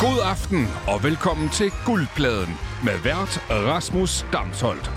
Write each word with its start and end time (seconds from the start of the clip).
God 0.00 0.20
aften 0.24 0.66
og 0.86 1.02
velkommen 1.04 1.48
til 1.48 1.72
Guldpladen 1.86 2.54
med 2.84 2.98
vært 3.04 3.42
Rasmus 3.50 4.26
Damsholdt. 4.32 4.90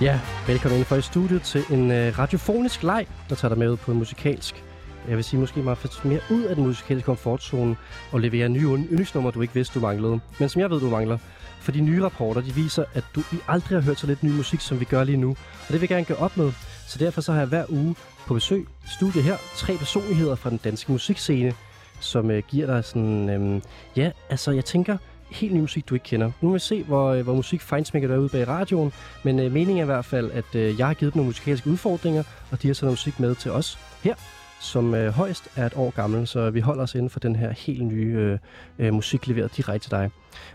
Ja, 0.00 0.20
velkommen 0.46 0.78
ind 0.78 0.86
for 0.86 0.96
i 0.96 1.02
studiet 1.02 1.42
til 1.42 1.64
en 1.70 1.90
øh, 1.90 2.18
radiofonisk 2.18 2.82
leg, 2.82 3.06
der 3.28 3.34
tager 3.34 3.48
dig 3.48 3.58
med 3.58 3.70
ud 3.70 3.76
på 3.76 3.92
en 3.92 3.98
musikalsk. 3.98 4.64
Jeg 5.08 5.16
vil 5.16 5.24
sige 5.24 5.40
måske 5.40 5.62
meget 5.62 6.00
mere 6.04 6.20
ud 6.30 6.42
af 6.42 6.56
den 6.56 6.66
musikalske 6.66 7.06
komfortzone 7.06 7.76
og 8.12 8.20
levere 8.20 8.48
nye 8.48 8.62
yndlingsnumre, 8.62 9.30
du 9.30 9.40
ikke 9.40 9.54
vidste, 9.54 9.80
du 9.80 9.86
manglede. 9.86 10.20
Men 10.38 10.48
som 10.48 10.60
jeg 10.60 10.70
ved, 10.70 10.80
du 10.80 10.90
mangler. 10.90 11.18
For 11.60 11.72
de 11.72 11.80
nye 11.80 12.04
rapporter, 12.04 12.40
de 12.40 12.54
viser, 12.54 12.84
at 12.94 13.04
du 13.14 13.20
I 13.20 13.36
aldrig 13.48 13.78
har 13.78 13.82
hørt 13.82 13.98
så 13.98 14.06
lidt 14.06 14.22
ny 14.22 14.30
musik, 14.30 14.60
som 14.60 14.80
vi 14.80 14.84
gør 14.84 15.04
lige 15.04 15.16
nu. 15.16 15.30
Og 15.30 15.68
det 15.68 15.74
vil 15.74 15.80
jeg 15.80 15.88
gerne 15.88 16.04
gøre 16.04 16.18
op 16.18 16.36
med. 16.36 16.52
Så 16.86 16.98
derfor 16.98 17.20
så 17.20 17.32
har 17.32 17.38
jeg 17.38 17.48
hver 17.48 17.64
uge 17.68 17.94
på 18.26 18.34
besøg 18.34 18.66
i 18.84 18.88
studiet 18.96 19.24
her 19.24 19.36
tre 19.56 19.76
personligheder 19.76 20.34
fra 20.34 20.50
den 20.50 20.60
danske 20.64 20.92
musikscene, 20.92 21.54
som 22.00 22.30
øh, 22.30 22.42
giver 22.48 22.66
dig 22.66 22.84
sådan... 22.84 23.28
Øh, 23.28 23.60
ja, 23.96 24.10
altså 24.30 24.50
jeg 24.50 24.64
tænker, 24.64 24.96
helt 25.30 25.54
ny 25.54 25.60
musik, 25.60 25.88
du 25.88 25.94
ikke 25.94 26.04
kender. 26.04 26.30
Nu 26.40 26.48
vil 26.48 26.54
vi 26.54 26.58
se, 26.58 26.82
hvor, 26.82 27.10
øh, 27.10 27.24
hvor 27.24 27.34
musik 27.34 27.60
fejnsmækker 27.60 28.08
derude 28.08 28.28
bag 28.28 28.48
radioen, 28.48 28.92
men 29.24 29.38
øh, 29.38 29.52
meningen 29.52 29.78
er 29.78 29.82
i 29.82 29.86
hvert 29.86 30.04
fald, 30.04 30.30
at 30.30 30.54
øh, 30.54 30.78
jeg 30.78 30.86
har 30.86 30.94
givet 30.94 31.14
dem 31.14 31.20
nogle 31.20 31.28
musikalske 31.28 31.70
udfordringer, 31.70 32.22
og 32.50 32.62
de 32.62 32.66
har 32.66 32.74
så 32.74 32.86
musik 32.86 33.20
med 33.20 33.34
til 33.34 33.50
os 33.50 33.78
her, 34.02 34.14
som 34.60 34.94
øh, 34.94 35.12
højst 35.12 35.48
er 35.56 35.66
et 35.66 35.72
år 35.76 35.90
gammel, 35.90 36.26
så 36.26 36.50
vi 36.50 36.60
holder 36.60 36.82
os 36.82 36.94
inden 36.94 37.10
for 37.10 37.20
den 37.20 37.36
her 37.36 37.50
helt 37.50 37.84
nye 37.86 38.14
øh, 38.16 38.38
øh, 38.78 38.94
musik 38.94 39.26
leveret 39.26 39.56
direkte 39.56 39.84
til 39.84 39.90
dig. 39.90 40.10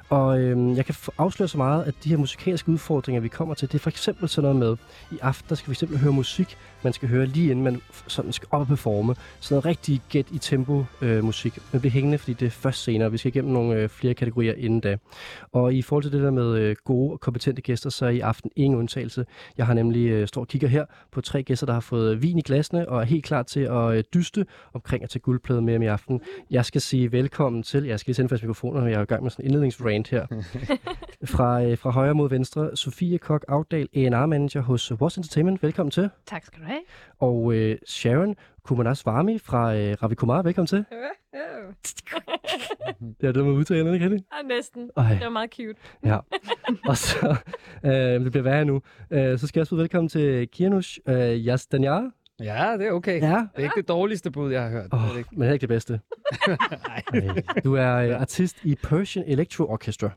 Og 0.10 0.40
øh, 0.40 0.78
jeg 0.78 0.86
kan 0.86 0.96
afsløre 1.18 1.50
så 1.50 1.58
meget, 1.58 1.84
at 1.84 1.94
de 2.04 2.10
her 2.10 2.18
musikalske 2.18 2.70
udfordringer, 2.70 3.22
vi 3.22 3.28
kommer 3.28 3.54
til, 3.56 3.68
det 3.68 3.76
er 3.76 3.80
for 3.80 3.90
eksempel 3.90 4.30
sådan 4.30 4.56
noget 4.56 4.60
med, 4.60 5.18
i 5.18 5.20
aften 5.22 5.50
der 5.50 5.56
skal 5.56 5.70
vi 5.70 5.72
eksempel 5.72 5.98
høre 5.98 6.14
musik, 6.14 6.58
man 6.84 6.94
skal 6.94 7.10
høre 7.10 7.26
lige 7.26 7.52
inden 7.52 7.64
man 7.64 7.82
sådan 8.08 8.32
skal 8.32 8.48
op 8.52 8.62
og 8.62 8.68
performe. 8.68 9.16
Sådan 9.40 9.56
noget 9.56 9.66
rigtig 9.66 10.02
get 10.10 10.28
i 10.32 10.38
tempo 10.38 10.86
øh, 11.02 11.24
musik. 11.24 11.60
Men 11.72 11.82
bliver 11.82 11.92
hængende, 11.92 12.18
fordi 12.18 12.34
det 12.34 12.46
er 12.46 12.50
først 12.50 12.84
senere. 12.84 13.12
Vi 13.12 13.18
skal 13.18 13.30
igennem 13.30 13.54
nogle 13.54 13.76
øh, 13.76 13.90
flere 13.90 14.14
kategorier 14.14 14.54
inden 14.54 14.80
da. 14.80 14.98
Og 15.52 15.74
i 15.74 15.82
forhold 15.82 16.04
til 16.04 16.12
det 16.12 16.22
der 16.22 16.32
med 16.32 16.58
øh, 16.58 16.76
gode 16.86 17.14
og 17.14 17.20
kompetente 17.20 17.62
gæster, 17.62 17.90
så 17.90 18.06
er 18.06 18.10
i 18.10 18.20
aften 18.20 18.52
ingen 18.56 18.80
undtagelse. 18.80 19.26
Jeg 19.58 19.66
har 19.66 19.74
nemlig 19.74 20.10
øh, 20.10 20.28
står 20.28 20.42
og 20.42 20.48
kigger 20.48 20.68
her 20.68 20.86
på 21.12 21.22
tre 21.22 21.44
gæster, 21.44 21.66
der 21.66 21.74
har 21.74 21.80
fået 21.80 22.16
øh, 22.16 22.22
vin 22.22 22.38
i 22.38 22.42
glasene 22.42 22.90
og 22.90 23.02
er 23.02 23.06
helt 23.06 23.26
klar 23.26 23.44
til 23.44 23.60
at 23.60 23.98
øh, 23.98 24.04
dyste 24.14 24.46
omkring 24.74 25.04
at 25.04 25.10
tage 25.10 25.20
guldplade 25.20 25.62
med 25.62 25.74
dem 25.74 25.82
i 25.82 25.86
aften. 25.86 26.22
Jeg 26.52 26.66
skal 26.66 26.82
sige 26.82 27.12
velkommen 27.12 27.64
til, 27.64 27.84
jeg 27.84 28.00
skal 28.00 28.10
lige 28.10 28.16
sende 28.16 28.30
fast 28.30 28.44
mikrofoner, 28.44 28.88
jeg 28.88 28.98
er 28.98 29.02
i 29.02 29.06
gang 29.06 29.24
med 29.24 29.32
sådan 29.32 29.46
en 29.46 29.52
indledningsrant 29.64 30.08
her. 30.10 30.26
fra, 31.36 31.64
øh, 31.64 31.78
fra 31.78 31.90
højre 31.90 32.14
mod 32.14 32.30
venstre, 32.30 32.76
Sofie 32.76 33.18
Kok 33.18 33.46
Afdal, 33.48 33.88
A&R-manager 33.96 34.62
hos 34.62 34.92
Was 34.92 35.18
Entertainment. 35.18 35.64
Velkommen 35.64 35.92
til. 35.92 36.10
Tak 36.26 36.46
skal 36.46 36.60
du 36.62 36.66
have. 36.66 36.82
Og 37.20 37.54
øh, 37.54 37.78
Sharon 37.88 38.36
Kumanas 38.64 39.06
Varmi 39.06 39.38
fra 39.40 39.76
øh, 39.76 39.96
Ravi 40.04 40.16
Kumar. 40.16 40.42
Velkommen 40.42 40.68
til. 40.68 40.78
det 43.22 43.28
er 43.28 43.32
det 43.32 43.46
med 43.46 43.52
udtalen, 43.54 43.94
ikke 43.94 44.06
Ja, 44.06 44.48
næsten. 44.56 44.90
Ej. 44.98 45.10
Det 45.14 45.24
var 45.24 45.30
meget 45.30 45.50
cute. 45.56 45.76
ja. 46.06 46.18
Og 46.88 46.98
så, 46.98 47.36
øh, 47.86 47.92
det 47.92 48.32
bliver 48.32 48.44
værre 48.44 48.66
nu. 48.66 48.82
Øh, 49.12 49.40
så 49.40 49.48
skal 49.48 49.60
jeg 49.60 49.62
også 49.62 49.76
byde 49.76 49.82
velkommen 49.82 50.10
til 50.10 50.48
Kianush 50.48 51.00
øh, 51.08 51.16
Yastanjar. 51.46 52.12
Ja, 52.40 52.76
det 52.80 52.88
er 52.88 52.92
okay. 52.92 53.22
Ja. 53.22 53.28
Det 53.28 53.48
er 53.56 53.64
ikke 53.64 53.74
det 53.82 53.88
dårligste 53.88 54.32
bud, 54.32 54.52
jeg 54.52 54.62
har 54.64 54.70
hørt. 54.70 54.88
Oh, 54.92 55.00
Det 55.00 55.06
er 55.08 55.12
det 55.12 55.18
ikke. 55.18 55.30
men 55.32 55.42
heller 55.42 55.54
ikke 55.54 55.62
det 55.62 55.70
bedste. 55.70 56.00
Nej. 56.88 57.34
Du 57.64 57.74
er 57.76 57.96
øh, 57.96 58.22
artist 58.22 58.58
i 58.64 58.76
Persian 58.84 59.26
Electro 59.28 59.64
Orchestra. 59.66 60.10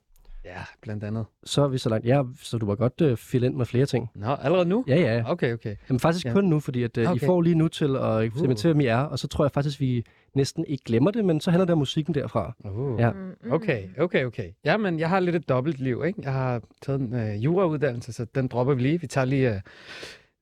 Ja, 0.45 0.59
blandt 0.83 1.05
andet. 1.05 1.25
Så 1.45 1.63
er 1.63 1.69
vi 1.69 1.79
så 1.79 1.89
langt. 1.89 2.07
Ja, 2.07 2.23
så 2.43 2.59
du 2.59 2.67
var 2.67 2.75
godt 2.75 3.01
øh, 3.01 3.17
fylde 3.17 3.47
ind 3.47 3.55
med 3.55 3.67
flere 3.67 3.87
ting. 3.87 4.09
Nå, 4.15 4.27
allerede 4.35 4.69
nu? 4.69 4.85
Ja, 4.89 4.97
ja. 4.97 5.23
Okay, 5.31 5.53
okay. 5.55 5.77
Jamen 5.89 6.01
faktisk 6.01 6.27
Ja. 6.27 6.33
kun 6.33 6.45
nu, 6.45 6.61
fordi 6.61 6.83
at, 6.83 6.99
øh, 6.99 7.05
I 7.05 7.07
Okay. 7.07 7.27
får 7.27 7.43
lige 7.43 7.55
nu 7.55 7.69
til 7.69 7.97
at 7.97 8.25
implementere 8.25 8.73
dem 8.73 8.81
i 8.81 8.87
er, 8.87 8.99
og 8.99 9.19
så 9.19 9.29
tror 9.29 9.45
jeg 9.45 9.53
faktisk, 9.53 9.81
vi 9.81 10.05
næsten 10.35 10.65
ikke 10.69 10.85
glemmer 10.85 11.11
det, 11.11 11.25
men 11.25 11.41
så 11.41 11.51
handler 11.51 11.65
det 11.65 11.73
om 11.73 11.79
musikken 11.79 12.15
derfra. 12.15 12.55
Uh. 12.65 13.01
Ja. 13.01 13.11
Okay, 13.51 13.83
okay, 13.99 14.25
okay. 14.25 14.51
Ja, 14.65 14.77
men 14.77 14.99
jeg 15.01 15.09
har 15.09 15.21
lidt 15.21 15.37
et 15.37 15.49
dobbelt 15.49 15.81
liv, 15.81 16.03
ikke? 16.07 16.21
Jeg 16.23 16.33
har 16.33 16.61
taget 16.83 17.01
en 17.01 17.15
øh, 17.15 17.45
jurauddannelse, 17.45 18.13
så 18.13 18.25
den 18.35 18.49
dropper 18.49 18.75
vi 18.75 18.83
lige. 18.83 19.01
Vi 19.01 19.07
tager 19.07 19.25
lige 19.25 19.55
øh, 19.55 19.61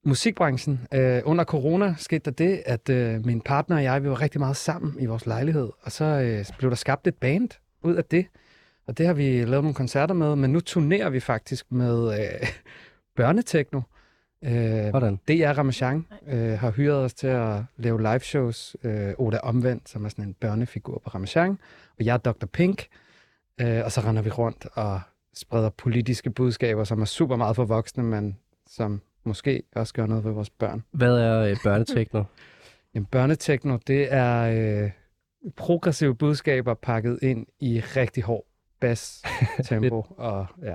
musikbranchen. 0.05 0.87
Øh, 0.95 1.23
under 1.25 1.45
corona 1.45 1.95
skete 1.99 2.25
der 2.25 2.31
det, 2.31 2.63
at 2.67 2.89
øh, 2.89 3.27
min 3.27 3.41
partner 3.41 3.77
og 3.77 3.83
jeg, 3.83 4.03
vi 4.03 4.09
var 4.09 4.21
rigtig 4.21 4.41
meget 4.41 4.57
sammen 4.57 5.01
i 5.01 5.07
vores 5.07 5.27
lejlighed, 5.27 5.71
og 5.83 5.93
så 5.93 6.05
øh, 6.05 6.45
blev 6.59 6.71
der 6.71 6.77
skabt 6.77 7.07
et 7.07 7.15
band 7.15 7.49
ud 7.83 7.95
af 7.95 8.05
det. 8.05 8.27
Og 8.87 8.99
det 8.99 9.07
har 9.07 9.15
vi 9.15 9.45
lavet 9.45 9.65
nogle 9.65 9.75
koncerter 9.75 10.15
med, 10.15 10.37
men 10.37 10.53
nu 10.53 10.61
turnerer 10.61 11.11
vi 11.11 11.21
faktisk 11.21 11.73
med 11.73 12.21
øh, 12.21 12.49
børnetekno. 13.17 13.81
Øh, 14.45 14.89
Hvordan? 14.91 15.17
DR 15.29 15.59
Ramachan 15.59 16.07
øh, 16.27 16.59
har 16.59 16.71
hyret 16.71 17.05
os 17.05 17.15
til 17.15 17.27
at 17.27 17.63
lave 17.77 18.03
live 18.03 18.21
shows. 18.21 18.77
Øh, 18.85 19.13
Oda 19.19 19.39
Omvendt, 19.39 19.89
som 19.89 20.05
er 20.05 20.09
sådan 20.09 20.25
en 20.25 20.35
børnefigur 20.35 20.99
på 21.05 21.11
Ramachan. 21.11 21.59
Og 21.99 22.05
jeg 22.05 22.13
er 22.15 22.19
Dr. 22.19 22.47
Pink. 22.47 22.87
Øh, 23.61 23.85
og 23.85 23.93
så 23.93 24.01
render 24.01 24.23
vi 24.23 24.31
rundt 24.31 24.67
og 24.75 25.01
spreder 25.35 25.69
politiske 25.69 26.31
budskaber, 26.31 26.85
som 26.85 27.01
er 27.01 27.05
super 27.05 27.37
meget 27.37 27.57
for 27.57 27.65
voksne, 27.65 28.03
men 28.03 28.37
som 28.67 29.01
måske 29.25 29.63
også 29.77 29.95
gør 29.95 30.07
noget 30.07 30.23
for 30.23 30.31
vores 30.31 30.51
børn. 30.51 30.85
Hvad 30.91 31.19
er 31.19 31.41
øh, 31.41 31.57
børnetekno? 31.65 32.25
Jamen, 32.95 33.07
børnetekno, 33.07 33.79
det 33.87 34.13
er 34.13 34.41
øh, 34.85 34.91
progressive 35.57 36.15
budskaber 36.15 36.75
pakket 36.75 37.19
ind 37.23 37.47
i 37.61 37.81
rigtig 37.81 38.23
hård 38.23 38.47
bass-tempo. 38.81 40.07
og 40.19 40.47
ja. 40.63 40.75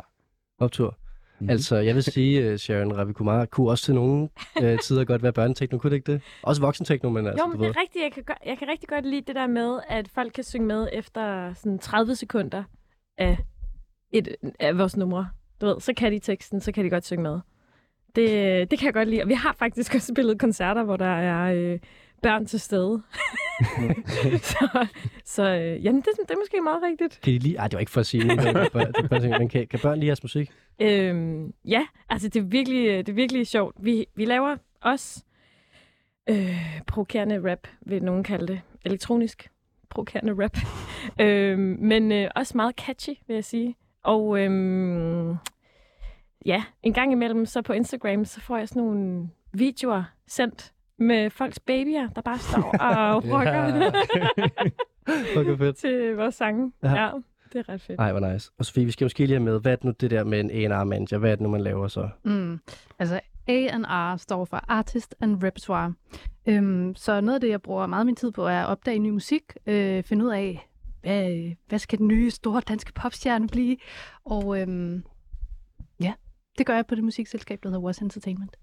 Optur. 0.59 0.97
Mhm. 1.39 1.49
Altså, 1.49 1.75
jeg 1.75 1.95
vil 1.95 2.03
sige, 2.03 2.51
uh, 2.51 2.57
Sharon 2.57 2.97
Ravi 2.97 3.13
Kumar 3.13 3.45
kunne 3.45 3.69
også 3.69 3.85
til 3.85 3.95
nogle 3.95 4.29
uh, 4.61 4.77
tider 4.83 5.05
godt 5.05 5.23
være 5.23 5.33
børnetekno, 5.33 5.77
kunne 5.77 5.89
det 5.91 5.95
ikke 5.95 6.11
det? 6.11 6.21
Også 6.43 6.61
voksentekno, 6.61 7.09
men 7.09 7.27
altså, 7.27 7.43
Jo, 7.43 7.47
men 7.47 7.57
du 7.57 7.63
det 7.63 7.69
ved. 7.69 7.75
er 7.75 7.81
rigtigt. 7.81 8.03
Jeg 8.03 8.11
kan, 8.11 8.23
jeg 8.45 8.57
kan 8.57 8.67
rigtig 8.67 8.89
godt 8.89 9.05
lide 9.05 9.21
det 9.27 9.35
der 9.35 9.47
med, 9.47 9.79
at 9.87 10.07
folk 10.07 10.31
kan 10.33 10.43
synge 10.43 10.67
med 10.67 10.87
efter 10.93 11.53
sådan 11.53 11.79
30 11.79 12.15
sekunder 12.15 12.63
af, 13.17 13.37
et, 14.11 14.35
af 14.59 14.77
vores 14.77 14.97
numre. 14.97 15.29
Du 15.61 15.65
ved, 15.65 15.79
så 15.79 15.93
kan 15.97 16.11
de 16.11 16.19
teksten, 16.19 16.59
så 16.61 16.71
kan 16.71 16.85
de 16.85 16.89
godt 16.89 17.05
synge 17.05 17.23
med. 17.23 17.39
Det, 18.15 18.71
det 18.71 18.79
kan 18.79 18.85
jeg 18.85 18.93
godt 18.93 19.09
lide. 19.09 19.21
Og 19.21 19.29
vi 19.29 19.33
har 19.33 19.55
faktisk 19.59 19.95
også 19.95 20.13
spillet 20.13 20.39
koncerter, 20.39 20.83
hvor 20.83 20.97
der 20.97 21.05
er 21.05 21.53
øh, 21.53 21.79
børn 22.21 22.45
til 22.45 22.59
stede. 22.59 23.01
så 24.51 24.87
så 25.25 25.43
øh, 25.43 25.85
jamen, 25.85 26.01
det, 26.01 26.07
det 26.27 26.31
er 26.31 26.39
måske 26.39 26.61
meget 26.61 26.83
rigtigt. 26.83 27.19
Kan 27.23 27.33
de 27.33 27.39
lige... 27.39 27.57
Ej, 27.57 27.67
det 27.67 27.73
var 27.73 27.79
ikke 27.79 27.91
for 27.91 27.99
at 27.99 28.05
sige 28.05 28.27
noget, 28.27 28.71
børnetekno, 28.71 29.37
men 29.37 29.49
kan, 29.49 29.67
kan 29.67 29.79
børn 29.79 29.99
lide 29.99 30.07
jeres 30.07 30.23
musik? 30.23 30.51
Øhm, 30.81 31.53
ja, 31.65 31.87
altså 32.09 32.29
det 32.29 32.39
er 32.39 32.43
virkelig, 32.43 32.87
det 33.05 33.09
er 33.09 33.15
virkelig 33.15 33.47
sjovt. 33.47 33.75
Vi, 33.79 34.05
vi 34.15 34.25
laver 34.25 34.57
også 34.81 35.23
øh, 36.29 36.81
provokerende 36.87 37.51
rap, 37.51 37.67
vil 37.81 38.03
nogen 38.03 38.23
kalde 38.23 38.47
det. 38.47 38.61
Elektronisk 38.85 39.49
provokerende 39.89 40.43
rap. 40.43 40.57
øhm, 41.25 41.77
men 41.79 42.11
øh, 42.11 42.29
også 42.35 42.57
meget 42.57 42.75
catchy, 42.75 43.13
vil 43.27 43.33
jeg 43.33 43.45
sige. 43.45 43.75
Og 44.03 44.39
øhm, 44.39 45.35
ja, 46.45 46.63
en 46.83 46.93
gang 46.93 47.11
imellem, 47.11 47.45
så 47.45 47.61
på 47.61 47.73
Instagram, 47.73 48.25
så 48.25 48.41
får 48.41 48.57
jeg 48.57 48.67
sådan 48.69 48.83
nogle 48.83 49.29
videoer 49.53 50.03
sendt 50.27 50.73
med 50.97 51.29
folks 51.29 51.59
babyer, 51.59 52.07
der 52.09 52.21
bare 52.21 52.37
står 52.39 52.77
og 52.87 53.23
rocker 53.25 53.91
Okay, 55.39 55.57
fedt. 55.57 55.75
til 55.77 56.15
vores 56.15 56.35
sange. 56.35 56.71
Ja. 56.83 56.89
Ja. 57.03 57.11
det 57.53 57.59
er 57.59 57.69
ret 57.69 57.81
fedt. 57.81 57.99
Ej, 57.99 58.11
hvor 58.11 58.31
nice. 58.33 58.51
Og 58.57 58.65
Sofie, 58.65 58.85
vi 58.85 58.91
skal 58.91 59.05
måske 59.05 59.19
lige 59.19 59.29
have 59.29 59.39
med, 59.43 59.59
hvad 59.61 59.71
er 59.71 59.75
det 59.75 59.83
nu 59.85 59.91
det 59.99 60.11
der 60.11 60.23
med 60.23 60.39
en 60.39 60.51
A&R-manager? 60.71 61.17
Hvad 61.17 61.31
er 61.31 61.35
det 61.35 61.41
nu, 61.43 61.49
man 61.49 61.61
laver 61.61 61.87
så? 61.87 62.09
Mm. 62.23 62.59
Altså 62.99 63.19
A&R 63.47 64.17
står 64.17 64.45
for 64.45 64.63
Artist 64.67 65.15
and 65.21 65.43
Repertoire. 65.43 65.93
Øhm, 66.45 66.95
så 66.95 67.21
noget 67.21 67.35
af 67.35 67.41
det, 67.41 67.49
jeg 67.49 67.61
bruger 67.61 67.87
meget 67.87 68.05
min 68.05 68.15
tid 68.15 68.31
på, 68.31 68.47
er 68.47 68.59
at 68.61 68.67
opdage 68.67 68.99
ny 68.99 69.09
musik, 69.09 69.43
øh, 69.67 70.03
finde 70.03 70.25
ud 70.25 70.29
af, 70.31 70.69
hvad, 71.01 71.51
hvad 71.67 71.79
skal 71.79 71.99
den 71.99 72.07
nye 72.07 72.31
store 72.31 72.61
danske 72.67 72.93
popstjerne 72.93 73.47
blive? 73.47 73.77
Og 74.25 74.61
øhm, 74.61 75.03
ja, 76.01 76.13
det 76.59 76.65
gør 76.65 76.75
jeg 76.75 76.85
på 76.85 76.95
det 76.95 77.03
musikselskab, 77.03 77.59
der 77.63 77.69
hedder 77.69 77.81
Was 77.81 77.97
Entertainment. 77.97 78.57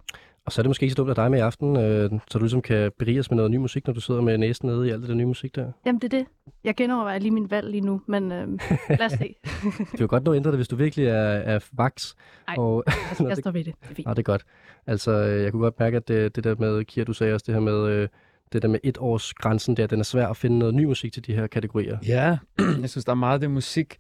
Og 0.47 0.53
så 0.53 0.61
er 0.61 0.62
det 0.62 0.71
måske 0.71 0.83
ikke 0.84 0.93
så 0.93 0.97
dumt 0.97 1.09
af 1.09 1.15
dig 1.15 1.31
med 1.31 1.39
i 1.39 1.43
aften, 1.43 1.77
øh, 1.77 2.11
så 2.31 2.39
du 2.39 2.45
ligesom 2.45 2.62
kan 2.62 2.93
berige 2.99 3.21
os 3.21 3.31
med 3.31 3.37
noget 3.37 3.51
ny 3.51 3.57
musik, 3.57 3.87
når 3.87 3.95
du 3.95 4.01
sidder 4.01 4.21
med 4.21 4.39
næsen 4.39 4.69
nede 4.69 4.89
i 4.89 4.91
alt 4.91 5.01
det 5.01 5.09
der 5.09 5.15
nye 5.15 5.27
musik 5.27 5.55
der. 5.55 5.73
Jamen, 5.87 6.00
det 6.00 6.15
er 6.15 6.19
det. 6.19 6.26
Jeg 6.65 6.75
genovervejer 6.75 7.19
lige 7.19 7.31
min 7.31 7.50
valg 7.50 7.70
lige 7.70 7.81
nu, 7.81 8.00
men 8.06 8.32
øhm, 8.32 8.59
lad 8.88 9.06
os 9.06 9.12
se. 9.12 9.35
Du 9.93 9.97
kan 9.97 10.09
godt 10.09 10.25
nå 10.25 10.32
at 10.32 10.37
ændre 10.37 10.50
det, 10.50 10.59
hvis 10.59 10.69
du 10.69 10.76
virkelig 10.76 11.06
er, 11.06 11.15
er 11.23 11.59
vaks. 11.73 12.17
Ej. 12.49 12.55
Og, 12.59 12.85
Jeg, 12.87 13.29
jeg 13.29 13.37
står 13.37 13.50
ved 13.50 13.65
det. 13.65 13.75
Det 13.82 13.91
er 13.91 13.94
fint. 13.94 14.09
Ja, 14.09 14.11
det 14.11 14.19
er 14.19 14.23
godt. 14.23 14.44
Altså, 14.87 15.11
øh, 15.12 15.43
jeg 15.43 15.53
kunne 15.53 15.62
godt 15.62 15.81
mærke, 15.81 15.97
at 15.97 16.09
det, 16.09 16.37
det 16.37 16.44
der 16.44 16.55
med, 16.59 16.85
Kira, 16.85 17.05
du 17.05 17.12
sagde 17.12 17.35
også 17.35 17.44
det 17.47 17.55
her 17.55 17.61
med, 17.61 17.88
øh, 17.88 18.09
det 18.53 18.62
der 18.62 18.69
med 18.69 18.81
et 18.82 18.99
års 18.99 19.35
grænsen 19.35 19.76
der, 19.76 19.87
den 19.87 20.00
er 20.00 20.05
svær 20.05 20.29
at 20.29 20.37
finde 20.37 20.59
noget 20.59 20.75
ny 20.75 20.85
musik 20.85 21.12
til 21.12 21.26
de 21.26 21.35
her 21.35 21.47
kategorier. 21.47 21.99
Ja, 22.06 22.38
jeg 22.82 22.91
synes, 22.91 23.05
der 23.05 23.12
er 23.12 23.17
meget 23.17 23.35
af 23.35 23.41
det 23.41 23.50
musik, 23.50 23.97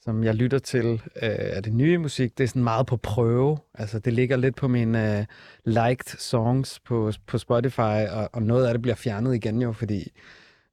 som 0.00 0.24
jeg 0.24 0.34
lytter 0.34 0.58
til 0.58 0.92
øh, 0.94 0.98
af 1.56 1.62
det 1.62 1.72
nye 1.72 1.98
musik. 1.98 2.38
Det 2.38 2.44
er 2.44 2.48
sådan 2.48 2.64
meget 2.64 2.86
på 2.86 2.96
prøve. 2.96 3.58
Altså, 3.74 3.98
det 3.98 4.12
ligger 4.12 4.36
lidt 4.36 4.56
på 4.56 4.68
mine 4.68 5.18
øh, 5.18 5.24
liked 5.64 6.18
songs 6.18 6.80
på, 6.80 7.12
på 7.26 7.38
Spotify, 7.38 8.06
og, 8.10 8.30
og 8.32 8.42
noget 8.42 8.66
af 8.66 8.74
det 8.74 8.82
bliver 8.82 8.94
fjernet 8.94 9.34
igen 9.34 9.62
jo, 9.62 9.72
fordi 9.72 10.12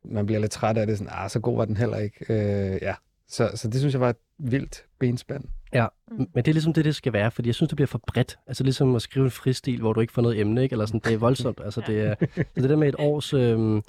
man 0.06 0.26
bliver 0.26 0.40
lidt 0.40 0.52
træt 0.52 0.78
af 0.78 0.88
det. 0.88 0.98
Sådan, 0.98 1.14
ah, 1.14 1.30
så 1.30 1.40
god 1.40 1.58
var 1.58 1.66
den 1.66 1.78
heller 1.78 1.98
ikke. 1.98 2.26
Øh, 2.30 2.80
ja. 2.82 2.94
så, 3.28 3.52
så 3.56 3.68
det 3.68 3.80
synes 3.80 3.94
jeg 3.94 4.02
var 4.02 4.10
et 4.10 4.18
vildt 4.40 4.86
benspænd. 5.00 5.44
Ja, 5.74 5.88
men 6.12 6.28
det 6.36 6.48
er 6.48 6.54
ligesom 6.54 6.74
det, 6.74 6.86
det 6.86 6.96
skal 6.96 7.14
være, 7.14 7.32
fordi 7.32 7.50
jeg 7.50 7.56
synes, 7.56 7.70
det 7.70 7.76
bliver 7.76 7.88
for 7.88 8.02
bredt. 8.08 8.38
Altså 8.48 8.64
ligesom 8.64 8.96
at 8.96 9.02
skrive 9.02 9.26
en 9.26 9.32
fristil, 9.32 9.80
hvor 9.80 9.94
du 9.94 10.02
ikke 10.02 10.14
får 10.14 10.22
noget 10.22 10.40
emne, 10.40 10.64
ikke? 10.64 10.74
Eller 10.74 10.86
sådan, 10.86 11.02
det 11.06 11.14
er 11.14 11.18
voldsomt. 11.18 11.62
Altså, 11.66 11.82
det 11.88 12.02
er, 12.02 12.16
så 12.56 12.62
det 12.62 12.70
der 12.70 12.76
med 12.76 12.90
et 12.90 12.96
års, 13.00 13.34
øh, 13.34 13.82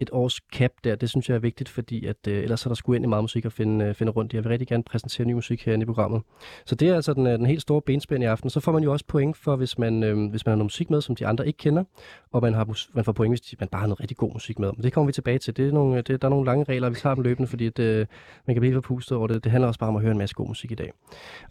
et 0.00 0.10
års 0.12 0.40
cap 0.52 0.70
der, 0.84 0.96
det 0.96 1.10
synes 1.10 1.28
jeg 1.28 1.34
er 1.34 1.38
vigtigt, 1.38 1.68
fordi 1.68 2.06
at, 2.06 2.16
øh, 2.28 2.42
ellers 2.42 2.64
er 2.64 2.70
der 2.70 2.74
sgu 2.74 2.92
i 2.92 2.98
meget 2.98 3.24
musik 3.24 3.44
at 3.44 3.52
finde, 3.52 3.84
øh, 3.84 3.94
finde 3.94 4.12
rundt 4.12 4.32
i. 4.32 4.36
Jeg 4.36 4.44
vil 4.44 4.50
rigtig 4.50 4.68
gerne 4.68 4.82
præsentere 4.82 5.26
ny 5.26 5.32
musik 5.32 5.64
herinde 5.64 5.82
i 5.82 5.86
programmet. 5.86 6.22
Så 6.66 6.74
det 6.74 6.88
er 6.88 6.94
altså 6.94 7.14
den, 7.14 7.26
øh, 7.26 7.38
den 7.38 7.46
helt 7.46 7.62
store 7.62 7.82
benspænd 7.82 8.22
i 8.22 8.26
aften. 8.26 8.50
Så 8.50 8.60
får 8.60 8.72
man 8.72 8.82
jo 8.82 8.92
også 8.92 9.04
point 9.08 9.36
for, 9.36 9.56
hvis 9.56 9.78
man, 9.78 10.02
øh, 10.02 10.30
hvis 10.30 10.46
man 10.46 10.50
har 10.50 10.56
noget 10.56 10.64
musik 10.64 10.90
med, 10.90 11.00
som 11.00 11.16
de 11.16 11.26
andre 11.26 11.46
ikke 11.46 11.56
kender, 11.56 11.84
og 12.32 12.42
man, 12.42 12.54
har, 12.54 12.94
man 12.94 13.04
får 13.04 13.12
point, 13.12 13.32
hvis 13.32 13.40
de, 13.40 13.56
man 13.60 13.68
bare 13.68 13.80
har 13.80 13.86
noget 13.86 14.00
rigtig 14.00 14.16
god 14.16 14.32
musik 14.32 14.58
med. 14.58 14.72
Men 14.76 14.82
det 14.82 14.92
kommer 14.92 15.06
vi 15.06 15.12
tilbage 15.12 15.38
til. 15.38 15.56
Det 15.56 15.68
er 15.68 15.72
nogle, 15.72 16.02
det, 16.02 16.22
der 16.22 16.28
er 16.28 16.30
nogle 16.30 16.46
lange 16.46 16.64
regler, 16.64 16.88
vi 16.90 16.96
tager 16.96 17.14
dem 17.14 17.24
løbende, 17.24 17.48
fordi 17.48 17.68
det, 17.68 17.84
øh, 17.84 18.06
man 18.46 18.54
kan 18.54 18.60
blive 18.60 18.72
helt 18.72 18.86
forpustet 18.86 19.18
over 19.18 19.26
det. 19.26 19.44
Det 19.44 19.52
handler 19.52 19.68
også 19.68 19.80
bare 19.80 19.88
om 19.88 19.96
at 19.96 20.02
høre 20.02 20.12
en 20.12 20.18
masse 20.18 20.34
god 20.34 20.48
musik 20.48 20.72
i 20.72 20.74
dag. 20.74 20.92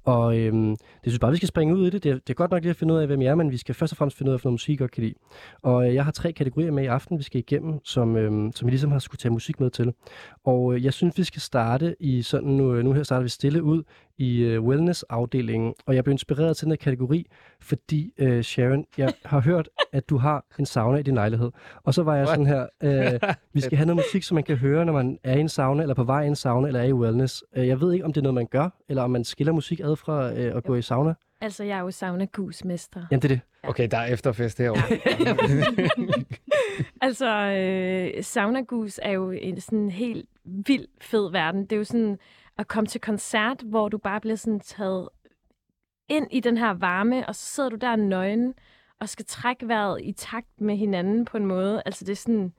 Og 0.04 0.38
øh, 0.38 0.54
det 0.54 0.78
synes 1.04 1.20
bare, 1.20 1.32
vi 1.32 1.38
skal 1.38 1.48
springe 1.48 1.76
ud 1.76 1.88
i 1.88 1.90
det. 1.90 2.04
Det 2.04 2.12
er, 2.12 2.16
det 2.16 2.30
er 2.30 2.34
godt 2.34 2.52
nok 2.52 2.62
lige 2.62 2.70
at 2.70 2.76
finde 2.76 2.94
ud 2.94 3.00
af, 3.00 3.08
hvem 3.08 3.22
jeg 3.22 3.30
er, 3.30 3.36
men 3.36 3.52
vi 3.52 3.58
skal 3.58 3.76
først 3.76 3.94
og 3.94 3.98
fremmest 3.98 4.18
finde 4.18 4.30
ud 4.30 4.34
af, 4.34 4.40
hvilken 4.40 4.52
musik 4.52 4.70
jeg 4.70 4.80
godt 4.80 4.92
kan 4.92 5.04
lide. 5.04 5.16
Og 5.62 5.88
øh, 5.88 5.96
jeg 5.96 6.04
har 6.06 6.12
tre 6.12 6.32
kategorier 6.32 6.72
med 6.72 6.84
i 6.84 6.88
aften, 6.88 7.18
vi 7.18 7.24
skal 7.24 7.40
igennem, 7.40 7.80
som, 7.84 8.18
øhm, 8.18 8.37
øhm, 8.38 8.52
som 8.52 8.66
vi 8.66 8.72
ligesom 8.72 8.92
har 8.92 9.00
skulle 9.00 9.20
tage 9.20 9.32
musik 9.32 9.60
med 9.60 9.70
til. 9.70 9.94
Og 10.44 10.74
øh, 10.74 10.86
jeg 10.86 10.94
synes, 10.94 11.18
vi 11.18 11.24
skal 11.24 11.42
starte 11.42 11.96
i 12.00 12.22
sådan, 12.22 12.50
nu, 12.50 12.76
øh, 12.76 12.84
nu 12.84 12.94
her 12.94 13.04
starter 13.04 13.24
vi 13.24 13.30
stille 13.30 13.64
ud 13.64 13.84
i 14.18 14.40
øh, 14.40 14.64
wellness-afdelingen, 14.64 15.74
og 15.86 15.96
jeg 15.96 16.04
blev 16.04 16.12
inspireret 16.12 16.58
til 16.58 16.66
den 16.66 16.72
her 16.72 16.78
kategori, 16.78 17.26
fordi 17.62 18.14
øh, 18.18 18.44
Sharon, 18.44 18.86
jeg 18.98 19.14
har 19.26 19.40
hørt, 19.40 19.70
at 19.92 20.10
du 20.10 20.18
har 20.18 20.46
en 20.60 20.66
sauna 20.66 20.98
i 20.98 21.04
din 21.04 21.14
lejlighed. 21.14 21.52
Og 21.84 21.94
så 21.94 22.04
var 22.04 22.16
jeg 22.16 22.28
sådan 22.28 22.46
her, 22.46 22.68
øh, 22.84 23.20
vi 23.54 23.62
skal 23.62 23.78
have 23.78 23.86
noget 23.86 23.98
musik, 24.08 24.24
som 24.24 24.36
man 24.36 24.44
kan 24.44 24.58
høre, 24.58 24.86
når 24.86 24.94
man 24.94 25.20
er 25.24 25.38
i 25.38 25.40
en 25.40 25.50
sauna, 25.50 25.82
eller 25.82 25.96
på 25.96 26.04
vej 26.04 26.24
i 26.24 26.28
en 26.28 26.36
sauna, 26.36 26.68
eller 26.68 26.80
er 26.80 26.86
i 26.86 26.94
wellness. 26.94 27.44
Øh, 27.56 27.68
jeg 27.68 27.82
ved 27.82 27.94
ikke, 27.94 28.06
om 28.06 28.14
det 28.14 28.22
er 28.22 28.24
noget, 28.24 28.36
man 28.36 28.48
gør, 28.48 28.70
eller 28.90 29.04
om 29.04 29.12
man 29.12 29.24
skiller 29.24 29.54
musik 29.54 29.80
ad 29.80 29.96
fra 29.96 30.34
øh, 30.34 30.56
at 30.56 30.64
gå 30.64 30.76
i 30.76 30.82
sauna. 30.82 31.14
Altså, 31.42 31.64
jeg 31.64 31.78
er 31.78 31.82
jo 31.82 31.92
sauna-gusmester. 31.92 33.02
Jamen, 33.12 33.22
det 33.22 33.32
er 33.32 33.36
det. 33.36 33.42
Okay, 33.64 33.88
der 33.92 33.98
er 33.98 34.06
efterfest 34.06 34.58
herovre. 34.58 34.82
Altså, 37.02 37.28
øh, 37.28 38.24
saunagus 38.24 39.00
er 39.04 39.12
jo 39.12 39.32
en 39.32 39.62
sådan 39.62 39.90
helt 39.90 40.30
vild 40.44 40.88
fed 41.02 41.32
verden. 41.32 41.62
Det 41.62 41.72
er 41.72 41.78
jo 41.78 41.84
sådan 41.84 42.20
at 42.58 42.68
komme 42.68 42.88
til 42.88 43.02
koncert, 43.02 43.62
hvor 43.62 43.90
du 43.90 43.98
bare 43.98 44.22
bliver 44.22 44.36
sådan 44.36 44.60
taget 44.60 45.10
ind 46.10 46.28
i 46.32 46.40
den 46.40 46.58
her 46.58 46.74
varme, 46.74 47.28
og 47.28 47.36
så 47.36 47.46
sidder 47.46 47.70
du 47.70 47.76
der 47.76 47.96
nøgen 47.96 48.54
og 49.00 49.10
skal 49.10 49.26
trække 49.26 49.68
vejret 49.68 50.02
i 50.04 50.12
takt 50.12 50.62
med 50.62 50.78
hinanden 50.78 51.26
på 51.26 51.38
en 51.38 51.46
måde. 51.46 51.82
Altså, 51.86 52.06
det 52.06 52.12
er 52.12 52.16
sådan, 52.16 52.54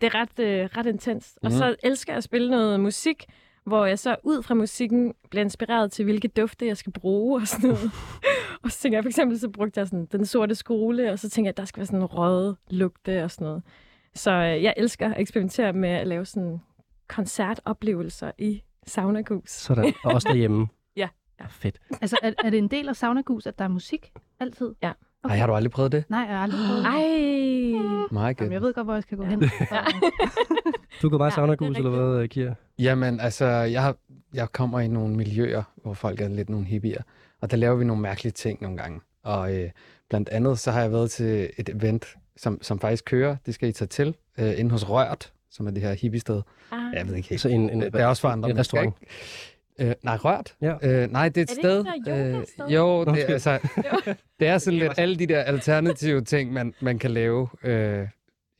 det 0.00 0.06
er 0.06 0.14
ret, 0.14 0.38
øh, 0.38 0.64
ret 0.76 0.86
intenst. 0.86 1.38
Mm. 1.42 1.46
Og 1.46 1.52
så 1.52 1.76
elsker 1.82 2.12
jeg 2.12 2.18
at 2.18 2.24
spille 2.24 2.50
noget 2.50 2.80
musik, 2.80 3.24
hvor 3.64 3.86
jeg 3.86 3.98
så 3.98 4.16
ud 4.22 4.42
fra 4.42 4.54
musikken 4.54 5.14
bliver 5.30 5.44
inspireret 5.44 5.92
til, 5.92 6.04
hvilke 6.04 6.28
dufte 6.28 6.66
jeg 6.66 6.76
skal 6.76 6.92
bruge 6.92 7.40
og 7.40 7.48
sådan 7.48 7.70
noget. 7.70 7.90
og 8.62 8.70
så 8.70 8.78
tænker 8.78 8.98
jeg, 8.98 9.04
for 9.04 9.08
eksempel, 9.08 9.38
så 9.38 9.48
brugte 9.48 9.80
jeg 9.80 9.86
sådan 9.88 10.06
den 10.12 10.26
sorte 10.26 10.54
skole, 10.54 11.12
og 11.12 11.18
så 11.18 11.30
tænker 11.30 11.46
jeg, 11.48 11.52
at 11.52 11.56
der 11.56 11.64
skal 11.64 11.78
være 11.80 11.86
sådan 11.86 11.98
en 12.00 12.04
rød 12.06 12.54
lugte 12.70 13.24
og 13.24 13.30
sådan 13.30 13.44
noget. 13.44 13.62
Så 14.14 14.30
øh, 14.30 14.62
jeg 14.62 14.74
elsker 14.76 15.08
at 15.14 15.20
eksperimentere 15.20 15.72
med 15.72 15.88
at 15.88 16.06
lave 16.06 16.24
sådan 16.24 16.60
koncertoplevelser 17.08 18.30
i 18.38 18.62
saunagus. 18.86 19.50
Sådan. 19.50 19.94
Og 20.04 20.12
også 20.14 20.28
derhjemme. 20.28 20.66
Ja. 20.96 21.08
ja. 21.40 21.44
Fedt. 21.48 21.78
Altså, 22.00 22.16
er, 22.22 22.32
er 22.44 22.50
det 22.50 22.58
en 22.58 22.68
del 22.68 22.88
af 22.88 22.96
saunagus, 22.96 23.46
at 23.46 23.58
der 23.58 23.64
er 23.64 23.68
musik 23.68 24.12
altid? 24.40 24.74
Ja. 24.82 24.92
Nej, 25.26 25.36
har 25.36 25.46
du 25.46 25.54
aldrig 25.54 25.70
prøvet 25.70 25.92
det? 25.92 26.04
Nej, 26.08 26.20
jeg 26.20 26.36
har 26.36 26.42
aldrig 26.42 26.60
prøvet 26.66 26.84
det. 26.84 26.90
Ej! 26.94 28.06
Meget 28.12 28.40
Jamen, 28.40 28.52
jeg 28.52 28.62
ved 28.62 28.74
godt, 28.74 28.86
hvor 28.86 28.94
jeg 28.94 29.02
skal 29.02 29.18
gå 29.18 29.24
hen. 29.32 29.42
Du 31.02 31.08
går 31.08 31.18
bare 31.18 31.26
Ja, 31.26 31.30
saunagus, 31.30 31.68
det 31.76 31.84
er 31.84 31.90
eller 31.90 32.14
hvad, 32.16 32.28
Kira? 32.28 32.54
Jamen, 32.82 33.20
altså, 33.20 33.46
jeg, 33.46 33.82
har, 33.82 33.96
jeg 34.34 34.52
kommer 34.52 34.80
i 34.80 34.88
nogle 34.88 35.16
miljøer, 35.16 35.62
hvor 35.82 35.94
folk 35.94 36.20
er 36.20 36.28
lidt 36.28 36.48
nogle 36.48 36.66
hippier, 36.66 37.02
og 37.40 37.50
der 37.50 37.56
laver 37.56 37.74
vi 37.76 37.84
nogle 37.84 38.02
mærkelige 38.02 38.32
ting 38.32 38.62
nogle 38.62 38.76
gange. 38.76 39.00
Og 39.22 39.54
øh, 39.54 39.70
blandt 40.08 40.28
andet, 40.28 40.58
så 40.58 40.70
har 40.70 40.80
jeg 40.80 40.92
været 40.92 41.10
til 41.10 41.50
et 41.58 41.68
event, 41.68 42.16
som, 42.36 42.58
som 42.62 42.78
faktisk 42.80 43.04
kører, 43.04 43.36
det 43.46 43.54
skal 43.54 43.68
I 43.68 43.72
tage 43.72 43.88
til, 43.88 44.14
øh, 44.38 44.58
inde 44.60 44.70
hos 44.70 44.88
Rørt, 44.88 45.32
som 45.50 45.66
er 45.66 45.70
det 45.70 45.82
her 45.82 45.92
hippiested. 45.92 46.42
Ah. 46.72 46.78
Jeg 46.94 47.08
ved 47.08 47.14
ikke 47.14 47.28
helt. 47.28 47.40
Så 47.40 47.48
en, 47.48 47.70
en, 47.70 47.80
det 47.80 47.94
er 47.94 48.06
også 48.06 48.20
for 48.22 48.28
andre. 48.28 48.50
en 48.50 48.58
restaurant. 48.58 48.94
Øh, 49.80 49.94
nej, 50.02 50.16
Rørt? 50.16 50.54
Ja. 50.60 50.74
Øh, 50.82 51.12
nej, 51.12 51.28
det 51.28 51.36
er 51.38 51.42
et 51.42 51.50
Er 51.50 51.54
det 51.54 51.62
sted. 51.62 51.84
ikke 51.96 52.10
der 52.10 52.38
øh, 52.68 52.72
jo, 52.74 53.04
det, 53.04 53.22
er, 53.22 53.26
altså, 53.32 53.58
det 54.40 54.48
er 54.48 54.58
sådan 54.58 54.78
lidt 54.78 54.92
alle 54.96 55.16
de 55.16 55.26
der 55.26 55.42
alternative 55.42 56.20
ting, 56.24 56.52
man, 56.52 56.74
man 56.80 56.98
kan 56.98 57.10
lave 57.10 57.48
øh, 57.64 58.08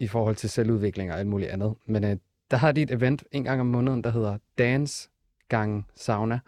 i 0.01 0.07
forhold 0.09 0.37
til 0.37 0.51
selvudvikling 0.51 1.13
og 1.13 1.19
alt 1.19 1.29
muligt 1.29 1.51
andet. 1.51 1.75
Men 1.87 2.05
øh, 2.05 2.17
der 2.53 2.59
har 2.59 2.73
de 2.73 2.83
et 2.83 2.91
event 2.91 3.25
en 3.33 3.45
gang 3.45 3.61
om 3.61 3.67
måneden, 3.67 4.05
der 4.05 4.11
hedder 4.11 4.39
Dance 4.59 5.09
Gang 5.49 5.87
Sauna, 5.95 6.41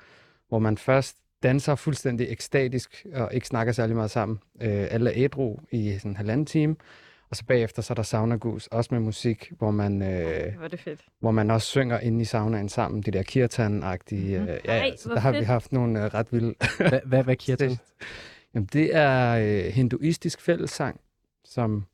hvor 0.48 0.58
man 0.58 0.78
først 0.78 1.16
danser 1.42 1.74
fuldstændig 1.74 2.26
ekstatisk 2.30 3.06
og 3.14 3.34
ikke 3.34 3.46
snakker 3.46 3.72
særlig 3.72 3.96
meget 3.96 4.10
sammen. 4.10 4.38
Øh, 4.60 4.86
alle 4.90 5.10
er 5.10 5.24
ædru 5.24 5.58
i 5.70 5.94
sådan 5.98 6.10
en 6.10 6.16
halvanden 6.16 6.46
time. 6.46 6.76
Og 7.30 7.36
så 7.36 7.44
bagefter 7.44 7.82
så 7.82 7.92
er 7.92 7.94
der 7.94 8.02
saunagus, 8.02 8.66
også 8.66 8.94
med 8.94 9.00
musik, 9.00 9.52
hvor 9.58 9.70
man, 9.70 10.02
øh, 10.02 10.54
Hvor 10.54 10.64
er 10.64 10.68
det 10.68 10.80
fedt. 10.80 11.00
hvor 11.20 11.30
man 11.30 11.50
også 11.50 11.66
synger 11.66 12.00
inde 12.00 12.20
i 12.20 12.24
saunaen 12.24 12.68
sammen. 12.68 13.02
De 13.02 13.10
der 13.10 13.22
kirtan-agtige. 13.22 14.38
Mhm. 14.38 14.48
Øh, 14.48 14.58
ja, 14.64 14.78
Ej, 14.78 14.86
ja, 14.86 14.96
så 14.96 15.08
der 15.08 15.20
har 15.20 15.32
vi 15.32 15.44
haft 15.44 15.72
nogle 15.72 16.04
øh, 16.04 16.14
ret 16.14 16.32
vilde 16.32 16.54
Hvad, 16.76 17.00
hvad, 17.04 17.24
hvad 17.24 17.36
kirtan? 17.36 17.76
Jamen, 18.54 18.68
det 18.72 18.96
er 18.96 19.36
øh, 19.36 19.72
hinduistisk 19.72 20.40
fællessang, 20.40 21.00
som 21.44 21.84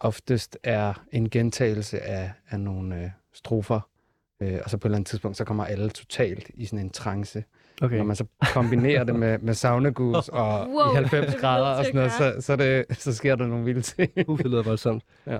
oftest 0.00 0.58
er 0.62 1.04
en 1.12 1.30
gentagelse 1.30 2.00
af, 2.00 2.32
af 2.50 2.60
nogle 2.60 3.02
øh, 3.04 3.10
strofer. 3.34 3.80
Øh, 4.42 4.58
og 4.64 4.70
så 4.70 4.76
på 4.76 4.80
et 4.80 4.90
eller 4.90 4.96
andet 4.96 5.06
tidspunkt, 5.08 5.36
så 5.36 5.44
kommer 5.44 5.64
alle 5.64 5.90
totalt 5.90 6.50
i 6.54 6.64
sådan 6.66 6.84
en 6.84 6.90
trance. 6.90 7.44
Okay. 7.82 7.96
Når 7.96 8.04
man 8.04 8.16
så 8.16 8.24
kombinerer 8.52 9.04
det 9.04 9.14
med, 9.14 9.38
med 9.38 9.54
saunagus 9.54 10.28
og 10.42 10.68
Wow, 10.68 10.92
i 10.92 10.94
90 10.94 11.26
det 11.26 11.28
er 11.34 11.36
vi 11.36 11.40
grader 11.40 11.78
og 11.78 11.84
sådan 11.84 11.96
noget, 11.96 12.12
så, 12.12 12.34
så, 12.40 12.56
det, 12.56 12.84
så 12.98 13.14
sker 13.14 13.36
der 13.36 13.46
nogle 13.46 13.64
vilde 13.64 13.80
ting. 13.80 14.12
Uh, 14.28 14.38
det 14.38 14.46
lyder 14.46 14.62
voldsomt. 14.62 15.02
Ja. 15.26 15.38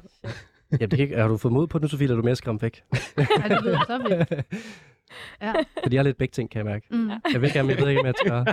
Ja, 0.73 0.77
det 0.87 0.91
kan 0.91 0.99
ikke, 0.99 1.17
har 1.17 1.29
du 1.29 1.37
fået 1.37 1.53
mod 1.55 1.67
på 1.67 1.79
den, 1.79 1.89
Sofie, 1.89 2.05
eller 2.05 2.17
er 2.17 2.21
du 2.21 2.25
mere 2.25 2.37
skræmt 2.37 2.63
væk? 2.63 2.83
Ja, 3.19 3.23
det 3.49 3.63
lyder 3.65 3.79
så 3.87 3.99
vildt. 3.99 4.47
Ja. 5.43 5.53
Fordi 5.83 5.95
jeg 5.97 6.01
har 6.01 6.05
lidt 6.05 6.17
begge 6.17 6.33
ting, 6.33 6.51
kan 6.51 6.59
jeg 6.59 6.65
mærke. 6.67 6.87
Mm. 6.91 7.11
Jeg 7.33 7.41
ved 7.43 7.53
gerne, 7.53 7.69
men 7.69 7.77
jeg 7.77 7.85
ved 7.85 7.89
ikke, 7.91 8.01
om 8.01 8.07
jeg 8.07 8.15
skal. 8.17 8.33
det 8.37 8.47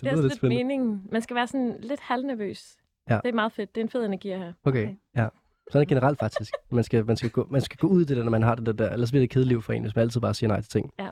Det 0.00 0.06
er 0.06 0.10
også 0.10 0.14
lidt 0.14 0.22
lidt 0.22 0.34
spændende. 0.34 0.64
meningen. 0.64 1.02
Man 1.12 1.22
skal 1.22 1.36
være 1.36 1.46
sådan 1.46 1.76
lidt 1.80 2.00
halvnervøs. 2.00 2.76
Ja. 3.10 3.18
Det 3.22 3.28
er 3.28 3.32
meget 3.32 3.52
fedt. 3.52 3.74
Det 3.74 3.80
er 3.80 3.84
en 3.84 3.90
fed 3.90 4.04
energi 4.04 4.30
at 4.30 4.38
have. 4.38 4.54
Okay, 4.64 4.82
Okay. 4.84 4.94
ja. 5.16 5.26
Sådan 5.70 5.78
er 5.80 5.84
det 5.84 5.88
generelt 5.88 6.18
faktisk. 6.18 6.52
Man 6.70 6.84
skal, 6.84 7.06
man, 7.06 7.16
skal 7.16 7.30
gå, 7.30 7.46
man 7.50 7.60
skal 7.60 7.76
gå 7.78 7.86
ud 7.86 8.02
i 8.02 8.04
det 8.04 8.16
der, 8.16 8.22
når 8.24 8.30
man 8.30 8.42
har 8.42 8.54
det 8.54 8.66
der, 8.66 8.72
der. 8.72 8.90
Ellers 8.90 9.10
bliver 9.10 9.22
det 9.22 9.30
kedeligt 9.30 9.64
for 9.64 9.72
en, 9.72 9.82
hvis 9.82 9.94
man 9.96 10.02
altid 10.02 10.20
bare 10.20 10.34
siger 10.34 10.48
nej 10.48 10.60
til 10.60 10.70
ting. 10.70 10.90
Ja. 10.98 11.08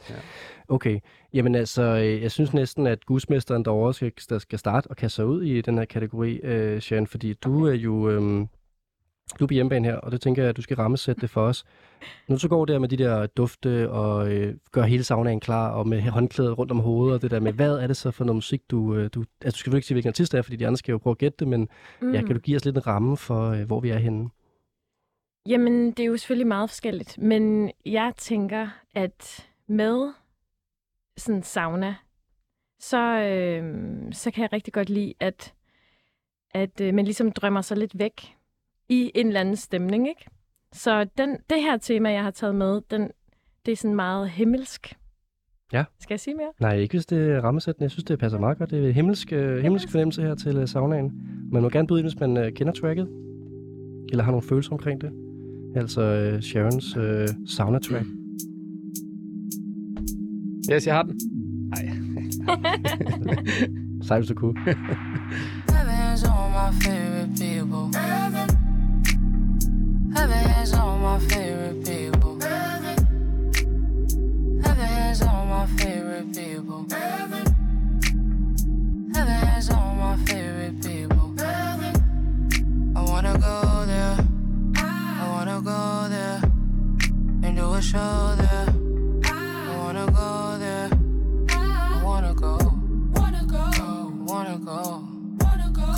Okay. 0.69 1.01
Jamen 1.35 1.55
altså, 1.55 1.83
øh, 1.83 2.23
jeg 2.23 2.31
synes 2.31 2.55
næsten, 2.55 2.87
at 2.87 3.07
gudsmesteren 3.07 3.65
derovre 3.65 3.95
skal, 3.95 4.13
der 4.29 4.39
skal 4.39 4.59
starte 4.59 4.87
og 4.87 4.97
kaste 4.97 5.17
sig 5.17 5.27
ud 5.27 5.43
i 5.43 5.61
den 5.61 5.79
her 5.79 5.85
kategori, 5.85 6.37
øh, 6.37 6.81
Sharon, 6.81 7.07
fordi 7.07 7.33
du 7.35 7.67
er 7.67 7.73
jo... 7.75 8.11
Øh, 8.11 8.47
du 9.41 9.45
er 9.45 9.49
på 9.49 9.55
hjemmebane 9.55 9.89
her, 9.89 9.97
og 9.97 10.13
det 10.13 10.21
tænker 10.21 10.43
jeg, 10.43 10.51
at 10.51 10.57
du 10.57 10.63
skal 10.63 10.77
rammesætte 10.77 11.21
det 11.21 11.31
for 11.31 11.41
os. 11.47 11.65
Du 12.29 12.39
så 12.39 12.49
går 12.49 12.65
der 12.65 12.79
med 12.79 12.89
de 12.89 12.97
der 12.97 13.27
dufte 13.27 13.91
og 13.91 14.33
øh, 14.33 14.55
gør 14.73 14.83
hele 14.83 15.05
saunaen 15.05 15.41
klar, 15.41 15.71
og 15.71 15.89
med 15.89 16.01
håndklædet 16.03 16.59
rundt 16.59 16.73
om 16.73 16.79
hovedet, 16.81 17.15
og 17.15 17.23
det 17.23 17.31
der 17.31 17.41
med, 17.41 17.53
hvad 17.53 17.73
er 17.79 17.87
det 17.87 17.97
så 17.97 18.11
for 18.11 18.25
noget 18.25 18.37
musik, 18.37 18.63
du... 18.71 18.95
Øh, 18.95 19.11
du 19.15 19.21
altså, 19.21 19.25
du 19.41 19.41
skal 19.41 19.53
selvfølgelig 19.53 19.79
ikke 19.79 19.87
sige, 19.87 19.95
hvilken 19.95 20.09
artist 20.09 20.33
det 20.33 20.39
er, 20.39 20.43
fordi 20.43 20.57
de 20.57 20.67
andre 20.67 20.77
skal 20.77 20.93
jo 20.93 20.99
prøve 20.99 21.13
at 21.13 21.19
gætte 21.19 21.37
det, 21.39 21.49
men 21.49 21.69
Mm. 22.01 22.13
ja, 22.15 22.21
kan 22.21 22.35
du 22.35 22.39
give 22.41 22.57
os 22.57 22.65
lidt 22.65 22.77
en 22.77 22.87
ramme 22.87 23.17
for, 23.17 23.51
øh, 23.51 23.63
hvor 23.67 23.81
vi 23.81 23.91
er 23.91 23.99
henne? 23.99 24.29
Jamen, 25.47 25.91
det 25.91 26.01
er 26.01 26.07
jo 26.07 26.17
selvfølgelig 26.17 26.47
meget 26.47 26.71
forskelligt. 26.71 27.19
Men 27.19 27.71
jeg 27.87 28.13
tænker, 28.17 28.69
at 28.95 29.49
med 29.67 30.13
sådan 31.17 31.37
en 31.37 31.43
sauna, 31.43 31.95
så, 32.79 32.99
øh, 32.99 33.63
så 34.13 34.31
kan 34.31 34.43
jeg 34.43 34.53
rigtig 34.53 34.73
godt 34.73 34.91
lide, 34.91 35.15
at, 35.21 35.55
at 36.51 36.81
øh, 36.81 36.95
man 36.95 37.05
ligesom 37.05 37.33
drømmer 37.33 37.61
sig 37.61 37.77
lidt 37.77 37.99
væk 37.99 38.37
i 38.89 39.13
en 39.15 39.27
eller 39.27 39.41
anden 39.41 39.57
stemning, 39.57 40.09
ikke? 40.09 40.27
Så 40.73 41.05
den, 41.19 41.39
det 41.51 41.63
her 41.63 41.77
tema, 41.77 42.11
jeg 42.11 42.23
har 42.23 42.31
taget 42.31 42.55
med, 42.55 42.81
den, 42.91 43.11
det 43.67 43.73
er 43.73 43.77
sådan 43.77 43.97
meget 43.97 44.31
himmelsk. 44.31 44.97
Ja. 45.73 45.85
Skal 46.01 46.15
jeg 46.15 46.21
sige 46.21 46.35
mere? 46.35 46.53
Nej, 46.61 46.77
ikke 46.77 46.93
hvis 46.93 47.07
det 47.07 47.31
er 47.31 47.41
rammesættende. 47.41 47.85
Jeg 47.85 47.91
synes, 47.91 48.05
det 48.05 48.19
passer 48.19 48.39
meget 48.39 48.59
godt. 48.59 48.71
Det 48.71 48.89
er 48.89 48.93
himmelsk, 48.93 49.33
øh, 49.33 49.59
himmelsk 49.59 49.91
fornemmelse 49.91 50.23
her 50.23 50.35
til 50.35 50.57
øh, 50.57 50.69
saunaen. 50.69 51.13
Man 51.53 51.63
må 51.63 51.69
gerne 51.69 51.89
byde 51.89 51.99
ind, 52.01 52.09
hvis 52.09 52.21
man 52.21 52.37
øh, 52.37 52.53
kender 52.53 52.73
tracket. 52.73 53.09
Eller 54.11 54.25
har 54.25 54.31
nogle 54.31 54.49
følelser 54.49 54.73
omkring 54.73 55.01
det. 55.01 55.32
Altså 55.77 56.01
øh, 56.01 56.43
Sharons 56.43 56.97
øh, 56.97 57.29
sauna-track. 57.47 58.07
Yes, 60.73 60.87
jeg 60.87 60.95
har 60.95 61.03
den. 61.03 61.21
Nej. 61.69 61.91
Sej, 64.07 64.19
hvis 64.19 64.29
du 64.29 64.35
kunne. 64.35 64.55
Heaven's 65.69 66.25
on 66.25 66.51
my 66.53 66.73
favorite 66.83 67.33
people. 67.37 67.91
Heaven's 70.17 70.73
on 70.75 71.01
my 71.01 71.19
favorite 71.31 71.85
people. 71.85 72.33
Heaven's 74.65 75.23
on 75.23 75.49
my 75.49 75.67
favorite 75.79 76.29
people. 76.35 76.87
Heaven's 79.15 79.71
on 79.71 79.97
my 79.99 80.17
favorite 80.27 80.77
people. 80.83 81.35
I 82.97 83.01
wanna 83.11 83.33
go 83.33 83.63
there. 83.63 83.69
I 83.69 83.72
wanna 85.53 85.65
go 85.65 86.09
there 86.09 86.41
and 87.45 87.57
do 87.57 87.73
a 87.75 87.83
show 87.83 88.35
there. 88.39 88.67
I 89.25 89.77
wanna 89.79 90.07
go 90.07 90.59
there. 90.59 90.91
I 91.51 92.03
wanna 92.05 92.35
go. 92.35 92.59
Wanna 93.17 93.45
go. 93.47 93.65
Wanna 94.33 94.59
go. 94.59 95.05
Wanna 95.41 95.69
go. 95.75 95.91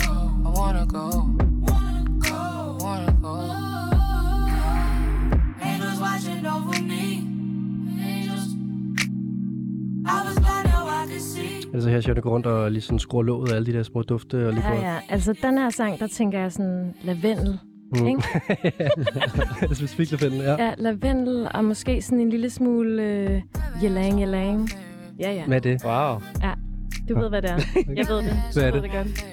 I 0.45 0.51
wanna 0.59 0.85
go. 0.85 1.05
Wanna 1.69 2.03
go. 2.19 2.77
Wanna 2.85 3.11
go. 3.21 3.35
Angels 5.61 5.99
watching 6.01 6.45
over 6.45 6.81
me. 6.81 7.05
Angels. 8.13 8.55
I 10.05 10.23
was 10.25 10.35
blind, 10.39 10.67
I 10.67 11.07
can 11.07 11.19
see. 11.19 11.65
Altså 11.73 11.89
her 11.89 12.01
Sjønne 12.01 12.21
går 12.21 12.29
rundt 12.29 12.45
og 12.45 12.71
lige 12.71 12.81
sådan 12.81 12.99
skruer 12.99 13.23
låget 13.23 13.51
af 13.51 13.55
alle 13.55 13.65
de 13.65 13.73
der 13.73 13.83
små 13.83 14.01
dufte 14.01 14.47
og 14.47 14.53
lige 14.53 14.67
Ja, 14.67 14.93
ja. 14.93 14.99
Altså 15.09 15.33
den 15.41 15.57
her 15.57 15.69
sang, 15.69 15.99
der 15.99 16.07
tænker 16.07 16.39
jeg 16.39 16.51
sådan 16.51 16.93
lavendel. 17.03 17.59
Mm. 17.93 18.07
Ikke? 18.07 18.23
Specifikt 19.75 20.11
lavendel, 20.21 20.41
ja. 20.45 20.63
Ja, 20.65 20.73
lavendel 20.77 21.47
og 21.53 21.65
måske 21.65 22.01
sådan 22.01 22.19
en 22.19 22.29
lille 22.29 22.49
smule 22.49 23.03
øh, 23.03 23.41
ylang 23.83 24.21
ylang. 24.21 24.69
Ja, 25.19 25.31
ja. 25.31 25.45
Hvad 25.45 25.57
er 25.57 25.61
det? 25.61 25.83
Wow. 25.85 26.19
Du 27.09 27.19
ved, 27.19 27.29
hvad 27.29 27.41
det 27.41 27.51
er. 27.51 27.55
Jeg 27.97 28.05
ved 28.07 28.17
det. 28.17 28.33
Hvad 28.53 28.63
er 28.63 28.65
Jeg 28.65 28.73
ved 28.73 28.81
det? 28.81 28.83
det 28.83 28.91
godt. 28.91 29.25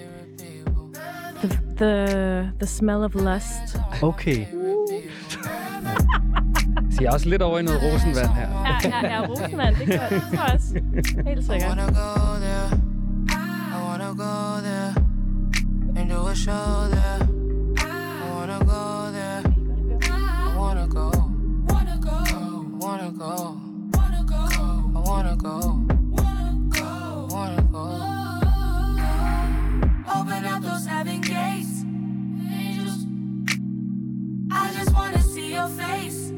The, 1.42 1.58
the, 1.76 2.52
the 2.60 2.66
smell 2.66 2.96
of 2.98 3.14
lust. 3.14 3.78
Okay. 4.02 4.46
Så 6.90 6.98
jeg 7.00 7.08
er 7.08 7.12
også 7.12 7.28
lidt 7.28 7.42
over 7.42 7.58
i 7.58 7.62
noget 7.62 7.80
rosenvand 7.82 8.28
her. 8.28 8.48
Ja, 8.64 9.06
ja, 9.06 9.14
ja. 9.14 9.26
Rosenvand, 9.28 9.76
det, 9.76 9.86
gør, 9.86 10.08
det 10.08 10.22
tror 10.22 10.44
jeg 10.44 10.54
også. 10.54 10.80
Helt 11.26 11.40
I 11.40 11.42
sikkert. 11.42 11.68
wanna 11.68 11.86
go 11.86 12.40
there. 12.40 12.80
I 13.72 13.78
wanna 13.88 14.08
go 14.08 14.60
there 14.62 14.94
and 15.96 16.10
do 16.10 16.26
a 16.26 16.34
show 16.34 16.90
there. 16.90 17.31
Wanna 23.12 23.36
go. 23.36 23.60
Wanna 23.94 24.24
go. 24.24 24.42
I 24.96 25.02
wanna 25.08 25.36
go. 25.36 25.56
Wanna 26.10 26.54
go. 26.70 27.28
Wanna 27.30 27.62
go. 27.62 27.86
Open 30.16 30.44
up 30.46 30.62
those 30.62 30.86
heaven 30.86 31.20
gates. 31.20 31.84
Angels. 32.60 33.06
I 34.50 34.72
just 34.78 34.94
wanna 34.94 35.22
see 35.22 35.54
your 35.54 35.68
face. 35.68 36.32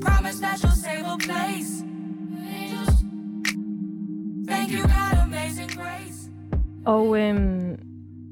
Promise 0.00 0.40
that 0.40 0.62
you'll 0.62 0.72
save 0.72 1.06
a 1.06 1.16
place. 1.16 1.82
Angels. 2.60 3.04
Thank 4.46 4.70
you, 4.72 4.82
God, 4.82 5.14
amazing 5.24 5.70
grace. 5.70 6.30
Og 6.84 7.18
øhm, 7.20 7.76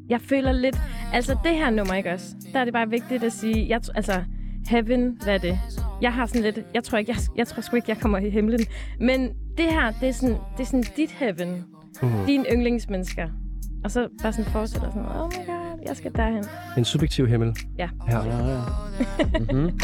jeg 0.09 0.21
føler 0.21 0.53
lidt... 0.53 0.81
Altså, 1.13 1.37
det 1.45 1.55
her 1.55 1.71
nummer, 1.71 1.95
ikke 1.95 2.13
også? 2.13 2.35
Der 2.53 2.59
er 2.59 2.65
det 2.65 2.73
bare 2.73 2.91
vigtigt 2.91 3.25
at 3.25 3.33
sige... 3.33 3.69
Jeg, 3.69 3.81
altså, 3.95 4.25
heaven, 4.69 5.19
hvad 5.23 5.35
er 5.35 5.39
det? 5.39 5.59
Jeg 6.03 6.13
har 6.13 6.27
sådan 6.27 6.43
lidt... 6.43 6.59
Jeg 6.75 6.85
tror, 6.85 6.99
ikke, 6.99 7.13
jeg, 7.13 7.19
jeg 7.37 7.47
tror 7.47 7.61
sgu 7.61 7.77
ikke, 7.77 7.91
jeg 7.91 7.99
kommer 7.99 8.19
i 8.19 8.31
himlen. 8.31 8.61
Men 9.01 9.29
det 9.57 9.65
her, 9.65 9.93
det 10.01 10.09
er 10.09 10.13
sådan, 10.13 10.37
det 10.57 10.63
er 10.63 10.67
sådan 10.67 10.85
dit 10.97 11.11
heaven. 11.11 11.65
Mhm. 12.03 12.27
Dine 12.27 12.45
yndlingsmennesker. 12.53 13.29
Og 13.85 13.91
så 13.91 14.09
bare 14.23 14.33
sådan 14.33 14.53
forestiller 14.53 14.91
sådan, 14.91 15.09
oh 15.09 15.33
my 15.33 15.47
god, 15.47 15.79
jeg 15.89 15.97
skal 15.97 16.13
derhen. 16.17 16.45
En 16.79 16.85
subjektiv 16.85 17.27
himmel. 17.27 17.57
Ja. 17.79 17.89
Ja. 18.11 18.19
Ja, 18.19 18.37
ja. 18.37 18.59
Mm-hmm. 19.39 19.81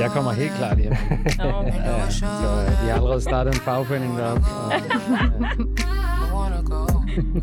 Jeg 0.00 0.10
kommer 0.10 0.32
helt 0.32 0.52
klart 0.52 0.78
hjem. 0.78 0.92
Oh. 0.92 1.66
and 1.66 1.74
do 1.74 1.94
a 2.06 2.10
show 2.10 2.28
Så 2.30 2.70
de 2.82 2.88
har 2.88 2.94
allerede 2.94 3.20
startet 3.20 3.54
en 3.54 3.60
fagforening 3.60 4.16
deroppe. 4.16 4.44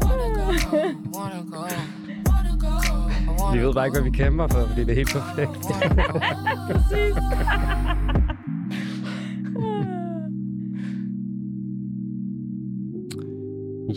Og, 0.04 1.70
vi 3.54 3.60
ved 3.66 3.74
bare 3.74 3.86
ikke, 3.86 4.00
hvad 4.00 4.12
vi 4.12 4.18
kæmper 4.18 4.48
for, 4.48 4.60
fordi 4.68 4.82
det 4.82 4.92
er 4.92 4.96
helt 4.96 5.14
perfekt. 5.14 5.52
Præcis. 6.72 7.16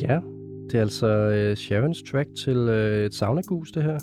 Ja, 0.08 0.20
det 0.70 0.74
er 0.74 0.80
altså 0.80 1.06
øh, 1.06 1.56
Sharons 1.56 2.02
track 2.02 2.28
til 2.44 2.56
øh, 2.56 3.06
et 3.06 3.14
saunagus, 3.14 3.72
det 3.72 3.82
her, 3.82 3.98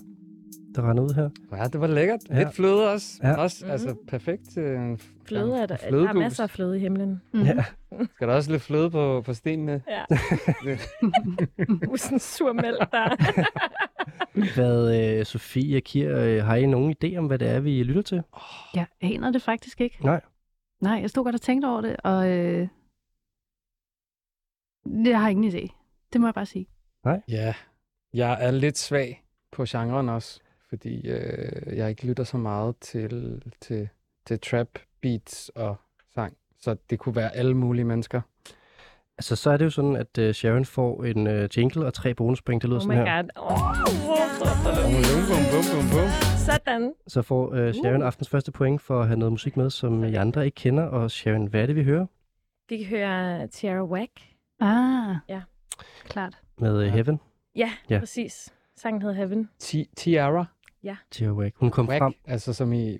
der 0.75 0.89
render 0.89 1.03
ud 1.03 1.13
her. 1.15 1.29
Ja, 1.57 1.67
det 1.67 1.81
var 1.81 1.87
lækkert. 1.87 2.19
Ja. 2.29 2.37
Lidt 2.43 2.53
fløde 2.55 2.91
også. 2.93 3.19
Ja. 3.23 3.35
også 3.35 3.65
Mhm. 3.65 3.71
altså 3.71 3.95
perfekt 4.07 4.57
en 4.57 4.99
Fløde 5.25 5.55
er 5.55 5.65
der. 5.65 5.65
Der 5.67 5.85
er 5.85 5.89
flødegus. 5.89 6.15
masser 6.15 6.43
af 6.43 6.49
fløde 6.49 6.77
i 6.77 6.79
himlen. 6.79 7.21
Mm. 7.33 7.41
Ja. 7.41 7.65
Skal 8.15 8.27
der 8.27 8.33
også 8.35 8.51
lidt 8.51 8.61
fløde 8.61 8.91
på, 8.91 9.21
på 9.25 9.33
stenene? 9.33 9.83
Ja. 9.87 10.05
Usen 11.93 12.19
sur 12.19 12.53
mælk 12.53 12.91
der. 12.91 13.15
Hvad, 14.55 15.17
øh, 15.19 15.25
Sofie 15.25 15.77
og 15.77 15.83
Kier, 15.83 16.19
øh, 16.19 16.43
har 16.45 16.55
I 16.55 16.65
nogen 16.65 16.95
idé 17.03 17.15
om, 17.17 17.25
hvad 17.27 17.39
det 17.39 17.49
er, 17.49 17.59
vi 17.59 17.83
lytter 17.83 18.01
til? 18.01 18.23
Jeg 18.75 18.85
aner 19.01 19.31
det 19.31 19.41
faktisk 19.41 19.81
ikke. 19.81 19.97
Nej. 20.05 20.21
Nej, 20.81 20.93
jeg 21.01 21.09
stod 21.09 21.23
godt 21.23 21.35
og 21.35 21.41
tænkte 21.41 21.65
over 21.67 21.81
det, 21.81 21.95
og 22.03 22.29
øh, 22.29 22.67
jeg 25.05 25.21
har 25.21 25.29
ingen 25.29 25.51
idé. 25.51 25.67
Det 26.13 26.21
må 26.21 26.27
jeg 26.27 26.33
bare 26.33 26.45
sige. 26.45 26.67
Ja, 27.27 27.53
jeg 28.13 28.37
er 28.45 28.51
lidt 28.51 28.77
svag 28.77 29.23
på 29.51 29.65
genren 29.67 30.09
også, 30.09 30.39
fordi 30.71 31.07
øh, 31.09 31.77
jeg 31.77 31.89
ikke 31.89 32.05
lytter 32.07 32.23
så 32.23 32.37
meget 32.37 32.75
til, 32.77 33.41
til, 33.61 33.89
til 34.25 34.39
trap 34.39 34.67
beats 35.01 35.51
og 35.55 35.75
sang. 36.13 36.37
Så 36.59 36.75
det 36.89 36.99
kunne 36.99 37.15
være 37.15 37.35
alle 37.35 37.53
mulige 37.57 37.85
mennesker. 37.85 38.21
Altså, 39.17 39.35
så 39.35 39.49
er 39.49 39.57
det 39.57 39.65
jo 39.65 39.69
sådan, 39.69 39.95
at 39.95 40.17
øh, 40.17 40.33
Sharon 40.33 40.65
får 40.65 41.03
en 41.03 41.27
øh, 41.27 41.49
jingle 41.57 41.85
og 41.85 41.93
tre 41.93 42.13
bonuspoint. 42.13 42.61
Det 42.61 42.69
lyder 42.69 42.81
Oh 42.81 42.87
my 42.87 42.93
sådan 42.93 43.07
her. 43.07 43.21
god. 43.21 43.29
Oh, 43.35 43.57
bum, 45.51 45.89
bum. 45.91 46.09
sådan. 46.37 46.93
Så 47.07 47.21
får 47.21 47.53
øh, 47.53 47.73
Sharon 47.73 48.01
Uh. 48.01 48.07
aftens 48.07 48.29
første 48.29 48.51
point 48.51 48.81
for 48.81 49.01
at 49.01 49.07
have 49.07 49.19
noget 49.19 49.31
musik 49.31 49.57
med, 49.57 49.69
som 49.69 50.03
I 50.03 50.15
andre 50.15 50.45
ikke 50.45 50.55
kender. 50.55 50.83
Og 50.83 51.11
Sharon, 51.11 51.45
hvad 51.47 51.61
er 51.61 51.65
det, 51.65 51.75
vi 51.75 51.83
hører 51.83 52.05
Vi 52.69 52.77
kan 52.77 52.85
høre 52.85 53.47
Tierra 53.47 53.83
Whack. 53.83 54.11
Ah, 54.59 55.15
Ja. 55.29 55.41
klart. 56.03 56.37
med 56.59 56.83
Ja. 56.83 56.91
Heaven? 56.91 57.19
Ja, 57.55 57.59
Ja. 57.89 57.95
ja, 57.95 57.99
præcis. 57.99 58.53
Sangen 58.75 59.01
hedder 59.01 59.15
Heaven. 59.15 59.49
Ti- 59.59 59.89
Tiara. 59.97 60.45
Tia 61.11 61.31
Wack. 61.31 61.55
Hun 61.57 61.69
kom 61.71 61.85
frem. 61.87 62.01
Wack, 62.03 62.15
altså 62.27 62.53
som 62.53 62.73
i... 62.73 62.89
Ja, 62.89 62.97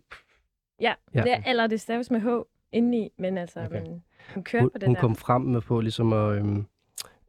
Ja. 0.81 0.93
ja. 1.15 1.21
Det 1.23 1.31
er, 1.33 1.41
eller 1.49 1.67
det 1.67 1.81
staves 1.81 2.11
med 2.11 2.19
H 2.19 2.27
indeni, 2.71 3.09
men 3.19 3.37
altså, 3.37 3.59
Okay. 3.59 3.81
men 3.81 4.03
hun 4.33 4.43
kørte 4.43 4.61
Hun, 4.63 4.69
på 4.69 4.77
det 4.77 4.87
hun 4.87 4.95
der. 4.95 5.01
kom 5.01 5.15
frem 5.15 5.41
med 5.41 5.61
på 5.61 5.79
ligesom 5.81 6.13
at... 6.13 6.35
Øhm, 6.37 6.65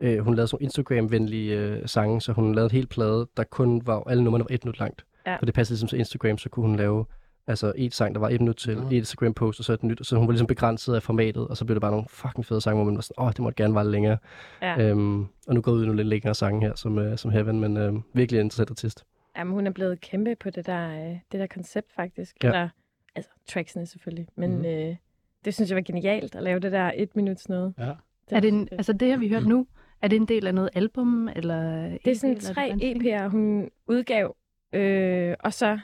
øh, 0.00 0.18
hun 0.18 0.34
lavede 0.34 0.48
sådan 0.48 0.64
Instagram-venlige 0.64 1.58
øh, 1.58 1.88
sange, 1.88 2.20
så 2.20 2.32
hun 2.32 2.54
lavede 2.54 2.66
en 2.66 2.76
hel 2.76 2.86
plade, 2.86 3.28
der 3.36 3.44
kun 3.44 3.86
var... 3.86 4.02
Alle 4.08 4.24
numrene 4.24 4.44
var 4.48 4.54
et 4.54 4.64
minut 4.64 4.78
langt. 4.78 5.04
Ja. 5.26 5.36
For 5.36 5.44
det 5.46 5.54
passede 5.54 5.74
ligesom 5.74 5.88
til 5.88 5.98
Instagram, 5.98 6.38
så 6.38 6.48
kunne 6.48 6.66
hun 6.66 6.76
lave 6.76 7.04
altså 7.46 7.72
et 7.76 7.94
sang, 7.94 8.14
der 8.14 8.20
var 8.20 8.28
et 8.28 8.40
minut 8.40 8.56
til, 8.56 8.70
Ah. 8.78 8.86
et 8.86 8.92
Instagram-post, 8.92 9.58
og 9.60 9.64
så 9.64 9.72
et 9.72 9.82
nyt. 9.82 10.06
Så 10.06 10.16
hun 10.16 10.26
var 10.26 10.32
ligesom 10.32 10.46
begrænset 10.46 10.94
af 10.94 11.02
formatet, 11.02 11.48
og 11.48 11.56
så 11.56 11.64
blev 11.64 11.74
det 11.74 11.80
bare 11.80 11.90
nogle 11.90 12.06
fucking 12.08 12.46
fede 12.46 12.60
sange, 12.60 12.76
hvor 12.76 12.84
man 12.84 12.94
var 12.94 13.00
sådan, 13.02 13.24
åh, 13.24 13.28
det 13.30 13.38
måtte 13.38 13.62
gerne 13.62 13.74
være 13.74 13.90
længere. 13.90 14.18
Ja. 14.62 14.88
Øhm, 14.90 15.20
og 15.48 15.54
nu 15.54 15.60
går 15.60 15.72
vi 15.72 15.76
ud 15.78 15.82
i 15.82 15.86
nogle 15.86 15.96
lidt 16.02 16.08
længere 16.08 16.34
sange 16.34 16.60
her, 16.66 16.74
som, 16.74 16.98
øh, 16.98 17.18
som 17.18 17.30
Heaven, 17.30 17.60
men 17.60 17.76
øh, 17.76 17.92
virkelig 18.14 18.40
interessant 18.40 18.70
artist. 18.70 19.04
Jamen, 19.36 19.54
hun 19.54 19.66
er 19.66 19.70
blevet 19.70 20.00
kæmpe 20.00 20.36
på 20.36 20.50
det 20.50 20.66
der, 20.66 20.88
øh, 20.88 21.18
det 21.32 21.40
der 21.40 21.46
koncept, 21.46 21.92
faktisk. 21.92 22.36
Ja. 22.42 22.48
Eller, 22.48 22.68
altså, 23.14 23.30
tracksene 23.46 23.86
selvfølgelig. 23.86 24.28
Men 24.36 24.50
mm-hmm. 24.50 24.66
øh, 24.66 24.96
det 25.44 25.54
synes 25.54 25.70
jeg 25.70 25.76
var 25.76 25.82
genialt, 25.82 26.34
at 26.34 26.42
lave 26.42 26.60
det 26.60 26.72
der 26.72 26.92
et 26.94 27.16
minuts 27.16 27.48
noget. 27.48 27.74
Ja. 27.78 27.92
Er 28.30 28.40
det 28.40 28.48
en, 28.48 28.68
altså 28.72 28.92
det 28.92 29.08
her, 29.08 29.16
vi 29.16 29.28
hørte 29.28 29.48
nu, 29.48 29.66
er 30.02 30.08
det 30.08 30.16
en 30.16 30.28
del 30.28 30.46
af 30.46 30.54
noget 30.54 30.70
album? 30.74 31.28
Eller 31.28 31.88
det 32.04 32.06
er 32.06 32.14
sådan 32.14 32.40
tre 32.40 32.70
EP'er, 32.70 33.26
hun 33.28 33.70
udgav, 33.86 34.36
øh, 34.72 35.36
og 35.40 35.52
så, 35.52 35.78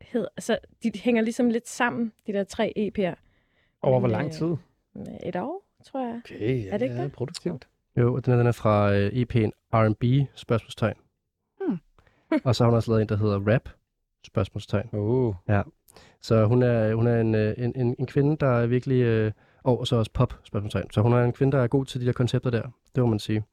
hed, 0.00 0.26
så 0.38 0.58
de 0.82 0.92
hænger 0.94 1.22
ligesom 1.22 1.50
lidt 1.50 1.68
sammen, 1.68 2.12
de 2.26 2.32
der 2.32 2.44
tre 2.44 2.72
EP'er. 2.78 3.14
Over 3.82 3.98
hvor 3.98 4.08
lang 4.08 4.26
øh, 4.26 4.32
tid? 4.32 4.56
Et 5.22 5.36
år, 5.36 5.64
tror 5.84 6.06
jeg. 6.06 6.20
Okay, 6.24 6.64
ja, 6.64 6.70
er 6.70 6.78
det 6.78 6.84
ikke 6.84 7.02
det? 7.02 7.12
produktivt. 7.12 7.68
Jo, 7.96 8.14
og 8.14 8.26
den 8.26 8.32
er, 8.32 8.36
den 8.36 8.46
er 8.46 8.52
fra 8.52 8.94
øh, 8.94 9.08
EP'en 9.08 9.50
R&B, 9.72 10.04
spørgsmålstegn. 10.34 10.96
Og 12.44 12.56
så 12.56 12.64
har 12.64 12.70
hun 12.70 12.76
også 12.76 12.90
lavet 12.90 13.02
en, 13.02 13.08
der 13.08 13.16
hedder 13.16 13.54
Rap, 13.54 13.68
spørgsmålstegn. 14.26 14.88
Oh. 14.92 15.34
Så 16.20 16.46
hun 16.46 16.62
er, 16.62 16.94
hun 16.94 17.06
er 17.06 17.20
en, 17.20 17.34
øh, 17.34 17.54
en, 17.58 17.72
en, 17.76 17.96
en 17.98 18.06
kvinde, 18.06 18.36
der 18.40 18.46
er 18.46 18.66
virkelig... 18.66 19.02
Øh, 19.02 19.32
og 19.64 19.86
så 19.86 19.96
også 19.96 20.10
pop, 20.14 20.34
spørgsmålstegn. 20.44 20.90
Så 20.90 21.00
hun 21.00 21.12
er 21.12 21.24
en 21.24 21.32
kvinde, 21.32 21.56
der 21.56 21.62
er 21.62 21.66
god 21.66 21.84
til 21.84 22.00
de 22.00 22.06
der 22.06 22.12
koncepter 22.12 22.50
der. 22.50 22.62
Det 22.94 23.02
må 23.02 23.06
man 23.06 23.18
sige. 23.18 23.44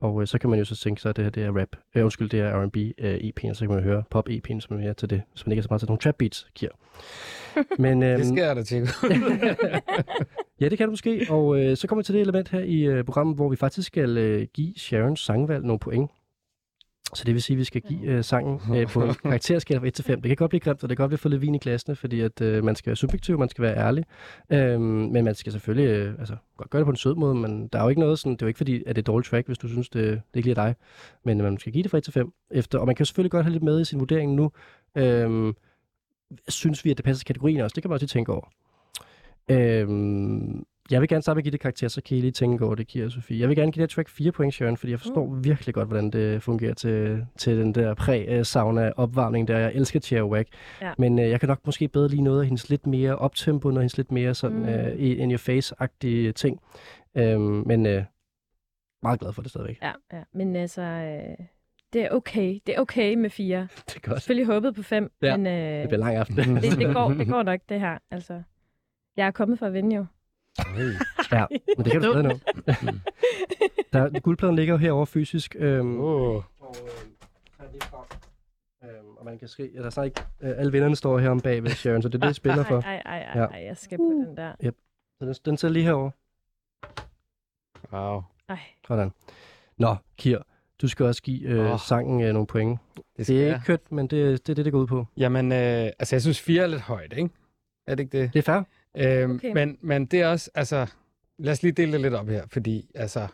Og 0.00 0.20
øh, 0.20 0.26
så 0.26 0.38
kan 0.38 0.50
man 0.50 0.58
jo 0.58 0.64
så 0.64 0.76
tænke 0.76 1.00
sig, 1.00 1.08
at 1.10 1.16
det 1.16 1.24
her 1.24 1.30
det 1.30 1.42
er 1.42 1.60
rap. 1.60 1.76
Øh, 1.94 2.04
undskyld, 2.04 2.28
det 2.28 2.40
er 2.40 2.64
R&B 2.64 2.76
øh, 2.98 3.14
EP'en, 3.14 3.54
så 3.54 3.60
kan 3.60 3.74
man 3.74 3.82
høre 3.82 4.02
pop 4.10 4.28
EP'en, 4.28 4.60
som 4.60 4.80
er 4.80 4.92
til 4.92 5.10
det. 5.10 5.22
Så 5.34 5.44
man 5.46 5.52
ikke 5.52 5.60
er 5.60 5.62
så 5.62 5.68
meget 5.70 5.80
til 5.80 5.86
nogle 5.86 5.98
trap 5.98 6.14
beats, 6.18 6.48
giver. 6.54 6.72
Men, 7.82 8.02
øhm, 8.02 8.22
Det 8.22 8.36
jeg 8.36 8.56
da 8.56 8.62
tjekke 8.62 8.86
ud. 8.86 9.10
ja, 10.60 10.68
det 10.68 10.78
kan 10.78 10.86
du 10.86 10.92
måske. 10.92 11.26
Og 11.30 11.60
øh, 11.60 11.76
så 11.76 11.86
kommer 11.86 12.02
vi 12.02 12.04
til 12.04 12.14
det 12.14 12.20
element 12.20 12.48
her 12.48 12.60
i 12.60 12.80
øh, 12.80 13.04
programmet, 13.04 13.36
hvor 13.36 13.48
vi 13.48 13.56
faktisk 13.56 13.86
skal 13.86 14.18
øh, 14.18 14.46
give 14.54 14.74
Sharons 14.76 15.20
sangvalg 15.20 15.64
nogle 15.64 15.78
point. 15.78 16.10
Så 17.14 17.24
det 17.24 17.34
vil 17.34 17.42
sige, 17.42 17.54
at 17.54 17.58
vi 17.58 17.64
skal 17.64 17.82
give 17.82 18.02
øh, 18.02 18.24
sangen 18.24 18.60
øh, 18.76 18.88
på 18.88 19.02
en 19.04 19.14
karakterskala 19.22 19.80
fra 19.80 19.86
1 19.86 19.94
til 19.94 20.04
5. 20.04 20.22
Det 20.22 20.28
kan 20.28 20.36
godt 20.36 20.48
blive 20.48 20.60
grimt, 20.60 20.82
og 20.82 20.88
det 20.88 20.96
kan 20.96 21.02
godt 21.02 21.10
blive 21.10 21.18
for 21.18 21.28
lidt 21.28 21.42
vin 21.42 21.54
i 21.54 21.58
klassene, 21.58 21.96
fordi 21.96 22.20
at, 22.20 22.40
øh, 22.40 22.64
man 22.64 22.76
skal 22.76 22.90
være 22.90 22.96
subjektiv, 22.96 23.38
man 23.38 23.48
skal 23.48 23.62
være 23.62 23.76
ærlig. 23.76 24.04
Øhm, 24.50 24.82
men 24.82 25.24
man 25.24 25.34
skal 25.34 25.52
selvfølgelig 25.52 25.88
øh, 25.88 26.14
altså, 26.18 26.36
godt 26.56 26.70
gøre 26.70 26.80
det 26.80 26.86
på 26.86 26.90
en 26.90 26.96
sød 26.96 27.14
måde, 27.14 27.34
men 27.34 27.68
der 27.68 27.78
er 27.78 27.82
jo 27.82 27.88
ikke 27.88 28.00
noget 28.00 28.18
sådan, 28.18 28.32
det 28.32 28.42
er 28.42 28.46
jo 28.46 28.48
ikke 28.48 28.58
fordi, 28.58 28.74
at 28.74 28.86
det 28.86 28.98
er 28.98 29.02
et 29.02 29.06
dårligt 29.06 29.28
track, 29.28 29.46
hvis 29.46 29.58
du 29.58 29.68
synes, 29.68 29.88
det, 29.88 30.04
det 30.04 30.20
ikke 30.34 30.46
lige 30.46 30.60
er 30.60 30.64
dig. 30.64 30.74
Men 31.24 31.40
øh, 31.40 31.44
man 31.44 31.58
skal 31.58 31.72
give 31.72 31.82
det 31.82 31.90
fra 31.90 31.98
1 31.98 32.04
til 32.04 32.12
5 32.12 32.32
efter, 32.50 32.78
og 32.78 32.86
man 32.86 32.94
kan 32.94 33.06
selvfølgelig 33.06 33.30
godt 33.30 33.44
have 33.44 33.52
lidt 33.52 33.62
med 33.62 33.80
i 33.80 33.84
sin 33.84 34.00
vurdering 34.00 34.34
nu. 34.34 34.50
Øhm, 34.94 35.54
synes 36.48 36.84
vi, 36.84 36.90
at 36.90 36.96
det 36.96 37.04
passer 37.04 37.18
til 37.20 37.26
kategorien 37.26 37.60
også? 37.60 37.74
Det 37.74 37.82
kan 37.82 37.88
man 37.88 37.94
også 37.94 38.04
lige 38.04 38.08
tænke 38.08 38.32
over. 38.32 38.48
Øhm, 39.50 40.64
jeg 40.90 41.00
vil 41.00 41.08
gerne 41.08 41.22
starte 41.22 41.36
med 41.36 41.40
at 41.40 41.44
give 41.44 41.52
det 41.52 41.60
karakter, 41.60 41.88
så 41.88 42.02
kan 42.02 42.16
I 42.16 42.20
lige 42.20 42.30
tænke 42.30 42.64
over 42.64 42.74
det, 42.74 42.86
Kira 42.86 43.04
og 43.04 43.12
Sofie. 43.12 43.40
Jeg 43.40 43.48
vil 43.48 43.56
gerne 43.56 43.72
give 43.72 43.82
det 43.82 43.90
track 43.90 44.08
4 44.08 44.32
point, 44.32 44.54
Sharon, 44.54 44.76
fordi 44.76 44.90
jeg 44.92 45.00
forstår 45.00 45.26
mm. 45.26 45.44
virkelig 45.44 45.74
godt, 45.74 45.88
hvordan 45.88 46.10
det 46.10 46.42
fungerer 46.42 46.74
til, 46.74 47.26
til 47.38 47.58
den 47.58 47.74
der 47.74 47.94
præ-sauna-opvarmning 47.94 49.48
der. 49.48 49.58
Jeg 49.58 49.72
elsker 49.74 50.00
Tia 50.00 50.24
Wack. 50.26 50.48
Ja. 50.82 50.92
Men 50.98 51.18
øh, 51.18 51.28
jeg 51.30 51.40
kan 51.40 51.48
nok 51.48 51.60
måske 51.66 51.88
bedre 51.88 52.08
lige 52.08 52.22
noget 52.22 52.40
af 52.40 52.46
hendes 52.46 52.70
lidt 52.70 52.86
mere 52.86 53.16
optempo, 53.16 53.68
og 53.68 53.74
hendes 53.74 53.96
lidt 53.96 54.12
mere 54.12 54.34
sådan 54.34 54.58
Mm. 54.58 54.64
øh, 54.68 54.94
in 54.98 55.30
your 55.30 55.38
face-agtige 55.38 56.32
ting. 56.32 56.60
Øhm, 57.16 57.40
men 57.66 57.86
øh, 57.86 58.04
meget 59.02 59.20
glad 59.20 59.32
for 59.32 59.42
det 59.42 59.50
stadigvæk. 59.50 59.78
Ja, 59.82 59.92
ja. 60.12 60.22
Men 60.34 60.56
altså, 60.56 60.82
øh, 60.82 61.46
det 61.92 62.02
er 62.02 62.10
okay. 62.10 62.58
Det 62.66 62.76
er 62.76 62.80
okay 62.80 63.14
med 63.14 63.30
fire. 63.30 63.60
Det 63.86 63.88
er 63.88 63.92
Jeg 63.94 64.02
godt. 64.02 64.22
selvfølgelig 64.22 64.46
håbet 64.54 64.74
på 64.74 64.82
fem, 64.82 65.12
Ja, 65.22 65.36
men 65.36 65.46
Det 65.46 65.82
øh, 65.82 65.88
bliver 65.88 65.98
en 65.98 66.00
lang 66.00 66.16
aften. 66.16 66.36
det, 66.36 66.62
det, 66.78 66.92
går, 66.96 67.08
det 67.12 67.28
går 67.28 67.42
nok, 67.42 67.60
det 67.68 67.80
her. 67.80 67.98
Altså, 68.10 68.42
jeg 69.16 69.26
er 69.26 69.30
kommet 69.30 69.58
for 69.58 69.66
at 69.66 69.72
vinde 69.72 69.96
jo. 69.96 70.06
Ja, 71.32 71.46
men 71.76 71.84
det 71.84 71.92
kan 71.92 72.02
du 72.02 72.12
stadig 72.12 72.22
nå. 72.22 72.38
Der, 73.92 74.20
guldpladen 74.20 74.56
ligger 74.56 74.74
jo 74.74 74.78
herovre 74.78 75.06
fysisk. 75.06 75.56
Øhm, 75.58 76.00
Oh. 76.00 76.42
Og. 76.60 76.76
Øhm, 78.84 79.16
og 79.16 79.24
man 79.24 79.38
kan 79.38 79.48
se, 79.48 79.62
at 79.62 79.70
der 79.74 79.84
er 79.86 79.90
så 79.90 80.02
ikke, 80.02 80.20
øh, 80.40 80.50
alle 80.58 80.72
vennerne 80.72 80.96
står 80.96 81.18
her 81.18 81.30
om 81.30 81.40
bag 81.40 81.62
ved 81.62 81.70
Sharon, 81.70 82.02
så 82.02 82.08
det 82.08 82.14
er 82.14 82.18
det, 82.18 82.26
jeg 82.26 82.34
spiller 82.34 82.64
for. 82.64 82.80
Ej, 82.80 83.02
ej, 83.06 83.18
ej, 83.22 83.40
Ja. 83.40 83.46
ej, 83.46 83.64
jeg 83.64 83.76
skal 83.76 83.98
på 83.98 84.02
den 84.26 84.36
der. 84.36 84.52
Så 85.18 85.24
den, 85.26 85.34
den 85.44 85.56
sidder 85.56 85.72
lige 85.72 85.84
herovre. 85.84 86.10
Wow. 87.92 88.22
Ej, 88.48 88.58
Sådan. 88.86 89.12
Nå, 89.78 89.96
Kir, 90.18 90.38
du 90.82 90.88
skal 90.88 91.06
også 91.06 91.22
give 91.22 91.48
øh, 91.48 91.72
Åh. 91.72 91.78
sangen 91.80 92.20
øh, 92.22 92.32
nogle 92.32 92.46
point. 92.46 92.78
Det 93.16 93.26
skal 93.26 93.36
Det 93.36 93.42
er 93.42 93.46
jeg. 93.46 93.54
ikke 93.56 93.66
kønt, 93.66 93.92
men 93.92 94.06
det, 94.06 94.46
det 94.46 94.52
er 94.52 94.54
det, 94.54 94.64
det 94.64 94.72
går 94.72 94.80
ud 94.80 94.86
på. 94.86 95.06
Jamen, 95.16 95.52
øh, 95.52 95.58
altså 95.98 96.16
jeg 96.16 96.22
synes 96.22 96.40
fire 96.40 96.62
er 96.62 96.66
lidt 96.66 96.80
højt, 96.82 97.12
ikke? 97.12 97.30
Er 97.86 97.94
det 97.94 98.02
ikke 98.04 98.18
det? 98.22 98.32
Det 98.32 98.38
er 98.38 98.42
fair. 98.42 98.62
Øhm, 98.96 99.30
Okay. 99.34 99.52
men, 99.54 99.78
men 99.80 100.06
det 100.06 100.20
er 100.20 100.26
også, 100.26 100.50
altså, 100.54 100.86
lad 101.38 101.52
os 101.52 101.62
lige 101.62 101.72
dele 101.72 101.92
det 101.92 102.00
lidt 102.00 102.14
op 102.14 102.28
her, 102.28 102.44
fordi, 102.48 102.90
altså, 102.94 103.26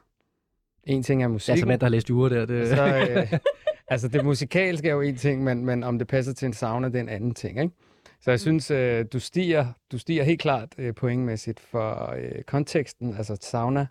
en 0.84 1.02
ting 1.02 1.22
er 1.22 1.28
musik. 1.28 1.54
Ja, 1.54 1.60
Samantha 1.60 1.84
har 1.84 1.90
læst 1.90 2.10
jure 2.10 2.30
der. 2.30 2.46
Det, 2.46 2.68
så, 2.68 2.86
øh, 3.10 3.38
altså, 3.88 4.08
det 4.08 4.24
musikalske 4.24 4.88
er 4.88 4.92
jo 4.92 5.00
en 5.00 5.16
ting, 5.16 5.44
men, 5.44 5.64
men 5.64 5.82
om 5.84 5.98
det 5.98 6.08
passer 6.08 6.32
til 6.34 6.46
en 6.46 6.52
sauna, 6.52 6.86
det 6.88 6.96
er 6.96 7.00
en 7.00 7.08
anden 7.08 7.34
ting, 7.34 7.60
ikke? 7.60 7.74
Så 8.20 8.30
jeg 8.30 8.40
synes, 8.40 8.70
øh, 8.70 9.04
du, 9.12 9.18
stiger, 9.18 9.66
du 9.92 9.98
stiger 9.98 10.24
helt 10.24 10.40
klart 10.40 10.68
øh, 10.78 10.94
pointmæssigt 10.94 11.60
for 11.60 12.14
øh, 12.18 12.42
konteksten, 12.42 13.16
altså 13.16 13.36
sauna. 13.40 13.86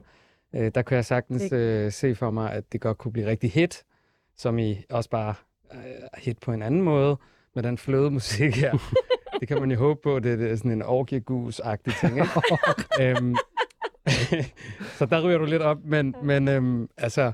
Øh, 0.56 0.72
der 0.76 0.82
kan 0.82 0.96
jeg 0.96 1.06
sagtens 1.06 1.52
øh, 1.52 1.92
se 1.92 2.16
for 2.16 2.32
mig, 2.32 2.52
at 2.54 2.64
det 2.74 2.82
godt 2.82 2.98
kunne 2.98 3.12
blive 3.12 3.28
rigtig 3.28 3.52
hit, 3.52 3.84
som 4.38 4.60
i 4.60 4.84
også 4.90 5.10
bare 5.10 5.34
øh, 5.74 5.80
hit 6.18 6.38
på 6.40 6.52
en 6.54 6.62
anden 6.62 6.82
måde, 6.82 7.18
med 7.56 7.64
den 7.64 7.78
fløde 7.78 8.12
musik 8.12 8.56
her. 8.56 8.78
det 9.40 9.48
kan 9.48 9.60
man 9.60 9.72
jo 9.72 9.78
håbe 9.78 10.00
på, 10.04 10.20
det, 10.20 10.40
det 10.40 10.52
er 10.52 10.56
sådan 10.56 10.72
en 10.72 10.82
orkiegus-agtig 10.82 12.00
ting, 12.00 12.14
ikke? 12.18 12.30
øhm, 13.02 13.36
så 14.98 15.06
der 15.06 15.22
ryger 15.28 15.38
du 15.38 15.46
lidt 15.46 15.62
op, 15.62 15.78
men, 15.86 16.16
men 16.24 16.48
øhm, 16.48 16.90
altså, 16.98 17.32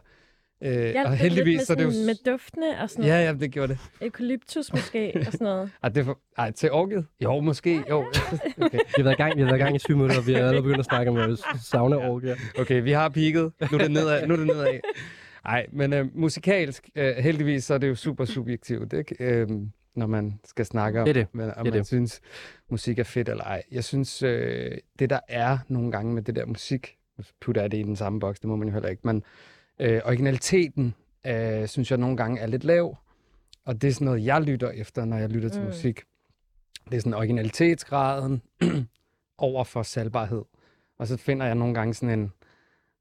øh, 0.63 0.74
jeg 0.74 1.05
og 1.05 1.15
heldigvis, 1.15 1.62
så 1.62 1.74
er 1.74 1.77
det 1.77 1.84
jo... 1.84 1.89
med 1.89 2.31
duftene 2.31 2.81
og 2.81 2.89
sådan 2.89 3.05
Ja, 3.05 3.12
noget. 3.12 3.25
ja, 3.25 3.34
det 3.34 3.51
gjorde 3.51 3.67
det. 3.74 3.79
Eukalyptus 4.01 4.74
måske 4.74 5.13
og 5.27 5.31
sådan 5.31 5.46
noget. 5.46 5.72
Ej, 5.84 5.89
det 5.89 6.05
for... 6.05 6.20
Ej, 6.38 6.51
til 6.51 6.72
orket? 6.72 7.05
Jo, 7.24 7.39
måske. 7.39 7.84
Jo. 7.89 8.05
Okay. 8.62 8.77
vi, 8.77 8.93
har 8.98 9.03
været 9.03 9.13
i 9.13 9.22
gang, 9.22 9.36
vi 9.36 9.41
har 9.41 9.48
været 9.48 9.60
i 9.60 9.63
gang 9.63 9.75
i 9.75 9.79
20 9.79 9.98
minutter, 9.98 10.17
og 10.17 10.27
vi 10.27 10.34
er 10.34 10.38
allerede 10.38 10.62
begyndt 10.62 10.79
at 10.79 10.86
snakke 10.86 11.12
om 11.12 11.17
øh, 11.17 11.38
sauna 11.63 11.96
og 11.96 12.22
ja. 12.24 12.36
okay, 12.60 12.84
vi 12.84 12.91
har 12.91 13.10
peaked. 13.10 13.50
Nu 13.72 13.77
er 13.77 13.81
det 13.81 13.91
nedad. 13.91 14.27
Nu 14.27 14.34
er 14.34 14.38
det 14.38 14.48
nedad. 14.48 14.79
Ej, 15.46 15.65
men 15.72 15.93
øh, 15.93 16.05
musikalsk, 16.13 16.89
øh, 16.96 17.15
heldigvis, 17.15 17.63
så 17.63 17.74
er 17.74 17.77
det 17.77 17.88
jo 17.89 17.96
super 17.96 18.25
subjektivt, 18.25 18.93
ikke? 18.93 19.15
Øh, 19.20 19.48
når 19.95 20.07
man 20.07 20.39
skal 20.45 20.65
snakke 20.65 21.00
om, 21.01 21.05
Det 21.05 21.10
er 21.10 21.13
det. 21.13 21.27
Om 21.33 21.39
Det 21.39 21.57
er 21.57 21.63
man 21.63 21.74
det. 21.74 21.88
synes, 21.88 22.21
musik 22.69 23.00
er 23.00 23.03
fedt 23.03 23.29
eller 23.29 23.43
ej. 23.43 23.63
Jeg 23.71 23.83
synes, 23.83 24.24
øh, 24.24 24.77
det 25.00 25.10
der 25.10 25.19
er 25.27 25.57
nogle 25.67 25.91
gange 25.91 26.13
med 26.13 26.21
det 26.21 26.36
der 26.36 26.45
musik, 26.45 26.98
putter 27.41 27.62
jeg 27.62 27.71
det 27.71 27.77
i 27.77 27.83
den 27.83 27.95
samme 27.95 28.19
boks, 28.19 28.39
det 28.39 28.48
må 28.50 28.55
man 28.55 28.67
jo 28.67 28.74
heller 28.74 28.89
ikke, 28.89 29.01
men 29.05 29.24
øh, 29.79 30.01
originaliteten, 30.05 30.95
øh, 31.27 31.67
synes 31.67 31.91
jeg 31.91 31.98
nogle 32.00 32.17
gange 32.17 32.39
er 32.39 32.48
lidt 32.48 32.63
lav, 32.63 32.98
og 33.65 33.81
det 33.81 33.88
er 33.88 33.91
sådan 33.93 34.05
noget, 34.05 34.25
jeg 34.25 34.41
lytter 34.41 34.69
efter, 34.69 35.05
når 35.05 35.17
jeg 35.17 35.29
lytter 35.29 35.50
til 35.50 35.62
Mm. 35.62 35.67
musik. 35.67 36.01
Det 36.89 36.98
er 36.98 37.01
sådan 37.01 37.13
originalitetsgraden 37.13 38.41
over 39.38 39.63
for 39.63 39.83
salgbarhed. 39.83 40.41
Og 41.00 41.07
så 41.07 41.17
finder 41.17 41.45
jeg 41.45 41.55
nogle 41.55 41.74
gange 41.74 41.94
sådan 41.94 42.20
en, 42.20 42.31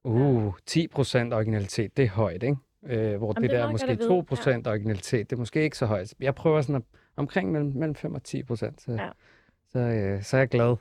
uh, 0.04 0.52
10% 0.70 1.32
originalitet, 1.32 1.96
det 1.96 2.04
er 2.04 2.08
højt, 2.08 2.42
ikke? 2.42 2.56
Øh, 2.86 3.16
hvor 3.16 3.32
det 3.32 3.42
det 3.42 3.50
er 3.52 3.56
der 3.56 3.58
meget 3.58 3.72
måske 3.72 3.98
vide, 3.98 4.62
2% 4.66 4.68
originalitet, 4.70 5.30
det 5.30 5.36
er 5.36 5.40
måske 5.40 5.62
ikke 5.62 5.76
så 5.78 5.86
højt. 5.86 6.14
Jeg 6.20 6.34
prøver 6.34 6.60
sådan 6.60 6.76
at, 6.76 6.82
omkring 7.16 7.52
mellem, 7.52 7.72
mellem 7.74 7.94
5 7.94 8.14
og 8.14 8.22
10 8.22 8.42
procent, 8.42 8.80
så, 8.82 8.92
Ja. 8.92 9.08
så, 9.72 9.78
øh, 9.78 10.22
så 10.22 10.36
er 10.36 10.40
jeg 10.40 10.48
glad. 10.48 10.76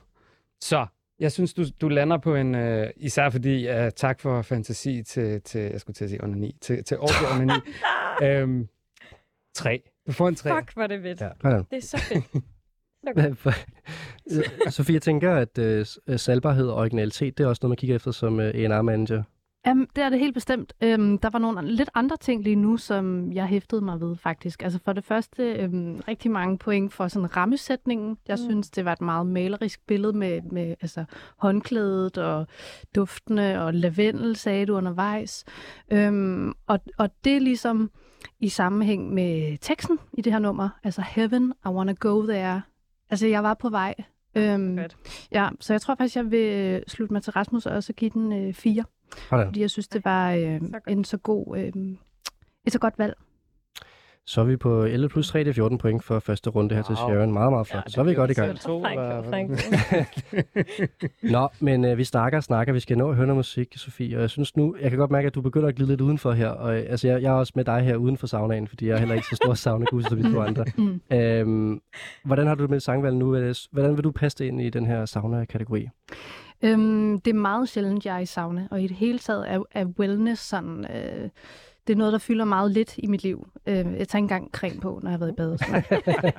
Så, 0.60 0.86
jeg 1.18 1.32
synes, 1.32 1.54
du, 1.54 1.64
du 1.80 1.88
lander 1.88 2.18
på 2.18 2.34
en, 2.34 2.54
øh, 2.54 2.90
især 2.96 3.30
fordi, 3.30 3.68
uh, 3.70 3.88
tak 3.96 4.20
for 4.20 4.42
fantasi 4.42 5.02
til, 5.02 5.42
til, 5.42 5.60
jeg 5.60 5.80
skulle 5.80 5.94
til 5.94 6.04
at 6.04 6.10
sige 6.10 6.24
onani, 6.24 6.56
til, 6.60 6.84
til 6.84 6.98
Orke 6.98 7.34
onani. 7.34 7.52
øhm, 8.42 8.68
tre. 9.54 9.82
Du 10.06 10.12
får 10.12 10.28
en 10.28 10.34
tre. 10.34 10.60
Fuck, 10.60 10.74
hvor 10.74 10.82
er 10.82 10.86
det 10.86 11.02
fedt. 11.02 11.20
Ja, 11.20 11.30
sådan. 11.42 11.64
Det 11.70 11.76
er 11.76 11.80
så 11.80 11.98
fedt. 11.98 12.24
Sofie, 14.74 14.94
jeg 14.94 15.02
tænker, 15.02 15.34
at 15.34 15.58
øh, 15.58 15.86
øh, 16.06 16.18
salgbarhed 16.18 16.68
og 16.68 16.76
originalitet, 16.76 17.38
det 17.38 17.44
er 17.44 17.48
også 17.48 17.60
noget, 17.62 17.70
man 17.70 17.76
kigger 17.76 17.96
efter 17.96 18.10
som 18.10 18.40
øh, 18.40 18.46
A&R-manager. 18.54 19.22
Um, 19.68 19.88
det 19.96 20.04
er 20.04 20.08
det 20.08 20.18
helt 20.18 20.34
bestemt. 20.34 20.72
Um, 20.84 21.18
der 21.18 21.30
var 21.30 21.38
nogle 21.38 21.68
lidt 21.72 21.90
andre 21.94 22.16
ting 22.16 22.42
lige 22.42 22.56
nu, 22.56 22.76
som 22.76 23.32
jeg 23.32 23.46
hæftede 23.46 23.80
mig 23.80 24.00
ved 24.00 24.16
faktisk. 24.16 24.62
Altså 24.62 24.78
for 24.84 24.92
det 24.92 25.04
første, 25.04 25.64
um, 25.72 26.00
rigtig 26.08 26.30
mange 26.30 26.58
point 26.58 26.92
for 26.92 27.08
sådan 27.08 27.36
rammesætningen. 27.36 28.16
Jeg 28.28 28.36
Mm. 28.40 28.44
synes, 28.50 28.70
det 28.70 28.84
var 28.84 28.92
et 28.92 29.00
meget 29.00 29.26
malerisk 29.26 29.86
billede 29.86 30.12
med, 30.12 30.42
med 30.42 30.74
altså, 30.80 31.04
håndklædet 31.36 32.18
og 32.18 32.46
duftene 32.94 33.62
og 33.62 33.74
lavendel, 33.74 34.36
sagde 34.36 34.66
du 34.66 34.76
undervejs. 34.76 35.44
Um, 35.94 36.54
og, 36.66 36.80
og 36.98 37.10
det 37.24 37.36
er 37.36 37.40
ligesom 37.40 37.90
i 38.40 38.48
sammenhæng 38.48 39.14
med 39.14 39.58
teksten 39.58 39.98
i 40.12 40.20
det 40.22 40.32
her 40.32 40.40
nummer. 40.40 40.68
Altså 40.84 41.02
Heaven, 41.08 41.52
I 41.66 41.68
Wanna 41.68 41.92
Go 41.92 42.22
There. 42.26 42.62
Altså 43.10 43.26
jeg 43.26 43.42
var 43.42 43.54
på 43.54 43.68
vej. 43.68 43.94
Godt. 44.34 44.96
ja, 45.32 45.48
så 45.60 45.72
jeg 45.72 45.80
tror 45.80 45.94
faktisk, 45.94 46.16
jeg 46.16 46.30
vil 46.30 46.82
slutte 46.88 47.12
mig 47.12 47.22
til 47.22 47.32
Rasmus 47.32 47.66
og 47.66 47.72
også 47.76 47.92
give 47.92 48.10
den 48.10 48.32
øh, 48.32 48.54
fire 48.54 48.84
Sådan. 49.30 49.46
fordi 49.46 49.60
jeg 49.60 49.70
synes, 49.70 49.88
det 49.88 50.04
var 50.04 50.30
øh, 50.32 50.60
Så 50.60 50.68
godt. 50.72 50.82
en 50.88 51.04
så 51.04 51.16
god, 51.16 51.58
øh, 51.58 51.72
et 52.66 52.72
så 52.72 52.78
godt 52.78 52.98
valg. 52.98 53.14
Så 54.30 54.40
er 54.40 54.44
vi 54.44 54.56
på 54.56 54.84
11 54.84 55.08
plus 55.08 55.28
3, 55.28 55.38
det 55.38 55.48
er 55.48 55.52
14 55.52 55.78
point 55.78 56.04
for 56.04 56.18
første 56.18 56.50
runde 56.50 56.74
her 56.74 56.82
til 56.82 56.94
Wow. 56.94 57.08
Sharon. 57.08 57.32
Meget, 57.32 57.52
meget 57.52 57.66
flot. 57.66 57.82
Ja, 57.86 57.90
så 57.90 58.00
er 58.00 58.04
vi 58.04 58.14
godt 58.14 58.30
i 58.30 58.34
gang. 58.34 58.58
Frank. 58.58 59.50
Nå, 61.34 61.48
men 61.60 61.84
øh, 61.84 61.98
vi 61.98 62.04
snakker 62.04 62.38
og 62.38 62.44
snakker. 62.44 62.72
Vi 62.72 62.80
skal 62.80 62.98
nå 62.98 63.10
at 63.10 63.16
høre 63.16 63.26
noget 63.26 63.36
musik, 63.36 63.72
Sofie. 63.76 64.16
Og 64.16 64.20
jeg 64.20 64.30
synes 64.30 64.56
nu, 64.56 64.76
jeg 64.80 64.90
kan 64.90 64.98
godt 64.98 65.10
mærke, 65.10 65.26
at 65.26 65.34
du 65.34 65.40
begynder 65.40 65.68
at 65.68 65.74
glide 65.74 65.88
lidt 65.88 66.00
udenfor 66.00 66.32
her. 66.32 66.48
Og 66.48 66.78
øh, 66.78 66.86
altså, 66.88 67.08
jeg, 67.08 67.22
jeg 67.22 67.28
er 67.28 67.34
også 67.34 67.52
med 67.56 67.64
dig 67.64 67.80
her 67.80 67.96
uden 67.96 68.16
for 68.16 68.26
saunaen, 68.26 68.68
fordi 68.68 68.86
jeg 68.86 68.94
er 68.94 68.98
heller 68.98 69.14
ikke 69.14 69.26
så 69.26 69.36
stor 69.36 69.54
saunagus 69.54 70.04
som 70.04 70.22
de 70.22 70.32
to 70.32 70.40
andre. 70.40 70.64
Øhm, 71.12 71.80
hvordan 72.24 72.46
har 72.46 72.54
du 72.54 72.62
det 72.62 72.70
med 72.70 72.80
sangvalg 72.80 73.16
nu? 73.16 73.26
Hvordan 73.72 73.96
vil 73.96 74.04
du 74.04 74.10
passe 74.10 74.38
det 74.38 74.44
ind 74.44 74.60
i 74.60 74.70
den 74.70 74.86
her 74.86 75.04
sauna-kategori? 75.04 75.88
Øhm, 76.62 77.20
det 77.20 77.30
er 77.30 77.34
meget 77.34 77.68
sjældent, 77.68 78.06
jeg 78.06 78.16
er 78.16 78.20
i 78.20 78.26
sauna, 78.26 78.68
og 78.70 78.82
i 78.82 78.86
det 78.86 78.96
hele 78.96 79.18
taget 79.18 79.50
er, 79.50 79.62
er 79.72 79.84
wellness 79.84 80.42
sådan... 80.42 80.86
Øh, 80.96 81.28
det 81.86 81.92
er 81.92 81.96
noget, 81.96 82.12
der 82.12 82.18
fylder 82.18 82.44
meget 82.44 82.70
lidt 82.70 82.98
i 82.98 83.06
mit 83.06 83.22
liv. 83.22 83.48
Øh, 83.66 83.74
jeg 83.76 83.84
tager 83.84 84.00
ikke 84.02 84.16
engang 84.18 84.50
creme 84.52 84.80
på, 84.80 85.00
når 85.02 85.10
jeg 85.10 85.18
har 85.18 85.26
været 85.26 85.32
i 85.32 85.36
bad. 85.36 85.58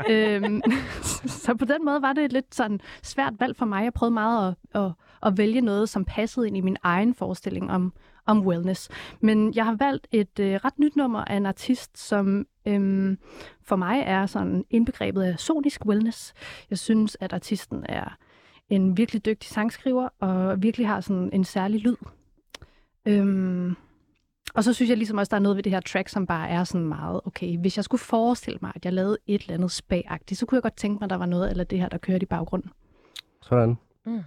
øhm, 0.11 0.61
så 1.43 1.55
på 1.55 1.65
den 1.65 1.85
måde 1.85 2.01
var 2.01 2.13
det 2.13 2.25
et 2.25 2.33
lidt 2.33 2.55
sådan 2.55 2.79
svært 3.03 3.33
valg 3.39 3.55
for 3.55 3.65
mig. 3.65 3.83
Jeg 3.83 3.93
prøvede 3.93 4.13
meget 4.13 4.55
at, 4.73 4.81
at, 4.81 4.91
at 5.23 5.37
vælge 5.37 5.61
noget, 5.61 5.89
som 5.89 6.05
passede 6.05 6.47
ind 6.47 6.57
i 6.57 6.61
min 6.61 6.77
egen 6.83 7.13
forestilling 7.13 7.71
om, 7.71 7.93
om 8.25 8.45
wellness. 8.47 8.89
Men 9.21 9.53
jeg 9.55 9.65
har 9.65 9.75
valgt 9.79 10.07
et 10.11 10.39
øh, 10.39 10.53
ret 10.53 10.79
nyt 10.79 10.95
nummer 10.95 11.25
af 11.25 11.35
en 11.35 11.45
artist, 11.45 12.07
som 12.07 12.45
øhm, 12.67 13.17
for 13.63 13.75
mig 13.75 14.03
er 14.05 14.25
sådan 14.25 14.65
indbegrebet 14.69 15.23
af 15.23 15.39
sonisk 15.39 15.85
wellness. 15.85 16.33
Jeg 16.69 16.77
synes, 16.77 17.17
at 17.19 17.33
artisten 17.33 17.85
er 17.89 18.17
en 18.69 18.97
virkelig 18.97 19.25
dygtig 19.25 19.49
sangskriver, 19.49 20.09
og 20.19 20.63
virkelig 20.63 20.87
har 20.87 21.01
sådan 21.01 21.29
en 21.33 21.43
særlig 21.43 21.79
lyd. 21.79 21.95
Øhm, 23.05 23.75
og 24.53 24.63
så 24.63 24.73
synes 24.73 24.89
jeg 24.89 24.97
ligesom 24.97 25.17
også, 25.17 25.29
der 25.29 25.35
er 25.35 25.41
noget 25.41 25.55
ved 25.55 25.63
det 25.63 25.71
her 25.71 25.79
track, 25.79 26.09
som 26.09 26.27
bare 26.27 26.49
er 26.49 26.63
sådan 26.63 26.87
meget, 26.87 27.21
okay, 27.25 27.57
hvis 27.57 27.77
jeg 27.77 27.85
skulle 27.85 28.01
forestille 28.01 28.59
mig, 28.61 28.71
at 28.75 28.85
jeg 28.85 28.93
lavede 28.93 29.17
et 29.27 29.41
eller 29.41 29.53
andet 29.53 29.71
spagagtigt, 29.71 30.39
så 30.39 30.45
kunne 30.45 30.55
jeg 30.55 30.63
godt 30.63 30.77
tænke 30.77 30.99
mig, 30.99 31.05
at 31.05 31.09
der 31.09 31.17
var 31.17 31.25
noget 31.25 31.51
eller 31.51 31.63
det 31.63 31.79
her, 31.79 31.89
der 31.89 31.97
kørte 31.97 32.23
i 32.23 32.25
baggrunden. 32.25 32.71
Sådan. 33.41 33.77
Mm. 34.05 34.23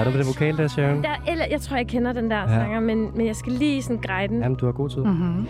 Er 0.00 0.04
du 0.04 0.10
med 0.10 0.18
det 0.18 0.26
vokal 0.26 0.56
der, 0.56 0.68
Sharon? 0.68 1.04
Jeg, 1.04 1.18
eller, 1.28 1.44
jeg 1.50 1.60
tror, 1.60 1.76
jeg 1.76 1.86
kender 1.86 2.12
den 2.12 2.30
der 2.30 2.40
ja. 2.40 2.48
sanger, 2.48 2.80
men, 2.80 3.10
men 3.14 3.26
jeg 3.26 3.36
skal 3.36 3.52
lige 3.52 3.82
sådan 3.82 3.98
greje 3.98 4.28
den. 4.28 4.42
Jamen, 4.42 4.58
du 4.58 4.66
har 4.66 4.72
god 4.72 4.88
tid. 4.88 5.02
Mm-hmm. 5.04 5.46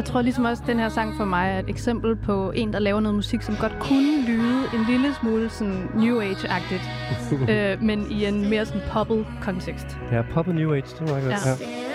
Jeg 0.00 0.06
tror 0.06 0.22
ligesom 0.22 0.44
også, 0.44 0.62
at 0.62 0.68
den 0.68 0.78
her 0.78 0.88
sang 0.88 1.14
for 1.16 1.24
mig 1.24 1.50
er 1.50 1.58
et 1.58 1.68
eksempel 1.68 2.16
på 2.16 2.50
en, 2.50 2.72
der 2.72 2.78
laver 2.78 3.00
noget 3.00 3.14
musik, 3.14 3.42
som 3.42 3.56
godt 3.60 3.72
kunne 3.80 4.26
lyde 4.26 4.62
en 4.74 4.84
lille 4.88 5.14
smule 5.14 5.50
sådan 5.50 5.88
New 5.94 6.20
Age-agtigt, 6.20 6.82
øh, 7.52 7.82
men 7.82 8.10
i 8.10 8.24
en 8.24 8.50
mere 8.50 8.66
sådan 8.66 8.80
poppet 8.92 9.26
kontekst. 9.42 9.86
Ja, 10.12 10.22
pop 10.32 10.48
og 10.48 10.54
New 10.54 10.72
Age, 10.72 10.82
det 10.98 11.00
var 11.00 11.20
godt. 11.20 11.24
Ja. 11.24 11.30
Ja. 11.30 11.89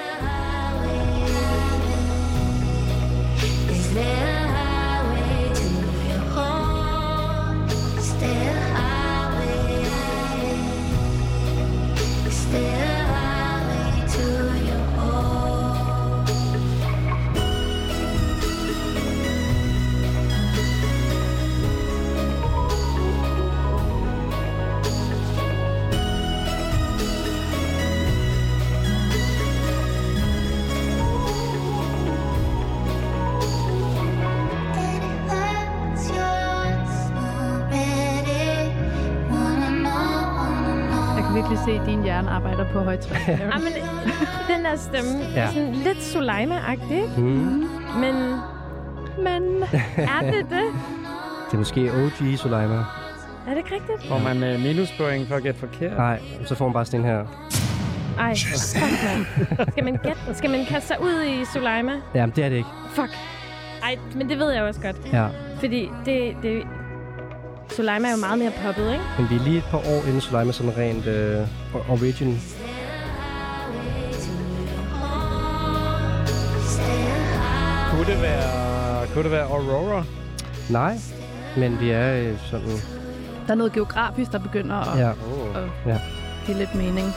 På 42.76 42.84
højtryk. 42.84 43.28
Ah, 43.28 43.62
men 43.66 43.74
den 44.50 44.66
der 44.66 44.76
stemme, 44.76 45.12
Ja. 45.36 45.42
ja. 45.42 45.48
sådan 45.48 45.72
lidt 45.74 45.98
Suleima-agtig? 45.98 47.04
Mm. 47.20 47.68
Men 48.00 48.16
Men 49.24 49.64
er 49.98 50.22
det 50.22 50.46
det? 50.50 50.68
Det 51.48 51.54
er 51.54 51.58
måske 51.58 51.92
OG 51.94 52.38
Soleima. 52.38 52.76
Er 52.76 53.50
det 53.50 53.58
ikke 53.58 53.76
rigtigt? 53.76 54.10
Får 54.10 54.20
man 54.20 54.44
øh, 54.44 54.60
minuspoint 54.60 55.28
for 55.28 55.36
at 55.36 55.44
gætte 55.44 55.60
forkert? 55.60 55.98
Nej, 55.98 56.20
så 56.46 56.56
får 56.56 56.66
man 56.66 56.74
bare 56.74 56.86
sådan 56.86 57.06
her. 57.06 57.26
Ej, 58.20 58.34
fuck, 58.36 59.04
mand. 59.04 59.26
Skal 59.72 59.84
man, 59.84 59.94
gætte, 60.04 60.20
skal 60.34 60.50
man 60.50 60.66
kaste 60.66 60.88
sig 60.88 60.98
ud 61.02 61.24
i 61.24 61.46
Suleima? 61.54 61.92
Jamen, 62.16 62.36
det 62.36 62.44
er 62.46 62.50
det 62.50 62.56
ikke. 62.56 62.70
Fuck. 62.90 63.10
Ej, 63.84 63.98
men 64.16 64.30
det 64.30 64.40
ved 64.40 64.52
jeg 64.52 64.64
også 64.64 64.82
godt. 64.82 64.96
Ja. 65.14 65.28
Fordi 65.60 65.90
det, 66.06 66.36
det... 66.44 66.64
Suleima 67.70 68.08
er 68.08 68.12
jo 68.12 68.18
meget 68.18 68.40
mere 68.40 68.52
poppet, 68.66 68.92
ikke? 68.92 69.04
Men 69.20 69.30
vi 69.30 69.36
er 69.36 69.40
lige 69.44 69.58
et 69.58 69.64
par 69.72 69.78
år 69.78 70.02
inden 70.08 70.22
Soleima 70.22 70.52
sådan 70.52 70.78
rent 70.78 71.08
øh, 71.08 71.48
origin. 71.90 72.38
Kunne 78.06 78.13
det 78.13 78.22
være, 78.22 79.08
kunne 79.13 79.24
det 79.24 79.32
være 79.32 79.44
Aurora? 79.44 80.04
Nej, 80.70 80.98
men 81.58 81.80
vi 81.80 81.89
er 81.91 82.13
øh, 82.15 82.34
sådan... 82.52 82.68
der 83.48 83.52
er 83.52 83.56
noget 83.56 83.74
geografisk, 83.74 84.32
der 84.32 84.39
begynder 84.39 84.76
at 84.76 85.00
Ja, 85.00 85.10
Oh. 85.10 85.58
at 85.58 85.63
Ja. 85.86 86.00
give 86.46 86.58
lidt 86.58 86.76
mening. 86.76 87.13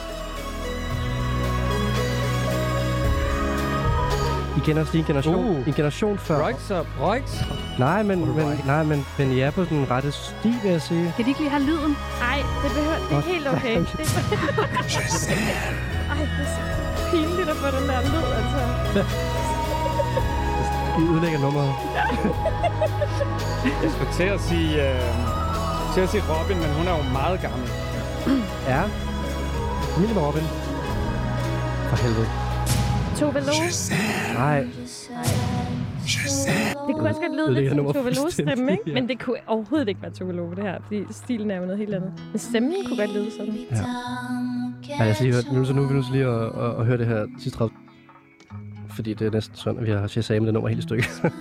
I 4.57 4.59
kender 4.65 4.81
os 4.81 4.93
lige 4.93 4.99
en 5.01 5.05
generation, 5.07 5.45
Uh. 5.49 5.67
en 5.67 5.73
generation 5.73 6.17
før. 6.17 6.45
Røgs 6.45 6.71
op, 6.71 6.87
røgs. 6.99 7.43
Nej, 7.79 8.03
men, 8.03 8.35
men, 8.35 8.59
nej 8.65 8.83
men, 8.83 9.05
men 9.17 9.31
I 9.31 9.39
er 9.39 9.51
på 9.51 9.63
den 9.63 9.87
rette 9.91 10.11
sti, 10.11 10.53
vil 10.63 10.71
jeg 10.71 10.81
sige. 10.81 11.13
Kan 11.15 11.25
de 11.25 11.29
ikke 11.29 11.39
lige 11.41 11.49
have 11.51 11.63
lyden? 11.63 11.97
Ej, 12.21 12.37
det 12.63 12.71
behøver... 12.71 12.95
Det 13.09 13.17
er 13.17 13.33
helt 13.33 13.47
okay. 13.47 13.75
Det 13.79 13.87
er... 13.89 13.95
Ej, 16.13 16.17
det 16.17 16.45
er 16.45 16.49
så 16.55 17.11
pinligt 17.11 17.49
at 17.49 17.55
få 17.55 17.79
den 17.79 17.89
der 17.89 18.01
lyd, 18.01 18.25
altså. 18.39 19.15
I 20.99 21.01
ødelægger 21.13 21.39
nummeret. 21.45 21.73
Jeg 23.83 23.91
skulle 23.91 24.13
til 24.19 24.23
at 24.35 24.39
sige, 24.49 24.69
øh, 24.85 25.01
til 25.93 26.01
at 26.01 26.09
sige 26.09 26.23
Robin, 26.29 26.57
men 26.63 26.69
hun 26.77 26.85
er 26.87 26.95
jo 26.97 27.03
meget 27.19 27.41
gammel. 27.41 27.67
Ja. 28.67 28.83
Familie 29.95 30.15
med 30.15 30.23
Robin. 30.27 30.45
For 31.89 31.97
helvede. 32.03 32.27
Tove 33.19 33.33
Lo. 33.33 33.53
Nej, 34.33 34.59
Det 36.87 36.95
kunne 36.95 37.09
også 37.09 37.21
godt 37.21 37.35
lyde 37.39 37.53
lidt 37.61 37.69
som 37.75 37.93
Tove 37.93 38.09
Lo's 38.09 38.31
stemme, 38.31 38.71
ikke? 38.71 38.83
ja. 38.87 38.93
Men 38.93 39.07
det 39.09 39.19
kunne 39.23 39.37
overhovedet 39.47 39.87
ikke 39.87 40.01
være 40.01 40.11
Tove 40.11 40.33
Lo, 40.33 40.49
det 40.49 40.63
her. 40.63 40.77
Fordi 40.83 41.03
stilen 41.11 41.51
er 41.51 41.55
jo 41.55 41.61
noget 41.61 41.77
helt 41.77 41.93
andet. 41.93 42.11
Men 42.31 42.39
stemmen 42.39 42.73
kunne 42.87 42.97
godt 42.97 43.13
lyde 43.13 43.31
sådan. 43.31 43.53
Nej, 44.97 45.07
jeg 45.07 45.15
skal 45.15 45.25
lige 45.27 45.43
høre, 45.43 45.59
nu, 45.59 45.65
så 45.65 45.73
nu 45.73 45.83
er 45.83 45.87
vi 45.87 45.93
nødt 45.93 46.05
til 46.05 46.13
lige 46.13 46.25
at, 46.25 46.43
at, 46.43 46.79
at, 46.79 46.85
høre 46.85 46.97
det 46.97 47.07
her 47.07 47.25
sidste 47.39 47.61
ret. 47.61 47.71
Fordi 48.99 49.13
det 49.13 49.27
er 49.27 49.31
næsten 49.31 49.55
sådan, 49.55 49.79
at 49.79 49.85
vi 49.85 49.91
har 49.91 50.07
Shazam 50.07 50.45
det 50.45 50.53
nummer 50.53 50.69
helt 50.69 50.79
i 50.79 50.83
stykke. 50.83 51.03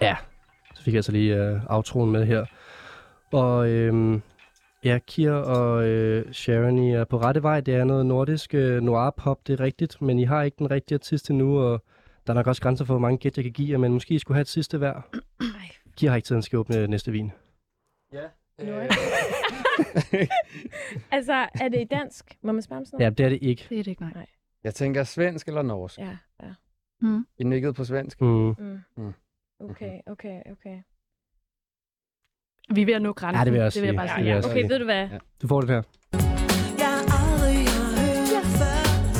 Ja, 0.00 0.16
så 0.74 0.82
fik 0.82 0.92
jeg 0.92 0.98
altså 0.98 1.12
lige 1.12 1.52
uh, 1.52 1.60
outroen 1.66 2.12
med 2.12 2.26
her. 2.26 2.44
Og 3.32 3.68
øhm, 3.68 4.22
ja, 4.84 4.98
Kier 5.06 5.32
og 5.32 5.84
øh, 5.88 6.32
Sharon, 6.32 6.78
I 6.78 6.92
er 6.92 7.04
på 7.04 7.18
rette 7.18 7.42
vej. 7.42 7.60
Det 7.60 7.74
er 7.74 7.84
noget 7.84 8.06
nordisk 8.06 8.54
øh, 8.54 8.82
noir-pop, 8.82 9.46
det 9.46 9.60
er 9.60 9.64
rigtigt. 9.64 10.02
Men 10.02 10.18
I 10.18 10.24
har 10.24 10.42
ikke 10.42 10.56
den 10.58 10.70
rigtige 10.70 10.96
artist 10.96 11.30
endnu, 11.30 11.58
og 11.60 11.82
der 12.26 12.32
er 12.32 12.34
nok 12.34 12.46
også 12.46 12.62
grænser 12.62 12.84
for, 12.84 12.94
hvor 12.94 13.00
mange 13.00 13.18
gæt 13.18 13.36
jeg 13.36 13.44
kan 13.44 13.52
give 13.52 13.70
jer. 13.72 13.78
Men 13.78 13.92
måske 13.92 14.14
I 14.14 14.18
skulle 14.18 14.36
have 14.36 14.40
et 14.42 14.48
sidste 14.48 14.78
hver. 14.78 15.00
Kier 15.96 16.10
har 16.10 16.16
ikke 16.16 16.26
tid, 16.26 16.36
han 16.36 16.42
skal 16.42 16.58
åbne 16.58 16.86
næste 16.86 17.12
vin. 17.12 17.32
Ja. 18.12 18.22
Nu 18.64 18.72
er 18.72 18.88
det. 18.88 18.96
altså, 21.16 21.32
er 21.60 21.68
det 21.68 21.80
i 21.80 21.84
dansk? 21.84 22.36
Må 22.42 22.52
man 22.52 22.62
spørge 22.62 22.78
om 22.78 22.84
sådan 22.84 23.00
Ja, 23.00 23.04
noget? 23.06 23.18
det 23.18 23.24
er 23.24 23.28
det 23.30 23.38
ikke. 23.42 23.66
Det 23.68 23.78
er 23.78 23.82
det 23.82 23.90
ikke, 23.90 24.02
nej. 24.02 24.26
Jeg 24.64 24.74
tænker 24.74 25.04
svensk 25.04 25.48
eller 25.48 25.62
norsk. 25.62 25.98
Ja, 25.98 26.16
ja. 26.42 26.54
Mm. 27.00 27.26
I 27.38 27.44
nikkede 27.44 27.72
på 27.72 27.84
svensk. 27.84 28.20
Mm. 28.20 28.48
Mm. 28.58 28.78
Mm. 28.96 29.12
Okay, 29.60 30.00
okay, 30.06 30.40
okay. 30.52 30.78
Vi 32.74 32.82
er 32.82 32.86
ved 32.86 32.94
at 32.94 33.02
nå 33.02 33.12
grænsen. 33.12 33.38
Ja, 33.38 33.44
det 33.44 33.52
vil 33.52 33.58
jeg 33.58 33.66
også 33.66 33.80
det 33.80 33.82
vil 33.82 33.94
jeg 33.94 33.96
bare 33.96 34.06
Ja, 34.10 34.14
sige. 34.16 34.26
ja. 34.26 34.32
Ja, 34.34 34.38
Okay, 34.38 34.52
sige. 34.60 34.68
ved 34.68 34.78
du 34.78 34.84
hvad? 34.84 35.08
Ja. 35.08 35.18
Du 35.42 35.48
får 35.48 35.60
det 35.60 35.70
her. 35.70 35.82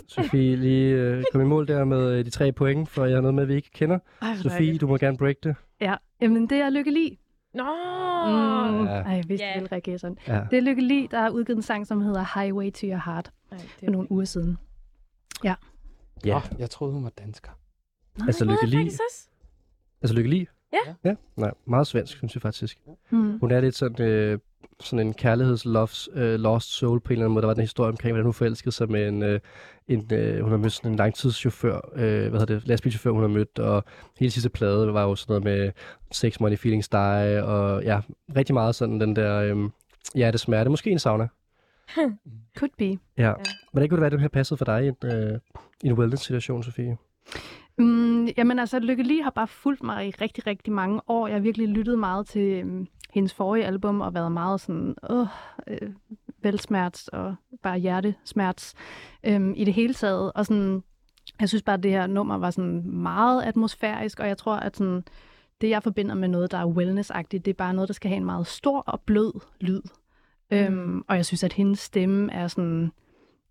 Sofie, 0.08 0.56
lige 0.56 0.94
øh, 0.94 1.24
kom 1.32 1.40
i 1.40 1.44
mål 1.44 1.68
der 1.68 1.84
med 1.84 2.12
øh, 2.18 2.24
de 2.24 2.30
tre 2.30 2.52
point, 2.52 2.88
for 2.88 3.04
jeg 3.04 3.16
har 3.16 3.20
noget 3.20 3.34
med, 3.34 3.44
vi 3.46 3.54
ikke 3.54 3.70
kender. 3.70 3.98
Ej, 4.22 4.36
Sofie, 4.36 4.78
du 4.78 4.86
må 4.86 4.96
gerne 4.96 5.16
break 5.16 5.36
det. 5.42 5.56
Ja, 5.80 5.94
jamen 6.20 6.46
det 6.50 6.58
er 6.58 6.70
Lykke 6.70 6.90
Li. 6.90 7.18
Nå! 7.54 7.62
Mm. 7.64 8.84
Ja. 8.86 8.90
Ej, 8.92 9.12
jeg 9.12 9.24
vidste, 9.28 9.44
Ja. 9.46 9.50
yeah. 9.50 9.60
ville 9.60 9.72
reagere 9.72 9.98
sådan. 9.98 10.16
Ja. 10.28 10.40
Det 10.50 10.56
er 10.56 10.60
Lykke 10.62 10.82
Li, 10.82 11.08
der 11.10 11.20
har 11.20 11.30
udgivet 11.30 11.56
en 11.56 11.62
sang, 11.62 11.86
som 11.86 12.00
hedder 12.00 12.40
Highway 12.40 12.70
to 12.72 12.86
Your 12.86 13.02
Heart 13.04 13.30
Ej, 13.52 13.58
det 13.58 13.66
for 13.84 13.90
nogle 13.90 14.12
uger 14.12 14.24
siden. 14.24 14.58
ja. 15.44 15.54
Oh, 16.26 16.42
jeg 16.58 16.70
troede, 16.70 16.94
hun 16.94 17.04
var 17.04 17.10
dansker. 17.18 17.50
Altså, 18.26 18.44
det 18.44 18.50
Lykke 18.62 18.66
Li. 18.76 18.90
Altså, 20.02 20.14
Lykke 20.14 20.30
Li? 20.30 20.46
Ja. 20.72 20.94
Ja, 21.04 21.14
nej, 21.36 21.50
meget 21.66 21.86
svensk, 21.86 22.16
synes 22.16 22.34
jeg 22.34 22.42
faktisk. 22.42 22.78
Mm. 23.10 23.38
Hun 23.38 23.50
er 23.50 23.60
lidt 23.60 23.74
sådan, 23.74 24.06
øh, 24.06 24.38
sådan 24.80 25.06
en 25.06 25.14
kærligheds-loves, 25.14 26.08
øh, 26.14 26.40
lost 26.40 26.70
soul 26.78 27.00
på 27.00 27.08
en 27.08 27.12
eller 27.12 27.24
anden 27.24 27.34
måde. 27.34 27.42
Der 27.42 27.46
var 27.46 27.54
den 27.54 27.62
historie 27.62 27.88
omkring, 27.88 28.12
hvordan 28.12 28.24
hun 28.24 28.34
forelskede 28.34 28.72
sig 28.72 28.90
med 28.90 29.08
en, 29.08 29.22
øh, 29.22 29.40
en 29.88 30.08
øh, 30.12 30.42
hun 30.42 30.50
har 30.50 30.58
mødt 30.58 30.72
sådan 30.72 30.90
en 30.90 30.96
langtidschauffør, 30.96 31.80
øh, 31.94 32.28
hvad 32.28 32.40
hedder 32.40 32.54
det, 32.54 32.68
lastbilchauffør, 32.68 33.10
hun 33.10 33.22
har 33.22 33.28
mødt, 33.28 33.58
og 33.58 33.84
hele 34.18 34.30
sidste 34.30 34.50
plade 34.50 34.94
var 34.94 35.02
jo 35.02 35.14
sådan 35.14 35.42
noget 35.42 35.44
med 35.44 35.72
sex, 36.12 36.40
money, 36.40 36.56
feelings, 36.58 36.88
die, 36.88 37.44
og 37.44 37.82
ja, 37.84 38.00
rigtig 38.36 38.54
meget 38.54 38.74
sådan 38.74 39.00
den 39.00 39.16
der, 39.16 39.42
øh, 39.42 39.70
ja, 40.14 40.30
det 40.30 40.40
smerte. 40.40 40.70
Måske 40.70 40.90
en 40.90 40.98
sauna. 40.98 41.28
Could 42.58 42.70
be. 42.78 42.98
Ja. 43.16 43.32
Hvordan 43.72 43.88
kunne 43.88 43.96
det 43.96 44.00
være, 44.00 44.06
at 44.06 44.12
det 44.12 44.20
her 44.20 44.28
passede 44.28 44.58
for 44.58 44.64
dig 44.64 44.84
i 44.84 44.88
en, 44.88 44.96
øh, 45.04 45.38
i 45.82 45.86
en 45.86 45.92
wellness-situation, 45.92 46.62
Sofie? 46.62 46.96
Mm, 47.78 48.26
jamen 48.36 48.58
altså, 48.58 48.78
Lykke 48.78 49.02
Li 49.02 49.20
har 49.20 49.30
bare 49.30 49.48
fulgt 49.48 49.82
mig 49.82 50.08
i 50.08 50.10
rigtig, 50.10 50.46
rigtig 50.46 50.72
mange 50.72 51.00
år. 51.08 51.26
Jeg 51.26 51.34
har 51.34 51.40
virkelig 51.40 51.68
lyttet 51.68 51.98
meget 51.98 52.26
til 52.26 52.62
um, 52.64 52.86
hendes 53.10 53.34
forrige 53.34 53.66
album 53.66 54.00
og 54.00 54.14
været 54.14 54.32
meget 54.32 54.60
sådan, 54.60 54.94
åh, 55.10 55.26
øh, 55.66 55.92
velsmerts 56.42 57.08
og 57.08 57.34
bare 57.62 57.78
hjertesmerts 57.78 58.74
øhm, 59.24 59.54
i 59.56 59.64
det 59.64 59.74
hele 59.74 59.94
taget. 59.94 60.32
Og 60.32 60.46
sådan, 60.46 60.82
jeg 61.40 61.48
synes 61.48 61.62
bare, 61.62 61.76
at 61.76 61.82
det 61.82 61.90
her 61.90 62.06
nummer 62.06 62.38
var 62.38 62.50
sådan 62.50 62.90
meget 62.90 63.42
atmosfærisk, 63.42 64.20
og 64.20 64.28
jeg 64.28 64.38
tror, 64.38 64.56
at 64.56 64.76
sådan, 64.76 65.04
det, 65.60 65.70
jeg 65.70 65.82
forbinder 65.82 66.14
med 66.14 66.28
noget, 66.28 66.50
der 66.50 66.58
er 66.58 66.66
wellness-agtigt, 66.66 67.44
det 67.44 67.48
er 67.48 67.54
bare 67.58 67.74
noget, 67.74 67.88
der 67.88 67.94
skal 67.94 68.08
have 68.08 68.16
en 68.16 68.24
meget 68.24 68.46
stor 68.46 68.80
og 68.80 69.00
blød 69.00 69.32
lyd. 69.60 69.82
Mm. 70.50 70.56
Øhm, 70.56 71.04
og 71.08 71.16
jeg 71.16 71.26
synes, 71.26 71.44
at 71.44 71.52
hendes 71.52 71.78
stemme 71.78 72.32
er 72.32 72.48
sådan, 72.48 72.92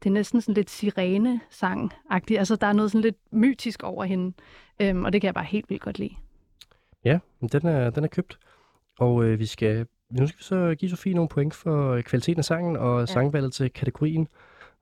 det 0.04 0.10
er 0.10 0.14
næsten 0.14 0.42
sådan 0.42 0.56
lidt 0.56 0.70
sirene-sang-agtigt. 0.70 2.40
Altså, 2.40 2.56
der 2.56 2.68
er 2.68 2.74
noget 2.74 2.92
sådan 2.92 3.02
lidt 3.02 3.18
mytisk 3.32 3.84
over 3.84 4.04
hende, 4.04 4.34
øhm, 4.82 5.06
og 5.06 5.14
det 5.14 5.22
kan 5.22 5.26
jeg 5.26 5.34
bare 5.34 5.46
helt 5.46 5.70
vildt 5.70 5.84
godt 5.84 6.00
lide. 6.00 6.16
Ja, 7.06 7.20
den 7.52 7.68
er, 7.68 7.90
den 7.90 8.04
er 8.04 8.08
købt. 8.08 8.40
Og 9.00 9.24
øh, 9.24 9.40
vi 9.40 9.46
skal, 9.46 9.88
nu 10.12 10.28
skal 10.28 10.40
vi 10.40 10.44
så 10.44 10.76
give 10.80 10.90
Sofie 10.90 11.14
nogle 11.14 11.30
point 11.30 11.54
for 11.54 11.92
øh, 11.92 12.04
kvaliteten 12.04 12.40
af 12.40 12.46
sangen 12.46 12.78
og 12.78 13.00
ja. 13.00 13.06
sangvalget 13.06 13.54
til 13.54 13.74
kategorien. 13.74 14.28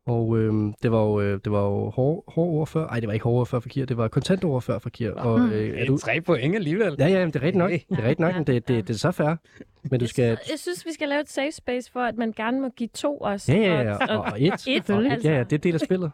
Og 0.07 0.37
øhm, 0.37 0.73
det 0.83 0.91
var 0.91 1.01
jo, 1.03 1.21
øh, 1.21 1.39
det 1.43 1.51
var 1.51 1.61
jo 1.63 1.89
hårde, 1.89 2.23
hårde 2.27 2.49
ord 2.51 2.67
før. 2.67 2.87
Ej, 2.87 2.99
det 2.99 3.07
var 3.07 3.13
ikke 3.13 3.23
hårde 3.23 3.39
ord 3.39 3.47
før 3.47 3.59
for 3.59 3.69
Kier, 3.69 3.85
det 3.85 3.97
var 3.97 4.07
kontante 4.07 4.45
ord 4.45 4.61
før 4.61 4.79
for 4.79 4.89
Kier. 4.89 5.11
Og, 5.13 5.39
øh, 5.39 5.69
er 5.69 5.81
Er 5.81 5.85
du... 5.85 5.97
Tre 5.97 6.21
point 6.21 6.55
alligevel. 6.55 6.95
Ja, 6.99 7.07
ja, 7.07 7.19
men 7.19 7.27
det 7.27 7.35
er 7.35 7.41
rigtigt 7.41 7.55
nok. 7.57 7.71
Det 7.71 7.83
er 7.89 7.97
rigtigt 7.97 8.19
nok, 8.19 8.35
men 8.35 8.43
det, 8.43 8.67
det, 8.67 8.87
det 8.87 8.93
er 8.93 8.97
så 8.97 9.11
fair. 9.11 9.35
Men 9.83 9.99
du 9.99 10.07
skal... 10.07 10.23
Jeg, 10.23 10.37
jeg 10.51 10.59
synes, 10.59 10.85
vi 10.85 10.93
skal 10.93 11.09
lave 11.09 11.21
et 11.21 11.29
safe 11.29 11.51
space 11.51 11.91
for, 11.91 11.99
at 11.99 12.17
man 12.17 12.31
gerne 12.37 12.61
må 12.61 12.69
give 12.69 12.89
to 12.93 13.17
også. 13.17 13.53
Ja, 13.53 13.59
ja, 13.59 13.81
ja. 13.81 14.15
Og, 14.17 14.25
Og, 14.31 14.41
et. 14.41 14.67
et, 14.67 14.89
og, 14.89 15.05
altså. 15.05 15.29
Ja, 15.29 15.35
ja, 15.37 15.43
det 15.43 15.53
er 15.53 15.57
en 15.57 15.63
del 15.63 15.73
af 15.73 15.79
spillet. 15.79 16.11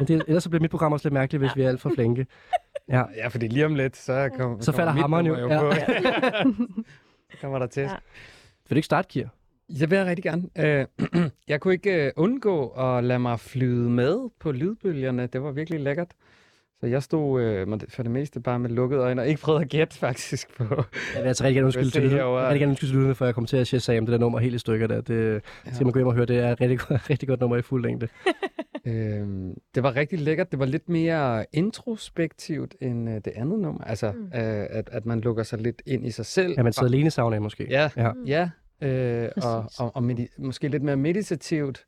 Men 0.00 0.08
det, 0.08 0.22
ellers 0.28 0.42
så 0.42 0.50
bliver 0.50 0.60
mit 0.62 0.70
program 0.70 0.92
også 0.92 1.08
lidt 1.08 1.14
mærkeligt, 1.14 1.42
hvis 1.42 1.56
vi 1.56 1.62
er 1.62 1.68
alt 1.68 1.80
for 1.80 1.90
flinke. 1.94 2.26
Ja. 2.88 3.02
Ja, 3.16 3.28
fordi 3.28 3.48
lige 3.48 3.66
om 3.66 3.74
lidt, 3.74 3.96
så, 3.96 4.30
kom, 4.36 4.60
Så 4.62 4.72
falder 4.72 4.92
hammeren 4.92 5.26
jo. 5.26 5.36
nummer 5.36 5.54
Ja. 5.54 6.42
på. 6.42 6.50
Kommer 7.40 7.58
der 7.58 7.66
til. 7.66 7.82
Ja. 7.82 7.88
Vil 8.68 8.70
du 8.70 8.74
ikke 8.74 8.86
starte, 8.86 9.08
Kier? 9.08 9.28
Det 9.80 9.90
vil 9.90 9.96
jeg 9.98 10.06
rigtig 10.06 10.22
gerne. 10.24 10.42
Øh, 10.58 10.86
jeg 11.48 11.60
kunne 11.60 11.74
ikke 11.74 12.04
øh, 12.06 12.12
undgå 12.16 12.68
at 12.68 13.04
lade 13.04 13.18
mig 13.18 13.40
flyde 13.40 13.90
med 13.90 14.30
på 14.40 14.52
lydbølgerne. 14.52 15.26
Det 15.26 15.42
var 15.42 15.50
virkelig 15.52 15.80
lækkert. 15.80 16.08
Så 16.80 16.86
jeg 16.86 17.02
stod 17.02 17.42
øh, 17.42 17.66
for 17.88 18.02
det 18.02 18.12
meste 18.12 18.40
bare 18.40 18.58
med 18.58 18.70
lukkede 18.70 19.00
øjne 19.02 19.22
og 19.22 19.28
ikke 19.28 19.40
prøvede 19.40 19.62
at 19.62 19.68
gætte 19.68 19.96
faktisk 19.98 20.56
på. 20.56 20.64
Jeg 20.64 21.22
vil 21.22 21.28
altså 21.28 21.44
rigtig 21.44 21.54
gerne 21.54 21.66
undskylde 21.66 21.90
til 21.96 22.02
lytterne. 22.02 22.38
Jeg 22.38 22.52
vil 22.52 22.60
gerne 22.60 22.70
undskylde 22.70 22.90
til 22.92 22.96
lytterne, 22.96 23.14
for 23.14 23.24
jeg 23.24 23.34
kom 23.34 23.46
til 23.46 23.56
at 23.56 23.66
sige 23.66 23.98
om 23.98 24.06
det 24.06 24.12
der 24.12 24.18
nummer 24.18 24.38
helt 24.38 24.54
i 24.54 24.58
stykker 24.58 24.86
der. 24.86 25.00
Det 25.00 25.42
skal 25.72 25.84
man 25.86 25.92
gå 25.92 25.98
hjem 25.98 26.06
og 26.08 26.14
høre. 26.14 26.26
Det 26.26 26.38
er 26.38 26.52
et 26.52 26.60
rigtig, 26.60 26.78
godt- 26.78 27.00
rigtig 27.10 27.28
godt 27.28 27.40
nummer 27.40 27.56
i 27.56 27.62
fuld 27.62 27.82
længde. 27.82 28.08
Øh, 28.86 29.26
det 29.74 29.82
var 29.82 29.96
rigtig 29.96 30.18
lækkert. 30.20 30.50
Det 30.50 30.58
var 30.58 30.66
lidt 30.66 30.88
mere 30.88 31.46
introspektivt 31.52 32.74
end 32.80 33.08
øh, 33.10 33.14
det 33.14 33.32
andet 33.36 33.58
nummer. 33.58 33.84
Altså, 33.84 34.12
Mm. 34.12 34.24
øh, 34.24 34.66
at, 34.70 34.88
at 34.92 35.06
man 35.06 35.20
lukker 35.20 35.42
sig 35.42 35.58
lidt 35.58 35.82
ind 35.86 36.06
i 36.06 36.10
sig 36.10 36.26
selv. 36.26 36.54
Ja, 36.56 36.62
man 36.62 36.72
sidder 36.72 36.88
alene 36.88 37.06
i 37.06 37.10
saunaen 37.10 37.42
måske. 37.42 37.66
Ja, 37.70 37.90
Ja. 37.96 38.10
ja. 38.26 38.50
Øh, 38.80 39.28
og, 39.36 39.62
Præcis. 39.62 39.80
og, 39.80 39.96
og 39.96 40.02
medi- 40.10 40.34
måske 40.38 40.68
lidt 40.68 40.82
mere 40.82 40.96
meditativt, 40.96 41.84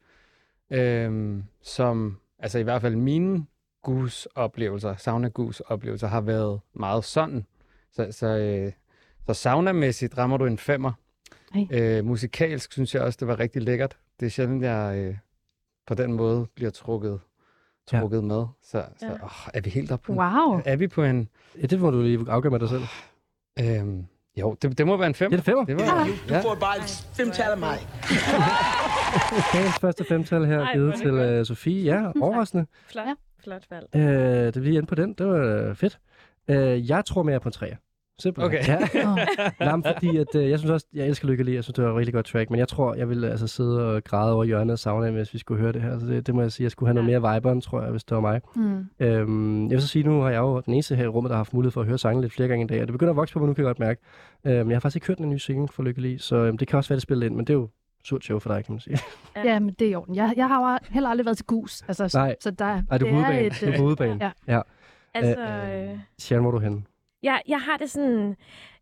øh, 0.71 1.39
som 1.63 2.19
altså 2.39 2.59
i 2.59 2.63
hvert 2.63 2.81
fald 2.83 2.97
mine 2.97 3.47
gus-oplevelser, 3.83 4.97
sauna-gus-oplevelser, 4.97 6.07
har 6.07 6.21
været 6.21 6.61
meget 6.75 7.05
sådan. 7.05 7.47
Så, 7.93 8.09
så, 8.11 8.27
øh, 8.39 8.73
så 9.27 9.35
saunamæssigt 9.35 10.19
rammer 10.19 10.37
du 10.37 10.47
en 10.47 10.59
femmer. 10.59 10.93
Hey. 11.53 11.67
Øh, 11.71 12.05
musikalsk 12.05 12.73
synes 12.73 12.95
jeg 12.95 13.03
også, 13.03 13.17
det 13.21 13.29
var 13.29 13.39
rigtig 13.41 13.63
lækkert. 13.63 13.99
Det 14.21 14.27
er 14.27 14.31
sjældent, 14.31 14.63
jeg 14.63 14.97
øh, 14.99 15.17
på 15.87 15.95
den 15.95 16.13
måde 16.13 16.47
bliver 16.55 16.71
trukket, 16.71 17.21
trukket 17.87 18.17
ja. 18.17 18.23
med. 18.23 18.45
Så, 18.63 18.85
så 18.97 19.07
Ja. 19.07 19.13
åh, 19.13 19.49
er 19.55 19.61
vi 19.61 19.71
helt 19.71 19.93
oppe 19.93 20.07
på 20.07 20.13
Wow. 20.13 20.61
Er 20.65 20.77
vi 20.77 20.89
på 20.89 21.03
en... 21.03 21.29
ja. 21.61 21.67
det 21.67 21.81
må 21.81 21.91
du 21.91 22.03
lige 22.03 22.25
afgøre 22.29 22.51
med 22.51 22.61
dig 22.61 22.69
selv. 22.69 22.83
Øh, 23.61 24.05
jo, 24.41 24.57
det, 24.63 24.79
det 24.79 24.87
må 24.87 24.97
være 24.97 25.07
en 25.07 25.13
Det 25.13 25.17
femmer. 25.17 25.33
er 25.33 25.37
det 25.37 25.45
femmer. 25.45 25.65
Det 25.65 25.77
var, 25.79 26.09
ja. 26.29 26.41
får 26.41 26.55
bare 26.55 26.77
et 26.77 27.07
femtal 27.17 27.51
af 27.51 27.59
mig. 27.59 27.79
Dagens 29.55 29.79
første 29.81 30.05
femtal 30.09 30.45
her 30.45 30.61
Ej, 30.61 30.73
givet 30.73 30.93
det 30.95 31.01
til 31.03 31.39
uh, 31.41 31.47
Sofie. 31.47 31.85
Ja, 31.95 32.11
overraskende. 32.21 32.67
Flot, 32.87 33.07
Ja. 33.07 33.15
flot 33.45 33.63
valg. 33.71 33.87
Uh, 33.95 34.01
det 34.55 34.63
bliver 34.63 34.77
inde 34.77 34.87
på 34.87 34.95
den. 34.95 35.13
Det 35.15 35.27
var 35.27 35.69
øh, 35.69 35.77
fedt. 35.77 35.99
Uh, 36.49 36.91
jeg 36.91 37.05
tror 37.05 37.23
mere 37.23 37.41
på 37.41 37.49
en 37.49 37.53
træer. 37.53 37.77
Simpelthen. 38.23 38.61
Okay. 38.61 38.69
Ja. 38.69 38.79
Oh. 39.09 39.19
Nej, 39.61 39.77
men 39.77 39.85
fordi 39.97 40.17
at, 40.17 40.35
øh, 40.37 40.51
jeg 40.51 40.59
synes 40.59 40.71
også, 40.71 40.87
jeg 40.95 41.07
elsker 41.07 41.29
Lykke 41.29 41.45
Li. 41.45 41.55
Jeg 41.55 41.65
synes, 41.65 41.75
det 41.75 41.85
var 41.85 41.91
et 41.91 41.97
rigtig 41.97 42.15
godt 42.15 42.27
track. 42.27 42.51
Men 42.51 42.59
jeg 42.59 42.69
tror, 42.69 42.95
jeg 42.95 43.09
ville 43.09 43.31
altså 43.31 43.47
sidde 43.47 43.87
og 43.95 44.05
græde 44.05 44.35
over 44.35 44.45
hjørnet 44.45 44.73
af 44.73 44.79
saunaen, 44.79 45.15
hvis 45.15 45.35
vi 45.35 45.39
skulle 45.39 45.61
høre 45.63 45.73
det 45.73 45.83
her. 45.83 45.99
Så 45.99 46.07
det, 46.07 46.27
det 46.27 46.35
må 46.35 46.41
jeg 46.43 46.53
sige. 46.53 46.65
Jeg 46.65 46.71
skulle 46.71 46.89
have 46.89 46.95
noget 47.05 47.23
mere 47.23 47.35
viberen, 47.37 47.61
tror 47.61 47.83
jeg, 47.83 47.91
hvis 47.91 48.05
det 48.05 48.15
var 48.15 48.21
mig. 48.21 48.41
Mm. 48.57 48.85
Øhm, 49.01 49.63
jeg 49.63 49.71
vil 49.71 49.83
så 49.83 49.89
sige, 49.89 50.05
nu 50.05 50.21
har 50.21 50.31
jeg 50.31 50.39
jo 50.39 50.61
den 50.61 50.75
eneste 50.75 50.97
her 50.97 51.05
i 51.05 51.09
rummet, 51.09 51.31
der 51.31 51.35
har 51.35 51.39
haft 51.39 51.55
mulighed 51.55 51.71
for 51.73 51.81
at 51.81 51.87
høre 51.87 51.99
sangen 51.99 52.21
lidt 52.21 52.33
flere 52.33 52.49
gange 52.49 52.65
i 52.65 52.69
dag. 52.69 52.81
Og 52.81 52.87
det 52.87 52.93
begynder 52.93 53.11
at 53.13 53.17
vokse 53.17 53.33
på 53.35 53.39
mig 53.39 53.47
nu, 53.49 53.55
kan 53.55 53.65
jeg 53.65 53.69
godt 53.69 53.79
mærke. 53.79 54.01
Øhm, 54.47 54.69
jeg 54.71 54.75
har 54.77 54.81
faktisk 54.81 54.97
ikke 54.97 55.07
hørt 55.07 55.19
den 55.19 55.29
nye 55.31 55.39
single 55.39 55.69
for 55.69 55.83
Lykke 55.83 56.01
Li, 56.01 56.19
så 56.19 56.37
øhm, 56.37 56.59
det 56.59 56.69
kan 56.69 56.77
også 56.77 56.89
være, 56.89 56.97
det 56.97 57.03
spiller 57.03 57.27
ind. 57.27 57.35
Men 57.35 57.45
det 57.47 57.51
er 57.53 57.59
jo 57.59 57.69
surt 58.05 58.25
show 58.25 58.39
for 58.39 58.55
dig, 58.55 58.65
kan 58.65 58.73
man 58.73 58.81
sige. 58.81 58.99
Ja, 59.45 59.59
men 59.59 59.75
det 59.79 59.87
er 59.87 59.91
i 59.91 59.95
orden. 59.95 60.15
Jeg, 60.15 60.33
jeg 60.37 60.49
har 60.49 60.73
jo 60.73 60.79
heller 60.91 61.09
aldrig 61.11 61.25
været 61.25 61.37
til 61.37 61.47
gus. 61.47 61.83
Altså, 61.89 62.09
så- 62.09 62.19
Nej. 62.19 62.35
Så 62.41 62.51
der, 62.51 62.83
Ej, 62.91 62.99
du 62.99 63.07
er 63.07 63.11
på 63.11 63.17
udebane. 63.17 63.41
et, 63.47 63.59
Du 63.61 63.67
er 63.67 63.77
på 63.77 63.83
øh, 63.83 63.89
udebane. 63.89 64.19
ja. 64.47 64.55
ja. 64.55 64.61
Altså, 65.15 65.41
Øh, 65.43 65.83
øh, 65.93 65.99
Sharon, 66.19 66.43
hvor 66.43 66.51
er 66.51 66.55
du 66.55 66.59
henne? 66.59 66.83
Jeg, 67.23 67.43
jeg 67.49 67.61
har 67.61 67.77
det 67.77 67.91
sådan... 67.91 68.37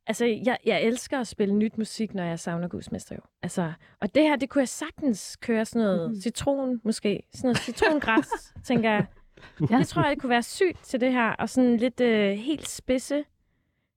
Altså, 0.06 0.24
jeg, 0.24 0.58
jeg 0.66 0.82
elsker 0.82 1.18
at 1.20 1.26
spille 1.26 1.54
nyt 1.54 1.78
musik, 1.78 2.14
når 2.14 2.24
jeg 2.24 2.38
savner 2.38 2.68
gudsmester 2.68 3.14
jo. 3.14 3.20
Altså, 3.42 3.72
og 4.00 4.14
det 4.14 4.22
her, 4.22 4.36
det 4.36 4.48
kunne 4.48 4.60
jeg 4.60 4.68
sagtens 4.68 5.36
køre 5.36 5.64
sådan 5.64 5.82
noget 5.86 6.10
Mhm. 6.10 6.20
citron, 6.20 6.80
måske. 6.84 7.22
Sådan 7.34 7.48
noget 7.48 7.58
citrongræs, 7.58 8.28
tænker 8.68 8.90
jeg. 8.90 9.06
Ja. 9.70 9.78
Det 9.78 9.88
tror 9.88 10.02
jeg, 10.02 10.10
det 10.10 10.20
kunne 10.20 10.30
være 10.30 10.42
sygt 10.42 10.84
til 10.84 11.00
det 11.00 11.12
her. 11.12 11.28
Og 11.30 11.48
sådan 11.48 11.76
lidt 11.76 12.00
øh, 12.00 12.30
helt 12.32 12.68
spidse, 12.68 13.24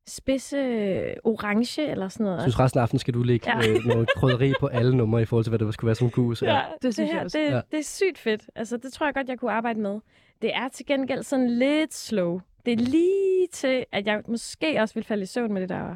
spidse 0.08 0.58
øh, 0.58 1.16
orange 1.24 1.88
eller 1.90 2.08
sådan 2.08 2.24
noget. 2.24 2.38
Jeg 2.38 2.44
synes, 2.44 2.60
resten 2.60 2.78
af 2.78 2.82
aftenen 2.82 3.00
skal 3.00 3.14
du 3.14 3.24
lægge 3.24 3.52
Ja. 3.52 3.66
ja. 3.66 3.70
øh, 3.70 3.86
noget 3.86 4.10
krydderi 4.16 4.54
på 4.60 4.68
alle 4.68 4.98
numre 4.98 5.22
i 5.22 5.26
forhold 5.26 5.44
til, 5.46 5.50
hvad 5.52 5.60
det 5.60 5.74
skulle 5.74 5.88
være 5.88 5.96
som 5.96 6.10
gus. 6.12 6.42
Ja. 6.44 6.62
det 6.82 6.94
synes 6.94 7.10
det, 7.10 7.16
jeg 7.16 7.24
også. 7.24 7.38
Det, 7.38 7.46
Ja. 7.46 7.62
det 7.72 7.80
er 7.80 7.84
sygt 7.84 8.18
fedt. 8.18 8.50
Altså, 8.56 8.78
det 8.78 8.94
tror 8.94 9.06
jeg 9.08 9.14
godt, 9.14 9.30
jeg 9.30 9.40
kunne 9.40 9.52
arbejde 9.52 9.80
med. 9.80 10.00
Det 10.42 10.56
er 10.56 10.68
til 10.70 10.86
gengæld 10.86 11.24
sådan 11.24 11.50
lidt 11.50 11.94
slow. 11.94 12.40
Det 12.66 12.74
er 12.74 12.78
lige 12.78 13.48
til, 13.52 13.86
at 13.92 14.06
jeg 14.08 14.22
måske 14.28 14.82
også 14.82 14.96
vil 14.96 15.04
falde 15.04 15.24
i 15.24 15.26
søvn 15.26 15.54
med 15.54 15.62
det 15.62 15.70
der 15.70 15.96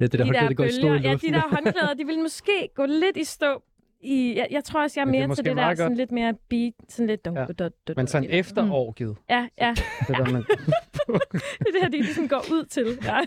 Ja, 0.00 0.06
det 0.06 0.12
der, 0.12 0.24
de 0.24 0.30
det, 0.32 0.40
der 0.40 0.54
går 0.54 0.64
i 0.64 0.72
stå 0.72 0.94
i. 0.94 0.98
Ja, 1.00 1.14
de 1.14 1.32
der 1.32 1.40
håndklæder, 1.40 1.94
de 1.94 2.04
vil 2.06 2.18
måske 2.18 2.68
gå 2.74 2.86
lidt 2.86 3.16
i 3.16 3.24
stå. 3.24 3.62
I, 4.00 4.34
jeg, 4.36 4.46
jeg 4.50 4.64
tror 4.64 4.82
også, 4.82 5.00
jeg 5.00 5.02
er 5.02 5.06
er 5.06 5.26
mere 5.26 5.34
til 5.34 5.44
det 5.44 5.56
der 5.56 5.74
sådan 5.74 5.96
lidt 5.96 6.12
mere 6.12 6.34
beat, 6.48 6.72
sådan 6.88 7.06
lidt... 7.06 7.24
Dun, 7.24 7.34
Ja. 7.36 7.44
dun, 7.44 7.54
dun, 7.54 7.70
dun, 7.88 7.94
Men 7.96 8.06
sådan 8.06 8.30
efter 8.30 8.64
Mm. 8.64 8.70
Ja, 9.30 9.48
ja. 9.60 9.74
Det 10.08 10.16
der, 10.16 10.32
man, 10.32 10.42
Det 10.46 11.66
er 11.68 11.72
det 11.72 11.80
her, 11.82 11.88
de 11.88 11.96
ligesom 11.96 12.28
går 12.28 12.44
ud 12.52 12.64
til. 12.64 12.98
Ja. 13.04 13.20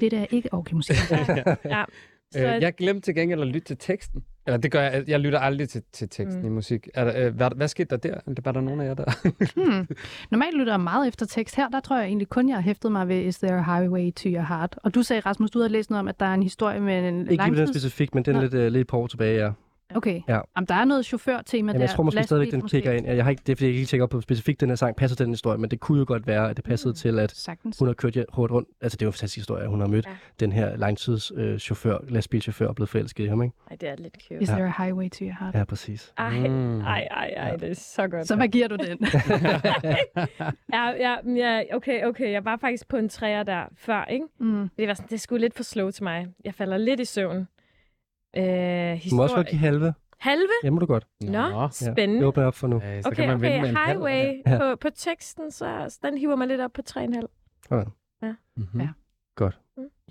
Det 0.00 0.10
der 0.10 0.20
er 0.20 0.26
ikke 0.30 0.48
okay 0.54 0.74
musik. 0.74 0.96
ja. 1.64 1.84
Så, 2.32 2.38
øh, 2.38 2.62
jeg 2.62 2.74
glemte 2.74 3.00
til 3.00 3.14
gengæld 3.14 3.40
at 3.40 3.46
lytte 3.46 3.60
til 3.60 3.76
teksten. 3.76 4.22
Eller 4.46 4.58
det 4.58 4.70
gør 4.72 4.80
jeg. 4.82 5.04
Jeg 5.08 5.20
lytter 5.20 5.38
aldrig 5.38 5.68
til, 5.68 5.82
til 5.92 6.08
teksten 6.08 6.42
Mm. 6.42 6.46
i 6.48 6.50
musik. 6.50 6.88
Er 6.94 7.04
der, 7.04 7.26
øh, 7.26 7.34
hvad, 7.36 7.50
hvad 7.56 7.68
skete 7.68 7.88
der 7.90 7.96
der? 7.96 8.14
Eller 8.26 8.40
Var 8.44 8.52
der 8.52 8.60
nogen 8.60 8.80
af 8.80 8.84
jer 8.84 8.94
der? 8.94 9.04
Hmm. 9.56 9.96
Normalt 10.30 10.56
lytter 10.58 10.72
jeg 10.72 10.80
meget 10.80 11.08
efter 11.08 11.26
tekst. 11.26 11.56
Her, 11.56 11.68
der 11.68 11.80
tror 11.80 11.96
jeg 11.96 12.06
egentlig 12.06 12.28
kun, 12.28 12.48
jeg 12.48 12.56
har 12.56 12.62
hæftet 12.62 12.92
mig 12.92 13.08
ved 13.08 13.16
Is 13.20 13.38
There 13.38 13.58
a 13.58 13.78
Highway 13.78 14.12
to 14.14 14.28
Your 14.28 14.42
Heart? 14.42 14.78
Og 14.84 14.94
du 14.94 15.02
sagde, 15.02 15.20
Rasmus, 15.20 15.50
du 15.50 15.58
havde 15.58 15.72
læst 15.72 15.90
noget 15.90 16.00
om, 16.00 16.08
at 16.08 16.20
der 16.20 16.26
er 16.26 16.34
en 16.34 16.42
historie 16.42 16.80
med 16.80 17.08
en 17.08 17.20
Ikke 17.20 17.36
langtids... 17.36 17.68
specifikt, 17.70 18.14
men 18.14 18.24
den 18.24 18.36
er 18.36 18.40
lidt, 18.40 18.54
øh, 18.54 18.72
lidt 18.72 18.88
på 18.88 18.98
år 18.98 19.06
tilbage, 19.06 19.44
ja. 19.44 19.50
Okay. 19.94 20.20
Ja. 20.28 20.40
Jamen, 20.56 20.66
der 20.68 20.74
er 20.74 20.84
noget 20.84 21.06
chaufførtema 21.06 21.58
Jamen, 21.72 21.80
der. 21.80 21.86
jeg 21.86 21.90
tror 21.96 22.02
måske 22.04 22.16
Lastbil 22.16 22.26
stadigvæk, 22.26 22.52
den 22.52 22.68
kigger 22.68 22.92
ind. 22.92 23.06
Jeg 23.06 23.24
har 23.24 23.30
ikke, 23.30 23.42
det 23.46 23.52
er 23.52 23.56
fordi, 23.56 23.70
jeg 23.80 23.92
ikke 23.94 24.02
op 24.02 24.10
på 24.10 24.20
specifikt 24.20 24.60
den 24.60 24.68
her 24.68 24.76
sang, 24.76 24.96
passer 24.96 25.16
den 25.16 25.30
historie, 25.30 25.58
men 25.58 25.70
det 25.70 25.80
kunne 25.80 25.98
jo 25.98 26.04
godt 26.08 26.26
være, 26.26 26.50
at 26.50 26.56
det 26.56 26.64
passede 26.64 26.90
Mm. 26.90 26.94
til, 26.96 27.18
at 27.18 27.30
Sagtens. 27.30 27.78
hun 27.78 27.88
har 27.88 27.92
kørt 27.94 28.16
jer 28.16 28.24
hårdt 28.28 28.52
rundt. 28.52 28.68
Altså, 28.80 28.96
det 28.96 29.02
er 29.02 29.06
jo 29.06 29.08
en 29.08 29.12
fantastisk 29.12 29.36
historie, 29.36 29.62
at 29.62 29.68
hun 29.70 29.80
har 29.80 29.86
mødt 29.86 30.06
Ja. 30.06 30.10
den 30.40 30.52
her 30.52 30.76
langtidschauffør, 30.76 31.52
øh, 31.52 31.58
chauffør, 31.58 31.98
lastbilchauffør 32.08 32.66
og 32.66 32.74
blevet 32.74 32.88
forelsket 32.88 33.24
i 33.24 33.26
ham, 33.26 33.42
ikke? 33.42 33.54
Ej, 33.70 33.76
det 33.80 33.88
er 33.88 33.96
lidt 33.98 34.16
cute. 34.28 34.42
Is 34.42 34.48
Ja. 34.48 34.54
there 34.54 34.66
a 34.78 34.82
highway 34.84 35.10
to 35.10 35.24
your 35.24 35.34
heart? 35.40 35.54
Ja, 35.54 35.64
præcis. 35.64 36.12
Ej, 36.18 36.48
Mm. 36.48 36.80
ej, 36.80 37.08
ej, 37.10 37.26
ej, 37.36 37.56
det 37.56 37.70
er 37.70 37.74
så 37.74 38.08
godt. 38.08 38.26
Så 38.28 38.36
hvad 38.36 38.48
giver 38.48 38.68
du 38.68 38.76
den? 38.76 38.98
Ja, 40.74 40.88
ja, 41.00 41.16
ja, 41.36 41.62
okay, 41.76 42.04
okay. 42.04 42.32
Jeg 42.32 42.44
var 42.44 42.56
faktisk 42.56 42.88
på 42.88 42.96
en 42.96 43.08
træer 43.08 43.42
der 43.42 43.62
før, 43.76 44.04
ikke? 44.04 44.24
mm. 44.38 44.68
Det 44.78 44.88
var 44.88 44.94
sådan, 44.94 45.08
det 45.10 45.20
sgu 45.20 45.36
lidt 45.36 45.54
for 45.54 45.62
slow 45.62 45.90
til 45.90 46.04
mig. 46.04 46.26
Jeg 46.44 46.54
falder 46.54 46.76
lidt 46.76 47.00
i 47.00 47.04
søvn. 47.04 47.48
Øh, 48.36 48.42
Du 48.42 48.46
må 48.46 48.52
også 48.52 48.96
historie. 48.96 49.26
godt 49.34 49.46
give 49.48 49.58
halve. 49.58 49.94
Halve? 50.18 50.48
Ja, 50.64 50.70
må 50.70 50.78
du 50.78 50.86
godt. 50.86 51.06
Nå, 51.20 51.38
Ja. 51.38 51.68
spændende. 51.70 52.16
Det 52.20 52.24
åbner 52.26 52.42
jeg 52.42 52.48
op 52.48 52.54
for 52.54 52.66
nu. 52.68 52.76
Øh, 52.76 53.02
så 53.02 53.08
Okay, 53.08 53.16
kan 53.16 53.28
man 53.28 53.36
okay, 53.36 53.60
med 53.60 53.68
en 53.68 53.76
halv. 53.76 53.88
highway 53.88 54.42
Ja. 54.46 54.58
på, 54.58 54.76
på 54.76 54.88
teksten, 54.96 55.50
så, 55.50 55.98
den 56.02 56.18
hiver 56.18 56.36
mig 56.36 56.46
lidt 56.48 56.60
op 56.60 56.72
på 56.72 56.82
3,5. 56.90 57.26
Mm-hmm. 58.56 58.80
Ja. 58.80 58.88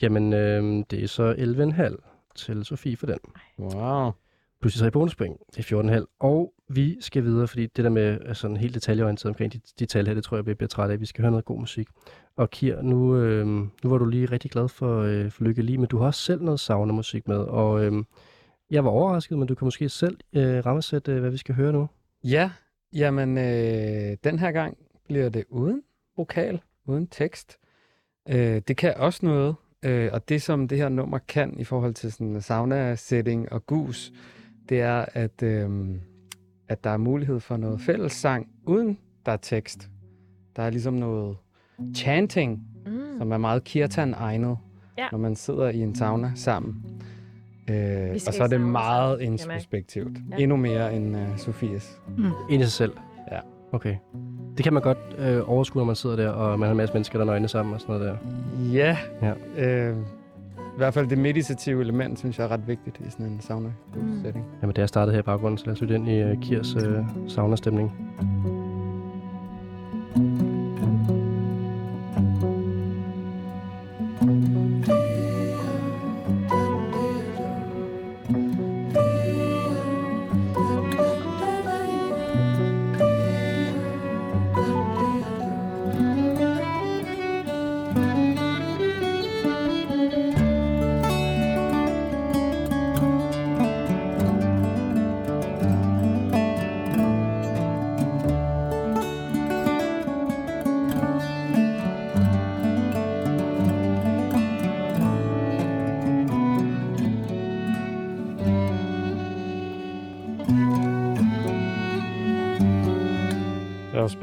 Jamen, 0.02 0.34
øh, 0.34 0.84
det 0.92 1.04
er 1.04 1.08
så 1.08 1.34
11,5 1.38 2.32
til 2.36 2.66
Sofie 2.66 2.98
for 2.98 3.06
den. 3.06 3.18
Wow. 3.60 4.12
Plus 4.62 4.74
de 4.74 4.80
tre 4.80 4.92
bonuspoint. 4.92 5.38
Det 5.56 5.72
er 5.72 6.00
14,5. 6.00 6.06
Og 6.20 6.54
vi 6.70 6.98
skal 7.02 7.24
videre, 7.24 7.48
fordi 7.48 7.66
det 7.66 7.84
der 7.84 7.90
med 7.90 8.36
sådan 8.36 8.58
helt 8.58 8.74
detaljeorienteret 8.76 9.30
omkring 9.30 9.54
de, 9.54 9.60
de 9.80 9.86
tal 9.86 10.08
her, 10.08 10.14
det 10.14 10.24
tror 10.24 10.38
jeg, 10.38 10.46
vi 10.46 10.54
bliver 10.54 10.68
træt 10.68 10.92
af. 10.92 11.00
Vi 11.00 11.06
skal 11.06 11.22
høre 11.22 11.32
noget 11.32 11.46
god 11.46 11.60
musik. 11.60 11.88
Og 12.40 12.50
Kier, 12.50 12.82
nu, 12.82 13.18
øh, 13.18 13.48
nu 13.48 13.90
var 13.90 13.98
du 13.98 14.06
lige 14.06 14.26
rigtig 14.26 14.52
glad 14.52 14.68
for, 14.68 15.02
øh, 15.02 15.32
for 15.32 15.44
Lykke 15.44 15.62
Lige, 15.62 15.78
men 15.78 15.88
du 15.88 15.98
har 15.98 16.06
også 16.06 16.22
selv 16.22 16.42
noget 16.42 16.60
sauna 16.60 16.94
musik 16.94 17.28
med. 17.28 17.38
Og 17.38 17.86
øh, 17.86 18.04
jeg 18.72 18.84
var 18.84 18.90
overrasket, 18.90 19.38
men 19.38 19.48
du 19.48 19.56
kan 19.56 19.66
måske 19.66 19.90
selv 19.90 20.18
øh, 20.34 20.66
rammesætte, 20.66 21.12
øh, 21.12 21.20
hvad 21.20 21.30
vi 21.30 21.38
skal 21.38 21.56
høre 21.56 21.74
nu. 21.74 21.88
Ja, 22.24 22.52
jamen 22.94 23.38
øh, 23.38 24.18
den 24.24 24.40
her 24.40 24.52
gang 24.52 24.78
bliver 25.08 25.30
det 25.30 25.44
uden 25.50 25.84
vokal, 26.18 26.62
uden 26.86 27.08
tekst. 27.08 27.58
Øh, 28.30 28.62
det 28.68 28.78
kan 28.78 28.94
også 28.98 29.26
noget, 29.26 29.56
øh, 29.86 30.10
og 30.14 30.30
det 30.30 30.42
som 30.42 30.68
det 30.68 30.78
her 30.78 30.90
nummer 30.90 31.18
kan 31.18 31.60
i 31.60 31.64
forhold 31.64 31.94
til 31.94 32.12
sådan 32.12 32.42
sauna-setting 32.42 33.52
og 33.52 33.66
gus, 33.66 34.12
det 34.70 34.82
er, 34.82 35.06
at, 35.14 35.44
øh, 35.44 35.90
at 36.68 36.84
der 36.84 36.90
er 36.90 36.98
mulighed 36.98 37.40
for 37.40 37.58
noget 37.58 37.82
fællessang, 37.82 38.48
uden 38.66 39.00
der 39.26 39.32
er 39.32 39.38
tekst. 39.38 39.90
Der 40.56 40.64
er 40.64 40.70
ligesom 40.70 40.94
noget 40.94 41.38
chanting, 41.96 42.62
Mm. 42.86 42.92
som 43.18 43.32
er 43.32 43.38
meget 43.38 43.64
kirtan-egnet, 43.64 44.58
Ja. 44.98 45.06
når 45.12 45.20
man 45.20 45.36
sidder 45.36 45.70
i 45.70 45.80
en 45.80 45.96
sauna 45.96 46.32
sammen. 46.36 46.76
Øh, 47.70 47.76
og 48.28 48.34
så 48.34 48.44
er 48.44 48.48
det 48.48 48.62
meget 48.62 49.22
introspektivt. 49.22 50.18
Ja. 50.32 50.44
Endnu 50.44 50.58
mere 50.58 50.96
end 50.96 51.16
uh, 51.16 51.22
Sofies. 51.38 52.02
Ind 52.50 52.62
i 52.62 52.66
sig 52.66 52.72
selv. 52.72 52.92
Ja. 53.32 53.40
Okay. 53.72 53.96
Det 54.58 54.64
kan 54.64 54.74
man 54.74 54.82
godt 54.84 54.98
øh, 55.18 55.50
overskue, 55.50 55.80
når 55.80 55.86
man 55.86 55.96
sidder 55.96 56.16
der, 56.16 56.30
og 56.30 56.60
man 56.60 56.68
har 56.68 56.72
en 56.72 56.78
masse 56.78 56.94
mennesker, 56.94 57.18
der 57.20 57.26
er 57.26 57.30
nøgne 57.30 57.48
sammen 57.48 57.74
og 57.74 57.82
sådan 57.82 57.96
noget 57.96 58.12
der. 58.12 58.18
Ja. 58.74 58.98
Ja. 59.22 59.34
Øh, 59.90 59.98
I 60.58 60.78
hvert 60.78 60.94
fald 60.94 61.08
det 61.08 61.18
meditative 61.18 61.82
element, 61.82 62.20
synes 62.20 62.38
jeg 62.38 62.46
er 62.46 62.52
ret 62.52 62.68
vigtigt 62.68 63.00
i 63.08 63.10
sådan 63.12 63.26
en 63.26 63.42
sauna-setting. 63.42 64.46
Jamen, 64.62 64.74
da 64.74 64.82
jeg 64.82 64.90
startede 64.90 65.14
her 65.14 65.20
i 65.20 65.24
baggrunden, 65.24 65.58
så 65.58 65.66
lad 65.66 65.74
os 65.74 65.82
lytte 65.82 65.96
ind 65.96 66.10
i 66.10 66.24
uh, 66.24 66.42
Kirs 66.42 66.76
uh, 66.76 66.82
sauna-stemning. 67.28 67.92
Jeg 68.22 68.28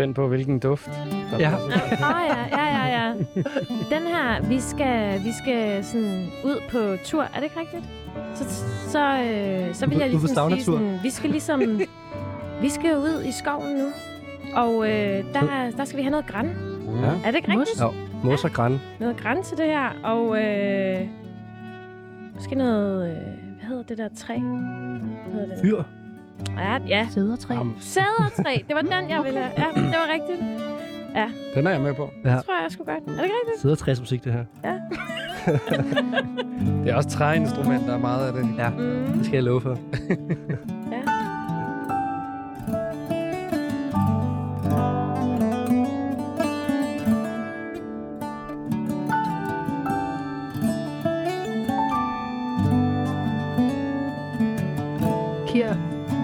spændt 0.06 0.16
på, 0.16 0.28
hvilken 0.28 0.58
duft. 0.58 0.90
Der 1.30 1.38
Ja. 1.38 1.54
Åh 1.54 1.64
oh, 1.64 1.70
ja, 2.28 2.58
ja, 2.58 2.66
ja, 2.76 2.86
ja. 2.98 3.14
Den 3.94 4.06
her, 4.06 4.48
vi 4.48 4.60
skal, 4.60 5.24
vi 5.24 5.32
skal 5.32 5.84
sådan 5.84 6.26
ud 6.44 6.60
på 6.70 7.04
tur, 7.04 7.22
er 7.22 7.34
det 7.34 7.42
ikke 7.42 7.60
rigtigt? 7.60 7.84
Så, 8.34 8.44
så, 8.88 8.98
øh, 8.98 9.74
så 9.74 9.86
vil 9.86 9.98
jeg 9.98 10.08
ligesom 10.10 10.50
sige 10.50 10.64
sådan, 10.64 10.98
vi 11.02 11.10
skal 11.10 11.30
ligesom, 11.30 11.60
vi 12.60 12.68
skal 12.68 12.96
ud 12.96 13.24
i 13.24 13.32
skoven 13.32 13.76
nu. 13.76 13.86
Og 14.54 14.90
øh, 14.90 15.24
der, 15.34 15.70
der 15.76 15.84
skal 15.84 15.96
vi 15.96 16.02
have 16.02 16.10
noget 16.10 16.26
græn. 16.26 16.46
Ja. 17.02 17.06
Er 17.24 17.30
det 17.30 17.36
ikke 17.36 17.48
rigtigt? 17.48 17.80
Ja, 17.80 17.88
mos 18.24 18.44
og 18.44 18.50
græn. 18.50 18.80
Noget 19.00 19.16
græn 19.16 19.42
til 19.42 19.56
det 19.56 19.66
her, 19.66 19.88
og 20.04 20.42
øh, 20.42 21.08
måske 22.34 22.54
noget, 22.54 23.10
øh, 23.10 23.16
hvad 23.58 23.68
hedder 23.68 23.82
det 23.82 23.98
der 23.98 24.08
træ? 24.16 24.38
Hvad 24.38 25.32
hedder 25.32 25.54
det? 25.54 25.62
Fyr. 25.62 25.82
Ja, 26.56 26.78
ja. 26.88 27.08
Sædertræ. 27.10 27.54
Sædertræ, 27.80 28.56
det 28.68 28.74
var 28.76 28.80
den, 28.82 29.10
jeg 29.10 29.20
ville 29.24 29.38
have. 29.38 29.50
Ja, 29.58 29.66
det 29.80 29.84
var 29.84 30.08
rigtigt. 30.14 30.40
Den 31.54 31.66
er 31.66 31.70
jeg 31.70 31.80
med 31.80 31.94
på. 31.94 32.10
Ja. 32.24 32.30
Det 32.36 32.44
tror 32.44 32.54
jeg, 32.56 32.62
jeg 32.62 32.70
skulle 32.72 32.92
godt. 32.92 33.02
Er 33.06 33.10
det 33.12 33.22
ikke 33.24 33.34
rigtigt? 33.44 33.60
Sidder 33.60 33.76
træsmusik, 33.76 34.24
det 34.24 34.32
her. 34.32 34.44
Det 36.84 36.92
er 36.92 36.96
også 36.96 37.08
træinstrumenter, 37.08 37.98
meget 37.98 38.26
af 38.26 38.32
det. 38.32 38.48
Ja, 38.58 38.70
Mm. 38.70 39.06
det 39.16 39.24
skal 39.24 39.34
jeg 39.36 39.44
love 39.44 39.60
for. 39.60 39.78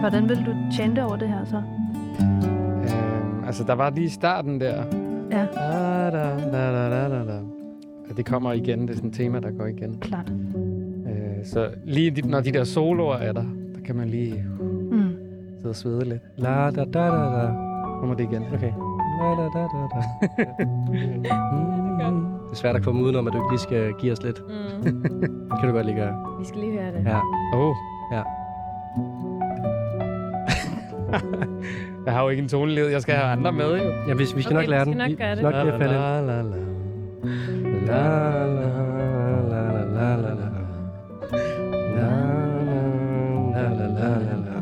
hvordan 0.03 0.29
vil 0.29 0.37
du 0.47 0.53
chante 0.73 1.05
over 1.05 1.17
det 1.17 1.29
her 1.29 1.45
så? 1.45 1.57
Øhm, 1.57 3.45
altså, 3.47 3.65
der 3.65 3.73
var 3.75 3.91
lige 3.91 4.11
starten 4.11 4.61
der. 4.61 4.83
Ja. 5.31 5.47
Da, 5.55 6.11
da, 6.11 6.37
da, 6.53 6.73
da, 6.73 6.91
da, 6.91 7.09
da, 7.09 7.25
da. 7.25 7.35
Ja, 8.09 8.15
det 8.17 8.27
kommer 8.27 8.53
igen. 8.53 8.83
Det 8.83 8.91
er 8.91 8.95
sådan 8.95 9.11
et 9.11 9.17
tema, 9.17 9.41
der 9.41 9.51
går 9.51 9.67
igen. 9.67 9.99
Klart. 10.01 10.33
Øh, 11.07 11.45
så 11.45 11.69
lige 11.85 12.11
de, 12.11 12.29
når 12.29 12.41
de 12.41 12.53
der 12.53 12.65
soloer 12.65 13.17
er 13.17 13.33
der, 13.33 13.45
der 13.75 13.81
kan 13.87 13.97
man 13.97 14.09
lige 14.09 14.45
Mm. 14.91 15.09
sidde 15.59 15.71
og 15.71 15.77
svede 15.77 16.05
lidt. 16.09 16.23
La 16.37 16.71
da 16.71 16.85
da 16.85 16.85
da 16.85 17.07
da. 17.07 17.51
Kommer 17.99 18.15
det 18.17 18.25
igen. 18.33 18.43
Okay. 18.55 18.73
La 19.21 19.29
da 19.29 19.49
da 19.55 19.61
da 19.61 19.89
da. 19.95 20.03
Det 21.23 21.31
er 22.53 22.55
svært 22.55 22.77
at 22.77 22.83
komme 22.85 23.03
udenom, 23.03 23.27
at 23.27 23.33
du 23.33 23.39
ikke 23.39 23.51
lige 23.51 23.61
skal 23.61 23.93
give 24.01 24.13
os 24.13 24.23
lidt. 24.23 24.43
Mm. 24.85 24.93
Det 25.03 25.61
kan 25.61 25.69
du 25.69 25.75
godt 25.75 25.87
lige 25.87 25.97
gøre. 25.97 26.15
Vi 26.39 26.45
skal 26.45 26.61
lige 26.61 26.73
høre 26.73 26.93
det. 26.93 27.05
Ja. 27.07 27.19
Oh. 27.55 27.75
Ja. 28.13 28.23
Jeg 32.07 32.13
har 32.15 32.23
jo 32.23 32.29
ikke 32.29 32.43
en 32.43 32.49
toneled. 32.49 32.89
Jeg 32.89 33.03
skal 33.03 33.15
have 33.15 33.27
andre 33.33 33.53
med, 33.53 33.65
jo. 33.83 33.91
Ja, 34.09 34.15
vi, 34.15 34.19
vi 34.37 34.43
skal 34.43 34.57
Okay, 34.57 34.67
nok 34.67 34.67
lære 34.69 34.87
vi 34.87 34.93
den. 34.93 35.01
skal 35.01 35.09
nok 35.11 35.11
Vi- 35.11 35.15
gøre 35.17 35.37
vi 35.37 35.37
det. 35.37 35.39
skal 35.39 35.53
nok 35.53 35.65
lige 35.65 35.73
at 35.73 35.81
falde 35.81 35.95
ind. 35.95 36.03
la, 36.03 36.21
la, 36.21 36.43
la. 36.43 36.57
La, 37.87 38.03
la, 38.45 38.69
la, 39.51 39.63
la, 39.85 40.17
la, 40.17 40.35
la. 40.35 40.49
La, 41.97 42.09
la, 43.55 43.69
la, 43.69 43.87
la, 43.87 44.09
la, 44.19 44.35
la. 44.45 44.61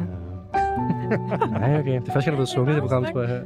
Nej, 1.58 1.78
okay. 1.80 1.94
Det 2.00 2.08
er 2.08 2.12
første 2.12 2.12
gang, 2.12 2.24
der 2.24 2.30
er 2.30 2.36
blevet 2.36 2.48
sunget 2.48 2.72
i 2.72 2.74
det 2.74 2.82
program, 2.82 3.04
tror 3.04 3.20
jeg. 3.22 3.40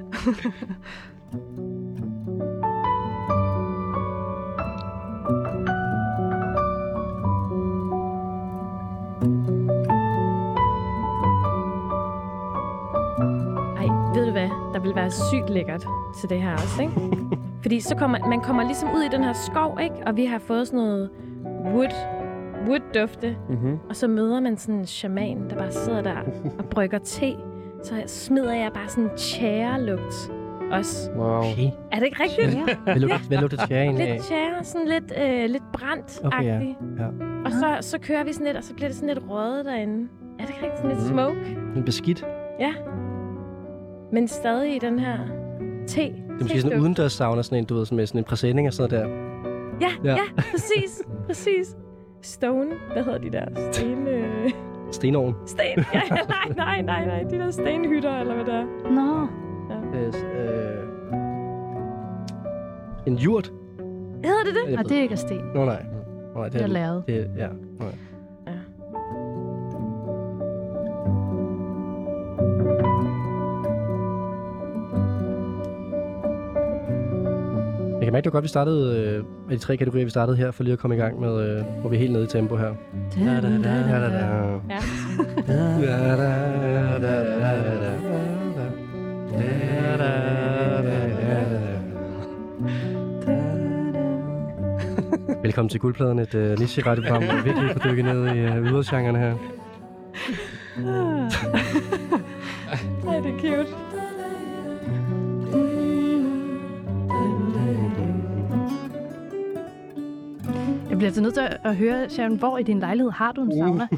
Lækkert 15.66 15.86
til 16.20 16.28
det 16.30 16.42
her 16.42 16.52
også, 16.52 16.82
ikke? 16.82 16.92
Fordi 17.62 17.80
så 17.80 17.96
kommer, 17.96 18.18
man 18.28 18.40
kommer 18.40 18.62
ligesom 18.64 18.88
ud 18.96 19.02
i 19.02 19.08
den 19.08 19.24
her 19.24 19.32
skov, 19.32 19.78
ikke? 19.82 19.94
Og 20.06 20.16
vi 20.16 20.24
har 20.24 20.38
fået 20.38 20.66
sådan 20.66 20.80
noget 20.80 21.10
wood, 21.64 21.88
wood-dufte. 22.66 23.36
Mhm. 23.48 23.78
Og 23.88 23.96
så 23.96 24.08
møder 24.08 24.40
man 24.40 24.56
sådan 24.56 24.74
en 24.74 24.86
shaman, 24.86 25.50
der 25.50 25.56
bare 25.56 25.72
sidder 25.72 26.02
der 26.02 26.16
og 26.58 26.64
brygger 26.70 26.98
te. 26.98 27.36
Så 27.82 27.94
smider 28.06 28.54
jeg 28.54 28.70
bare 28.74 28.88
sådan 28.88 29.04
en 29.04 29.10
tjære-lugt 29.16 30.32
også. 30.72 31.10
Wow. 31.16 31.26
Okay. 31.38 31.70
Er 31.92 31.98
det 31.98 32.04
ikke 32.06 32.22
rigtigt? 32.22 32.78
Hvad 32.84 32.96
lugter, 32.96 33.18
hvad 33.28 33.38
lugter 33.38 33.66
tjæren 33.66 34.00
af? 34.00 34.12
Lidt 34.12 34.24
tjære, 34.24 34.64
sådan 34.64 34.88
lidt, 34.88 35.12
øh, 35.22 35.50
lidt 35.50 35.62
brændt-agtigt. 35.72 36.26
Okay, 36.26 36.44
ja. 36.44 36.58
Ja. 36.98 37.06
Og 37.44 37.50
så, 37.52 37.76
så 37.80 37.98
kører 38.00 38.24
vi 38.24 38.32
sådan 38.32 38.46
lidt, 38.46 38.56
og 38.56 38.64
så 38.64 38.74
bliver 38.74 38.88
det 38.88 38.96
sådan 38.96 39.14
lidt 39.14 39.24
røget 39.30 39.64
derinde. 39.64 40.08
Er 40.38 40.42
det 40.44 40.50
ikke 40.54 40.62
rigtigt? 40.62 40.76
Sådan 40.76 40.90
lidt 40.90 41.00
Mhm. 41.00 41.08
smoke. 41.08 41.56
En 41.76 41.84
beskidt. 41.84 42.26
Ja. 42.60 42.72
Men 44.12 44.28
stadig 44.28 44.76
i 44.76 44.78
den 44.78 44.98
her 44.98 45.18
te. 45.86 46.00
Det 46.02 46.12
er 46.28 46.42
måske 46.42 46.60
sådan 46.60 46.76
en 46.76 46.82
udendørs 46.82 47.12
sauna, 47.12 47.42
sådan 47.42 47.58
en, 47.58 47.64
du 47.64 47.74
ved, 47.74 47.86
med 47.92 48.06
sådan 48.06 48.18
en 48.18 48.24
præsending 48.24 48.68
og 48.68 48.74
sådan 48.74 48.90
der. 49.00 49.08
Ja, 49.80 49.88
Ja. 50.04 50.10
ja, 50.10 50.10
ja, 50.10 50.42
præcis. 50.52 51.02
præcis. 51.26 51.76
Stone. 52.22 52.70
Hvad 52.92 53.04
hedder 53.04 53.18
de 53.18 53.30
der? 53.30 53.44
Sten... 53.72 54.06
Øh... 54.06 54.50
Stenovn. 54.92 55.34
Sten. 55.46 55.84
Ja, 55.94 56.00
nej, 56.08 56.52
nej, 56.56 56.82
nej, 56.82 57.04
nej. 57.06 57.22
De 57.22 57.38
der 57.38 57.50
stenhytter, 57.50 58.20
eller 58.20 58.34
hvad 58.34 58.44
det 58.44 58.54
er. 58.54 58.64
Nå, 58.90 59.26
Øh, 59.94 60.06
øh, 60.06 60.84
en 63.06 63.14
jurt. 63.14 63.52
Hedder 64.24 64.44
det 64.44 64.54
det? 64.54 64.70
Jeg 64.70 64.78
og 64.78 64.84
ved- 64.84 64.88
det 64.90 64.98
er 64.98 65.02
ikke 65.02 65.12
af 65.12 65.18
sten. 65.18 65.40
Nå, 65.54 65.64
nej. 65.64 65.82
Nå, 66.34 66.40
nej 66.40 66.48
Det 66.48 66.62
er 66.62 66.66
lavet. 66.66 67.04
Det, 67.06 67.30
ja. 67.36 67.48
Nå, 67.78 67.84
mærke, 78.14 78.24
det 78.24 78.32
godt, 78.32 78.42
vi 78.42 78.48
startede 78.48 78.98
øh, 78.98 79.24
med 79.48 79.56
de 79.56 79.62
tre 79.62 79.76
kategorier, 79.76 80.04
vi 80.04 80.10
startede 80.10 80.36
her, 80.36 80.50
for 80.50 80.62
lige 80.62 80.72
at 80.72 80.78
komme 80.78 80.96
i 80.96 80.98
gang 80.98 81.20
med, 81.20 81.58
øh, 81.58 81.64
hvor 81.80 81.90
vi 81.90 81.96
er 81.96 82.00
helt 82.00 82.12
nede 82.12 82.24
i 82.24 82.26
tempo 82.26 82.56
her. 82.56 82.74
Da, 83.14 83.40
da, 83.40 83.40
da, 83.40 83.98
da, 83.98 84.08
da. 84.08 84.24
Ja. 84.70 84.78
Velkommen 95.42 95.68
til 95.68 95.80
Guldpladen, 95.80 96.18
et 96.18 96.34
uh, 96.34 96.58
niche-radioprogram, 96.58 97.24
hvor 97.24 97.34
vi 97.34 97.42
virkelig 97.44 97.70
får 97.70 97.90
dykket 97.90 98.04
ned 98.04 98.26
i 98.26 98.46
uh, 98.46 98.66
ydergenrerne 98.66 99.18
her. 99.18 99.34
Ej, 103.08 103.20
det 103.20 103.30
er 103.30 103.38
cute. 103.40 103.83
Jeg 110.94 110.98
bliver 110.98 111.08
altså 111.08 111.22
nødt 111.22 111.34
til 111.34 111.48
at- 111.64 111.76
høre, 111.76 112.10
Sharon, 112.10 112.36
hvor 112.38 112.58
i 112.58 112.62
din 112.62 112.78
lejlighed 112.80 113.10
har 113.10 113.32
du 113.32 113.42
en 113.42 113.58
sauna? 113.58 113.88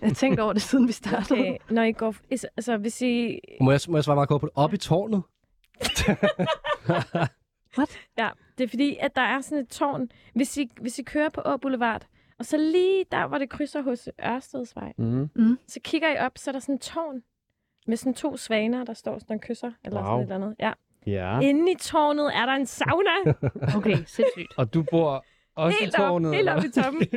jeg 0.00 0.08
har 0.08 0.14
tænkt 0.14 0.40
over 0.40 0.52
det, 0.52 0.62
siden 0.62 0.88
vi 0.88 0.92
startede. 0.92 1.40
Okay, 1.40 1.56
når 1.70 1.82
I 1.82 1.92
går... 1.92 2.14
Altså, 2.30 2.76
hvis 2.76 3.02
I... 3.02 3.38
Må 3.60 3.70
jeg, 3.70 3.80
må 3.88 3.96
jeg 3.96 4.04
svare 4.04 4.16
meget 4.16 4.28
kort 4.28 4.40
på 4.40 4.46
det? 4.46 4.52
Op 4.56 4.74
i 4.74 4.76
tårnet? 4.76 5.22
Ja, 8.18 8.28
det 8.58 8.64
er 8.64 8.68
fordi, 8.68 8.96
at 9.00 9.16
der 9.16 9.22
er 9.22 9.40
sådan 9.40 9.58
et 9.58 9.68
tårn. 9.68 10.08
Hvis 10.34 10.56
I, 10.56 10.70
hvis 10.80 10.98
I 10.98 11.02
kører 11.02 11.28
på 11.28 11.40
Å 11.44 11.56
Boulevard, 11.56 12.06
og 12.38 12.44
så 12.46 12.56
lige 12.56 13.04
der, 13.12 13.26
hvor 13.26 13.38
det 13.38 13.50
krydser 13.50 13.82
hos 13.82 14.08
Ørstedsvej, 14.26 14.92
Mm. 14.98 15.58
så 15.68 15.80
kigger 15.84 16.08
I 16.08 16.18
op, 16.18 16.32
så 16.38 16.50
er 16.50 16.52
der 16.52 16.58
sådan 16.60 16.74
et 16.74 16.80
tårn 16.80 17.22
med 17.86 17.96
sådan 17.96 18.14
to 18.14 18.36
svaner, 18.36 18.84
der 18.84 18.94
står 18.94 19.18
sådan 19.18 19.34
og 19.34 19.40
kysser, 19.40 19.70
eller 19.84 19.98
Wow. 20.00 20.06
sådan 20.06 20.18
et 20.18 20.22
eller 20.22 20.34
andet. 20.36 20.56
Ja. 20.58 20.72
Ja. 21.06 21.40
Inde 21.40 21.72
i 21.72 21.74
tårnet 21.74 22.36
er 22.36 22.46
der 22.46 22.52
en 22.52 22.66
sauna. 22.66 23.10
Okay, 23.78 23.96
sindssygt. 23.96 24.52
Og 24.56 24.74
du 24.74 24.84
bor 24.90 25.24
Også 25.56 25.78
helt 25.80 25.94
op, 25.94 26.08
tårnet, 26.08 26.30
helt 26.30 26.38
eller 26.38 26.52
op 26.52 26.64
i 26.64 26.70
toppen. 26.70 27.02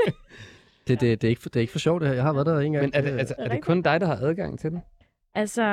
Det, 0.88 1.02
det, 1.02 1.22
det, 1.22 1.28
er 1.28 1.30
ikke, 1.30 1.42
for- 1.42 1.50
det 1.50 1.56
er 1.56 1.62
ikke 1.62 1.72
for 1.72 1.80
sjovt, 1.80 2.02
det 2.02 2.08
her. 2.10 2.16
Jeg 2.16 2.24
har 2.24 2.34
været 2.34 2.46
der 2.46 2.60
en 2.60 2.72
gang. 2.74 2.84
Men 2.86 2.92
er 2.94 3.02
det, 3.02 3.20
altså, 3.20 3.36
er 3.38 3.48
det 3.50 3.62
kun 3.64 3.82
dig, 3.82 4.02
der 4.02 4.08
har 4.08 4.16
adgang 4.16 4.60
til 4.60 4.72
den? 4.72 4.82
altså, 5.36 5.64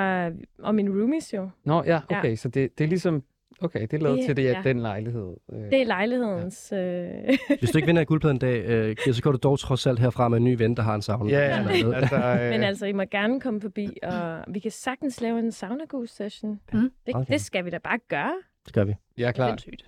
og 0.58 0.74
min 0.74 0.88
roomies 0.90 1.34
jo. 1.34 1.50
Nå, 1.64 1.82
ja, 1.86 2.00
Ja. 2.10 2.18
okay. 2.18 2.36
Så 2.36 2.48
det, 2.48 2.78
det 2.78 2.84
er 2.84 2.88
ligesom... 2.88 3.22
Okay, 3.60 3.80
det 3.80 3.92
er 3.92 3.98
lavet 3.98 4.18
Det- 4.18 4.26
til 4.26 4.36
det, 4.36 4.44
ja. 4.44 4.48
ja. 4.50 4.62
den 4.64 4.80
lejlighed. 4.80 5.34
Øh, 5.52 5.58
Det 5.58 5.80
er 5.82 5.86
lejlighedens... 5.86 6.72
Øh, 6.72 7.08
Hvis 7.58 7.70
du 7.70 7.78
ikke 7.78 7.86
vinder 7.86 8.00
en 8.02 8.06
guldplade 8.06 8.32
en 8.32 8.38
dag, 8.38 8.64
øh, 8.64 8.96
så 9.14 9.22
går 9.22 9.32
du 9.32 9.38
dog 9.42 9.58
trods 9.58 9.86
alt 9.86 9.98
herfra 9.98 10.28
med 10.28 10.38
en 10.38 10.44
ny 10.44 10.54
ven, 10.58 10.76
der 10.76 10.82
har 10.82 10.94
en 10.94 11.02
sauna. 11.02 11.30
Ja, 11.30 11.38
ja. 11.46 11.68
altså, 11.94 12.16
øh, 12.16 12.50
Men 12.50 12.62
altså, 12.62 12.86
I 12.86 12.92
må 12.92 13.02
gerne 13.10 13.40
komme 13.40 13.60
forbi, 13.60 13.88
og 14.02 14.44
vi 14.48 14.58
kan 14.58 14.70
sagtens 14.70 15.20
lave 15.20 15.38
en 15.38 15.52
sauna 15.52 15.84
session. 16.06 16.60
Mm. 16.72 16.90
Det, 17.06 17.14
Okay. 17.14 17.32
det 17.32 17.40
skal 17.40 17.64
vi 17.64 17.70
da 17.70 17.78
bare 17.78 17.98
gøre. 18.08 18.32
Det 18.66 18.72
gør 18.74 18.84
vi. 18.84 18.94
jeg 19.18 19.28
er 19.28 19.32
klar. 19.32 19.48
Sindssygt. 19.48 19.84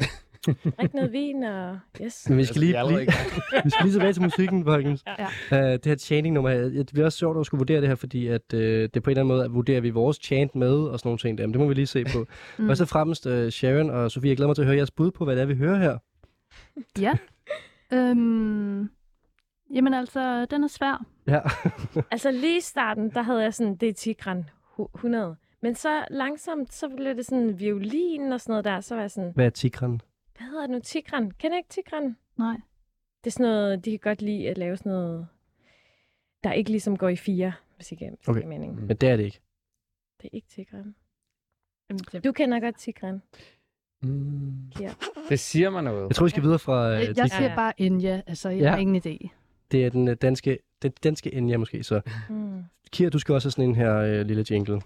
Drik 0.80 0.95
noget 0.95 1.12
vin, 1.12 1.45
og 1.45 1.78
yes. 2.03 2.28
Men 2.28 2.38
vi 2.38 2.45
skal 2.45 2.62
Altså, 2.74 2.86
lige, 2.90 2.99
lige, 2.99 3.12
vi 3.64 3.70
skal 3.70 3.84
lige 3.84 3.92
tilbage 3.92 4.12
til 4.12 4.22
musikken, 4.22 4.64
folkens. 4.64 5.05
Ja. 5.51 5.66
Uh, 5.72 5.72
det 5.72 5.86
her 5.86 5.97
chanting-nummer, 5.97 6.51
her, 6.51 6.62
det 6.62 6.90
bliver 6.92 7.07
også 7.07 7.18
sjovt 7.18 7.38
at 7.40 7.47
skulle 7.47 7.59
vurdere 7.59 7.80
det 7.80 7.88
her, 7.88 7.95
fordi 7.95 8.26
at, 8.26 8.42
uh, 8.55 8.61
det 8.61 8.97
er 8.97 9.01
på 9.01 9.11
en 9.11 9.12
eller 9.12 9.22
anden 9.22 9.34
måde, 9.36 9.45
at 9.45 9.55
vurderer 9.55 9.80
vi 9.80 9.90
vores 9.90 10.18
chant 10.22 10.55
med 10.55 10.74
og 10.74 10.99
sådan 10.99 11.09
nogle 11.09 11.18
ting 11.18 11.38
der. 11.38 11.47
Men 11.47 11.53
det 11.53 11.61
må 11.61 11.68
vi 11.68 11.74
lige 11.74 11.86
se 11.86 12.05
på. 12.05 12.26
mm. 12.59 12.68
Og 12.68 12.76
fremmest, 12.76 13.26
uh, 13.26 13.49
Sharon 13.49 13.90
og 13.90 14.11
Sofie, 14.11 14.28
jeg 14.28 14.36
glæder 14.36 14.49
mig 14.49 14.57
til 14.57 14.62
at 14.62 14.66
høre 14.66 14.76
jeres 14.76 14.90
bud 14.90 15.11
på, 15.11 15.24
hvad 15.24 15.36
det 15.36 15.42
er, 15.42 15.47
vi 15.47 15.55
hører 15.55 15.78
her. 15.78 15.99
Ja. 16.99 17.12
Øhm, 17.92 18.90
jamen 19.74 19.95
altså, 19.95 20.47
den 20.51 20.64
er 20.64 20.68
svær. 20.68 21.05
Ja. 21.26 21.40
Altså 22.11 22.30
lige 22.30 22.59
i 22.59 22.61
starten, 22.61 23.11
der 23.11 23.22
havde 23.22 23.42
jeg 23.42 23.55
sådan, 23.55 23.76
det 23.76 23.88
er 23.88 23.92
Tigran 23.92 24.45
hu- 24.76 24.88
100. 24.95 25.36
Men 25.62 25.74
så 25.74 26.05
langsomt, 26.11 26.74
så 26.74 26.88
blev 26.97 27.16
det 27.16 27.26
sådan 27.26 27.59
violin 27.59 28.32
og 28.32 28.40
sådan 28.40 28.53
noget 28.53 28.64
der. 28.64 28.80
Så 28.80 28.95
var 28.95 29.03
jeg 29.03 29.11
sådan, 29.11 29.32
hvad 29.34 29.47
er 29.47 29.51
tigran? 29.51 30.01
Hvad 30.39 30.47
hedder 30.47 30.61
det 30.61 30.70
nu? 30.70 30.78
Tigran? 30.80 31.30
Kender 31.30 31.57
ikke 31.57 31.68
Tigran? 31.68 32.16
Nej. 32.39 32.57
Det 33.24 33.30
er 33.30 33.32
sådan 33.32 33.47
noget, 33.47 33.85
de 33.85 33.91
kan 33.91 33.99
godt 33.99 34.22
lide 34.22 34.49
at 34.51 34.59
lave 34.59 34.76
sådan 34.76 34.93
noget, 34.93 35.26
der 36.45 36.53
ikke 36.53 36.70
ligesom 36.70 36.97
går 36.97 37.09
i 37.09 37.16
fire, 37.16 37.53
hvis 37.76 37.93
ikke 37.93 38.11
hvis 38.16 38.28
Okay. 38.28 38.45
mening. 38.47 38.87
Men 38.87 38.97
det 38.97 39.09
er 39.09 39.16
det 39.16 39.24
ikke. 39.24 39.41
Det 40.22 40.24
er 40.32 40.37
ikke 40.37 40.49
Tigran. 40.49 40.95
Du 42.24 42.32
kender 42.32 42.61
godt 42.61 42.78
Tigran. 42.78 43.22
Mm, 44.03 44.68
Ja. 44.80 44.91
det 45.28 45.41
siger 45.41 45.70
mig 45.70 45.82
noget. 45.82 46.09
Jeg 46.09 46.16
tror, 46.16 46.26
vi 46.26 46.30
skal 46.30 46.43
videre 46.43 46.59
fra 46.59 46.87
uh, 46.89 46.93
jeg, 46.93 47.01
jeg 47.07 47.14
Tigran. 47.14 47.28
siger 47.30 47.49
Ja. 47.49 47.55
bare 47.55 47.72
Inja, 47.76 48.22
altså 48.26 48.49
jeg 48.49 48.59
Ja. 48.61 48.70
har 48.70 48.76
ingen 48.78 48.97
idé. 49.07 49.28
Det 49.70 49.85
er 49.87 49.91
den 49.91 50.09
øh, 50.09 50.16
danske, 50.22 50.59
den 50.82 50.93
danske 51.03 51.35
Enya 51.35 51.57
måske. 51.57 51.82
Så 51.82 52.01
Mm. 52.30 52.64
Kira, 52.93 53.11
du 53.11 53.18
skal 53.18 53.35
også 53.35 53.47
have 53.47 53.53
sådan 53.53 53.68
en 53.68 53.74
her 53.74 53.95
øh, 53.97 54.26
lille 54.26 54.45
jingle. 54.51 54.80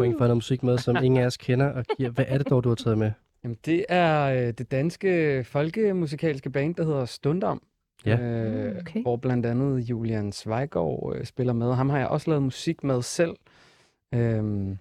Point 0.00 0.18
for 0.18 0.24
noget 0.24 0.36
musik 0.36 0.62
med, 0.62 0.78
som 0.78 0.96
ingen 1.04 1.20
af 1.20 1.26
os 1.26 1.36
kender. 1.36 1.66
Og 1.66 1.84
Kira, 1.96 2.10
hvad 2.10 2.24
er 2.28 2.38
det 2.38 2.50
dog, 2.50 2.64
du 2.64 2.68
har 2.68 2.76
taget 2.76 2.98
med? 2.98 3.12
Jamen, 3.44 3.56
det 3.64 3.84
er 3.88 4.22
øh, 4.22 4.52
det 4.52 4.70
danske 4.70 5.44
folkemusikalske 5.44 6.50
band, 6.50 6.74
der 6.74 6.84
hedder 6.84 7.04
Stundom. 7.04 7.62
Ja. 8.06 8.18
Øh, 8.20 8.72
Mm, 8.72 8.78
okay. 8.80 9.02
Hvor 9.02 9.16
blandt 9.16 9.46
andet 9.46 9.80
Julian 9.90 10.32
Zweigård 10.32 11.16
øh, 11.16 11.24
spiller 11.24 11.52
med. 11.52 11.74
Ham 11.74 11.90
har 11.90 11.98
jeg 11.98 12.08
også 12.08 12.30
lavet 12.30 12.42
musik 12.42 12.84
med 12.84 13.02
selv. 13.02 13.36
Øhm, 14.14 14.78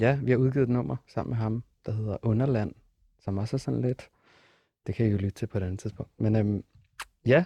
ja, 0.00 0.18
vi 0.22 0.30
har 0.30 0.38
udgivet 0.38 0.62
et 0.62 0.68
nummer 0.68 0.96
sammen 1.06 1.30
med 1.30 1.36
ham, 1.38 1.62
der 1.86 1.92
hedder 1.92 2.16
Underland, 2.22 2.72
som 3.20 3.38
også 3.38 3.56
er 3.56 3.58
sådan 3.58 3.80
lidt... 3.80 4.08
Det 4.86 4.94
kan 4.94 5.06
I 5.06 5.10
jo 5.10 5.16
lytte 5.16 5.30
til 5.30 5.46
på 5.46 5.58
et 5.58 5.62
andet 5.62 5.80
tidspunkt. 5.80 6.12
Men 6.18 6.36
øhm, 6.36 6.64
ja, 7.26 7.44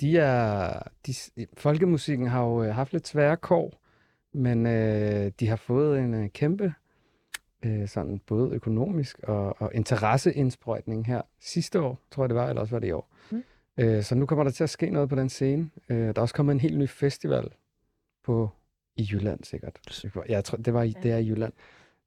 de 0.00 0.18
er... 0.18 0.82
De, 1.06 1.14
folkemusikken 1.56 2.26
har 2.26 2.44
jo 2.44 2.62
øh, 2.62 2.74
haft 2.74 2.92
lidt 2.92 3.08
svære 3.08 3.36
kår, 3.36 3.72
men 4.38 4.66
øh, 4.66 5.32
de 5.40 5.48
har 5.48 5.56
fået 5.56 5.98
en 5.98 6.14
øh, 6.14 6.28
kæmpe 6.28 6.72
øh, 7.64 7.88
sådan 7.88 8.20
både 8.26 8.50
økonomisk 8.54 9.18
og, 9.22 9.62
og 9.62 9.70
interesseindsprøjtning 9.74 11.06
her 11.06 11.22
sidste 11.40 11.80
år, 11.80 11.98
tror 12.10 12.22
jeg 12.24 12.28
det 12.28 12.36
var, 12.36 12.48
eller 12.48 12.60
også 12.60 12.74
var 12.74 12.80
det 12.80 12.88
i 12.88 12.92
år. 12.92 13.10
Mm. 13.30 13.42
Øh, 13.78 14.02
så 14.02 14.14
nu 14.14 14.26
kommer 14.26 14.44
der 14.44 14.50
til 14.50 14.64
at 14.64 14.70
ske 14.70 14.90
noget 14.90 15.08
på 15.08 15.14
den 15.14 15.28
scene. 15.28 15.70
Øh, 15.88 15.98
der 15.98 16.12
er 16.16 16.20
også 16.20 16.34
kommet 16.34 16.52
en 16.54 16.60
helt 16.60 16.78
ny 16.78 16.88
festival 16.88 17.48
på 18.24 18.50
i 18.96 19.08
Jylland 19.12 19.44
sikkert. 19.44 20.04
Jeg 20.28 20.44
tror, 20.44 20.58
det 20.58 20.74
var 20.74 20.82
i, 20.82 20.94
det 21.02 21.10
er 21.12 21.16
i 21.16 21.28
Jylland. 21.28 21.52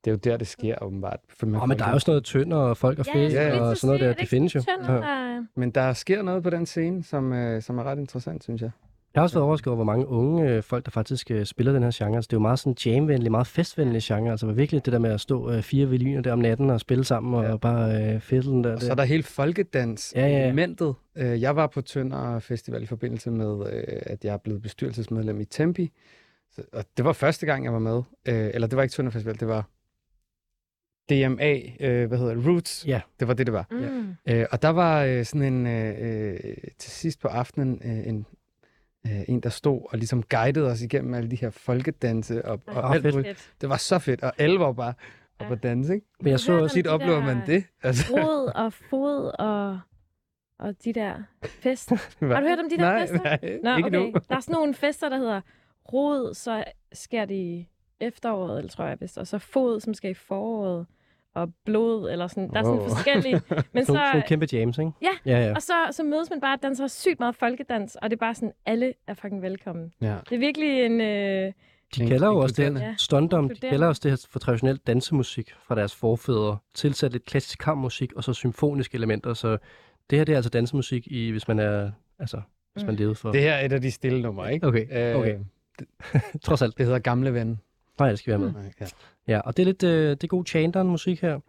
Det 0.05 0.11
er 0.11 0.13
jo 0.13 0.17
der, 0.17 0.37
det 0.37 0.47
sker 0.47 0.75
åbenbart. 0.83 1.19
For 1.29 1.47
Åh, 1.47 1.61
oh, 1.63 1.67
men 1.69 1.79
der 1.79 1.85
er 1.85 1.91
jo 1.91 1.99
sådan 1.99 2.11
noget 2.11 2.25
tønder 2.25 2.57
og 2.57 2.77
folk 2.77 2.99
og 2.99 3.05
Ja, 3.05 3.11
skulle 3.11 3.27
ja, 3.27 3.59
og 3.59 3.77
sådan 3.77 3.87
noget 3.87 4.01
der. 4.01 4.13
sige, 4.13 4.21
Det 4.21 4.29
findes 4.29 4.55
jo. 4.55 4.59
er 4.59 4.63
det 4.63 4.87
Ja. 4.87 4.93
Tønder, 4.93 5.01
der- 5.01 5.45
Men 5.55 5.71
der 5.71 5.93
sker 5.93 6.21
noget 6.21 6.43
på 6.43 6.49
den 6.49 6.65
scene, 6.65 7.03
som, 7.03 7.33
øh, 7.33 7.61
som 7.61 7.77
er 7.77 7.83
ret 7.83 7.99
interessant, 7.99 8.43
synes 8.43 8.61
jeg. 8.61 8.71
Jeg 9.13 9.19
har 9.21 9.23
også 9.23 9.35
været 9.35 9.43
overrasket 9.45 9.67
over, 9.67 9.75
hvor 9.75 9.83
mange 9.83 10.07
unge 10.07 10.49
øh, 10.49 10.63
folk, 10.63 10.85
der 10.85 10.91
faktisk 10.91 11.31
øh, 11.31 11.45
spiller 11.45 11.73
den 11.73 11.83
her 11.83 11.91
genre. 11.93 12.15
Altså, 12.15 12.27
det 12.27 12.33
er 12.33 12.37
jo 12.37 12.41
meget 12.41 12.59
sådan 12.59 12.75
jamvenlig, 12.85 13.31
meget 13.31 13.47
festvenlig 13.47 14.01
genre. 14.03 14.31
Altså 14.31 14.51
virkelig 14.51 14.85
det 14.85 14.93
der 14.93 14.99
med 14.99 15.11
at 15.11 15.21
stå 15.21 15.51
øh, 15.51 15.61
fire 15.61 15.89
violiner 15.89 16.21
der 16.21 16.31
om 16.33 16.39
natten 16.39 16.69
og 16.69 16.79
spille 16.79 17.03
sammen 17.03 17.33
og 17.33 17.43
Ja. 17.43 17.57
bare 17.57 18.13
øh, 18.13 18.19
fiddle 18.21 18.51
den 18.51 18.63
der. 18.63 18.73
Og 18.75 18.81
så 18.81 18.91
er 18.91 18.95
der 18.95 19.03
hele 19.03 19.23
folkedans 19.23 20.13
Ja, 20.15 20.21
ja, 20.21 20.27
ja. 20.27 20.43
elementet. 20.43 20.95
Øh, 21.17 21.41
Jeg 21.41 21.55
var 21.55 21.67
på 21.67 21.81
Tønder 21.81 22.39
Festival 22.39 22.83
i 22.83 22.85
forbindelse 22.85 23.31
med, 23.31 23.73
øh, 23.73 23.83
at 24.01 24.25
jeg 24.25 24.33
er 24.33 24.37
blevet 24.37 24.61
bestyrelsesmedlem 24.61 25.41
i 25.41 25.45
Tempi. 25.45 25.91
Så, 26.51 26.61
og 26.73 26.83
det 26.97 27.05
var 27.05 27.13
første 27.13 27.45
gang, 27.45 27.65
jeg 27.65 27.73
var 27.73 27.79
med. 27.79 27.97
Øh, 28.27 28.51
Eller 28.53 28.67
det 28.67 28.77
var 28.77 28.83
ikke 28.83 28.93
Tønder 28.93 29.11
Festival, 29.11 29.39
det 29.39 29.47
var 29.47 29.69
DMA, 31.09 31.59
øh, 31.79 32.07
hvad 32.07 32.17
hedder 32.17 32.33
det, 32.35 32.45
Roots. 32.47 32.87
Ja. 32.87 33.01
Det 33.19 33.27
var 33.27 33.33
det, 33.33 33.45
det 33.47 33.53
var. 33.53 33.65
Mm. 33.71 34.15
Øh, 34.33 34.45
og 34.51 34.61
der 34.61 34.69
var 34.69 35.03
øh, 35.03 35.25
sådan 35.25 35.53
en, 35.53 35.67
øh, 35.67 35.95
øh, 35.99 36.39
til 36.79 36.91
sidst 36.91 37.21
på 37.21 37.27
aftenen, 37.27 37.81
øh, 37.85 38.07
en, 38.07 38.25
øh, 39.07 39.21
en, 39.27 39.39
der 39.39 39.49
stod 39.49 39.81
og 39.89 39.97
ligesom 39.97 40.23
guidede 40.23 40.67
os 40.71 40.81
igennem 40.81 41.13
alle 41.13 41.31
de 41.31 41.35
her 41.35 41.49
folkedanse. 41.49 42.45
Og, 42.45 42.59
og 42.67 42.83
Åh, 42.83 42.91
alt, 42.91 43.01
fedt. 43.01 43.15
muligt. 43.15 43.53
det 43.61 43.69
var 43.69 43.77
så 43.77 43.99
fedt, 43.99 44.23
og 44.23 44.33
alle 44.37 44.59
var 44.59 44.71
bare 44.71 44.93
op 45.39 45.47
Ja. 45.47 45.51
at 45.51 45.63
danse, 45.63 45.93
ikke? 45.93 46.07
Men 46.19 46.31
jeg 46.31 46.39
så 46.39 46.53
også... 46.53 46.81
de 46.81 46.89
oplever 46.89 47.21
man 47.21 47.41
det. 47.47 47.63
Altså, 47.83 48.13
Rod 48.13 48.51
og 48.55 48.73
fod 48.73 49.31
og, 49.39 49.79
og 50.59 50.83
de 50.83 50.93
der 50.93 51.23
fester. 51.43 51.95
Har 52.33 52.39
du 52.41 52.47
hørt 52.47 52.59
om 52.59 52.69
de 52.69 52.77
der 52.77 52.81
nej, 52.81 52.99
fester? 53.01 53.17
Nej, 53.23 53.39
Nå, 53.63 53.77
ikke 53.77 53.87
okay. 53.99 54.11
nu. 54.11 54.13
Der 54.29 54.35
er 54.35 54.39
sådan 54.39 54.53
nogle 54.53 54.73
fester, 54.73 55.09
der 55.09 55.17
hedder 55.17 55.41
rod, 55.93 56.33
så 56.33 56.63
sker 56.93 57.25
det 57.25 57.35
i 57.35 57.67
efteråret, 57.99 58.57
eller 58.57 58.69
tror 58.69 58.85
jeg 58.85 58.97
vist, 59.01 59.17
og 59.17 59.27
så 59.27 59.37
fod, 59.37 59.79
som 59.79 59.93
skal 59.93 60.11
i 60.11 60.13
foråret, 60.13 60.85
og 61.35 61.49
blod, 61.65 62.09
eller 62.11 62.27
sådan. 62.27 62.49
Der 62.49 62.59
er 62.59 62.63
sådan 62.63 62.79
Wow. 62.79 62.89
forskellige. 62.89 63.41
Men 63.73 63.85
Sådan, 63.85 63.85
så, 63.85 64.09
sådan 64.13 64.27
kæmpe 64.27 64.47
jams, 64.53 64.77
ikke? 64.77 64.91
Ja. 65.01 65.31
Ja, 65.31 65.45
ja. 65.47 65.53
og 65.55 65.61
så, 65.61 65.73
så 65.91 66.03
mødes 66.03 66.29
man 66.29 66.41
bare 66.41 66.57
og 66.57 66.63
danser 66.63 66.87
sygt 66.87 67.19
meget 67.19 67.35
folkedans, 67.35 67.95
og 67.95 68.09
det 68.09 68.15
er 68.15 68.19
bare 68.19 68.35
sådan, 68.35 68.51
alle 68.65 68.93
er 69.07 69.13
fucking 69.13 69.41
velkommen. 69.41 69.91
Ja. 70.01 70.15
Det 70.29 70.35
er 70.35 70.39
virkelig 70.39 70.85
en... 70.85 71.01
Øh, 71.01 71.51
De 71.95 72.07
kalder 72.07 72.27
jo 72.27 72.37
også 72.37 72.55
det 72.61 72.79
Ja. 72.81 72.95
stundom, 72.97 73.49
de 73.49 73.55
kalder 73.69 73.87
også 73.87 73.99
det 74.03 74.11
her 74.11 74.25
for 74.31 74.39
traditionel 74.39 74.77
dansemusik 74.77 75.53
fra 75.67 75.75
deres 75.75 75.95
forfædre, 75.95 76.57
tilsat 76.73 77.11
lidt 77.11 77.25
klassisk 77.25 77.59
kammermusik 77.59 78.13
og 78.13 78.23
så 78.23 78.33
symfoniske 78.33 78.95
elementer, 78.95 79.33
så 79.33 79.57
det 80.09 80.17
her 80.17 80.25
det 80.25 80.31
er 80.33 80.37
altså 80.37 80.49
dansemusik, 80.49 81.07
i, 81.07 81.29
hvis 81.31 81.47
man 81.47 81.59
er, 81.59 81.91
altså, 82.19 82.41
hvis 82.73 82.83
man 82.85 82.93
Mm. 82.93 82.97
levede 82.99 83.15
for... 83.15 83.31
Det 83.31 83.41
her 83.41 83.53
er 83.53 83.65
et 83.65 83.73
af 83.73 83.81
de 83.81 83.91
stille 83.91 84.21
numre, 84.21 84.53
ikke? 84.53 84.67
Okay, 84.67 85.15
okay. 85.15 85.35
Øh, 85.35 86.21
Trods 86.43 86.61
alt. 86.61 86.77
det 86.77 86.85
hedder 86.85 86.99
Gamle 86.99 87.33
Ven. 87.33 87.59
Nej, 87.99 88.09
det 88.09 88.19
skal 88.19 88.31
være 88.31 88.39
med. 88.39 88.51
Nej, 88.53 88.73
Ja. 88.81 88.85
Ja, 89.27 89.39
og 89.39 89.57
det 89.57 89.63
er 89.63 89.65
lidt 89.65 89.83
øh, 89.83 90.09
det 90.09 90.23
er 90.23 90.27
god 90.27 90.45
chanteren 90.45 90.87
musik 90.87 91.21
her. 91.21 91.39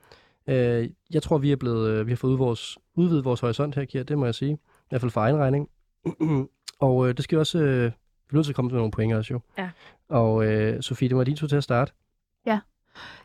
Øh, 0.47 0.91
jeg 1.11 1.23
tror, 1.23 1.39
vi 1.39 1.53
er 1.53 1.57
blevet, 1.57 1.89
øh, 1.91 2.07
vi 2.07 2.13
har 2.13 2.17
fået 2.17 2.33
ud 2.33 2.39
vores, 2.39 2.79
udvidet 2.95 3.25
vores 3.25 3.41
horisont 3.41 3.75
her, 3.75 3.85
Kira, 3.85 4.03
det 4.03 4.19
må 4.19 4.25
jeg 4.25 4.35
sige. 4.35 4.53
I 4.53 4.59
hvert 4.89 5.01
fald 5.01 5.11
for 5.11 5.21
egen 5.21 5.37
regning. 5.37 5.69
og 6.87 7.09
øh, 7.09 7.17
det 7.17 7.25
skal 7.25 7.37
jo 7.37 7.41
også, 7.41 7.59
øh, 7.59 7.85
vi 7.85 7.87
er 8.31 8.35
nødt 8.35 8.47
til 8.47 8.53
at 8.53 8.57
komme 8.57 8.71
med 8.71 8.79
nogle 8.79 8.91
point 8.91 9.15
også 9.15 9.35
jo. 9.35 9.41
Ja. 9.59 9.71
Og 10.09 10.45
øh, 10.47 10.83
Sofie, 10.83 11.09
det 11.09 11.17
var 11.17 11.25
din 11.25 11.37
tur 11.37 11.47
til 11.47 11.57
at 11.57 11.65
starte. 11.65 11.93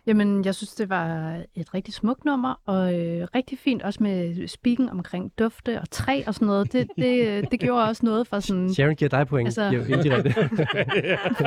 Jamen, 0.08 0.46
jeg 0.46 0.56
synes, 0.56 0.76
det 0.76 0.90
var 0.90 1.38
et 1.56 1.74
rigtig 1.74 1.94
smukt 1.94 2.26
nummer, 2.26 2.62
og 2.66 3.00
øh, 3.00 3.28
rigtig 3.36 3.58
fint 3.58 3.82
også 3.84 4.04
med 4.04 4.48
spikken 4.48 4.90
omkring 4.90 5.32
dufte 5.40 5.82
og 5.82 5.90
træ 5.92 6.24
og 6.28 6.34
sådan 6.34 6.46
noget. 6.46 6.74
Det, 6.74 6.88
det, 6.98 7.52
det 7.52 7.60
gjorde 7.60 7.84
også 7.84 8.06
noget 8.06 8.28
for, 8.28 8.40
sådan, 8.40 8.70
Sharon 8.74 8.96
giver 8.96 9.10
dig 9.10 9.28
point. 9.28 9.48
Altså- 9.48 9.62
Altså... 9.62 9.94
Indirekte. 9.94 10.34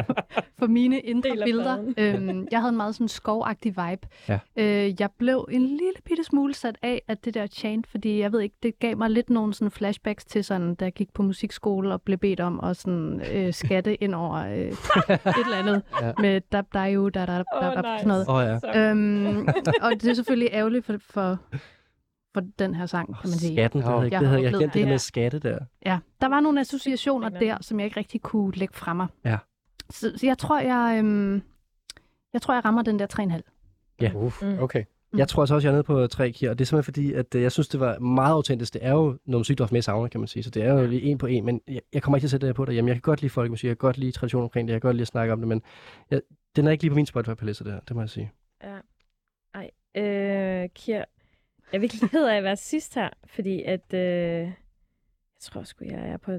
for 0.59 0.67
mine 0.67 1.01
indre 1.01 1.31
billeder. 1.45 1.79
Øhm, 1.99 2.47
jeg 2.51 2.59
havde 2.61 2.71
en 2.71 2.77
meget 2.77 2.95
sådan 2.95 3.09
skovagtig 3.09 3.71
vibe. 3.77 4.09
Ja. 4.29 4.39
Øh, 4.57 5.01
jeg 5.01 5.09
blev 5.19 5.49
en 5.51 5.63
lille 5.67 5.93
bitte 6.05 6.25
smule 6.25 6.55
sat 6.55 6.77
af 6.83 7.03
at 7.09 7.25
det 7.25 7.35
der 7.35 7.47
chant, 7.47 7.87
fordi 7.87 8.21
jeg 8.21 8.33
ved 8.33 8.41
ikke, 8.41 8.57
det 8.63 8.79
gav 8.79 8.97
mig 8.97 9.11
lidt 9.11 9.31
nogle 9.31 9.55
sådan 9.55 9.71
flashbacks 9.71 10.25
til 10.25 10.45
sådan, 10.45 10.75
da 10.75 10.85
jeg 10.85 10.93
gik 10.93 11.13
på 11.15 11.23
musikskole 11.23 11.93
og 11.93 12.03
blev 12.03 12.19
bedt 12.19 12.41
om 12.41 12.61
at 12.65 12.77
sådan, 12.77 13.23
øh, 13.35 13.53
skatte 13.55 13.95
ind 14.05 14.15
over 14.15 14.35
øh, 14.37 14.57
et 14.59 14.77
eller 15.45 15.57
andet 15.57 15.83
Ja. 16.03 16.13
med 16.19 16.41
dab 16.53 16.65
da 16.75 16.83
jo 16.83 17.09
da 17.09 17.27
da 17.27 17.33
da 17.37 17.43
sådan 17.63 17.99
noget. 18.05 18.25
Oh, 18.29 18.43
ja. 18.45 18.50
Øhm, 18.77 19.49
og 19.83 19.91
det 19.93 20.05
er 20.11 20.15
selvfølgelig 20.15 20.49
ærgerligt 20.53 20.87
for, 20.87 20.97
for, 21.01 21.39
for 22.35 22.43
den 22.59 22.75
her 22.75 22.87
sang, 22.87 23.07
kan 23.07 23.31
man 23.31 23.39
sige. 23.39 23.55
Skatten, 23.57 23.81
det 23.81 23.89
havde 23.89 24.01
jeg, 24.03 24.21
det 24.21 24.29
havde 24.29 24.43
jeg 24.43 24.53
glemt 24.53 24.75
det 24.75 24.89
med 24.89 24.99
skatte 24.99 25.39
der. 25.39 25.59
Ja, 25.87 25.99
der 26.21 26.29
var 26.29 26.41
nogle 26.41 26.61
associationer 26.61 27.29
der, 27.29 27.57
som 27.61 27.81
jeg 27.81 27.85
ikke 27.85 27.97
rigtig 28.01 28.21
kunne 28.21 28.53
lægge 28.55 28.75
fra 28.75 28.95
mig. 28.95 29.07
Ja. 29.25 29.39
Så, 29.91 30.13
så 30.17 30.27
jeg 30.27 30.39
tror, 30.39 30.61
jeg, 30.61 30.99
øhm, 30.99 31.43
jeg 32.33 32.43
tror, 32.43 32.55
jeg 32.55 32.65
rammer 32.65 32.83
den 32.83 32.99
der 32.99 33.07
3,5. 33.21 33.97
Ja. 34.01 34.13
Uf, 34.15 34.43
Mm. 34.43 34.59
okay. 34.59 34.85
Jeg 35.17 35.29
tror 35.29 35.43
altså 35.43 35.55
også, 35.55 35.69
jeg 35.69 35.73
er 35.73 35.75
nede 35.75 35.83
på 35.85 36.07
tre 36.07 36.33
her, 36.41 36.51
og 36.51 36.59
det 36.59 36.65
er 36.65 36.67
simpelthen 36.67 36.85
fordi, 36.95 37.13
at 37.13 37.35
øh, 37.35 37.43
jeg 37.43 37.53
synes, 37.53 37.69
det 37.69 37.81
var 37.81 37.99
meget 37.99 38.33
autentisk. 38.33 38.75
Det 38.75 38.85
er 38.85 38.93
jo 38.93 39.19
noget 39.27 39.41
musik, 39.41 39.59
du 39.59 39.63
har 39.63 39.67
haft 39.67 39.73
med 39.73 39.79
i 39.79 39.83
sauna, 39.83 40.09
kan 40.09 40.21
man 40.21 40.27
sige, 40.29 40.43
så 40.43 40.51
det 40.51 40.63
er 40.63 40.73
jo 40.73 40.87
lige 40.87 41.03
en 41.03 41.19
på 41.19 41.27
en, 41.27 41.45
men 41.45 41.61
jeg, 41.69 41.81
jeg 41.93 42.03
kommer 42.03 42.17
ikke 42.17 42.23
til 42.23 42.27
at 42.27 42.31
sætte 42.31 42.47
det 42.47 42.49
her 42.49 42.55
på 42.55 42.65
derhjemme. 42.65 42.89
Jeg 42.89 42.95
kan 42.97 43.01
godt 43.03 43.21
lide 43.23 43.31
folkemusik, 43.31 43.65
jeg 43.69 43.71
kan 43.79 43.87
godt 43.87 43.99
lide 43.99 44.13
tradition 44.13 44.43
omkring 44.43 44.69
det, 44.69 44.73
jeg 44.75 44.81
kan 44.81 44.89
godt 44.89 44.97
lide 44.97 45.03
at 45.03 45.09
snakke 45.09 45.33
om 45.33 45.39
det, 45.39 45.49
men 45.49 45.63
jeg, 46.11 46.21
den 46.57 46.67
er 46.67 46.71
ikke 46.71 46.85
lige 46.85 46.91
på 46.91 46.95
min 46.95 47.07
Spotify-palette, 47.07 47.65
det 47.65 47.73
her, 47.73 47.81
det 47.89 47.97
må 47.97 48.03
jeg 48.03 48.11
sige. 48.11 48.31
Ja. 48.63 48.79
Ej, 49.55 49.71
øh, 49.95 50.69
Kier, 50.69 51.05
Jeg 51.73 51.77
er 51.77 51.79
virkelig 51.79 52.11
ked 52.11 52.25
af 52.27 52.37
at 52.37 52.45
være 52.45 52.57
sidst 52.57 52.95
her, 52.95 53.11
fordi 53.27 53.63
at... 53.63 53.95
Øh, 53.95 54.01
jeg 54.01 54.53
tror 55.41 55.63
sgu, 55.63 55.85
jeg 55.85 56.09
er 56.09 56.17
på 56.17 56.33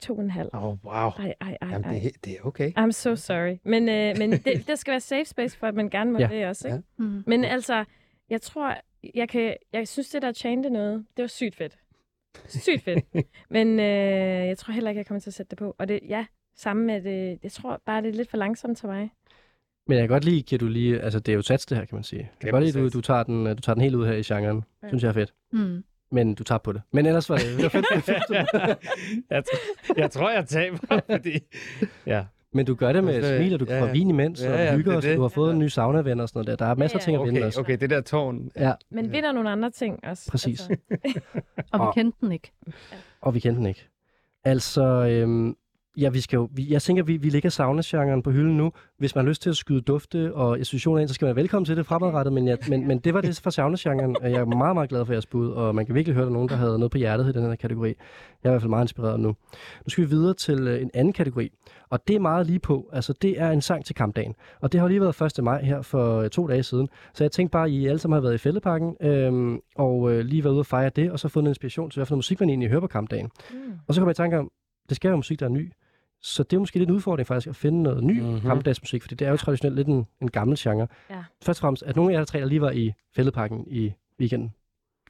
to 0.00 0.14
og 0.16 0.20
en 0.22 0.30
halv. 0.30 0.50
Åh, 0.54 0.64
oh, 0.64 0.84
wow. 0.84 0.94
Ej, 0.94 1.34
ej, 1.40 1.56
ej, 1.62 1.68
Jamen, 1.70 1.84
ej. 1.84 1.92
det, 1.92 2.06
er- 2.06 2.18
det 2.24 2.32
er 2.32 2.42
okay. 2.42 2.72
I'm 2.78 2.90
so 2.90 3.16
sorry. 3.16 3.56
Men, 3.64 3.88
øh, 3.88 4.14
men 4.18 4.32
det, 4.32 4.66
der 4.66 4.74
skal 4.74 4.90
være 4.90 5.00
safe 5.00 5.24
space 5.24 5.58
for, 5.58 5.66
at 5.66 5.74
man 5.74 5.90
gerne 5.90 6.12
må 6.12 6.18
Ja. 6.18 6.26
det 6.28 6.46
også, 6.46 6.68
ikke? 6.68 6.76
Ja. 6.76 6.82
Mm. 7.04 7.22
Men 7.26 7.44
altså, 7.44 7.84
jeg 8.30 8.40
tror, 8.42 8.74
jeg 9.14 9.28
kan, 9.28 9.56
jeg 9.72 9.88
synes, 9.88 10.10
det 10.10 10.22
der 10.22 10.32
chante 10.32 10.70
noget, 10.70 11.06
det 11.16 11.22
var 11.22 11.26
sygt 11.28 11.56
fedt. 11.56 11.78
Sygt 12.46 12.82
fedt. 12.84 13.04
Men 13.50 13.80
øh, 13.80 14.46
jeg 14.48 14.58
tror 14.58 14.72
heller 14.72 14.90
ikke, 14.90 14.98
jeg 14.98 15.06
kommer 15.06 15.20
til 15.20 15.30
at 15.30 15.34
sætte 15.34 15.50
det 15.50 15.58
på. 15.58 15.74
Og 15.78 15.88
det, 15.88 16.00
ja, 16.08 16.26
sammen 16.56 16.86
med 16.86 17.02
det, 17.02 17.38
jeg 17.42 17.52
tror 17.52 17.82
bare, 17.86 18.02
det 18.02 18.08
er 18.08 18.12
lidt 18.12 18.30
for 18.30 18.36
langsomt 18.36 18.78
til 18.78 18.88
mig. 18.88 19.10
Men 19.88 19.98
jeg 19.98 20.02
kan 20.02 20.08
godt 20.08 20.24
lide, 20.24 20.54
at 20.54 20.60
du 20.60 20.66
lige... 20.68 21.00
Altså, 21.00 21.18
det 21.20 21.32
er 21.32 21.36
jo 21.36 21.42
sats, 21.42 21.66
det 21.66 21.78
her, 21.78 21.84
kan 21.84 21.96
man 21.96 22.04
sige. 22.04 22.20
Jeg 22.20 22.28
kan 22.40 22.50
godt 22.50 22.64
lide, 22.64 22.78
at 22.78 22.84
du, 22.92 22.98
du, 22.98 23.00
tager 23.00 23.22
den, 23.22 23.46
øh, 23.46 23.56
du 23.56 23.60
tager 23.60 23.74
den 23.74 23.82
helt 23.82 23.94
ud 23.94 24.06
her 24.06 24.12
i 24.12 24.22
genren. 24.22 24.64
Ja. 24.82 24.88
Synes 24.88 25.02
jeg 25.02 25.08
er 25.08 25.12
fedt. 25.12 25.34
Mm. 25.52 25.84
Men 26.12 26.34
du 26.34 26.44
tager 26.44 26.58
på 26.58 26.72
det. 26.72 26.82
Men 26.92 27.06
ellers 27.06 27.30
var 27.30 27.36
det, 27.36 27.46
det 27.56 27.62
var 27.62 27.68
fedt. 27.68 27.86
det 27.88 27.96
var 27.96 28.00
fedt. 28.00 28.78
jeg, 29.30 29.42
t- 29.48 29.92
jeg 29.96 30.10
tror, 30.10 30.30
jeg 30.30 30.46
taber, 30.46 30.78
fordi... 31.10 31.38
Ja. 32.06 32.24
Men 32.52 32.66
du 32.66 32.74
gør 32.74 32.92
det 32.92 33.04
med 33.04 33.12
et 33.12 33.16
Altså, 33.16 33.36
smil, 33.36 33.54
og 33.54 33.60
du 33.60 33.64
ja, 33.68 33.80
får 33.80 33.86
ja. 33.86 33.92
vin 33.92 34.08
imens, 34.10 34.42
Ja, 34.42 34.52
og 34.52 34.58
ja, 34.58 34.70
du 34.72 34.76
hygger 34.76 34.92
er 34.92 34.96
os, 34.96 35.04
og 35.06 35.16
du 35.16 35.20
har 35.22 35.28
fået 35.28 35.52
en 35.52 35.58
ny 35.58 35.68
sauna-ven 35.68 36.20
og 36.20 36.28
sådan 36.28 36.38
noget 36.44 36.58
der. 36.58 36.64
Der 36.66 36.70
er 36.72 36.76
masser 36.76 36.98
af 36.98 37.00
Ja, 37.00 37.04
ting 37.04 37.16
at 37.20 37.24
vinde 37.26 37.38
Okay, 37.38 37.46
også. 37.46 37.60
okay, 37.60 37.76
det 37.80 37.90
der 37.90 38.00
tårn. 38.00 38.50
Ja, 38.56 38.72
Men 38.90 39.12
vinder 39.12 39.32
nogle 39.32 39.50
andre 39.50 39.70
ting 39.70 40.04
også. 40.04 40.30
Præcis. 40.30 40.68
Altså, 40.70 40.76
Og 41.72 41.80
vi 41.80 41.84
Og- 41.86 41.94
kendte 41.94 42.18
den 42.20 42.32
ikke. 42.32 42.52
og 43.20 43.34
vi 43.34 43.40
kendte 43.40 43.58
den 43.58 43.66
ikke. 43.66 43.88
Altså, 44.44 44.82
øhm, 44.84 45.56
ja, 46.00 46.08
vi 46.08 46.20
skal 46.20 46.36
jo, 46.36 46.48
vi, 46.52 46.66
jeg 46.70 46.82
tænker, 46.82 47.02
vi, 47.02 47.16
vi 47.16 47.30
ligger 47.30 47.50
sauna-genren 47.50 48.22
på 48.22 48.30
hylden 48.30 48.56
nu. 48.56 48.72
Hvis 48.98 49.14
man 49.14 49.24
har 49.24 49.28
lyst 49.28 49.42
til 49.42 49.50
at 49.50 49.56
skyde 49.56 49.80
dufte 49.80 50.34
og 50.34 50.58
associationer 50.58 51.00
ind, 51.00 51.08
så 51.08 51.14
skal 51.14 51.26
man 51.26 51.36
være 51.36 51.42
velkommen 51.42 51.64
til 51.64 51.76
det 51.76 51.86
fremadrettet. 51.86 52.32
Men, 52.32 52.48
jeg, 52.48 52.58
men, 52.68 52.88
men 52.88 52.98
det 52.98 53.14
var 53.14 53.20
det 53.20 53.40
for 53.42 53.50
sauna-genren. 53.50 54.16
Jeg 54.22 54.32
er 54.32 54.44
meget, 54.44 54.76
meget 54.76 54.88
glad 54.88 55.04
for 55.04 55.12
jeres 55.12 55.26
bud, 55.26 55.50
og 55.50 55.74
man 55.74 55.86
kan 55.86 55.94
virkelig 55.94 56.14
høre, 56.14 56.22
at 56.22 56.26
der 56.26 56.30
er 56.30 56.34
nogen, 56.34 56.48
der 56.48 56.56
havde 56.56 56.78
noget 56.78 56.90
på 56.90 56.98
hjertet 56.98 57.28
i 57.28 57.32
den 57.32 57.42
her 57.42 57.54
kategori. 57.54 57.88
Jeg 57.88 58.48
er 58.48 58.50
i 58.50 58.52
hvert 58.52 58.62
fald 58.62 58.70
meget 58.70 58.84
inspireret 58.84 59.20
nu. 59.20 59.28
Nu 59.28 59.88
skal 59.88 60.04
vi 60.04 60.08
videre 60.10 60.34
til 60.34 60.58
øh, 60.68 60.82
en 60.82 60.90
anden 60.94 61.12
kategori, 61.12 61.50
og 61.90 62.08
det 62.08 62.16
er 62.16 62.20
meget 62.20 62.46
lige 62.46 62.58
på. 62.58 62.90
Altså, 62.92 63.12
det 63.22 63.40
er 63.40 63.50
en 63.50 63.60
sang 63.60 63.84
til 63.84 63.94
kampdagen. 63.94 64.34
Og 64.60 64.72
det 64.72 64.80
har 64.80 64.88
lige 64.88 65.00
været 65.00 65.38
1. 65.38 65.44
maj 65.44 65.62
her 65.62 65.82
for 65.82 66.18
øh, 66.18 66.30
to 66.30 66.46
dage 66.46 66.62
siden. 66.62 66.88
Så 67.14 67.24
jeg 67.24 67.32
tænkte 67.32 67.52
bare, 67.52 67.64
at 67.64 67.70
I 67.70 67.86
alle 67.86 67.98
sammen 67.98 68.14
har 68.14 68.20
været 68.20 68.34
i 68.34 68.38
fældeparken, 68.38 68.96
øhm, 69.00 69.60
og 69.76 70.12
øh, 70.12 70.24
lige 70.24 70.44
været 70.44 70.52
ude 70.52 70.60
og 70.60 70.66
fejre 70.66 70.90
det, 70.90 71.10
og 71.10 71.18
så 71.18 71.28
fundet 71.28 71.50
inspiration 71.50 71.90
til, 71.90 71.98
hvad 71.98 72.06
for 72.06 72.14
noget 72.14 72.18
musik 72.18 72.40
man 72.40 72.48
egentlig 72.48 72.68
hører 72.68 72.80
på 72.80 72.86
kampdagen. 72.86 73.30
mm. 73.50 73.58
Og 73.88 73.94
så 73.94 74.00
kommer 74.00 74.10
jeg 74.10 74.14
i 74.14 74.22
tanke 74.22 74.38
om, 74.38 74.50
det 74.88 74.96
skal 74.96 75.08
jo 75.08 75.16
musik, 75.16 75.40
der 75.40 75.46
er 75.46 75.50
ny. 75.50 75.72
Så 76.22 76.42
det 76.42 76.56
er 76.56 76.60
måske 76.60 76.78
lidt 76.78 76.88
en 76.90 76.94
udfordring 76.94 77.26
faktisk 77.26 77.48
at 77.48 77.56
finde 77.56 77.82
noget 77.82 78.04
ny 78.04 78.20
Mhm. 78.20 78.26
mm-hmm. 78.26 78.40
kampdagsmusik, 78.48 79.02
fordi 79.02 79.14
det 79.14 79.26
er 79.26 79.30
jo 79.30 79.36
traditionelt 79.36 79.76
lidt 79.76 79.88
en, 79.88 80.06
en 80.22 80.30
gammel 80.30 80.56
genre. 80.60 80.86
Ja. 81.10 81.24
Først 81.42 81.58
og 81.58 81.60
fremmest, 81.60 81.82
at 81.82 81.96
nogle 81.96 82.10
af 82.10 82.14
jer 82.14 82.18
der 82.20 82.24
tre, 82.24 82.38
der 82.40 82.46
lige 82.46 82.60
var 82.60 82.70
i 82.70 82.92
fældeparken 83.16 83.64
i 83.66 83.92
weekenden. 84.20 84.50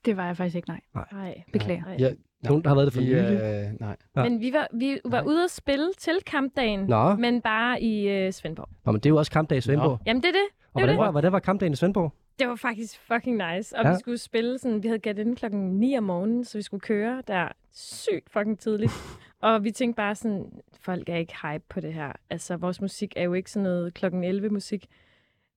Det 0.04 0.16
var 0.16 0.26
jeg 0.26 0.36
faktisk 0.36 0.56
ikke, 0.56 0.68
nej. 0.68 0.80
Nej. 1.12 1.42
Beklager. 1.52 1.84
Nej. 1.84 1.96
Ja, 1.98 2.11
Nogen, 2.44 2.62
der 2.62 2.68
har 2.68 2.74
været 2.74 2.86
det 2.86 2.94
for 2.94 3.00
vi, 3.00 3.06
nylig. 3.06 3.18
øh, 3.20 3.80
nej. 3.80 3.96
Ja. 4.16 4.22
Men 4.22 4.40
vi 4.40 4.52
var, 4.52 4.68
vi 4.74 4.98
var 5.04 5.22
ude 5.22 5.44
at 5.44 5.50
spille 5.50 5.90
til 5.98 6.12
kampdagen, 6.26 6.80
Nå. 6.80 7.14
men 7.14 7.40
bare 7.40 7.82
i 7.82 8.09
øh, 8.09 8.32
Svendborg. 8.32 8.68
Nå, 8.84 8.92
men 8.92 9.00
det 9.00 9.06
er 9.06 9.11
jo 9.11 9.16
også 9.16 9.32
kampdag 9.32 9.59
i 9.59 9.61
Svendborg. 9.61 10.00
Jamen, 10.06 10.22
det 10.22 10.28
er 10.28 10.32
det. 10.32 10.40
Og 10.74 10.80
det 10.80 10.82
er 10.82 10.86
hvordan 10.86 10.88
det. 10.88 10.98
var, 10.98 11.11
hvordan 11.11 11.32
var 11.32 11.38
kampdagen 11.38 11.72
i 11.72 11.76
Svendborg? 11.76 12.12
Det 12.38 12.48
var 12.48 12.54
faktisk 12.56 13.00
fucking 13.12 13.42
nice. 13.54 13.76
Og 13.78 13.84
Ja. 13.84 13.90
vi 13.90 13.96
skulle 14.00 14.18
spille 14.18 14.59
sådan, 14.59 14.82
vi 14.82 14.88
havde 14.88 14.98
gæt 14.98 15.18
inden 15.18 15.36
klokken 15.36 15.61
9 15.80 15.96
om 15.98 16.04
morgenen, 16.04 16.44
så 16.44 16.59
vi 16.59 16.62
skulle 16.62 16.80
køre 16.80 17.22
der 17.26 17.48
sygt 17.72 18.30
fucking 18.30 18.59
tidligt. 18.59 18.92
og 19.43 19.64
vi 19.64 19.70
tænkte 19.70 19.97
bare 19.97 20.14
sådan, 20.14 20.53
folk 20.80 21.09
er 21.09 21.16
ikke 21.16 21.34
hype 21.43 21.64
på 21.68 21.80
det 21.80 21.95
her. 21.95 22.12
Altså, 22.30 22.57
vores 22.57 22.80
musik 22.80 23.12
er 23.16 23.22
jo 23.22 23.34
ikke 23.34 23.51
sådan 23.51 23.62
noget 23.62 23.95
klokken 23.95 24.24
11 24.24 24.51
musik. 24.51 24.86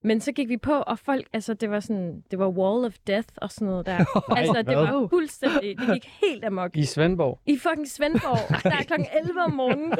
Men 0.04 0.20
så 0.20 0.32
gik 0.32 0.50
vi 0.50 0.58
på, 0.58 0.74
og 0.74 1.00
folk, 1.00 1.28
altså 1.34 1.54
det 1.54 1.70
var 1.70 1.80
sådan, 1.80 2.24
det 2.32 2.40
var 2.40 2.48
Wall 2.48 2.86
of 2.86 2.96
Death 3.08 3.28
og 3.38 3.52
sådan 3.52 3.68
noget 3.68 3.86
der. 3.86 3.98
altså, 4.38 4.54
det 4.58 4.66
hvad? 4.66 4.76
var 4.76 5.08
fuldstændig, 5.08 5.80
det 5.80 5.94
gik 5.94 6.12
helt 6.24 6.46
amok. 6.46 6.78
I 6.78 6.86
Svendborg. 6.86 7.40
I 7.46 7.58
fucking 7.58 7.88
Svendborg, 7.88 8.64
der 8.72 8.78
er 8.78 8.84
klokken 8.84 9.08
11 9.24 9.42
om 9.42 9.52
morgenen. 9.52 9.92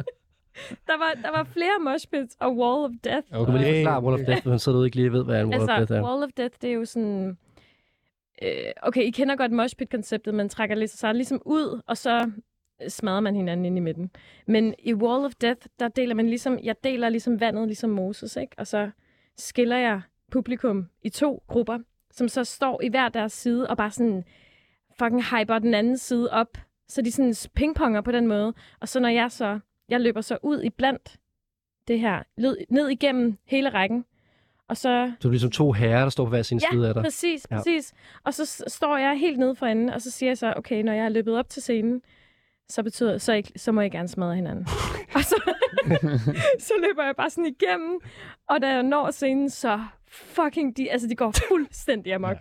der, 0.88 0.98
var, 0.98 1.12
der 1.22 1.30
var 1.30 1.44
flere 1.44 1.78
moshpits 1.80 2.36
og 2.40 2.56
Wall 2.56 2.84
of 2.84 2.90
Death. 3.04 3.26
Du 3.34 3.52
må 3.52 3.58
lige 3.58 3.84
forklare 3.84 4.02
Wall 4.02 4.20
of 4.20 4.26
Death, 4.26 4.42
hvis 4.42 4.50
man 4.50 4.58
sidder 4.58 4.78
ude 4.78 4.82
og 4.82 4.86
ikke 4.86 4.96
lige 4.96 5.12
ved, 5.12 5.24
hvad 5.24 5.40
en 5.40 5.48
Wall 5.48 5.62
of 5.62 5.66
Death 5.66 5.80
Altså, 5.80 5.94
er. 5.94 6.02
Wall 6.02 6.22
of 6.22 6.30
Death, 6.36 6.56
det 6.62 6.70
er 6.70 6.74
jo 6.74 6.84
sådan... 6.84 7.38
Øh, 8.42 8.50
okay, 8.82 9.02
I 9.02 9.10
kender 9.10 9.36
godt 9.36 9.52
moshpit-konceptet. 9.52 10.34
Man 10.34 10.48
trækker 10.48 10.76
lidt 10.76 10.90
sig 10.90 11.14
ligesom 11.14 11.42
ud, 11.44 11.80
og 11.86 11.96
så 11.96 12.30
smadrer 12.88 13.20
man 13.20 13.34
hinanden 13.36 13.66
ind 13.66 13.76
i 13.76 13.80
midten. 13.80 14.10
Men 14.46 14.74
i 14.78 14.94
Wall 14.94 15.24
of 15.24 15.32
Death, 15.40 15.66
der 15.80 15.88
deler 15.88 16.14
man 16.14 16.26
ligesom... 16.28 16.58
Jeg 16.62 16.74
deler 16.84 17.08
ligesom 17.08 17.40
vandet, 17.40 17.66
ligesom 17.66 17.90
Moses, 17.90 18.36
ikke? 18.36 18.54
Og 18.58 18.66
så 18.66 18.90
skiller 19.36 19.76
jeg 19.76 20.00
publikum 20.30 20.86
i 21.02 21.08
to 21.08 21.42
grupper, 21.46 21.78
som 22.10 22.28
så 22.28 22.44
står 22.44 22.82
i 22.82 22.88
hver 22.88 23.08
deres 23.08 23.32
side 23.32 23.66
og 23.70 23.76
bare 23.76 23.90
sådan 23.90 24.24
fucking 24.98 25.22
hyper 25.24 25.58
den 25.58 25.74
anden 25.74 25.98
side 25.98 26.30
op. 26.30 26.58
Så 26.88 27.02
de 27.02 27.12
sådan 27.12 27.34
pingponger 27.54 28.00
på 28.00 28.12
den 28.12 28.26
måde. 28.26 28.54
Og 28.80 28.88
så 28.88 29.00
når 29.00 29.08
jeg 29.08 29.30
så... 29.30 29.58
Jeg 29.88 30.00
løber 30.00 30.20
så 30.20 30.38
ud 30.42 30.62
i 30.62 30.70
blandt 30.70 31.16
det 31.88 32.00
her, 32.00 32.22
ned, 32.36 32.56
ned 32.68 32.88
igennem 32.88 33.38
hele 33.44 33.68
rækken. 33.68 34.04
Og 34.68 34.76
så 34.76 34.82
Så 34.82 35.16
det 35.18 35.24
er 35.24 35.28
ligesom 35.30 35.50
to 35.50 35.72
herrer, 35.72 36.02
der 36.02 36.08
står 36.08 36.24
på 36.24 36.28
hver 36.30 36.42
sin 36.42 36.60
side 36.72 36.88
af 36.88 36.94
dig. 36.94 37.02
præcis, 37.02 37.46
Ja. 37.50 37.56
præcis. 37.56 37.92
Og 38.24 38.34
så 38.34 38.64
står 38.66 38.96
jeg 38.96 39.18
helt 39.18 39.38
nede 39.38 39.54
for 39.54 39.66
enden, 39.66 39.88
og 39.88 40.02
så 40.02 40.10
siger 40.10 40.30
jeg 40.30 40.38
så, 40.38 40.54
okay, 40.56 40.82
når 40.82 40.92
jeg 40.92 41.04
er 41.04 41.08
løbet 41.08 41.38
op 41.38 41.48
til 41.48 41.62
scenen, 41.62 42.02
så 42.70 42.82
betyder 42.82 43.18
så, 43.18 43.32
ikke, 43.32 43.52
så 43.56 43.72
må 43.72 43.80
jeg 43.80 43.90
gerne 43.90 44.08
smadre 44.08 44.34
hinanden. 44.34 44.66
og 45.16 45.24
så, 45.24 45.52
så 46.68 46.72
løber 46.88 47.04
jeg 47.04 47.14
bare 47.16 47.30
sådan 47.30 47.54
igennem, 47.60 48.00
og 48.48 48.62
da 48.62 48.68
jeg 48.68 48.82
når 48.82 49.10
scenen, 49.10 49.50
så 49.50 49.80
fucking, 50.12 50.76
de, 50.76 50.90
altså 50.92 51.08
de 51.08 51.14
går 51.14 51.34
fuldstændig 51.48 52.14
amok. 52.14 52.36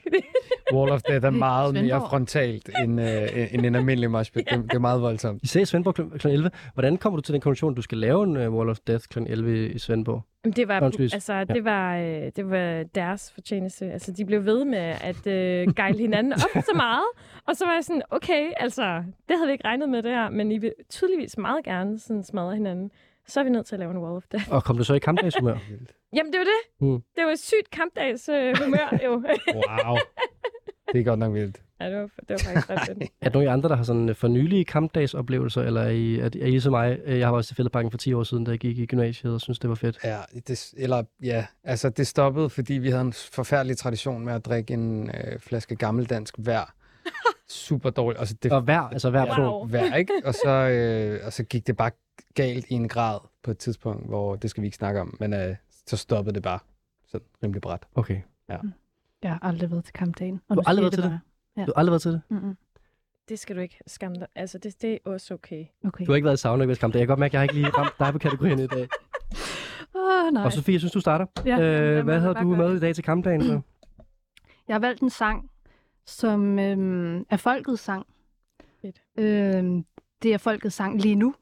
Wall 0.74 0.92
of 0.92 1.02
Death 1.02 1.26
er 1.26 1.30
meget 1.30 1.74
mere 1.74 1.84
Svendborg. 1.84 2.10
frontalt 2.10 2.70
end, 2.84 3.02
øh, 3.02 3.54
end 3.54 3.66
en 3.66 3.76
almindelig 3.76 4.12
moshpit. 4.12 4.50
Det, 4.50 4.64
det 4.64 4.74
er 4.74 4.80
meget 4.80 5.02
voldsomt. 5.02 5.44
I 5.44 5.48
sagde 5.48 5.66
Svendborg 5.66 5.96
kl. 5.96 6.02
kl. 6.18 6.28
11. 6.28 6.52
Hvordan 6.74 6.98
kommer 6.98 7.18
du 7.18 7.22
til 7.22 7.34
den 7.34 7.42
konklusion, 7.42 7.76
du 7.76 7.82
skal 7.82 7.98
lave 7.98 8.24
en 8.24 8.38
uh, 8.38 8.54
Wall 8.56 8.70
of 8.70 8.78
Death 8.88 9.06
kl. 9.10 9.20
11 9.28 9.70
i 9.70 9.80
Svendborg? 9.80 10.22
Jamen, 10.46 10.56
det 10.56 10.68
var, 10.68 10.82
Undskyld. 10.82 11.14
altså, 11.14 11.44
det 11.44 11.66
var, 11.66 11.98
øh, 11.98 12.32
det 12.36 12.50
var 12.50 12.84
deres 12.96 13.32
fortjeneste. 13.34 13.92
Altså, 13.92 14.12
de 14.12 14.26
blev 14.26 14.46
ved 14.46 14.66
med 14.66 14.96
at 15.02 15.28
øh, 15.28 15.74
gejle 15.76 15.98
hinanden 15.98 16.34
op 16.34 16.64
så 16.72 16.74
meget. 16.76 17.06
Og 17.50 17.56
så 17.56 17.66
var 17.66 17.74
jeg 17.74 17.84
sådan, 17.84 18.02
okay, 18.10 18.52
altså, 18.58 19.04
det 19.30 19.38
havde 19.38 19.48
vi 19.48 19.52
ikke 19.52 19.66
regnet 19.66 19.90
med 19.90 20.04
det 20.04 20.12
her, 20.12 20.30
men 20.30 20.52
I 20.52 20.58
vil 20.58 20.74
tydeligvis 20.90 21.38
meget 21.38 21.66
gerne 21.66 22.00
sådan 22.00 22.24
smadre 22.24 22.54
hinanden. 22.56 22.92
Så 23.28 23.40
er 23.40 23.44
vi 23.44 23.50
nødt 23.50 23.66
til 23.66 23.76
at 23.76 23.80
lave 23.80 23.92
en 23.92 23.98
Wall 23.98 24.16
of 24.16 24.24
Death. 24.32 24.52
Og 24.52 24.64
kom 24.64 24.78
du 24.78 24.84
så 24.84 24.94
i 24.94 25.00
kampdagshumør? 25.00 25.58
Jamen, 26.16 26.34
det 26.34 26.40
var 26.40 26.46
det. 26.46 26.88
Mm. 26.88 27.02
Det 27.16 27.26
var 27.26 27.32
et 27.32 27.40
sygt 27.40 27.70
kampdags 27.72 28.30
øh, 28.30 28.56
humør, 28.64 28.98
jo. 29.06 29.12
Wow. 29.14 29.98
Det 30.94 31.00
er 31.00 31.04
godt 31.04 31.20
nok 31.20 31.34
vildt. 31.34 31.62
ja, 31.82 31.90
det 31.90 31.96
var, 31.96 32.02
det 32.02 32.30
var 32.30 32.38
faktisk 32.38 32.70
ret 32.70 32.80
fedt. 32.88 33.04
Er 33.22 33.30
der 33.30 33.34
nogle 33.40 33.52
andre, 33.52 33.70
der 33.70 33.76
har 33.76 33.84
sådan 33.84 34.10
øh, 34.10 34.16
for 34.16 34.28
nylige 34.28 34.66
kampdagsoplevelser, 34.66 35.62
eller 35.62 35.82
er 35.82 35.90
I, 35.90 36.20
er, 36.20 36.26
er 36.26 36.46
I 36.46 36.60
som 36.60 36.72
mig? 36.72 37.00
Øh, 37.06 37.20
Jeg 37.20 37.28
har 37.28 37.34
også 37.36 37.48
til 37.48 37.56
Fældeparken 37.56 37.92
for 37.92 37.98
10 37.98 38.14
år 38.14 38.24
siden, 38.24 38.44
da 38.44 38.52
jeg 38.52 38.60
gik 38.60 38.78
i 38.80 38.86
gymnasiet, 38.86 39.34
og 39.34 39.42
synes 39.42 39.60
det 39.60 39.70
var 39.70 39.76
fedt. 39.76 40.00
Ja, 40.04 40.18
det, 40.48 40.74
eller, 40.78 41.04
ja, 41.24 41.46
altså 41.64 41.90
det 41.90 42.08
stoppede, 42.08 42.50
fordi 42.50 42.74
vi 42.74 42.90
havde 42.90 43.02
en 43.02 43.14
forfærdelig 43.14 43.78
tradition 43.78 44.26
med 44.26 44.34
at 44.34 44.46
drikke 44.46 44.74
en 44.74 45.10
øh, 45.10 45.40
flaske 45.40 45.76
gammeldansk 45.76 46.36
vær. 46.38 46.74
Super 47.50 47.90
dårligt. 47.90 48.20
Altså 48.20 48.36
det 48.44 48.52
Og 48.52 48.62
hver, 48.62 48.80
altså 48.82 49.10
hver 49.10 49.26
Wow. 49.26 49.28
person. 49.36 49.72
vær, 49.74 49.96
ikke? 49.96 50.14
Og 50.26 50.34
så, 50.34 50.50
øh, 50.50 51.26
og 51.26 51.34
så 51.34 51.44
gik 51.44 51.68
det 51.68 51.78
bare 51.78 51.92
galt 52.36 52.66
i 52.70 52.74
en 52.74 52.88
grad 52.88 53.20
på 53.44 53.52
et 53.52 53.58
tidspunkt, 53.58 54.08
hvor 54.08 54.36
det 54.36 54.50
skal 54.50 54.62
vi 54.62 54.68
ikke 54.68 54.78
snakke 54.78 55.02
om, 55.02 55.18
men 55.20 55.34
øh, 55.34 55.56
så 55.88 55.98
stoppede 55.98 56.34
det 56.36 56.44
bare 56.44 56.60
sådan 57.08 57.28
rimelig 57.44 57.62
bræt. 57.62 57.84
Okay. 57.96 58.22
Jeg 59.24 59.32
har 59.32 59.40
aldrig 59.42 59.72
været 59.72 59.84
til 59.84 59.94
kampdagen. 59.94 60.42
Og 60.50 60.56
Du 60.56 60.62
har 60.62 60.70
aldrig 60.70 60.84
været 60.84 60.94
til 60.94 61.04
det 61.04 61.20
Du 61.56 61.62
har 61.76 61.80
aldrig 61.80 61.92
været 61.92 62.02
til 62.02 62.12
det? 62.12 62.22
Mm-mm. 62.30 62.58
Det 63.30 63.40
skal 63.40 63.56
du 63.56 63.62
ikke 63.62 63.80
skamme 63.88 64.18
dig. 64.20 64.28
Altså, 64.36 64.58
det, 64.58 64.82
det 64.82 64.94
er 64.94 64.98
også 65.06 65.34
okay. 65.34 65.66
Okay. 65.86 66.06
Du 66.06 66.12
har 66.12 66.16
ikke 66.16 66.26
været 66.26 66.38
i 66.38 66.42
sauna 66.42 66.66
ved 66.66 66.76
kampdag. 66.76 67.00
Jeg 67.00 67.08
kan 67.08 67.12
godt 67.12 67.20
mærke, 67.20 67.30
at 67.30 67.34
jeg 67.34 67.40
har 67.40 67.44
ikke 67.44 67.54
lige 67.56 67.70
ramt 67.70 67.94
dig 68.00 68.12
på 68.14 68.20
kategorien 68.20 68.60
i 68.60 68.68
dag. 68.68 68.88
Åh, 69.96 70.34
nej. 70.34 70.44
Og 70.46 70.54
Sofie, 70.54 70.74
jeg 70.74 70.80
synes, 70.82 70.92
du 70.94 71.00
starter. 71.00 71.26
Ja, 71.46 71.60
øh, 71.62 72.04
hvad 72.04 72.20
havde 72.20 72.34
du 72.34 72.44
med 72.56 72.76
i 72.76 72.80
dag 72.80 72.96
til 72.96 73.04
kampdagen? 73.04 73.42
Så? 73.44 73.62
Jeg 74.68 74.74
har 74.76 74.80
valgt 74.80 75.02
en 75.02 75.10
sang, 75.10 75.50
som 76.10 76.60
øhm, 76.60 77.26
er 77.30 77.38
folkets 77.38 77.82
sang. 77.82 78.06
Fedt. 78.82 79.02
Øhm, 79.18 79.86
det 80.24 80.34
er 80.34 80.38
folkets 80.38 80.76
sang 80.76 81.02
lige 81.02 81.16
nu. 81.16 81.34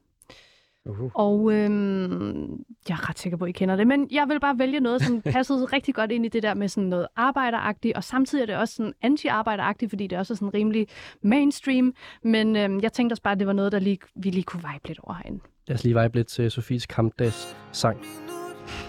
Uh-huh. 0.88 1.10
Og 1.14 1.52
øhm, 1.52 2.64
jeg 2.88 2.94
er 2.94 3.08
ret 3.08 3.18
sikker 3.18 3.38
på, 3.38 3.44
at 3.44 3.48
I 3.48 3.52
kender 3.52 3.76
det. 3.76 3.86
Men 3.86 4.08
jeg 4.10 4.28
vil 4.28 4.40
bare 4.40 4.58
vælge 4.58 4.80
noget, 4.80 5.02
som 5.02 5.22
passede 5.34 5.64
rigtig 5.64 5.94
godt 5.94 6.10
ind 6.12 6.24
i 6.26 6.28
det 6.28 6.42
der 6.42 6.54
med 6.54 6.68
sådan 6.68 6.88
noget 6.88 7.06
arbejderagtigt. 7.16 7.96
Og 7.96 8.04
samtidig 8.04 8.42
er 8.42 8.46
det 8.46 8.56
også 8.56 8.74
sådan 8.74 8.92
anti-arbejderagtigt, 9.02 9.90
fordi 9.90 10.06
det 10.06 10.18
også 10.18 10.34
er 10.34 10.36
sådan 10.36 10.54
rimelig 10.54 10.86
mainstream. 11.22 11.94
Men 12.22 12.56
øhm, 12.56 12.80
jeg 12.80 12.92
tænkte 12.92 13.12
også 13.12 13.22
bare, 13.22 13.32
at 13.32 13.38
det 13.38 13.46
var 13.46 13.52
noget, 13.52 13.72
der 13.72 13.78
lige, 13.78 13.98
vi 14.16 14.30
lige 14.30 14.44
kunne 14.44 14.62
vibe 14.72 14.88
lidt 14.88 14.98
over 15.02 15.14
herinde. 15.14 15.40
Lad 15.66 15.74
os 15.74 15.84
lige 15.84 16.02
vibe 16.02 16.16
lidt 16.16 16.28
til 16.28 16.50
Sofies 16.50 16.86
kampdags 16.86 17.56
sang. 17.72 18.00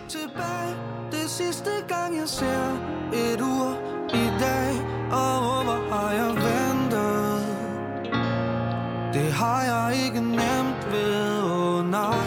tilbage 0.08 0.76
Det 1.12 1.30
sidste 1.30 1.70
gang 1.88 2.16
jeg 2.16 2.28
ser 2.28 2.99
har 9.40 9.62
jeg 9.64 10.06
ikke 10.06 10.22
nemt 10.22 10.92
ved, 10.92 11.44
oh 11.44 11.92
nej 11.92 12.18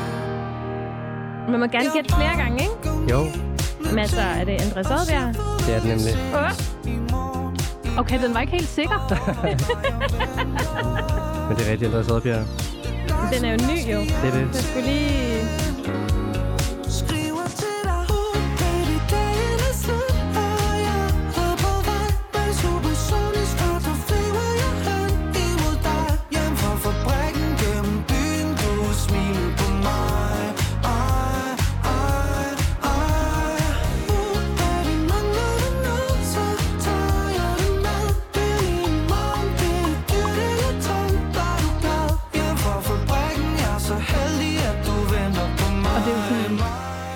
Man 1.51 1.61
må 1.61 1.67
gerne 1.67 1.91
gætte 1.95 2.15
flere 2.15 2.37
gange, 2.37 2.63
ikke? 2.63 2.91
Jo, 3.11 3.27
Men 3.79 3.99
altså, 3.99 4.21
er 4.21 4.45
det 4.45 4.53
Andreas 4.53 4.87
Oddbjerg? 4.91 5.35
det 5.67 5.75
er 5.75 5.81
det 5.81 5.89
nemlig. 5.89 6.15
I 6.85 6.99
Okay, 7.99 8.23
den 8.23 8.35
var 8.35 8.41
ikke 8.41 8.53
helt 8.53 8.69
sikker. 8.69 8.99
Men 11.49 11.57
det 11.57 11.67
er 11.67 11.71
rigtigt, 11.73 11.89
Andreas 11.89 12.09
Oddbjerg. 12.09 12.47
Den 13.35 13.45
er 13.45 13.51
jo 13.51 13.57
ny, 13.57 13.93
jo. 13.93 14.01
Det 14.01 14.25
er 14.25 14.31
det. 14.31 14.49
Så 14.57 14.63
skulle 14.63 14.87
lige... 14.87 15.62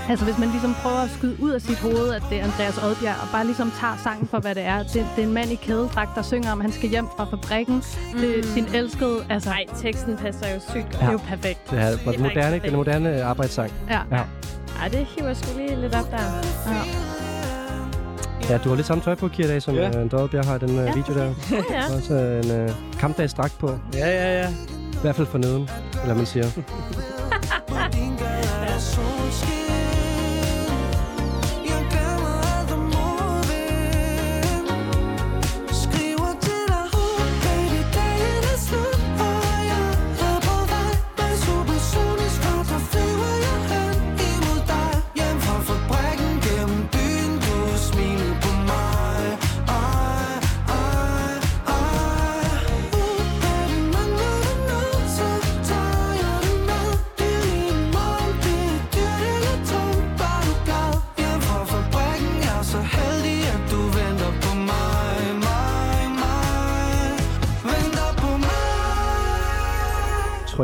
altså 0.09 0.25
hvis 0.25 0.39
man 0.39 0.49
ligesom 0.49 0.75
prøver 0.83 0.97
at 0.99 1.11
skyde 1.11 1.37
ud 1.43 1.51
af 1.51 1.61
sit 1.61 1.79
hoved, 1.79 2.15
at 2.15 2.23
det 2.31 2.41
er 2.41 2.45
Andreas 2.45 2.79
Oddbjerg, 2.79 3.15
og 3.23 3.29
bare 3.33 3.45
ligesom 3.45 3.73
tager 3.81 3.97
sangen 4.03 4.29
for, 4.29 4.39
hvad 4.39 4.55
det 4.55 4.63
er. 4.65 4.79
Det, 4.83 4.93
det 4.95 5.23
er 5.25 5.27
en 5.27 5.33
mand 5.33 5.51
i 5.51 5.55
kædedragt, 5.55 6.11
der 6.15 6.23
synger 6.23 6.53
om, 6.53 6.59
at 6.61 6.65
han 6.65 6.73
skal 6.73 6.89
hjem 6.89 7.07
fra 7.17 7.25
fabrikken 7.31 7.83
til 8.19 8.45
sin 8.45 8.67
elskede. 8.75 9.25
Altså, 9.31 9.49
Nej, 9.49 9.65
teksten 9.83 10.17
passer 10.17 10.47
jo 10.55 10.61
sygt 10.61 10.83
godt. 10.83 10.93
det 10.93 11.03
er 11.03 11.13
jo 11.13 11.19
perfekt. 11.19 11.71
Det 11.71 11.79
er, 11.79 11.91
faktisk 11.91 12.19
moderne, 12.19 12.33
perfekt. 12.43 12.65
den 12.65 12.75
moderne 12.77 13.23
arbejdssang. 13.25 13.73
Ja. 13.91 14.01
Ja. 14.11 14.23
Ej, 14.81 14.89
det 14.89 15.07
hiver 15.17 15.35
sgu 15.35 15.59
lige 15.59 15.81
lidt 15.81 15.95
op 15.95 16.11
der. 16.11 16.23
ja. 16.67 16.83
Ja, 18.51 18.59
du 18.59 18.69
har 18.69 18.77
lidt 18.77 18.87
samme 18.87 19.05
tøj 19.05 19.15
på, 19.15 19.29
Kira, 19.29 19.61
som 19.61 19.75
Ja. 19.75 19.81
ja. 19.83 20.01
Andreas 20.01 20.23
Oddbjerg 20.23 20.45
har 20.47 20.59
den 20.59 20.71
uh, 20.89 20.97
video 20.97 21.15
der. 21.15 21.25
Ja, 21.25 21.57
ja. 21.71 21.77
Er 21.77 21.97
Også 21.97 22.15
en 22.15 22.63
uh, 22.65 22.71
kampdagsdragt 23.01 23.59
på. 23.59 23.79
Ja, 23.95 24.07
ja, 24.09 24.41
ja. 24.43 24.49
I 24.93 24.99
hvert 25.03 25.17
fald 25.17 25.27
for 25.27 25.39
neden, 25.39 25.69
eller 26.03 26.15
man 26.15 26.27
siger. 26.27 26.47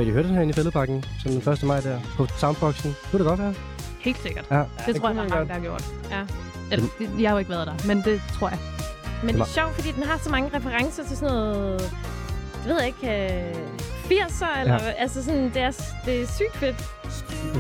I, 0.03 0.07
de 0.07 0.11
hørte 0.13 0.29
den 0.29 0.35
her 0.35 0.43
inde 0.43 0.51
i 0.51 0.55
fældeparken, 0.55 1.05
som 1.23 1.33
den 1.41 1.53
1. 1.53 1.63
maj 1.63 1.81
der, 1.81 2.01
på 2.17 2.27
soundboxen? 2.39 2.97
Kunne 3.11 3.19
det 3.19 3.27
godt 3.27 3.41
være? 3.41 3.55
Helt 4.01 4.19
sikkert. 4.23 4.45
Ja. 4.51 4.63
Det 4.87 4.97
tror 4.97 5.09
jeg, 5.09 5.17
der 5.17 5.23
er 5.23 5.29
mange, 5.29 5.49
der 5.49 5.53
har 5.55 5.61
gjort. 5.61 5.85
Ja. 6.11 6.21
Eller, 6.71 6.87
det- 6.99 7.11
jeg 7.21 7.31
har 7.31 7.35
jo 7.35 7.39
ikke 7.39 7.51
været 7.51 7.67
der, 7.67 7.75
men 7.87 8.03
det 8.03 8.23
tror 8.39 8.49
jeg. 8.49 8.59
Men 9.25 9.35
det 9.35 9.41
er 9.41 9.45
sjovt, 9.45 9.75
fordi 9.75 9.93
den 9.93 10.03
har 10.03 10.19
så 10.23 10.31
mange 10.31 10.51
referencer 10.55 11.05
til 11.05 11.17
sådan 11.17 11.35
noget... 11.35 11.81
Det 12.63 12.65
ved 12.71 12.79
jeg 12.79 12.87
ikke... 12.87 13.35
Øh, 13.49 13.55
80'er, 14.11 14.61
eller... 14.61 14.75
Ja. 14.75 14.85
Ja. 14.85 14.91
Altså 14.91 15.25
sådan, 15.25 15.45
det 15.45 15.57
er, 15.63 15.71
det 16.05 16.23
er 16.23 16.27
sygt 16.27 16.57
fedt. 16.57 16.77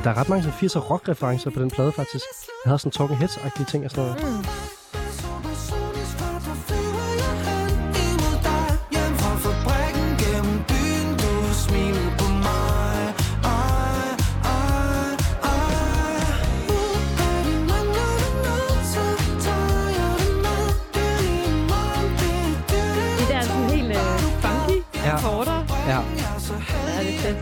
Der 0.04 0.10
er 0.10 0.14
ret 0.16 0.28
mange 0.28 0.42
sådan 0.44 0.58
80'er 0.68 0.78
rock-referencer 0.90 1.50
på 1.50 1.60
den 1.60 1.70
plade, 1.70 1.92
faktisk. 1.92 2.24
Jeg 2.64 2.70
havde 2.70 2.78
sådan 2.78 2.90
Talking 2.92 3.20
Heads-agtige 3.22 3.64
ting 3.64 3.84
og 3.84 3.90
sådan 3.90 4.04
noget. 4.04 4.22
Mm. 4.38 4.46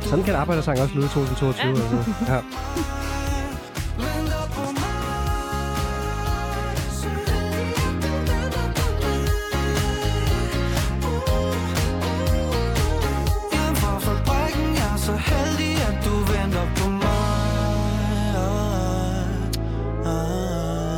Sådan 0.01 0.25
kan 0.25 0.35
arbejdersang 0.35 0.81
også 0.81 0.95
lyde 0.95 1.07
i 1.07 1.09
2022. 1.09 1.69
Ja. 1.69 1.71
Altså. 1.71 2.15
Ja. 2.29 2.41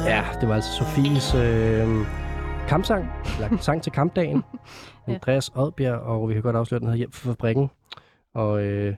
ja, 0.07 0.24
det 0.40 0.49
var 0.49 0.55
altså 0.55 0.72
Sofies 0.72 1.34
øh, 1.34 2.07
kampsang, 2.68 3.09
eller 3.40 3.59
sang 3.61 3.82
til 3.82 3.93
kampdagen. 3.93 4.43
Andreas 5.07 5.51
Oddbjerg, 5.55 5.99
og 5.99 6.28
vi 6.28 6.34
kan 6.34 6.43
godt 6.43 6.57
afsløre, 6.57 6.76
at 6.76 6.80
den 6.80 6.86
hedder 6.88 6.99
Hjem 6.99 7.12
fra 7.12 7.30
fabrikken. 7.30 7.70
Og 8.35 8.64
øh, 8.64 8.95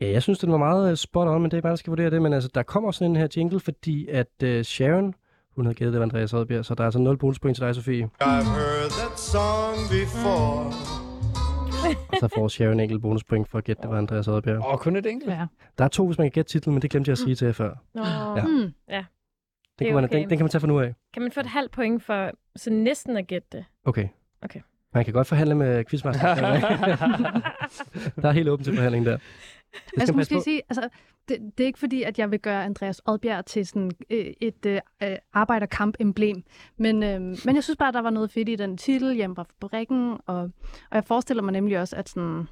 ja, 0.00 0.10
jeg 0.10 0.22
synes, 0.22 0.38
den 0.38 0.52
var 0.52 0.58
meget 0.58 0.90
øh, 0.90 0.96
spot 0.96 1.28
on, 1.28 1.42
men 1.42 1.50
det 1.50 1.56
er 1.56 1.60
bare, 1.60 1.70
der 1.70 1.76
skal 1.76 1.90
vurdere 1.90 2.10
det. 2.10 2.22
Men 2.22 2.32
altså, 2.32 2.50
der 2.54 2.62
kommer 2.62 2.90
sådan 2.90 3.10
en 3.10 3.16
her 3.16 3.28
jingle, 3.36 3.60
fordi 3.60 4.06
at 4.08 4.42
øh, 4.42 4.64
Sharon, 4.64 5.14
hun 5.54 5.64
havde 5.64 5.74
gættet, 5.74 5.92
det 5.92 6.00
var 6.00 6.06
Andreas 6.06 6.32
Oddbjerg, 6.34 6.64
så 6.64 6.74
der 6.74 6.80
er 6.80 6.86
altså 6.86 6.98
0 6.98 7.16
bonuspoint 7.18 7.56
til 7.56 7.64
dig, 7.66 7.74
Sofie. 7.74 8.04
I've 8.22 8.26
heard 8.26 8.90
that 8.90 9.18
song 9.20 9.76
before. 9.90 10.72
Og 12.08 12.16
så 12.20 12.28
får 12.34 12.48
Sharon 12.48 12.72
en 12.74 12.80
enkelt 12.80 13.02
bonuspoint 13.02 13.48
for 13.48 13.58
at 13.58 13.64
gætte, 13.64 13.82
det 13.82 13.90
var 13.90 13.98
Andreas 13.98 14.28
Oddbjerg. 14.28 14.64
Og 14.64 14.80
kun 14.80 14.96
et 14.96 15.06
enkelt. 15.06 15.30
Ja. 15.32 15.46
Der 15.78 15.84
er 15.84 15.88
to, 15.88 16.06
hvis 16.06 16.18
man 16.18 16.24
kan 16.24 16.32
gætte 16.32 16.50
titlen, 16.52 16.74
men 16.74 16.82
det 16.82 16.90
glemte 16.90 17.08
jeg 17.08 17.12
at 17.12 17.18
sige 17.18 17.34
til 17.34 17.44
jer 17.46 17.52
før. 17.52 17.74
Nå. 17.94 18.02
Ja. 18.02 18.36
Ja. 18.36 18.42
Hmm. 18.46 18.56
Den, 18.58 18.72
Det 18.88 19.84
er 19.84 19.84
kan 19.84 19.94
man, 19.94 20.04
okay. 20.04 20.18
den, 20.18 20.30
den 20.30 20.38
kan 20.38 20.44
man 20.44 20.50
tage 20.50 20.60
for 20.60 20.66
nu 20.68 20.80
af. 20.80 20.94
Kan 21.12 21.22
man 21.22 21.32
få 21.32 21.40
et 21.40 21.46
halvt 21.46 21.72
point 21.72 22.02
for 22.02 22.30
så 22.56 22.70
næsten 22.70 23.16
at 23.16 23.26
gætte 23.26 23.48
det? 23.52 23.64
Okay. 23.84 24.08
Okay. 24.42 24.60
Man 24.94 25.04
kan 25.04 25.14
godt 25.14 25.26
forhandle 25.26 25.54
med 25.54 25.84
quizmaster. 25.84 26.34
der 28.22 28.28
er 28.28 28.32
helt 28.32 28.48
åbent 28.48 28.64
til 28.64 28.74
forhandling 28.74 29.06
der. 29.06 29.16
Det 29.16 29.22
Jeg 29.72 30.06
skal 30.06 30.16
passe 30.16 30.34
måske 30.34 30.40
sige, 30.40 30.62
altså, 30.68 30.88
det, 31.28 31.38
det 31.58 31.64
er 31.64 31.66
ikke 31.66 31.78
fordi, 31.78 32.02
at 32.02 32.18
jeg 32.18 32.30
vil 32.30 32.40
gøre 32.40 32.64
Andreas 32.64 33.00
Oddbjerg 33.06 33.46
til 33.46 33.66
sådan 33.66 33.90
øh, 34.10 34.26
et 34.40 34.66
øh, 34.66 34.80
øh, 35.02 35.16
arbejderkamp-emblem, 35.32 36.42
men, 36.76 37.02
øh, 37.02 37.20
men 37.20 37.54
jeg 37.54 37.64
synes 37.64 37.76
bare, 37.76 37.92
der 37.92 38.00
var 38.00 38.10
noget 38.10 38.30
fedt 38.30 38.48
i 38.48 38.56
den 38.56 38.76
titel, 38.76 39.14
hjemme 39.14 39.36
fra 39.36 39.44
fabrikken, 39.60 40.16
og, 40.26 40.40
og 40.90 40.94
jeg 40.94 41.04
forestiller 41.04 41.42
mig 41.42 41.52
nemlig 41.52 41.80
også, 41.80 41.96
at 41.96 42.08
sådan, 42.08 42.48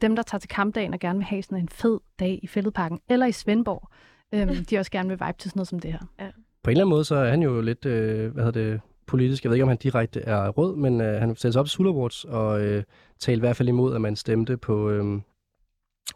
dem, 0.00 0.16
der 0.16 0.22
tager 0.22 0.38
til 0.38 0.48
kampdagen 0.48 0.94
og 0.94 1.00
gerne 1.00 1.18
vil 1.18 1.26
have 1.26 1.42
sådan 1.42 1.58
en 1.58 1.68
fed 1.68 1.98
dag 2.18 2.40
i 2.42 2.46
Fælledparken, 2.46 3.00
eller 3.08 3.26
i 3.26 3.32
Svendborg, 3.32 3.88
øh, 4.34 4.70
de 4.70 4.78
også 4.78 4.90
gerne 4.90 5.08
vil 5.08 5.20
vibe 5.26 5.38
til 5.38 5.50
sådan 5.50 5.58
noget 5.58 5.68
som 5.68 5.78
det 5.78 5.92
her. 5.92 6.30
På 6.62 6.70
en 6.70 6.72
eller 6.72 6.84
anden 6.84 6.90
måde, 6.90 7.04
så 7.04 7.14
er 7.14 7.30
han 7.30 7.42
jo 7.42 7.60
lidt, 7.60 7.86
øh, 7.86 8.32
hvad 8.32 8.44
hedder 8.44 8.70
det, 8.70 8.80
politisk. 9.06 9.44
Jeg 9.44 9.50
ved 9.50 9.56
ikke, 9.56 9.62
om 9.62 9.68
han 9.68 9.76
direkte 9.76 10.20
er 10.20 10.48
rød, 10.48 10.76
men 10.76 11.00
øh, 11.00 11.20
han 11.20 11.36
satte 11.36 11.52
sig 11.52 11.60
op 11.60 11.66
til 11.66 11.70
Sula 11.72 11.90
Awards 11.90 12.24
og 12.24 12.60
øh, 12.64 12.82
talte 13.18 13.36
i 13.36 13.40
hvert 13.40 13.56
fald 13.56 13.68
imod, 13.68 13.94
at 13.94 14.00
man 14.00 14.16
stemte 14.16 14.56
på, 14.56 14.90
øh, 14.90 15.20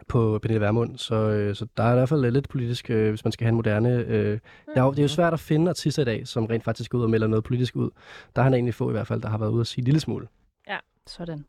på 0.08 0.38
Pernille 0.42 0.60
Vermund. 0.60 0.98
Så, 0.98 1.14
øh, 1.14 1.54
så 1.54 1.66
der 1.76 1.82
er 1.82 1.92
i 1.92 1.96
hvert 1.96 2.08
fald 2.08 2.30
lidt 2.30 2.48
politisk, 2.48 2.90
øh, 2.90 3.08
hvis 3.08 3.24
man 3.24 3.32
skal 3.32 3.44
have 3.44 3.48
en 3.50 3.56
moderne... 3.56 3.90
Øh, 3.90 4.38
der 4.74 4.80
er, 4.80 4.84
jo- 4.84 4.90
det 4.90 4.98
er 4.98 5.02
jo 5.02 5.08
svært 5.08 5.32
at 5.32 5.40
finde 5.40 5.68
artister 5.70 6.02
i 6.02 6.04
dag, 6.04 6.26
som 6.28 6.46
rent 6.46 6.64
faktisk 6.64 6.90
går 6.90 6.98
ud 6.98 7.02
og 7.04 7.10
melder 7.10 7.26
noget 7.26 7.44
politisk 7.44 7.76
ud. 7.76 7.90
Der 8.36 8.42
er 8.42 8.44
han 8.44 8.54
egentlig 8.54 8.74
få 8.74 8.88
i 8.88 8.92
hvert 8.92 9.06
fald, 9.06 9.22
der 9.22 9.28
har 9.28 9.38
været 9.38 9.50
ude 9.50 9.60
at 9.60 9.66
sige 9.66 9.82
en 9.82 9.84
lille 9.84 10.00
smule. 10.00 10.26
Sådan. 11.06 11.44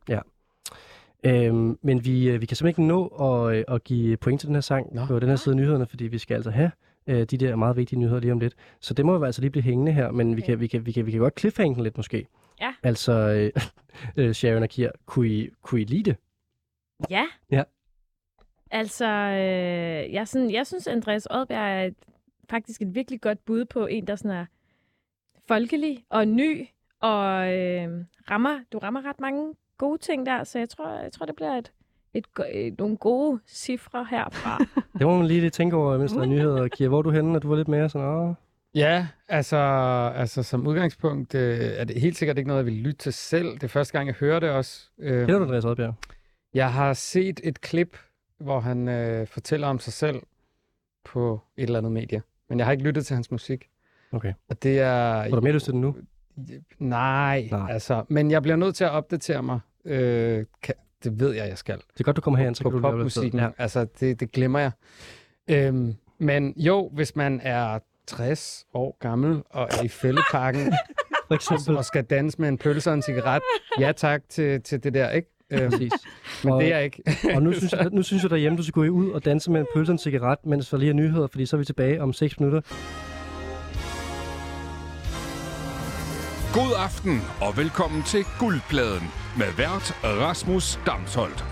Øhm, 1.24 1.78
men 1.82 2.04
vi, 2.04 2.28
øh, 2.30 2.40
vi 2.40 2.46
kan 2.46 2.56
simpelthen 2.56 2.84
ikke 2.84 2.88
nå 2.94 3.06
at, 3.06 3.56
øh, 3.56 3.64
at 3.68 3.84
give 3.84 4.16
point 4.16 4.40
til 4.40 4.46
den 4.46 4.56
her 4.56 4.60
sang 4.60 4.94
Nå. 4.94 5.06
på 5.06 5.18
den 5.18 5.28
her 5.28 5.36
side 5.36 5.52
af 5.52 5.56
nyhederne, 5.56 5.86
fordi 5.86 6.04
vi 6.04 6.18
skal 6.18 6.34
altså 6.34 6.50
have 6.50 6.70
øh, 7.06 7.24
de 7.24 7.36
der 7.38 7.56
meget 7.56 7.76
vigtige 7.76 7.98
nyheder 7.98 8.20
lige 8.20 8.32
om 8.32 8.40
lidt. 8.40 8.54
Så 8.80 8.94
det 8.94 9.06
må 9.06 9.14
jo 9.14 9.24
altså 9.24 9.40
lige 9.40 9.50
blive 9.50 9.62
hængende 9.62 9.92
her, 9.92 10.10
men 10.10 10.36
vi, 10.36 10.42
Okay. 10.42 10.46
kan, 10.46 10.60
vi, 10.60 10.66
kan, 10.66 10.86
vi, 10.86 10.92
kan, 10.92 11.06
vi 11.06 11.10
kan 11.10 11.20
godt 11.20 11.40
cliffhange 11.40 11.74
den 11.74 11.82
lidt 11.82 11.96
måske. 11.96 12.26
Ja. 12.60 12.74
Altså, 12.82 13.12
øh, 13.12 13.62
øh, 14.26 14.32
Sharon 14.34 14.62
og 14.62 14.68
Kier, 14.68 14.90
kunne 15.06 15.28
I, 15.28 15.50
kunne 15.62 15.80
I 15.80 15.84
lide 15.84 16.10
det? 16.10 16.16
Ja. 17.10 17.26
Ja. 17.50 17.62
Altså, 18.70 19.06
øh, 19.06 20.12
jeg, 20.12 20.28
sådan, 20.28 20.50
jeg 20.50 20.66
synes, 20.66 20.86
Andreas 20.86 21.26
Oddbjerg 21.30 21.80
er 21.80 21.84
et, 21.84 21.94
faktisk 22.50 22.82
et 22.82 22.94
virkelig 22.94 23.20
godt 23.20 23.44
bud 23.44 23.64
på 23.64 23.86
en, 23.86 24.06
der 24.06 24.16
sådan 24.16 24.36
er 24.36 24.46
folkelig 25.48 26.04
og 26.08 26.28
ny, 26.28 26.66
og 27.00 27.54
øh, 27.54 28.04
rammer, 28.30 28.60
du 28.72 28.78
rammer 28.78 29.04
ret 29.04 29.20
mange 29.20 29.54
gode 29.78 29.98
ting 29.98 30.26
der, 30.26 30.44
så 30.44 30.58
jeg 30.58 30.68
tror, 30.68 30.88
jeg 31.02 31.12
tror 31.12 31.26
det 31.26 31.36
bliver 31.36 31.56
et, 31.56 31.72
et, 32.14 32.34
go- 32.34 32.42
øh, 32.54 32.72
nogle 32.78 32.96
gode 32.96 33.40
cifre 33.48 34.06
herfra. 34.10 34.58
Det 34.98 35.06
må 35.06 35.16
man 35.18 35.26
lige 35.26 35.40
lige 35.40 35.50
tænke 35.50 35.76
over, 35.76 35.98
mens 35.98 36.12
der 36.12 36.20
er 36.20 36.26
nyheder. 36.26 36.68
Kier, 36.68 36.88
hvor 36.88 36.98
er 36.98 37.02
du 37.02 37.10
henne, 37.10 37.32
når 37.32 37.38
du 37.38 37.48
var 37.48 37.56
lidt 37.56 37.68
mere 37.68 37.88
sådan, 37.88 38.06
åh, 38.08 38.34
Ja, 38.74 39.06
altså, 39.28 39.56
altså 40.16 40.42
som 40.42 40.66
udgangspunkt 40.66 41.34
øh, 41.34 41.58
er 41.60 41.84
det 41.84 42.00
helt 42.00 42.16
sikkert 42.16 42.38
ikke 42.38 42.48
noget, 42.48 42.58
jeg 42.58 42.66
vil 42.66 42.74
lytte 42.74 42.98
til 42.98 43.12
selv. 43.12 43.54
Det 43.54 43.62
er 43.62 43.68
første 43.68 43.92
gang, 43.92 44.06
jeg 44.06 44.14
hører 44.14 44.40
det 44.40 44.50
også. 44.50 44.90
Øh, 44.98 45.20
Kender 45.26 45.38
du 45.38 45.44
Andreas 45.44 45.64
Oddbjerg? 45.64 45.94
Jeg 46.54 46.72
har 46.72 46.92
set 46.92 47.40
et 47.44 47.60
klip, 47.60 47.96
hvor 48.38 48.60
han 48.60 48.88
øh, 48.88 49.26
fortæller 49.26 49.66
om 49.66 49.78
sig 49.78 49.92
selv 49.92 50.22
på 51.04 51.40
et 51.56 51.62
eller 51.62 51.78
andet 51.78 51.92
medie. 51.92 52.22
Men 52.48 52.58
jeg 52.58 52.66
har 52.66 52.72
ikke 52.72 52.84
lyttet 52.84 53.06
til 53.06 53.14
hans 53.14 53.30
musik. 53.30 53.68
Okay. 54.12 54.32
Og 54.48 54.62
det 54.62 54.80
er... 54.80 55.12
Har 55.22 55.28
du 55.28 55.40
mere 55.40 55.52
lyst 55.52 55.64
til 55.64 55.72
den 55.72 55.80
nu? 55.80 55.96
Nej, 56.78 57.48
Nej. 57.50 57.72
altså. 57.72 58.04
Men 58.08 58.30
jeg 58.30 58.42
bliver 58.42 58.56
nødt 58.56 58.74
til 58.74 58.84
at 58.84 58.90
opdatere 58.90 59.42
mig. 59.42 59.60
Øh, 59.84 60.44
kan, 60.62 60.74
det 61.04 61.20
ved 61.20 61.32
jeg, 61.34 61.48
jeg 61.48 61.58
skal. 61.58 61.76
Det 61.76 62.00
er 62.00 62.04
godt, 62.04 62.16
du 62.16 62.20
kommer 62.20 62.38
herind, 62.38 62.54
så 62.54 62.62
på 62.62 62.70
kan 62.70 62.76
du 62.82 62.90
popmusikken. 62.90 63.40
Ja. 63.40 63.48
Altså, 63.58 63.86
det, 64.00 64.20
det 64.20 64.32
glemmer 64.32 64.58
jeg. 64.58 64.70
Øhm, 65.50 65.94
men 66.18 66.54
jo, 66.56 66.90
hvis 66.92 67.16
man 67.16 67.40
er 67.42 67.78
60 68.06 68.64
år 68.74 68.96
gammel 69.00 69.42
og 69.50 69.68
er 69.70 69.82
i 69.82 69.88
fældeparken 69.88 70.72
For 71.28 71.34
eksempel. 71.34 71.76
og 71.76 71.84
skal 71.84 72.04
danse 72.04 72.40
med 72.40 72.48
en 72.48 72.58
pølse 72.58 72.90
og 72.90 72.94
en 72.94 73.02
cigaret, 73.02 73.42
ja 73.80 73.92
tak 73.92 74.22
til, 74.28 74.62
til 74.62 74.84
det 74.84 74.94
der, 74.94 75.10
ikke? 75.10 75.28
Øhm, 75.50 75.70
Præcis. 75.70 75.92
men 76.44 76.52
Og- 76.52 76.60
det 76.62 76.72
er 76.72 76.76
jeg 76.76 76.84
ikke. 76.84 77.02
Og 77.34 77.42
nu 77.42 77.52
synes, 77.52 77.72
jeg, 77.72 77.88
nu 77.92 78.02
synes 78.02 78.22
jeg 78.22 78.30
derhjemme, 78.30 78.58
du 78.58 78.62
skal 78.62 78.72
gå 78.72 78.82
ud 78.84 79.10
og 79.10 79.24
danse 79.24 79.50
med 79.50 79.60
en 79.60 79.66
pølse 79.74 79.90
og 79.90 79.94
en 79.94 79.98
cigaret, 79.98 80.38
mens 80.46 80.68
der 80.68 80.76
lige 80.76 80.90
er 80.90 80.94
nyheder, 80.94 81.26
fordi 81.26 81.46
så 81.46 81.56
er 81.56 81.58
vi 81.58 81.64
tilbage 81.64 82.02
om 82.02 82.12
6 82.12 82.40
minutter. 82.40 82.60
God 86.54 86.72
aften 86.84 87.20
og 87.40 87.56
velkommen 87.56 88.02
til 88.02 88.24
Guldpladen 88.38 89.02
med 89.38 89.46
vært 89.56 89.94
Rasmus 90.04 90.78
Damsholdt. 90.86 91.44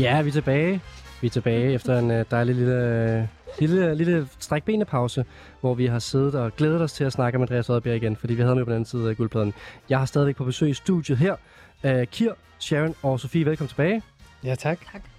Ja, 0.00 0.22
vi 0.22 0.28
er 0.28 0.32
tilbage. 0.32 0.80
Vi 1.20 1.26
er 1.26 1.30
tilbage 1.30 1.72
efter 1.72 1.98
en 1.98 2.10
øh, 2.10 2.24
dejlig 2.30 2.54
lille, 2.54 3.28
lille, 3.60 3.94
lille 3.94 4.28
strækbenepause, 4.38 5.24
hvor 5.60 5.74
vi 5.74 5.86
har 5.86 5.98
siddet 5.98 6.34
og 6.34 6.56
glædet 6.56 6.80
os 6.80 6.92
til 6.92 7.04
at 7.04 7.12
snakke 7.12 7.38
med 7.38 7.48
Andreas 7.48 7.70
Oddbjerg 7.70 7.96
igen, 7.96 8.16
fordi 8.16 8.34
vi 8.34 8.42
havde 8.42 8.58
jo 8.58 8.64
på 8.64 8.70
den 8.70 8.72
anden 8.72 8.84
side 8.84 9.10
af 9.10 9.16
guldpladen. 9.16 9.54
Jeg 9.88 9.98
har 9.98 10.06
stadigvæk 10.06 10.36
på 10.36 10.44
besøg 10.44 10.70
i 10.70 10.74
studiet 10.74 11.18
her. 11.18 11.36
Uh, 11.84 12.02
Kir, 12.04 12.32
Sharon 12.58 12.94
og 13.02 13.20
Sofie, 13.20 13.46
velkommen 13.46 13.68
tilbage. 13.68 14.02
Ja, 14.44 14.54
tak. 14.54 14.78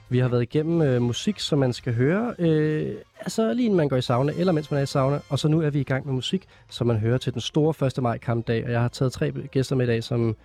Vi 0.10 0.20
har 0.20 0.28
været 0.28 0.42
igennem 0.42 0.82
øh, 0.82 1.02
musik, 1.02 1.40
som 1.40 1.60
man 1.60 1.74
skal 1.74 1.94
høre, 1.94 2.36
øh, 2.40 2.96
altså 3.20 3.54
lige 3.54 3.66
inden 3.66 3.78
man 3.78 3.90
går 3.90 3.98
i 3.98 4.02
sauna, 4.02 4.34
eller 4.38 4.54
mens 4.54 4.72
man 4.72 4.78
er 4.78 4.84
i 4.84 4.86
sauna. 4.86 5.20
Og 5.30 5.40
så 5.40 5.48
nu 5.48 5.62
er 5.62 5.70
vi 5.70 5.80
i 5.80 5.84
gang 5.84 6.06
med 6.06 6.14
musik, 6.14 6.46
som 6.70 6.88
man 6.88 6.98
hører 6.98 7.18
til 7.18 7.34
den 7.34 7.42
store 7.42 7.88
1. 7.88 8.04
maj 8.04 8.18
kampdag. 8.18 8.66
Og 8.66 8.72
jeg 8.72 8.82
har 8.82 8.88
taget 8.88 9.14
tre 9.14 9.32
gæster 9.32 9.76
med 9.76 9.86
i 9.86 9.90
dag, 9.90 10.04
som 10.04 10.36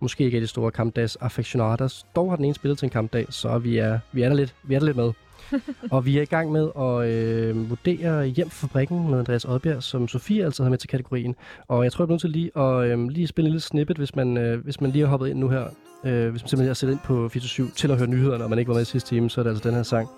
måske 0.00 0.24
ikke 0.24 0.36
er 0.36 0.40
de 0.40 0.46
store 0.46 0.70
kampdags 0.70 1.16
affectionados. 1.16 2.06
Dog 2.16 2.30
har 2.30 2.36
den 2.36 2.44
ene 2.44 2.54
spillet 2.54 2.78
til 2.78 2.86
en 2.86 2.90
kampdag, 2.90 3.26
så 3.30 3.58
vi 3.58 3.78
er, 3.78 3.98
vi 4.12 4.22
er, 4.22 4.28
der, 4.28 4.36
lidt, 4.36 4.54
vi 4.62 4.74
er 4.74 4.78
der 4.78 4.86
lidt 4.86 4.96
med. 4.96 5.12
og 5.90 6.06
vi 6.06 6.18
er 6.18 6.22
i 6.22 6.24
gang 6.24 6.52
med 6.52 6.68
at 6.78 7.08
øh, 7.08 7.70
vurdere 7.70 8.26
hjem 8.26 8.50
fra 8.50 8.66
fabrikken 8.66 9.10
med 9.10 9.18
Andreas 9.18 9.44
Oddbjerg, 9.44 9.82
som 9.82 10.08
Sofie 10.08 10.44
altid 10.44 10.64
har 10.64 10.70
med 10.70 10.78
til 10.78 10.88
kategorien. 10.88 11.34
Og 11.68 11.84
jeg 11.84 11.92
tror, 11.92 12.02
jeg 12.02 12.08
bliver 12.08 12.14
nødt 12.14 12.20
til 12.20 12.30
lige 12.30 12.58
at 12.58 12.98
øh, 12.98 13.08
lige 13.08 13.26
spille 13.26 13.46
en 13.46 13.52
lille 13.52 13.60
snippet, 13.60 13.96
hvis 13.96 14.16
man, 14.16 14.36
øh, 14.36 14.64
hvis 14.64 14.80
man 14.80 14.90
lige 14.90 15.02
har 15.02 15.10
hoppet 15.10 15.28
ind 15.28 15.38
nu 15.38 15.48
her. 15.48 15.64
Øh, 16.04 16.30
hvis 16.30 16.42
man 16.42 16.48
simpelthen 16.48 16.70
er 16.70 16.74
sat 16.74 16.90
ind 16.90 16.98
på 17.04 17.28
47 17.28 17.68
til 17.76 17.90
at 17.90 17.98
høre 17.98 18.08
nyhederne, 18.08 18.44
og 18.44 18.50
man 18.50 18.58
ikke 18.58 18.68
var 18.68 18.74
med 18.74 18.82
i 18.82 18.84
sidste 18.84 19.08
time, 19.08 19.30
så 19.30 19.40
er 19.40 19.42
det 19.42 19.50
altså 19.50 19.68
den 19.68 19.76
her 19.76 19.82
sang. 19.82 20.08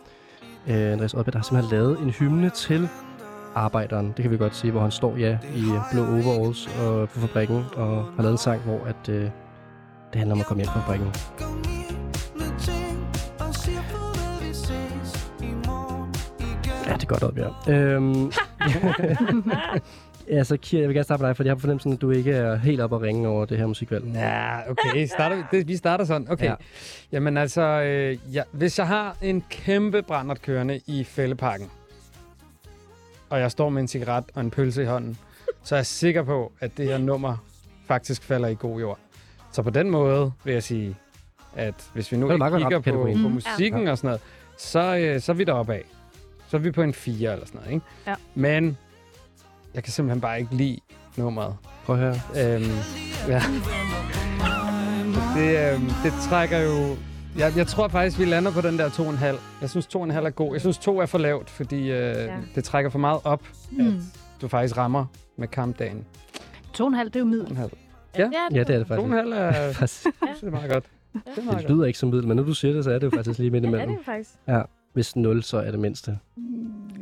Øh, 0.69 0.93
Andreas 0.93 1.15
Oddbjerg, 1.15 1.33
der 1.33 1.39
har 1.39 1.45
simpelthen 1.45 1.79
lavet 1.79 1.99
en 1.99 2.11
hymne 2.11 2.51
til 2.51 2.89
arbejderen, 3.55 4.07
det 4.07 4.23
kan 4.23 4.31
vi 4.31 4.37
godt 4.37 4.57
sige, 4.57 4.71
hvor 4.71 4.81
han 4.81 4.91
står 4.91 5.17
ja 5.17 5.39
i 5.57 5.65
blå 5.93 6.03
overalls 6.03 6.67
og 6.67 7.09
på 7.09 7.21
fabrikken, 7.21 7.65
og 7.77 8.05
har 8.05 8.23
lavet 8.23 8.33
en 8.33 8.39
sang, 8.39 8.63
hvor 8.63 8.85
at, 8.85 9.09
øh, 9.09 9.31
det 10.13 10.19
handler 10.19 10.35
om 10.35 10.41
at 10.41 10.47
komme 10.47 10.63
hjem 10.63 10.73
fra 10.73 10.81
fabrikken. 10.81 11.13
Ja, 16.87 16.93
det 16.95 17.03
er 17.03 17.07
godt, 17.07 17.23
Oddbjerg. 17.23 17.69
Øhm, 17.71 18.33
altså, 20.39 20.57
Kira, 20.57 20.81
jeg 20.81 20.89
vil 20.89 20.95
gerne 20.95 21.05
starte 21.05 21.23
med 21.23 21.29
dig, 21.29 21.37
for 21.37 21.45
jeg 21.45 21.51
har 21.51 21.59
fornemmelsen, 21.59 21.93
at 21.93 22.01
du 22.01 22.11
ikke 22.11 22.33
er 22.33 22.57
helt 22.57 22.81
op 22.81 22.93
at 22.95 23.01
ringe 23.01 23.29
over 23.29 23.45
det 23.45 23.59
her 23.59 23.67
musikvalg. 23.67 24.05
Ja, 24.15 24.71
okay. 24.71 25.07
Starter, 25.07 25.37
vi- 25.37 25.43
det, 25.51 25.69
vi 25.69 25.77
starter 25.77 26.05
sådan. 26.05 26.31
Okay. 26.31 26.45
Ja. 26.45 26.51
Ja. 26.51 26.57
Jamen 27.13 27.37
altså, 27.37 27.63
øh, 27.63 28.19
ja, 28.35 28.43
hvis 28.53 28.79
jeg 28.79 28.87
har 28.87 29.17
en 29.23 29.45
kæmpe 29.51 30.03
brændert 30.03 30.43
kørende 30.43 30.81
i 30.87 31.05
fældeparken, 31.05 31.71
og 33.31 33.41
jeg 33.41 33.51
står 33.51 33.69
med 33.69 33.83
en 33.83 33.89
cigaret 33.89 34.25
og 34.35 34.41
en 34.41 34.51
pølse 34.51 34.83
i 34.83 34.87
hånden, 34.87 35.19
så 35.63 35.75
er 35.75 35.79
jeg 35.79 35.87
sikker 35.87 36.23
på, 36.23 36.53
at 36.61 36.77
det 36.77 36.87
her 36.87 36.99
nummer 36.99 37.37
faktisk 37.87 38.23
falder 38.23 38.49
i 38.49 38.55
god 38.61 38.81
jord. 38.81 38.99
Så 39.53 39.63
på 39.63 39.71
den 39.71 39.91
måde 39.91 40.33
vil 40.45 40.53
jeg 40.53 40.63
sige, 40.63 40.97
at 41.57 41.75
hvis 41.95 42.13
vi 42.13 42.17
nu 42.17 42.29
er 42.29 42.33
ikke 42.35 42.59
kigger 42.59 42.79
på, 42.81 43.09
på 43.23 43.29
musikken 43.29 43.89
og 43.89 43.99
sådan 43.99 44.09
noget, 44.09 44.21
så, 44.59 44.97
øh, 44.97 45.21
så 45.21 45.33
er 45.33 45.37
vi 45.37 45.45
deroppe 45.45 45.75
af. 45.75 45.85
Så 46.49 46.57
er 46.57 46.61
vi 46.61 46.71
på 46.71 46.83
en 46.83 46.95
4 46.95 47.33
eller 47.33 47.47
sådan 47.47 47.61
noget, 47.61 47.75
ikke? 47.75 47.87
Ja. 48.07 48.15
Men 48.35 48.77
jeg 49.75 49.83
kan 49.85 49.93
simpelthen 49.93 50.21
bare 50.21 50.41
ikke 50.41 50.55
lide 50.55 50.79
nummeret. 51.17 51.57
Prøv 51.85 51.97
at 51.97 52.03
høre. 52.03 52.55
Øhm, 52.55 52.71
ja. 53.29 53.43
Det, 55.37 55.73
øhm, 55.75 55.91
det 56.05 56.13
trækker 56.29 56.59
jo... 56.59 56.97
Jeg, 57.39 57.53
jeg 57.57 57.67
tror 57.67 57.89
faktisk, 57.89 58.19
vi 58.19 58.25
lander 58.25 58.51
på 58.53 58.61
den 58.61 58.79
der 58.79 58.89
2,5. 58.89 59.25
Jeg 59.61 59.71
synes, 59.71 59.87
2,5 59.87 60.01
er 60.01 60.31
god. 60.31 60.53
Jeg 60.55 60.61
synes, 60.61 60.79
2 60.79 60.99
er 61.01 61.07
for 61.07 61.19
lavt, 61.19 61.51
fordi 61.51 61.81
øh, 61.81 61.89
ja. 61.91 62.37
det 62.55 62.65
trækker 62.65 62.91
for 62.91 62.99
meget 62.99 63.21
op, 63.25 63.43
Mm. 63.71 63.87
at 63.87 63.93
du 64.41 64.49
faktisk 64.49 64.77
rammer 64.77 65.07
med 65.37 65.49
kampdagen. 65.49 66.05
To 66.73 66.85
og 66.85 66.89
en 66.89 66.95
halv, 66.95 67.09
det 67.09 67.17
er 67.17 67.21
jo 67.21 67.27
middel. 67.27 67.71
2,5. 68.27 68.33
Ja, 68.33 68.59
Ja, 68.59 68.65
det 68.65 68.75
er 68.75 68.79
det 68.79 68.87
faktisk. 68.87 69.07
2,5 69.09 69.17
er, 69.35 69.73
Præcis. 69.79 70.03
det 70.41 70.47
er 70.47 70.51
meget 70.51 70.71
godt. 70.71 70.85
Det 71.13 71.21
er 71.39 71.43
meget 71.43 71.59
Det 71.59 71.67
godt. 71.67 71.71
lyder 71.77 71.85
ikke 71.87 71.99
som 71.99 72.09
middel, 72.09 72.27
men 72.29 72.37
når 72.37 72.45
du 72.45 72.55
siger 72.55 72.75
det, 72.75 72.85
så 72.85 72.91
er 72.91 72.99
det 72.99 73.05
jo 73.05 73.11
faktisk 73.11 73.39
lige 73.39 73.51
midt 73.51 73.65
Ja, 73.65 73.69
det 73.71 73.75
imellem. 73.75 73.91
er 73.93 73.97
det 73.97 74.05
faktisk. 74.05 74.31
Ja, 74.49 74.63
hvis 74.93 75.17
0, 75.17 75.43
så 75.43 75.59
er 75.59 75.71
det 75.71 75.81
mindste. 75.81 76.19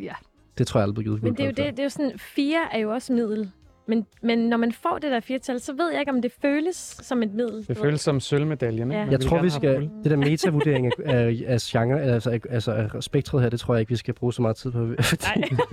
Ja. 0.02 0.12
Det 0.58 0.66
tror 0.66 0.80
jeg 0.80 0.82
aldrig 0.82 0.94
bliver 0.94 1.04
givet 1.04 1.22
Men 1.22 1.32
det 1.34 1.40
er 1.40 1.44
jo 1.46 1.50
det, 1.50 1.56
det 1.76 1.78
er 1.78 1.82
jo 1.82 1.88
sådan, 1.88 2.12
fire 2.18 2.60
er 2.72 2.78
jo 2.78 2.90
også 2.90 3.12
middel. 3.12 3.50
Men, 3.88 4.06
men 4.22 4.38
når 4.38 4.56
man 4.56 4.72
får 4.72 4.98
det 4.98 5.10
der 5.10 5.20
firetal, 5.20 5.60
så 5.60 5.72
ved 5.72 5.90
jeg 5.90 6.00
ikke, 6.00 6.12
om 6.12 6.22
det 6.22 6.32
føles 6.42 6.76
som 7.02 7.22
et 7.22 7.34
middel. 7.34 7.68
Det 7.68 7.76
føles 7.76 8.00
som 8.00 8.20
sølvmedaljen, 8.20 8.90
ikke? 8.90 9.02
Ja. 9.02 9.10
Jeg 9.10 9.20
tror, 9.20 9.42
vi 9.42 9.50
skal... 9.50 9.90
Det 10.02 10.10
der 10.10 10.16
metavurdering 10.16 10.92
af, 11.04 11.42
af, 11.46 11.60
genre, 11.60 12.02
altså, 12.02 12.38
altså 12.50 12.72
af 12.72 13.02
spektret 13.02 13.42
her, 13.42 13.48
det 13.48 13.60
tror 13.60 13.74
jeg 13.74 13.80
ikke, 13.80 13.90
vi 13.90 13.96
skal 13.96 14.14
bruge 14.14 14.32
så 14.32 14.42
meget 14.42 14.56
tid 14.56 14.70
på. 14.70 14.86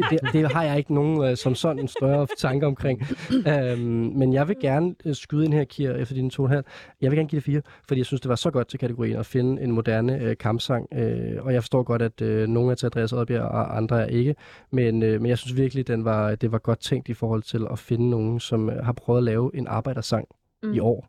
Det, 0.10 0.20
det 0.34 0.52
har 0.52 0.64
jeg 0.64 0.78
ikke 0.78 0.94
nogen 0.94 1.32
uh, 1.32 1.38
som 1.38 1.56
sådan 1.56 1.80
en 1.80 1.88
større 1.88 2.28
tanke 2.38 2.68
omkring. 2.68 3.02
um, 3.74 3.80
men 4.16 4.34
jeg 4.34 4.48
vil 4.48 4.56
gerne 4.62 4.96
uh, 5.06 5.14
skyde 5.14 5.46
ind 5.46 5.54
her, 5.54 5.64
Kier, 5.64 5.96
efter 5.96 6.16
dine 6.16 6.30
to 6.30 6.46
halv. 6.46 6.64
Jeg 7.02 7.12
vil 7.12 7.18
gerne 7.18 7.30
give 7.30 7.40
det 7.40 7.46
fire, 7.46 7.62
fordi 7.88 8.00
jeg 8.00 8.06
synes, 8.06 8.22
det 8.22 8.30
var 8.30 8.36
så 8.36 8.52
godt 8.52 8.68
til 8.68 8.80
kategorien 8.80 9.18
at 9.18 9.26
finde 9.26 9.62
en 9.62 9.72
moderne 9.72 10.20
uh, 10.26 10.32
kampsang. 10.40 10.88
Uh, 10.92 11.46
og 11.46 11.54
jeg 11.54 11.62
forstår 11.64 11.84
godt, 11.84 12.02
at 12.02 12.22
uh, 12.22 12.28
nogle 12.28 12.72
er 12.72 12.76
til 12.76 12.86
Andreas 12.86 13.14
Oddbjerg, 13.14 13.44
og 13.44 13.78
andre 13.78 14.02
er 14.02 14.06
ikke. 14.06 14.36
Men, 14.72 15.04
uh, 15.04 15.10
men 15.10 15.26
jeg 15.26 15.38
synes 15.38 15.58
virkelig, 15.58 15.88
den 15.88 16.06
var, 16.06 16.36
det 16.36 16.52
var 16.52 16.58
godt 16.58 16.80
tænkt 16.80 17.10
i 17.10 17.14
forhold 17.14 17.44
til 17.44 17.66
at 17.72 17.80
finde 17.80 18.03
nogen, 18.10 18.40
som 18.40 18.68
uh, 18.68 18.74
har 18.76 18.94
prøvet 18.94 19.18
at 19.18 19.24
lave 19.24 19.52
en 19.54 19.68
arbejdersang 19.68 20.28
mm. 20.64 20.74
i 20.74 20.80
år. 20.80 21.08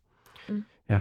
Mm. 0.49 0.65
Ja. 0.91 1.01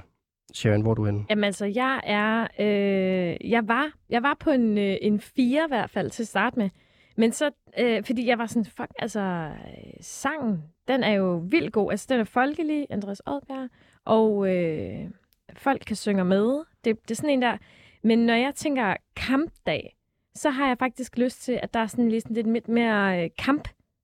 Sharon, 0.53 0.81
hvor 0.81 0.91
er 0.91 0.95
du 0.95 1.05
henne? 1.05 1.25
Jamen 1.29 1.43
altså, 1.43 1.65
jeg 1.65 2.01
er... 2.03 2.47
Øh, 2.59 3.51
jeg, 3.51 3.67
var, 3.67 3.91
jeg 4.09 4.23
var 4.23 4.37
på 4.39 4.49
en, 4.49 4.77
øh, 4.77 4.97
en 5.01 5.19
fire 5.19 5.65
i 5.65 5.67
hvert 5.67 5.89
fald 5.89 6.09
til 6.09 6.23
at 6.23 6.27
starte 6.27 6.59
med. 6.59 6.69
Men 7.17 7.31
så, 7.31 7.51
øh, 7.79 8.03
fordi 8.03 8.27
jeg 8.27 8.37
var 8.37 8.45
sådan, 8.45 8.65
fuck, 8.65 8.91
altså, 8.99 9.19
øh, 9.19 9.93
sangen, 10.01 10.63
den 10.87 11.03
er 11.03 11.11
jo 11.11 11.43
vildt 11.49 11.73
god. 11.73 11.91
Altså, 11.91 12.05
den 12.09 12.19
er 12.19 12.23
folkelig, 12.23 12.87
Andreas 12.89 13.21
Oddbjerg, 13.25 13.69
og 14.05 14.55
øh, 14.55 15.09
folk 15.55 15.83
kan 15.87 15.95
synge 15.95 16.25
med. 16.25 16.63
Det, 16.83 17.01
det 17.01 17.11
er 17.11 17.15
sådan 17.15 17.29
en 17.29 17.41
der... 17.41 17.57
Men 18.03 18.25
når 18.25 18.33
jeg 18.33 18.55
tænker 18.55 18.95
kampdag, 19.15 19.97
så 20.35 20.49
har 20.49 20.67
jeg 20.67 20.77
faktisk 20.77 21.17
lyst 21.17 21.43
til, 21.43 21.59
at 21.63 21.73
der 21.73 21.79
er 21.79 21.87
sådan 21.87 22.09
lidt, 22.09 22.29
lidt 22.29 22.47
lidt 22.47 22.67
mere 22.67 23.23
øh, 23.23 23.29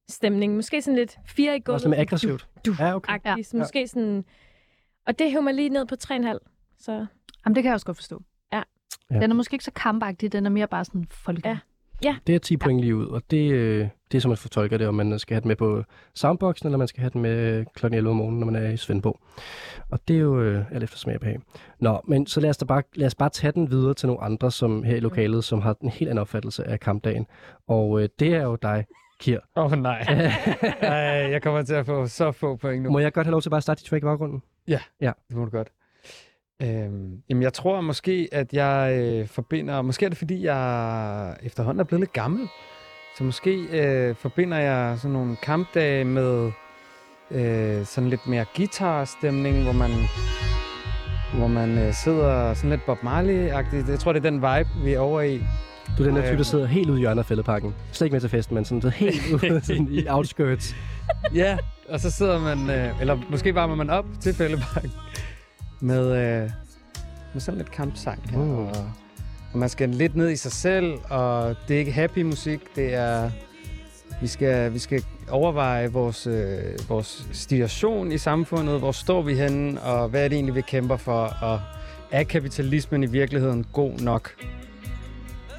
kampstemning. 0.10 0.56
Måske 0.56 0.82
sådan 0.82 0.96
lidt 0.96 1.18
fire 1.26 1.56
i 1.56 1.60
gulvet. 1.60 1.76
Også 1.76 1.90
mere 1.90 2.00
aggressivt. 2.00 2.48
Du, 2.66 2.76
Ja, 2.80 2.96
okay. 2.96 3.20
ja. 3.26 3.36
Måske 3.54 3.88
sådan... 3.88 4.26
Og 5.08 5.20
det 5.20 5.32
hæver 5.32 5.42
mig 5.42 5.54
lige 5.54 5.70
ned 5.70 5.86
på 5.86 5.96
3,5. 6.04 6.38
Så 6.80 6.92
Jamen, 7.46 7.56
det 7.56 7.64
kan 7.64 7.66
jeg 7.66 7.74
også 7.74 7.86
godt 7.86 7.98
forstå. 7.98 8.22
Ja. 8.54 8.62
Ja. 9.12 9.20
Den 9.20 9.32
er 9.32 9.36
måske 9.36 9.54
ikke 9.56 9.66
så 9.66 9.72
kampagtig, 9.72 10.32
den 10.32 10.46
er 10.46 10.50
mere 10.50 10.68
bare 10.68 10.86
sådan 10.86 11.06
folkelig. 11.10 11.46
Ja. 11.46 11.58
Ja. 12.04 12.16
Det 12.28 12.36
er 12.36 12.40
10 12.40 12.58
point 12.58 12.82
lige 12.82 12.96
ud, 12.96 13.06
og 13.06 13.22
det, 13.32 13.52
øh, 13.52 13.88
det 14.12 14.18
er 14.18 14.22
som 14.22 14.30
man 14.30 14.38
fortolker 14.38 14.78
det, 14.78 14.88
om 14.88 14.96
man 14.96 15.20
skal 15.20 15.36
have 15.36 15.42
den 15.42 15.48
med 15.48 15.56
på 15.56 15.84
soundboxen, 16.16 16.68
eller 16.68 16.78
man 16.78 16.88
skal 16.88 17.02
have 17.02 17.10
den 17.10 17.22
med 17.22 17.66
kl. 17.76 17.86
11 17.86 18.10
om 18.10 18.16
morgenen, 18.16 18.40
når 18.40 18.46
man 18.46 18.56
er 18.56 18.70
i 18.70 18.78
Svendborg. 18.78 19.20
Og 19.90 20.00
det 20.08 20.16
er 20.16 20.20
jo 20.20 20.42
øh, 20.42 20.72
alt 20.72 20.84
efter 20.84 20.98
smag 20.98 21.20
behag. 21.20 21.40
Nå, 21.80 22.02
men 22.08 22.28
så 22.28 22.40
lad 22.40 22.50
os, 22.50 22.58
da 22.58 22.66
bare, 22.66 22.84
lad 22.96 23.08
os 23.08 23.16
bare 23.16 23.30
tage 23.30 23.52
den 23.52 23.72
videre 23.72 23.94
til 23.94 24.08
nogle 24.08 24.24
andre 24.24 24.52
som 24.52 24.84
her 24.84 24.96
i 24.96 25.00
lokalet, 25.00 25.44
som 25.44 25.62
har 25.62 25.78
en 25.82 25.90
helt 25.90 26.10
anden 26.10 26.22
opfattelse 26.22 26.64
af 26.64 26.80
kampdagen. 26.80 27.26
Og 27.68 28.02
øh, 28.02 28.10
det 28.20 28.36
er 28.36 28.44
jo 28.44 28.56
dig, 28.56 28.86
Kir. 29.20 29.40
Åh 29.56 29.66
oh, 29.66 29.72
nej. 29.72 30.02
Ej, 30.82 31.32
jeg 31.32 31.42
kommer 31.42 31.64
til 31.64 31.74
at 31.74 31.86
få 31.86 32.08
så 32.08 32.32
få 32.32 32.56
point 32.56 32.84
nu. 32.84 32.90
Må 32.90 33.00
jeg 33.00 33.14
godt 33.14 33.26
have 33.28 33.32
lov 33.32 33.42
til 33.42 33.50
bare 33.50 33.58
at 33.58 33.64
starte 33.64 33.80
dit 33.80 33.90
track 33.90 34.04
i 34.04 34.06
baggrunden? 34.06 34.42
Ja, 34.68 34.80
ja. 35.02 35.12
det 35.28 35.38
må 35.38 35.46
du 35.46 35.52
godt. 35.52 35.68
Øhm, 36.62 37.22
jamen, 37.30 37.44
jeg 37.44 37.54
tror 37.54 37.82
måske, 37.82 38.30
at 38.32 38.54
jeg 38.54 38.98
øh, 39.00 39.28
forbinder... 39.28 39.82
Måske 39.82 40.06
er 40.06 40.10
det, 40.10 40.18
fordi 40.18 40.44
jeg 40.44 41.38
efterhånden 41.44 41.80
er 41.80 41.84
blevet 41.84 42.00
lidt 42.02 42.14
gammel. 42.14 42.48
Så 43.18 43.24
måske 43.24 43.64
øh, 43.72 44.16
forbinder 44.16 44.58
jeg 44.58 44.98
sådan 45.00 45.14
nogle 45.14 45.36
kampdage 45.36 46.06
med 46.06 46.52
øh, 47.32 47.86
sådan 47.86 48.10
lidt 48.10 48.28
mere 48.28 48.46
guitarstemning, 48.56 49.64
hvor 49.64 49.74
man, 49.74 49.90
hvor 51.38 51.48
man 51.48 51.78
øh, 51.78 51.94
sidder 51.94 52.54
sådan 52.54 52.70
lidt 52.70 52.86
Bob 52.86 52.98
Marley-agtigt. 52.98 53.92
Jeg 53.92 54.00
tror, 54.00 54.14
det 54.14 54.26
er 54.26 54.30
den 54.30 54.36
vibe, 54.36 54.84
vi 54.84 54.94
er 54.94 55.00
over 55.00 55.22
i. 55.22 55.42
Du 55.98 56.04
er 56.04 56.08
den 56.08 56.16
der 56.16 56.26
type, 56.26 56.38
der 56.38 56.44
sidder 56.44 56.66
helt 56.66 56.90
ude 56.90 57.00
i 57.00 57.02
hjørnet 57.02 57.20
af 57.20 57.26
fældeparken. 57.26 57.76
Slet 57.92 58.06
ikke 58.06 58.14
med 58.14 58.22
til 58.22 58.30
festen, 58.30 58.56
men 58.56 58.66
sådan, 58.66 58.82
sidder 58.82 58.96
helt 58.96 59.22
ude 59.34 59.62
sådan 59.64 59.88
i 59.92 60.08
outskirts. 60.08 60.76
Ja, 61.34 61.58
og 61.90 62.00
så 62.00 62.12
sidder 62.12 62.40
man, 62.40 62.70
øh, 62.70 63.02
eller 63.02 63.18
måske 63.30 63.56
varmer 63.56 63.76
man 63.76 63.90
op 63.90 64.06
til 64.22 64.34
fældeparken 64.34 64.92
med, 65.82 66.06
øh, 66.12 66.50
med 67.34 67.42
sådan 67.42 67.58
lidt 67.58 67.72
kampsang 67.72 68.30
her. 68.30 68.38
Mm. 68.38 68.58
Og, 68.58 68.72
og 69.54 69.60
man 69.60 69.70
skal 69.70 69.90
lidt 69.90 70.16
ned 70.16 70.30
i 70.30 70.36
sig 70.36 70.52
selv, 70.52 70.94
og 71.10 71.56
det 71.68 71.76
er 71.76 71.80
ikke 71.80 71.92
happy 71.92 72.22
musik, 72.22 72.60
det 72.76 72.94
er... 72.94 73.32
Vi 74.22 74.28
skal, 74.28 74.74
vi 74.74 74.80
skal 74.80 75.04
overveje 75.30 75.92
vores, 75.92 76.28
øh, 76.28 76.90
vores 76.90 77.28
situation 77.32 78.12
i 78.12 78.18
samfundet. 78.18 78.80
Hvor 78.80 78.92
står 78.92 79.22
vi 79.22 79.36
henne, 79.36 79.82
og 79.82 80.10
hvad 80.10 80.24
er 80.24 80.28
det 80.28 80.36
egentlig, 80.36 80.56
vi 80.56 80.62
kæmper 80.62 80.98
for? 80.98 81.34
Og 81.42 81.62
er 82.12 82.24
kapitalismen 82.24 83.04
i 83.04 83.06
virkeligheden 83.06 83.66
god 83.74 84.00
nok? 84.00 84.32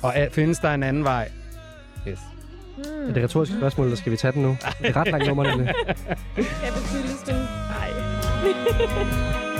Og 0.02 0.12
er, 0.16 0.30
findes 0.30 0.58
der 0.58 0.74
en 0.74 0.82
anden 0.82 1.04
vej? 1.04 1.30
Yes. 2.08 2.18
Hmm. 2.76 3.08
Er 3.08 3.12
det 3.12 3.24
retoriske 3.24 3.56
spørgsmål, 3.56 3.86
eller 3.86 3.96
skal 3.96 4.12
vi 4.12 4.16
tage 4.16 4.32
den 4.32 4.42
nu? 4.42 4.56
Det 4.82 4.90
er 4.90 4.96
ret 4.96 5.08
langt 5.08 5.26
nummer, 5.26 5.44
nemlig. 5.44 5.68
Kapitalismen. 6.36 7.36
Nej. 7.70 7.90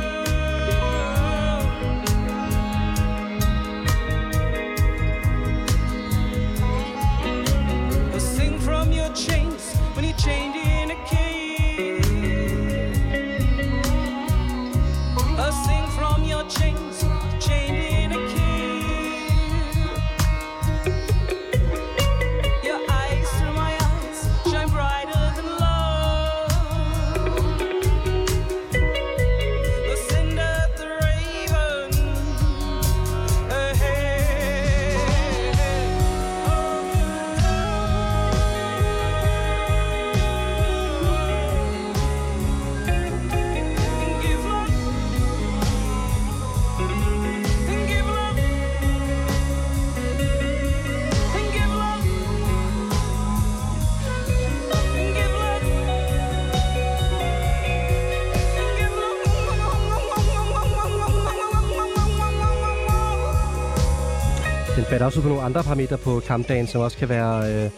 på 65.24 65.30
nogle 65.30 65.44
andre 65.44 65.64
parametre 65.64 65.98
på 65.98 66.20
kampdagen, 66.20 66.68
som 66.68 66.82
også 66.82 66.98
kan 66.98 67.10
være... 67.10 67.64
Øh, 67.66 67.70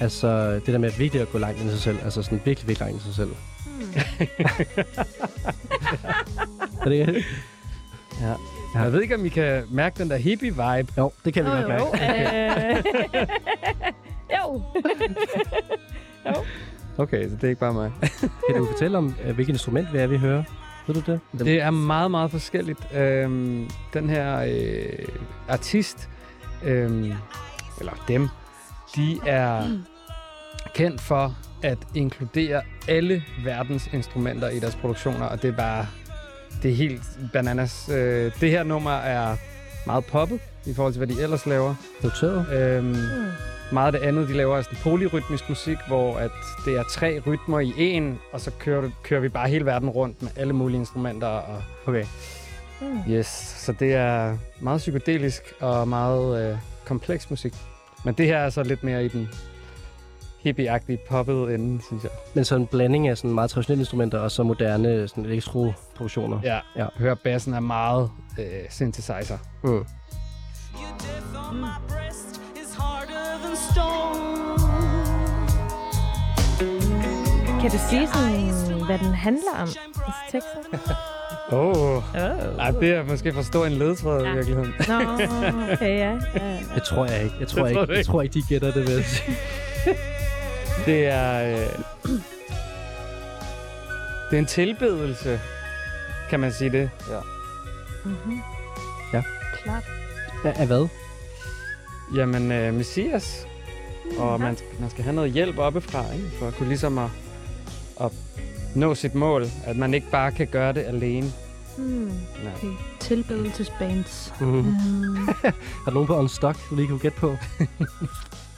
altså, 0.00 0.54
det 0.54 0.66
der 0.66 0.78
med 0.78 0.90
virkelig 0.98 1.22
at 1.22 1.32
gå 1.32 1.38
langt 1.38 1.60
ind 1.60 1.68
i 1.68 1.72
sig 1.72 1.80
selv. 1.80 1.98
Altså 2.04 2.22
sådan 2.22 2.40
virkelig, 2.44 2.68
virkelig 2.68 2.80
langt 2.80 2.92
ind 2.92 3.00
i 3.00 3.04
sig 3.04 3.14
selv. 3.14 3.30
er 6.84 6.84
det 6.84 6.92
ikke? 6.92 7.24
Ja. 8.20 8.34
Jeg 8.74 8.92
ved 8.92 9.02
ikke, 9.02 9.14
om 9.14 9.24
I 9.24 9.28
kan 9.28 9.64
mærke 9.70 9.98
den 10.02 10.10
der 10.10 10.16
hippie-vibe. 10.16 10.92
Jo, 10.98 11.12
det 11.24 11.34
kan 11.34 11.44
vi 11.44 11.50
Jo, 11.50 11.56
godt 11.56 11.68
mærke. 11.68 11.84
jo. 11.84 11.90
Øh, 13.20 13.26
jo. 16.26 16.44
Okay, 16.98 17.28
så 17.28 17.34
det 17.36 17.44
er 17.44 17.48
ikke 17.48 17.60
bare 17.60 17.72
mig. 17.72 17.92
Kan 18.50 18.58
du 18.58 18.66
fortælle 18.66 18.98
om, 18.98 19.14
øh, 19.24 19.34
hvilket 19.34 19.52
instrument 19.52 19.92
vi 19.92 19.98
er, 19.98 20.06
vi 20.06 20.16
hører? 20.18 20.42
Ved 20.86 20.94
du 20.94 21.12
det? 21.12 21.20
Det 21.38 21.60
er 21.60 21.70
meget, 21.70 22.10
meget 22.10 22.30
forskelligt. 22.30 22.94
Øhm, 22.94 23.70
den 23.94 24.10
her 24.10 24.40
øh, 24.48 25.08
artist, 25.48 26.08
øhm, 26.64 27.12
eller 27.80 27.92
dem, 28.08 28.28
de 28.96 29.18
er 29.26 29.78
kendt 30.74 31.00
for 31.00 31.36
at 31.62 31.78
inkludere 31.94 32.62
alle 32.88 33.22
verdens 33.44 33.88
instrumenter 33.92 34.48
i 34.48 34.58
deres 34.60 34.76
produktioner, 34.76 35.26
og 35.26 35.42
det 35.42 35.48
er 35.52 35.56
bare, 35.56 35.86
det 36.62 36.70
er 36.70 36.74
helt 36.74 37.02
bananas. 37.32 37.88
Øh, 37.92 38.32
det 38.40 38.50
her 38.50 38.62
nummer 38.62 38.90
er 38.92 39.36
meget 39.86 40.04
poppet 40.04 40.40
i 40.66 40.74
forhold 40.74 40.92
til, 40.94 41.04
hvad 41.06 41.16
de 41.16 41.22
ellers 41.22 41.46
laver. 41.46 41.74
Noteret. 42.02 42.46
Øhm, 42.52 42.96
meget 43.72 43.94
af 43.94 44.00
det 44.00 44.08
andet, 44.08 44.28
de 44.28 44.32
laver 44.36 44.56
er 44.58 44.62
sådan 44.62 44.78
polyrytmisk 44.82 45.48
musik, 45.48 45.78
hvor 45.88 46.16
at 46.18 46.30
det 46.64 46.78
er 46.78 46.82
tre 46.90 47.20
rytmer 47.26 47.60
i 47.60 47.72
en, 47.78 48.18
og 48.32 48.40
så 48.40 48.50
kører, 48.58 48.80
du- 48.80 48.90
kører 49.02 49.20
vi 49.20 49.28
bare 49.28 49.48
hele 49.48 49.66
verden 49.66 49.88
rundt 49.90 50.22
med 50.22 50.30
alle 50.36 50.52
mulige 50.52 50.78
instrumenter. 50.78 51.26
Og 51.28 51.62
Okay. 51.86 52.04
Yes, 53.08 53.26
så 53.58 53.72
det 53.72 53.94
er 53.94 54.36
meget 54.60 54.78
psykedelisk 54.78 55.42
og 55.60 55.88
meget 55.88 56.50
øh, 56.52 56.58
kompleks 56.84 57.30
musik. 57.30 57.54
Men 58.04 58.14
det 58.14 58.26
her 58.26 58.38
er 58.38 58.50
så 58.50 58.62
lidt 58.62 58.84
mere 58.84 59.04
i 59.04 59.08
den 59.08 59.28
hippie-agtige 60.46 60.98
poppede 61.08 61.54
ende, 61.54 61.82
synes 61.86 62.02
jeg. 62.02 62.10
Men 62.34 62.44
så 62.44 62.56
en 62.56 62.66
blanding 62.66 63.08
af 63.08 63.16
sådan 63.18 63.30
meget 63.34 63.50
traditionelle 63.50 63.80
instrumenter 63.82 64.18
og 64.18 64.30
så 64.30 64.42
moderne 64.42 65.08
sådan 65.08 65.24
elektroproduktioner. 65.24 66.40
Ja, 66.42 66.60
Ja. 66.76 66.86
hører 66.96 67.14
bassen 67.14 67.54
er 67.54 67.60
meget 67.60 68.10
øh, 68.38 68.46
synthesizer. 68.70 69.38
Mm. 69.64 69.84
Stone. 71.30 71.66
Kan 77.60 77.70
du 77.70 77.78
sige 77.90 78.08
sådan, 78.08 78.84
hvad 78.86 78.98
den 78.98 79.14
handler 79.14 79.52
om? 79.54 79.60
Altså 79.60 79.78
tekster? 80.30 80.94
Åh, 81.52 81.66
oh. 81.66 81.96
Oh. 81.96 82.02
Ej, 82.58 82.70
det 82.70 82.90
er 82.90 83.04
måske 83.04 83.32
for 83.32 83.42
stor 83.42 83.66
en 83.66 83.72
ledtråd 83.72 84.22
Ja. 84.22 84.32
i 84.32 84.34
virkeligheden. 84.34 84.74
Nå, 84.88 84.94
okay, 85.72 85.98
ja. 85.98 86.10
ja, 86.10 86.18
ja. 86.34 86.58
Det 86.74 86.82
tror 86.82 87.06
jeg 87.06 87.22
ikke. 87.24 87.36
Jeg 87.40 87.48
tror, 87.48 87.66
jeg, 87.66 87.74
tror 87.74 87.82
ikke. 87.82 87.94
jeg 87.96 88.06
tror 88.06 88.22
ikke, 88.22 88.34
de 88.34 88.42
gætter 88.48 88.72
det, 88.72 89.04
sige. 89.04 89.36
Det 90.86 91.06
er... 91.06 91.42
Øh, 91.50 91.66
det 94.30 94.36
er 94.36 94.38
en 94.38 94.46
tilbedelse, 94.46 95.40
kan 96.30 96.40
man 96.40 96.52
sige 96.52 96.70
det. 96.70 96.90
Ja. 97.10 97.18
Mm-hmm. 98.04 98.40
Ja. 99.12 99.22
Klart. 99.62 99.84
Af 100.44 100.60
af 100.60 100.66
hvad? 100.66 100.88
Jamen, 102.14 102.52
øh, 102.52 102.74
Messias. 102.74 103.46
Og 104.18 104.40
man, 104.40 104.56
man 104.80 104.90
skal 104.90 105.04
have 105.04 105.14
noget 105.14 105.30
hjælp 105.32 105.58
oppefra, 105.58 106.04
ikke? 106.14 106.30
for 106.38 106.46
at 106.46 106.54
kunne 106.54 106.68
ligesom 106.68 106.98
at, 106.98 107.10
at 108.00 108.12
nå 108.74 108.94
sit 108.94 109.14
mål. 109.14 109.46
At 109.64 109.76
man 109.76 109.94
ikke 109.94 110.10
bare 110.10 110.32
kan 110.32 110.46
gøre 110.46 110.72
det 110.72 110.80
alene. 110.82 111.32
Hmm. 111.76 112.12
Nej. 112.44 112.52
Okay. 112.56 112.68
Tilbedelsesbands. 113.00 114.32
Mm. 114.40 114.46
Mm. 114.46 114.64
Har 115.44 115.52
du 115.86 115.90
nogen 115.90 116.06
på 116.06 116.16
Unstuck, 116.16 116.70
du 116.70 116.76
lige 116.76 116.88
kunne 116.88 116.98
gætte 116.98 117.18
på? 117.18 117.36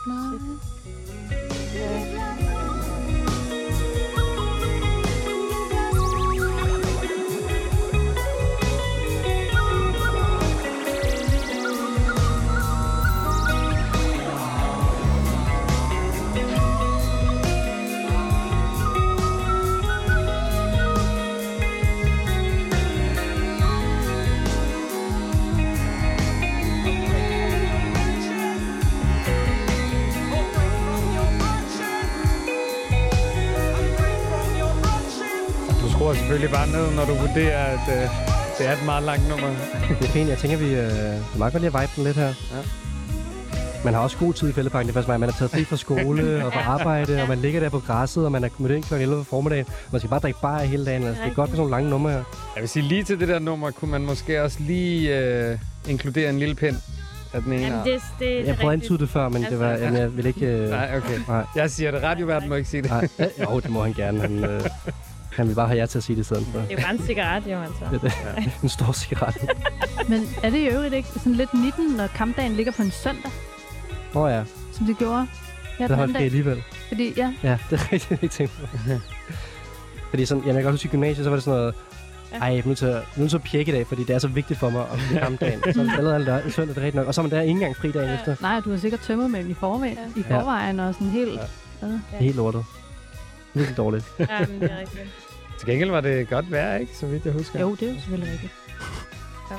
Nej. 0.09 2.12
Selvfølgelig 36.43 36.74
bare 36.74 36.86
ned, 36.88 36.97
når 36.97 37.05
du 37.05 37.14
vurderer, 37.26 37.64
at 37.64 37.86
øh, 37.88 38.11
det 38.59 38.68
er 38.68 38.72
et 38.72 38.84
meget 38.84 39.03
langt 39.03 39.28
nummer. 39.28 39.49
Det 40.01 40.07
er 40.09 40.12
fint. 40.12 40.28
Jeg 40.28 40.38
tænker, 40.38 40.57
vi 40.59 40.74
øh, 40.74 41.38
meget 41.38 41.53
godt 41.53 41.62
lige 41.62 41.72
at 41.76 41.80
vibe 41.82 41.93
den 41.97 42.05
lidt 42.05 42.16
her. 42.16 42.26
Ja. 42.26 42.62
Man 43.84 43.95
har 43.95 44.01
også 44.01 44.16
god 44.18 44.32
tid 44.34 44.49
i 44.49 44.53
fældeparken. 44.53 44.86
Det 44.88 44.93
er 44.93 44.95
først, 44.95 45.09
man 45.09 45.22
er 45.22 45.32
taget 45.32 45.51
fri 45.51 45.64
fra 45.64 45.76
skole 45.76 46.22
og 46.47 46.53
fra 46.53 46.61
arbejde, 46.61 47.22
og 47.22 47.28
man 47.28 47.38
ligger 47.38 47.61
der 47.61 47.68
på 47.68 47.78
græsset, 47.78 48.24
og 48.24 48.32
man 48.32 48.45
er 48.45 48.49
mødt 48.59 48.72
ind 48.72 48.84
kl. 48.84 48.95
11 48.95 49.16
på 49.18 49.24
formiddagen. 49.24 49.66
Man 49.93 50.01
skal 50.01 50.11
bare 50.11 50.20
drikke 50.20 50.40
bajer 50.43 50.64
hele 50.64 50.86
dagen. 50.86 51.03
Altså, 51.05 51.22
det 51.22 51.30
er 51.30 51.34
godt 51.34 51.51
med 51.51 51.57
sådan 51.57 51.59
nogle 51.59 51.70
lange 51.70 51.90
numre 51.90 52.12
her. 52.12 52.24
Jeg 52.55 52.61
vil 52.61 52.68
sige, 52.68 52.82
lige 52.82 53.05
til 53.05 53.20
det 53.20 53.28
der 53.28 53.38
nummer, 53.38 53.70
kunne 53.70 53.90
man 53.90 54.03
måske 54.03 54.43
også 54.43 54.59
lige 54.61 55.18
øh, 55.18 55.59
inkludere 55.88 56.30
en 56.30 56.38
lille 56.38 56.55
pind 56.55 56.76
af 57.32 57.43
den 57.43 57.53
ene 57.53 57.62
Jamen, 57.62 57.84
det, 57.84 58.03
det 58.18 58.47
Jeg 58.47 58.57
prøvede 58.57 58.76
at 58.76 58.82
antyde 58.82 58.99
det 58.99 59.09
før, 59.09 59.28
men 59.28 59.43
det 59.43 59.59
var, 59.61 59.70
Altså- 59.70 59.84
jamen, 59.84 60.01
jeg 60.01 60.16
vil 60.16 60.26
ikke... 60.26 60.47
Øh, 60.47 60.70
Nej, 60.70 60.97
okay. 60.97 61.18
nej, 61.28 61.45
Jeg 61.57 61.70
siger 61.70 61.90
det. 61.90 62.03
Radioverden 62.03 62.49
må 62.49 62.55
ikke 62.55 62.68
sige 62.68 62.82
det. 62.82 62.90
nej. 62.90 63.09
Jo, 63.43 63.61
det 63.61 63.70
må 63.70 63.82
han 63.82 63.93
gerne. 63.93 64.20
Han, 64.20 64.45
øh, 64.45 64.62
han 65.37 65.49
vil 65.49 65.55
bare 65.55 65.66
have 65.68 65.78
jer 65.78 65.87
til 65.87 65.99
at 65.99 66.05
sige 66.05 66.16
det 66.16 66.20
i 66.20 66.24
stedet 66.24 66.47
for. 66.53 66.59
Det 66.59 66.66
er 66.70 66.76
jo 66.76 66.83
bare 66.83 66.93
en 66.95 66.99
cigaret, 67.07 67.43
jo, 67.47 67.61
altså. 67.61 67.85
Det 67.91 68.12
er 68.26 68.35
det. 68.35 68.51
En 68.62 68.68
stor 68.68 68.93
cigaret. 68.93 69.37
Men 70.09 70.28
er 70.43 70.51
det 70.51 70.59
i 70.59 70.66
øvrigt 70.66 70.95
ikke 70.95 71.09
sådan 71.09 71.33
lidt 71.33 71.55
19, 71.55 71.87
når 71.97 72.07
kampdagen 72.07 72.53
ligger 72.53 72.72
på 72.72 72.83
en 72.83 72.91
søndag? 72.91 73.30
Åh 74.14 74.22
oh, 74.22 74.30
ja, 74.30 74.45
som 74.72 74.87
de 74.87 74.95
gjorde. 74.95 75.26
Ja, 75.78 75.83
der 75.83 75.89
den 75.89 75.97
holdt 75.99 76.14
dag. 76.14 76.22
alligevel. 76.24 76.62
Fordi, 76.89 77.12
ja, 77.16 77.33
Ja, 77.43 77.59
det 77.70 77.80
er 77.80 77.93
rigtigt, 77.93 78.11
jeg 78.11 78.22
ikke 78.22 78.35
tænkt 78.35 78.53
på. 78.61 78.66
Fordi 80.11 80.24
sådan, 80.26 80.41
jamen, 80.43 80.47
jeg 80.47 80.55
kan 80.55 80.62
godt 80.62 80.72
huske 80.72 80.87
i 80.87 80.91
gymnasiet, 80.91 81.24
så 81.24 81.30
var 81.30 81.37
det 81.37 81.45
sådan 81.45 81.59
noget, 81.59 81.74
Ja. 82.33 82.39
ej, 82.39 82.47
jeg 82.49 82.59
er 82.59 82.62
nødt 82.66 82.78
til 82.78 82.87
at, 82.87 82.97
er 82.97 83.03
nødt 83.16 83.30
til 83.30 83.37
at 83.37 83.43
pjekke 83.43 83.72
i 83.72 83.74
dag, 83.74 83.87
fordi 83.87 84.05
det 84.05 84.14
er 84.14 84.18
så 84.18 84.28
vigtigt 84.28 84.59
for 84.61 84.70
mig 84.70 84.80
at 84.93 84.99
blive 85.09 85.20
kamp 85.20 85.41
dagen. 85.41 85.61
Så 85.74 85.80
er 85.80 85.85
det 85.85 86.12
allerede 86.14 86.43
en 86.45 86.51
søndag, 86.53 86.74
det 86.74 86.80
er 86.80 86.87
rigtigt 86.87 86.95
nok. 86.95 87.07
Og 87.07 87.14
så 87.14 87.20
er 87.20 87.22
man 87.22 87.30
der 87.30 87.41
ikke 87.41 87.51
engang 87.51 87.76
fri 87.76 87.93
dagen 87.93 88.09
Ja. 88.09 88.14
efter. 88.14 88.37
nej, 88.41 88.61
du 88.61 88.70
har 88.70 88.76
sikkert 88.78 89.01
tømmer 89.01 89.28
med 89.28 89.47
i, 89.47 89.55
forvejen, 89.55 89.99
Ja. 90.16 90.20
i 90.20 90.22
forvejen, 90.22 90.80
og 90.80 90.95
sådan 90.95 91.09
helt... 91.09 91.33
Ja. 91.35 91.87
Ja. 91.87 91.93
Det 91.93 92.01
er 92.12 92.18
helt 92.18 92.37
lortet. 92.37 92.64
Virkelig 93.55 93.77
dårligt. 93.77 94.05
Ja, 94.19 94.27
men 94.49 94.61
det 94.61 94.73
er 94.73 94.79
rigtigt. 94.79 95.05
Til 95.59 95.69
gengæld 95.69 95.91
var 95.91 96.01
det 96.01 96.29
godt 96.29 96.51
vejr, 96.51 96.77
ikke? 96.79 96.97
Så 96.97 97.07
vidt 97.07 97.25
jeg 97.25 97.33
husker. 97.33 97.61
Jo, 97.61 97.75
det 97.75 97.83
er 97.89 97.93
jo 97.93 97.99
selvfølgelig 98.01 98.33
rigtigt. 98.33 98.53
Ja. 99.51 99.57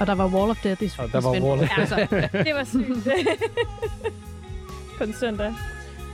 Og 0.00 0.06
der 0.06 0.14
var 0.14 0.26
Wall 0.26 0.50
of 0.50 0.58
Death 0.62 0.82
i 0.82 0.90
Og 0.98 1.12
der 1.12 1.20
var 1.20 1.32
Svendborg. 1.32 1.58
Wall 1.58 1.62
of 1.62 1.68
Ja, 1.76 1.80
altså, 1.80 2.06
det 2.32 2.54
var 2.54 2.64
sygt. 2.64 3.08
På 4.98 5.04
en 5.04 5.14
søndag. 5.20 5.54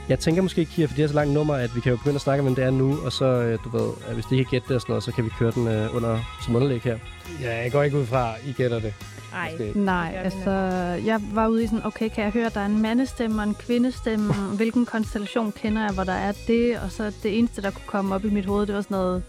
Jeg 0.09 0.19
tænker 0.19 0.41
måske, 0.41 0.65
Kira, 0.65 0.87
fordi 0.87 0.97
det 0.97 1.03
er 1.03 1.07
så 1.07 1.13
langt 1.13 1.33
nummer, 1.33 1.53
at 1.53 1.75
vi 1.75 1.81
kan 1.81 1.89
jo 1.91 1.97
begynde 1.97 2.15
at 2.15 2.21
snakke 2.21 2.39
om, 2.41 2.45
hvem 2.45 2.55
det 2.55 2.63
er 2.63 2.69
nu, 2.69 2.97
og 3.05 3.11
så, 3.11 3.25
øh, 3.25 3.59
du 3.63 3.69
ved, 3.77 3.89
at 4.07 4.13
hvis 4.13 4.25
det 4.25 4.31
ikke 4.31 4.43
kan 4.43 4.51
gætte 4.51 4.67
det 4.67 4.75
og 4.75 4.81
sådan 4.81 4.91
noget, 4.91 5.03
så 5.03 5.11
kan 5.11 5.25
vi 5.25 5.29
køre 5.39 5.51
den 5.51 5.67
øh, 5.67 5.95
under 5.95 6.19
som 6.45 6.55
underlæg 6.55 6.81
her. 6.81 6.97
Ja, 7.41 7.61
jeg 7.61 7.71
går 7.71 7.83
ikke 7.83 7.97
ud 7.97 8.05
fra, 8.05 8.33
I 8.45 8.51
gætter 8.51 8.79
det. 8.79 8.93
Ej. 9.35 9.51
Måske. 9.51 9.79
Nej, 9.79 10.13
altså, 10.23 10.49
jeg 11.05 11.21
var 11.33 11.47
ude 11.47 11.63
i 11.63 11.67
sådan, 11.67 11.85
okay, 11.85 12.09
kan 12.09 12.23
jeg 12.23 12.31
høre, 12.31 12.49
der 12.49 12.59
er 12.59 12.65
en 12.65 12.81
mandestemme 12.81 13.41
og 13.41 13.47
en 13.47 13.55
kvindestemme? 13.55 14.33
Hvilken 14.57 14.85
konstellation 14.85 15.51
kender 15.51 15.81
jeg, 15.81 15.91
hvor 15.93 16.03
der 16.03 16.13
er 16.13 16.33
det? 16.47 16.79
Og 16.79 16.91
så 16.91 17.13
det 17.23 17.37
eneste, 17.37 17.61
der 17.61 17.71
kunne 17.71 17.87
komme 17.87 18.15
op 18.15 18.25
i 18.25 18.29
mit 18.29 18.45
hoved, 18.45 18.65
det 18.65 18.75
var 18.75 18.81
sådan 18.81 18.95
noget, 18.97 19.23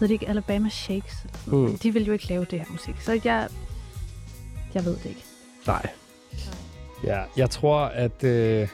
ved 0.00 0.08
det 0.08 0.14
ikke, 0.14 0.28
Alabama 0.28 0.68
Shakes? 0.68 1.22
Eller 1.22 1.38
sådan 1.38 1.58
noget. 1.58 1.72
Mm. 1.72 1.78
De 1.78 1.92
ville 1.92 2.06
jo 2.06 2.12
ikke 2.12 2.28
lave 2.28 2.44
det 2.44 2.58
her 2.58 2.66
musik, 2.70 2.94
så 3.00 3.20
jeg, 3.24 3.48
jeg 4.74 4.84
ved 4.84 4.96
det 4.96 5.06
ikke. 5.06 5.24
Nej. 5.66 5.86
Ja, 7.04 7.22
jeg 7.36 7.50
tror, 7.50 7.78
at 7.80 8.24
øh, 8.24 8.68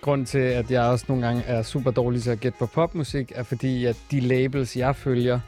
grunden 0.00 0.26
til, 0.26 0.38
at 0.38 0.70
jeg 0.70 0.82
også 0.82 1.04
nogle 1.08 1.26
gange 1.26 1.42
er 1.42 1.62
super 1.62 1.90
dårlig 1.90 2.22
til 2.22 2.30
at 2.30 2.40
gætte 2.40 2.58
på 2.58 2.66
popmusik, 2.66 3.32
er 3.34 3.42
fordi, 3.42 3.84
at 3.84 3.96
de 4.10 4.20
labels, 4.20 4.76
jeg 4.76 4.96
følger, 4.96 5.40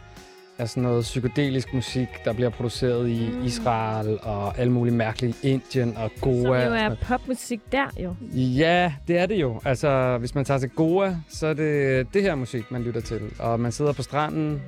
er 0.58 0.64
sådan 0.66 0.82
noget 0.82 1.02
psykedelisk 1.02 1.74
musik, 1.74 2.08
der 2.24 2.32
bliver 2.32 2.50
produceret 2.50 3.08
i 3.08 3.30
Mm. 3.32 3.44
Israel 3.44 4.18
og 4.22 4.58
alle 4.58 4.72
mulige 4.72 4.94
mærkelige 4.94 5.34
Indien 5.42 5.96
og 5.96 6.10
Som 6.18 6.20
Goa. 6.32 6.40
jo 6.42 6.52
og 6.54 6.60
sådan 6.78 6.92
er 6.92 6.96
popmusik 7.08 7.60
der, 7.72 7.86
jo. 8.02 8.14
Ja, 8.34 8.92
det 9.08 9.18
er 9.18 9.26
det 9.26 9.34
jo. 9.40 9.60
Altså, 9.64 10.16
hvis 10.18 10.34
man 10.34 10.44
tager 10.44 10.58
til 10.58 10.68
Goa, 10.70 11.16
så 11.28 11.46
er 11.46 11.54
det 11.54 12.06
det 12.14 12.22
her 12.22 12.34
musik, 12.34 12.70
man 12.70 12.82
lytter 12.82 13.00
til. 13.00 13.20
Og 13.38 13.60
man 13.60 13.72
sidder 13.72 13.92
på 13.92 14.02
stranden 14.02 14.62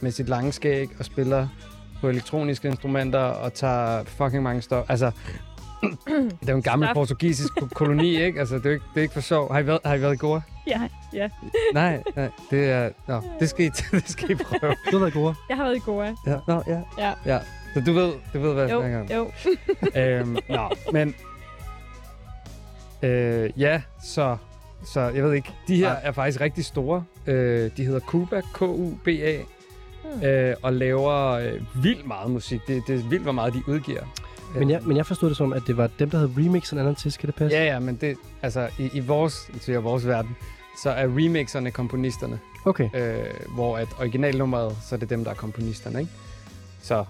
med 0.00 0.10
sit 0.10 0.28
lange 0.28 0.52
skæg 0.52 0.88
og 0.98 1.04
spiller 1.04 1.48
på 2.00 2.08
elektroniske 2.08 2.68
instrumenter 2.68 3.18
og 3.20 3.52
tager 3.54 4.04
fucking 4.04 4.42
mange 4.42 4.62
stoffer. 4.62 4.90
Altså, 4.90 5.10
det 5.82 6.48
er 6.48 6.52
jo 6.52 6.56
en 6.56 6.62
gammel 6.62 6.86
Stop. 6.86 6.94
portugisisk 6.94 7.54
ko- 7.60 7.66
koloni, 7.74 8.22
ikke? 8.22 8.40
Altså, 8.40 8.54
det 8.58 8.66
er, 8.66 8.70
ikke, 8.70 8.84
det 8.94 8.98
er 9.00 9.02
ikke 9.02 9.14
for 9.14 9.20
sjov. 9.20 9.52
Har 9.52 9.60
I 9.60 9.66
været, 9.66 9.78
har 9.84 9.94
I 9.94 10.00
været 10.02 10.14
i 10.14 10.16
Goa? 10.16 10.40
Ja, 10.66 10.88
ja. 11.14 11.28
Nej, 11.74 12.02
nej, 12.16 12.28
det 12.50 12.70
er... 12.70 12.90
Nå, 13.08 13.20
det 13.40 13.48
skal 13.48 13.64
I, 13.66 13.68
det 13.92 14.08
skal 14.08 14.30
I 14.30 14.34
prøve. 14.34 14.74
Du 14.90 14.96
har 14.96 14.98
været 14.98 15.12
gode. 15.12 15.34
Jeg 15.48 15.56
har 15.56 15.64
været 15.64 15.76
i 15.76 15.80
Goa. 15.84 16.14
Ja, 16.26 16.36
nå, 16.48 16.62
ja. 16.66 16.80
Ja. 16.98 17.12
ja. 17.26 17.38
Så 17.74 17.80
du 17.80 17.92
ved, 17.92 18.12
du 18.34 18.40
ved 18.40 18.52
hvad 18.54 18.62
jeg 18.64 18.72
Jo, 18.72 18.80
snakker 18.80 19.00
om. 19.00 19.06
jo. 19.06 19.30
øhm, 20.00 20.36
nå, 20.48 20.70
men... 20.92 21.14
Øh, 23.02 23.50
ja, 23.56 23.82
så, 24.04 24.36
så 24.84 25.00
jeg 25.00 25.24
ved 25.24 25.32
ikke. 25.32 25.50
De 25.68 25.76
her 25.76 25.88
Nej. 25.92 26.00
er 26.02 26.12
faktisk 26.12 26.40
rigtig 26.40 26.64
store. 26.64 27.04
Øh, 27.26 27.70
de 27.76 27.84
hedder 27.84 28.00
Cuba, 28.00 28.40
K-U-B-A, 28.54 29.38
Hmm. 30.14 30.22
øh, 30.26 30.54
og 30.62 30.72
laver 30.72 31.30
øh, 31.30 31.60
vildt 31.84 32.06
meget 32.06 32.30
musik. 32.30 32.60
Det, 32.66 32.82
det 32.86 32.94
er 33.00 33.08
vildt, 33.08 33.22
hvor 33.22 33.32
meget 33.32 33.54
de 33.54 33.62
udgiver. 33.66 34.02
Men 34.58 34.70
jeg, 34.70 34.80
men 34.82 34.96
jeg 34.96 35.06
forstod 35.06 35.28
det 35.28 35.36
som, 35.36 35.52
at 35.52 35.62
det 35.66 35.76
var 35.76 35.90
dem, 35.98 36.10
der 36.10 36.18
havde 36.18 36.32
remixet 36.38 36.72
en 36.72 36.78
anden 36.78 36.90
artist. 36.90 37.18
Kan 37.18 37.26
det 37.26 37.34
passe? 37.34 37.56
Ja, 37.56 37.64
ja, 37.64 37.78
men 37.78 37.96
det, 37.96 38.16
altså, 38.42 38.68
i, 38.78 38.90
i 38.94 39.00
vores, 39.00 39.50
til 39.60 39.74
vores 39.74 40.06
verden, 40.06 40.36
så 40.82 40.90
er 40.90 41.04
remixerne 41.06 41.70
komponisterne, 41.70 42.38
Okay. 42.64 42.88
øh, 42.94 43.24
hvor 43.54 43.76
at 43.78 43.88
originalnummeret, 43.98 44.76
så 44.88 44.94
er 44.94 44.98
det 44.98 45.10
dem, 45.10 45.24
der 45.24 45.30
er 45.30 45.34
komponisterne, 45.34 46.00
ikke? 46.00 46.12
Så, 46.82 47.04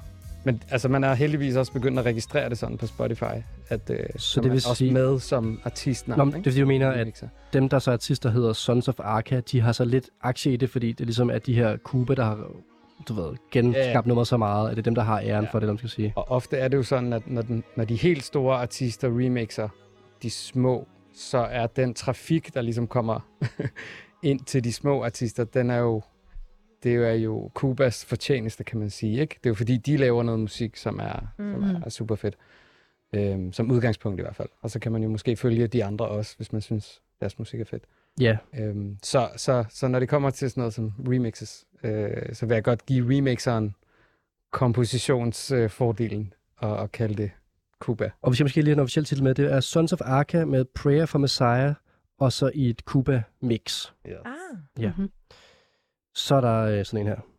men 0.45 0.63
altså, 0.71 0.89
man 0.89 1.05
er 1.05 1.15
heldigvis 1.15 1.57
også 1.57 1.73
begyndt 1.73 1.99
at 1.99 2.05
registrere 2.05 2.49
det 2.49 2.59
sådan 2.59 2.79
på 2.79 2.87
Spotify, 2.87 3.25
at 3.69 3.91
øh, 3.91 3.99
så 4.17 4.41
det 4.41 4.51
vil 4.51 4.59
er 4.59 4.69
også 4.69 4.75
sige- 4.75 4.93
med 4.93 5.19
som 5.21 5.61
artistnavn, 5.65 6.19
Nå, 6.19 6.25
men 6.25 6.31
det 6.33 6.35
er 6.35 6.39
ikke? 6.39 6.51
fordi, 6.51 6.61
du 6.61 6.67
mener, 6.67 6.91
at 6.91 7.25
dem, 7.53 7.69
der 7.69 7.79
så 7.79 7.91
er 7.91 7.93
artister, 7.93 8.31
hedder 8.31 8.53
Sons 8.53 8.89
of 8.89 8.95
Arca, 8.99 9.41
de 9.53 9.61
har 9.61 9.73
så 9.73 9.85
lidt 9.85 10.11
aktie 10.23 10.53
i 10.53 10.57
det, 10.57 10.71
fordi 10.71 10.93
det 10.93 11.07
ligesom 11.07 11.31
er 11.31 11.39
de 11.39 11.55
her 11.55 11.77
Cuba, 11.77 12.15
der 12.15 12.25
har 12.25 12.39
du 13.09 13.15
ved, 13.15 13.37
genskabt 13.51 14.07
nummeret 14.07 14.29
så 14.29 14.37
meget, 14.37 14.71
at 14.71 14.77
det 14.77 14.83
er 14.83 14.85
dem, 14.85 14.95
der 14.95 15.03
har 15.03 15.21
æren 15.21 15.45
Ja. 15.45 15.51
for 15.51 15.59
det, 15.59 15.69
man 15.69 15.79
skal 15.79 15.91
sige. 15.91 16.13
Og 16.17 16.31
ofte 16.31 16.57
er 16.57 16.69
det 16.69 16.77
jo 16.77 16.83
sådan, 16.83 17.13
at 17.13 17.23
når, 17.31 17.43
den, 17.43 17.65
når 17.77 17.85
de 17.85 17.97
helt 17.97 18.25
store 18.25 18.57
artister 18.57 19.09
remixer 19.09 19.69
de 20.23 20.31
små, 20.31 20.89
så 21.15 21.39
er 21.39 21.67
den 21.67 21.95
trafik, 21.95 22.55
der 22.55 22.61
ligesom 22.63 22.87
kommer 22.87 23.21
ind 24.23 24.41
til 24.41 24.65
de 24.65 24.73
små 24.73 25.05
artister, 25.05 25.45
den 25.45 25.71
er 25.71 25.79
jo, 25.79 26.03
det 26.83 26.95
er 26.95 27.13
jo 27.13 27.51
Kubas 27.55 28.05
fortjeneste, 28.05 28.65
kan 28.65 28.79
man 28.79 28.91
sige. 28.91 29.21
Ikke? 29.21 29.35
Det 29.35 29.47
er 29.47 29.51
jo 29.51 29.55
fordi, 29.55 29.77
de 29.77 29.97
laver 29.97 30.23
noget 30.23 30.41
musik, 30.41 30.77
som 30.77 30.99
er, 30.99 31.27
mm. 31.39 31.53
som 31.55 31.83
er 31.87 31.89
super 31.91 32.15
fedt. 32.17 32.37
Øhm, 33.15 33.53
som 33.53 33.71
udgangspunkt 33.71 34.19
i 34.21 34.23
hvert 34.23 34.37
fald. 34.37 34.49
Og 34.63 34.71
så 34.71 34.79
kan 34.79 34.93
man 34.93 35.03
jo 35.03 35.09
måske 35.09 35.37
følge 35.37 35.67
de 35.67 35.85
andre 35.85 36.09
også, 36.09 36.37
hvis 36.37 36.53
man 36.53 36.61
synes, 36.63 37.03
deres 37.21 37.39
musik 37.39 37.61
er 37.61 37.65
fedt. 37.65 37.85
Ja, 38.21 38.37
Øhm, 38.59 38.97
så, 39.03 39.29
så, 39.37 39.65
så 39.71 39.89
når 39.89 39.99
det 39.99 40.09
kommer 40.09 40.31
til 40.31 40.51
sådan 40.51 40.61
noget 40.61 40.75
som 40.75 40.93
remixes, 41.09 41.65
øh, 41.83 42.35
så 42.35 42.47
vil 42.47 42.55
jeg 42.55 42.65
godt 42.65 42.87
give 42.87 43.17
remixeren 43.17 43.75
kompositionsfordelen 44.51 46.33
og, 46.57 46.77
og 46.77 46.93
kalde 46.93 47.15
det 47.15 47.31
Cuba. 47.81 48.11
og 48.23 48.33
vi 48.33 48.37
skal 48.37 48.45
måske 48.45 48.57
lige 48.57 48.67
have 48.67 48.73
en 48.73 48.81
officiel 48.81 49.05
titel 49.05 49.25
med. 49.25 49.35
Det 49.35 49.53
er 49.53 49.61
Sons 49.61 49.93
of 49.93 50.01
Arca 50.05 50.45
med 50.45 50.65
Prayer 50.65 51.07
for 51.07 51.19
Messiah, 51.19 51.75
og 52.19 52.33
så 52.33 52.51
i 52.55 52.71
et 52.71 52.83
Cuba-mix. 52.91 53.93
Yes. 54.07 54.17
Ah. 54.25 54.33
Ja. 54.79 54.93
Mhm. 54.97 55.11
Så 56.15 56.35
er 56.35 56.41
der 56.41 56.79
øh, 56.79 56.85
sådan 56.85 57.01
en 57.01 57.07
her. 57.07 57.32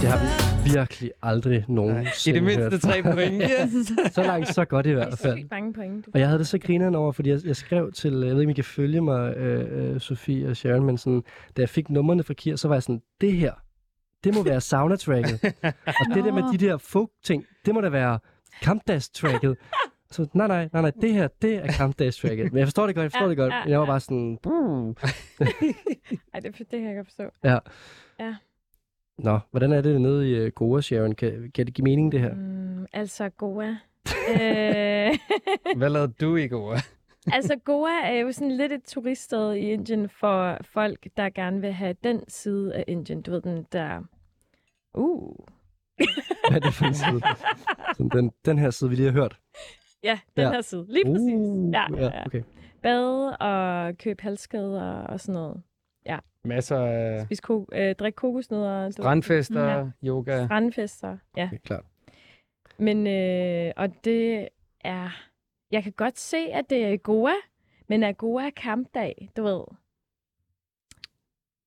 Det 0.00 0.08
har 0.10 0.18
vi 0.64 0.70
virkelig 0.72 1.10
aldrig 1.22 1.58
I 1.68 1.72
nogensinde 1.72 2.38
det 2.38 2.42
mindste 2.44 2.78
tre 2.78 3.02
point. 3.02 3.42
Yes. 3.52 4.14
Så 4.14 4.22
langt, 4.22 4.48
så 4.54 4.64
godt 4.64 4.86
i 4.86 4.90
hvert 4.90 5.12
er 5.12 5.16
fald. 5.16 5.38
mange 5.50 5.72
point. 5.72 6.08
Og 6.14 6.20
jeg 6.20 6.28
havde 6.28 6.38
det 6.38 6.46
så 6.46 6.58
grineren 6.58 6.94
over, 6.94 7.12
fordi 7.12 7.30
jeg, 7.30 7.40
jeg 7.44 7.56
skrev 7.56 7.92
til, 7.92 8.12
jeg 8.12 8.20
ved 8.20 8.40
ikke, 8.40 8.42
om 8.42 8.50
I 8.50 8.52
kan 8.52 8.64
følge 8.64 9.00
mig, 9.00 9.36
øh, 9.36 9.94
øh, 9.94 10.00
Sofie 10.00 10.48
og 10.48 10.56
Sharon, 10.56 10.84
men 10.84 10.98
sådan, 10.98 11.22
da 11.56 11.62
jeg 11.62 11.68
fik 11.68 11.90
numrene 11.90 12.22
fra 12.22 12.34
Kier, 12.34 12.56
så 12.56 12.68
var 12.68 12.74
jeg 12.74 12.82
sådan, 12.82 13.02
det 13.20 13.32
her, 13.32 13.52
det 14.24 14.34
må 14.34 14.42
være 14.42 14.60
sauna-tracket. 14.60 15.54
og 16.00 16.14
det 16.14 16.24
der 16.24 16.32
med 16.32 16.42
de 16.52 16.66
der 16.66 16.76
folk-ting, 16.76 17.44
det 17.66 17.74
må 17.74 17.80
da 17.80 17.88
være 17.88 18.18
kampdags-tracket. 18.62 19.56
Så 20.10 20.26
nej, 20.34 20.46
nej, 20.46 20.68
nej, 20.72 20.82
nej, 20.82 20.92
det 21.00 21.12
her, 21.12 21.28
det 21.42 21.54
er 21.54 21.66
kampdags-tracket. 21.66 22.52
Men 22.52 22.58
jeg 22.58 22.66
forstår 22.66 22.86
det 22.86 22.94
godt, 22.94 23.02
jeg 23.04 23.10
forstår 23.12 23.24
Ja, 23.26 23.30
det 23.30 23.36
godt. 23.38 23.52
ja, 23.52 23.70
jeg 23.70 23.78
var 23.78 23.84
ja. 23.84 23.90
bare 23.90 24.00
sådan. 24.00 24.38
Ej, 26.34 26.40
det, 26.40 26.58
det 26.58 26.66
kan 26.70 26.84
jeg 26.84 26.96
godt 26.96 27.06
forstå. 27.06 27.24
ja. 27.44 27.58
Ja. 28.20 28.34
Nå, 29.18 29.38
hvordan 29.50 29.72
er 29.72 29.80
det 29.80 30.00
nede 30.00 30.30
i 30.30 30.46
uh, 30.46 30.52
Goa, 30.54 30.80
Sharon? 30.80 31.14
Kan, 31.14 31.50
kan 31.54 31.66
det 31.66 31.74
give 31.74 31.84
mening, 31.84 32.12
det 32.12 32.20
her? 32.20 32.34
Mm, 32.34 32.86
altså, 32.92 33.28
Goa. 33.28 33.68
øh, 34.32 35.18
Hvad 35.76 35.90
lavede 35.90 36.12
du 36.20 36.36
i 36.36 36.48
går? 36.48 36.76
altså, 37.36 37.56
Goa 37.64 38.00
er 38.04 38.14
jo 38.20 38.32
sådan 38.32 38.56
lidt 38.56 38.72
et 38.72 38.82
turiststed 38.84 39.52
i 39.54 39.58
Indien 39.72 40.08
for 40.08 40.58
folk, 40.62 41.06
der 41.16 41.30
gerne 41.30 41.60
vil 41.60 41.72
have 41.72 41.94
den 42.04 42.24
side 42.28 42.74
af 42.74 42.84
Indien. 42.86 43.22
Du 43.22 43.30
ved, 43.30 43.40
den 43.42 43.66
der... 43.72 44.00
Uh. 44.94 45.36
Hvad 46.48 46.56
er 46.56 46.60
det 46.60 46.74
for 46.74 46.84
en 46.84 46.94
side? 46.94 47.20
Sådan 47.96 48.08
den, 48.08 48.32
den 48.44 48.58
her 48.58 48.70
side, 48.70 48.90
vi 48.90 48.96
lige 48.96 49.06
har 49.06 49.12
hørt. 49.20 49.38
Ja, 50.02 50.18
den 50.36 50.44
Ja. 50.44 50.50
her 50.52 50.60
side. 50.60 50.86
Lige 50.88 51.04
præcis. 51.04 51.34
Uh, 51.34 51.72
Ja, 51.72 51.84
ja, 51.96 52.02
ja. 52.04 52.26
okay. 52.26 52.42
Bade 52.82 53.36
og 53.36 53.98
købe 53.98 54.22
halskæder 54.22 54.82
og 54.92 55.20
sådan 55.20 55.32
noget. 55.32 55.62
Masser 56.44 56.78
af 56.78 57.24
Spise 57.26 57.42
ko- 57.42 57.66
øh, 57.72 57.94
drikke 57.94 58.16
kokosnødder. 58.16 58.78
du 58.80 58.84
ved. 58.84 58.92
strandfester, 58.92 59.68
Ja. 59.68 59.84
yoga. 60.08 60.44
Strandfester, 60.46 61.16
ja. 61.36 61.48
Det 61.50 61.56
er 61.56 61.60
klart. 61.66 61.84
Men, 62.78 63.06
øh, 63.06 63.72
og 63.76 64.04
det 64.04 64.48
er... 64.80 65.10
Jeg 65.70 65.82
kan 65.82 65.92
godt 65.92 66.18
se, 66.18 66.36
at 66.36 66.64
det 66.70 66.84
er 66.84 66.88
i 66.88 66.96
Goa, 66.96 67.32
men 67.88 68.02
er 68.02 68.12
Goa 68.12 68.50
kampdag, 68.50 69.30
du 69.36 69.42
ved. 69.42 69.62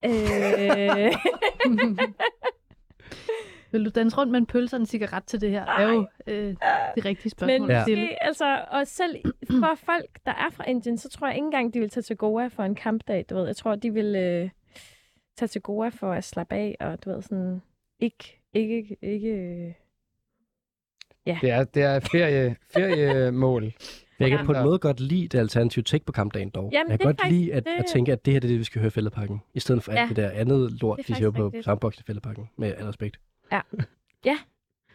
Øh, 0.06 1.12
Vil 3.72 3.86
du 3.86 3.90
danse 3.90 4.18
rundt 4.18 4.32
med 4.32 4.40
en 4.40 4.46
pølse 4.46 4.76
og 4.76 4.80
en 4.80 4.86
cigaret 4.86 5.24
til 5.24 5.42
det 5.42 5.52
her? 5.52 5.66
er 5.66 5.88
jo 5.94 6.08
øh, 6.28 6.56
det 6.96 7.06
rigtige 7.06 7.30
spørgsmål 7.30 7.60
men 7.62 7.72
at 7.72 7.76
Ja. 7.78 7.82
stille. 7.84 8.02
måske, 8.04 8.24
altså, 8.24 8.66
og 8.72 8.88
selv 8.88 9.16
for 9.50 9.76
folk, 9.76 10.20
der 10.26 10.32
er 10.32 10.50
fra 10.52 10.64
Indien, 10.70 10.98
så 10.98 11.10
tror 11.10 11.28
jeg 11.28 11.36
ikke 11.36 11.46
engang, 11.46 11.74
de 11.74 11.80
vil 11.80 11.90
tage 11.90 12.02
til 12.02 12.18
Goa 12.18 12.48
for 12.48 12.64
en 12.64 12.76
kampdag, 12.76 13.26
du 13.30 13.36
ved. 13.36 13.46
Jeg 13.46 13.56
tror, 13.56 13.76
de 13.76 13.94
vil 13.94 14.16
øh, 14.16 14.50
tage 15.38 15.48
til 15.48 15.62
Goa 15.62 15.90
for 15.90 16.12
at 16.12 16.24
slappe 16.24 16.56
af, 16.56 16.76
og 16.80 17.06
du 17.06 17.10
ved, 17.10 17.22
sådan, 17.22 17.62
ikke, 18.00 18.42
ikke, 18.54 18.98
ikke, 19.02 19.30
øh, 19.30 19.74
Det 21.42 21.50
er, 21.50 21.64
det 21.64 21.84
er 21.84 22.00
ferie, 22.00 22.56
feriemål. 22.74 23.62
Men 24.20 24.20
jeg 24.20 24.30
kan 24.30 24.40
Ja. 24.40 24.46
på 24.46 24.52
en 24.52 24.64
måde 24.64 24.80
godt 24.80 25.00
lide 25.00 25.28
det 25.28 25.40
alternative 25.40 25.84
take 25.84 26.06
på 26.06 26.12
kampdagen 26.12 26.50
dog. 26.50 26.70
Jamen, 26.74 26.92
jeg 26.92 27.00
kan 27.00 27.08
er 27.08 27.10
godt 27.12 27.22
faktisk- 27.22 27.40
lide 27.40 27.54
at, 27.54 27.64
det- 27.66 27.72
at 27.72 27.86
tænke, 27.86 28.12
at 28.12 28.26
det 28.26 28.34
her 28.34 28.40
det 28.40 28.48
er 28.48 28.52
det, 28.52 28.60
vi 28.60 28.64
skal 28.64 28.80
høre 28.82 28.88
i 28.88 28.92
fældeparken. 28.92 29.42
I 29.54 29.60
stedet 29.60 29.84
for 29.84 29.92
alt 29.92 30.00
Ja. 30.00 30.08
det 30.08 30.16
der 30.16 30.30
andet 30.30 30.72
lort, 30.82 30.98
Det 30.98 31.04
er 31.10 31.14
de 31.14 31.18
siger 31.18 31.32
på 31.32 31.52
samboksen 31.62 32.02
i 32.02 32.06
fældeparken. 32.08 32.50
Med 32.58 32.74
al 32.78 32.86
respekt. 32.86 33.20
Ja. 33.52 33.62
Ja. 34.26 34.38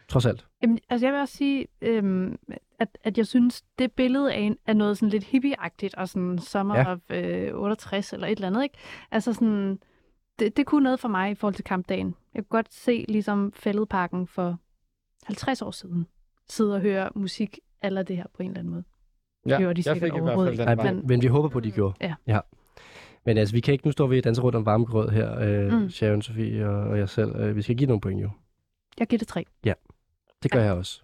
Trods 0.07 0.25
alt. 0.25 0.47
Jamen, 0.61 0.79
altså 0.89 1.05
jeg 1.05 1.13
vil 1.13 1.21
også 1.21 1.37
sige, 1.37 1.67
øhm, 1.81 2.39
at, 2.79 2.97
at 3.03 3.17
jeg 3.17 3.27
synes, 3.27 3.61
det 3.79 3.91
billede 3.91 4.33
er, 4.33 4.37
en, 4.37 4.57
er 4.67 4.73
noget 4.73 4.97
sådan 4.97 5.09
lidt 5.09 5.23
hippieagtigt, 5.23 5.95
og 5.95 6.09
sådan 6.09 6.39
Summer 6.39 6.75
Ja. 6.77 6.81
ja. 6.81 6.91
of 6.91 6.99
øh, 7.09 7.53
68 7.55 8.13
eller 8.13 8.27
et 8.27 8.31
eller 8.35 8.47
andet, 8.47 8.63
ikke? 8.63 8.75
Altså 9.11 9.33
sådan, 9.33 9.79
det, 10.39 10.57
det 10.57 10.65
kunne 10.65 10.83
noget 10.83 10.99
for 10.99 11.07
mig 11.07 11.31
i 11.31 11.35
forhold 11.35 11.55
til 11.55 11.63
kampdagen. 11.63 12.15
Jeg 12.33 12.43
kunne 12.43 12.57
godt 12.57 12.73
se 12.73 13.05
ligesom 13.07 13.51
Fælledparken 13.55 14.27
for 14.27 14.57
50 15.23 15.61
år 15.61 15.71
siden, 15.71 16.07
sidde 16.49 16.75
og 16.75 16.81
høre 16.81 17.09
musik 17.15 17.59
eller 17.83 18.03
det 18.03 18.17
her 18.17 18.25
på 18.33 18.43
en 18.43 18.49
eller 18.49 18.59
anden 18.59 18.73
måde. 18.73 18.83
Ja, 19.45 19.57
gjorde 19.57 19.81
de 19.81 19.89
jeg 19.89 19.97
fik 19.97 20.15
i 20.15 20.19
hvert 20.19 20.39
fald 20.39 20.57
Nej, 20.57 20.75
den 20.75 20.85
men, 20.85 20.95
vej. 20.95 21.03
men 21.07 21.21
vi 21.21 21.27
håber 21.27 21.49
på, 21.49 21.57
at 21.57 21.63
de 21.63 21.71
gjorde. 21.71 21.93
Ja. 22.01 22.15
ja. 22.27 22.39
Men 23.25 23.37
altså, 23.37 23.55
vi 23.55 23.59
kan 23.59 23.71
ikke, 23.71 23.87
nu 23.87 23.91
står 23.91 24.07
vi 24.07 24.17
og 24.17 24.23
danser 24.23 24.43
rundt 24.43 24.55
om 24.55 24.65
varmegrød 24.65 25.09
her, 25.09 25.39
øh, 25.39 25.73
mm. 25.73 25.89
Sharon, 25.89 26.21
Sofie 26.21 26.69
og, 26.69 26.89
og 26.89 26.97
jeg 26.97 27.09
selv. 27.09 27.35
Øh, 27.35 27.55
vi 27.55 27.61
skal 27.61 27.75
give 27.75 27.87
nogle 27.87 28.01
point 28.01 28.21
jo. 28.21 28.29
Jeg 28.99 29.07
giver 29.07 29.17
det 29.17 29.27
tre. 29.27 29.45
Det 30.43 30.51
gør 30.51 30.63
jeg 30.63 30.73
også. 30.73 31.03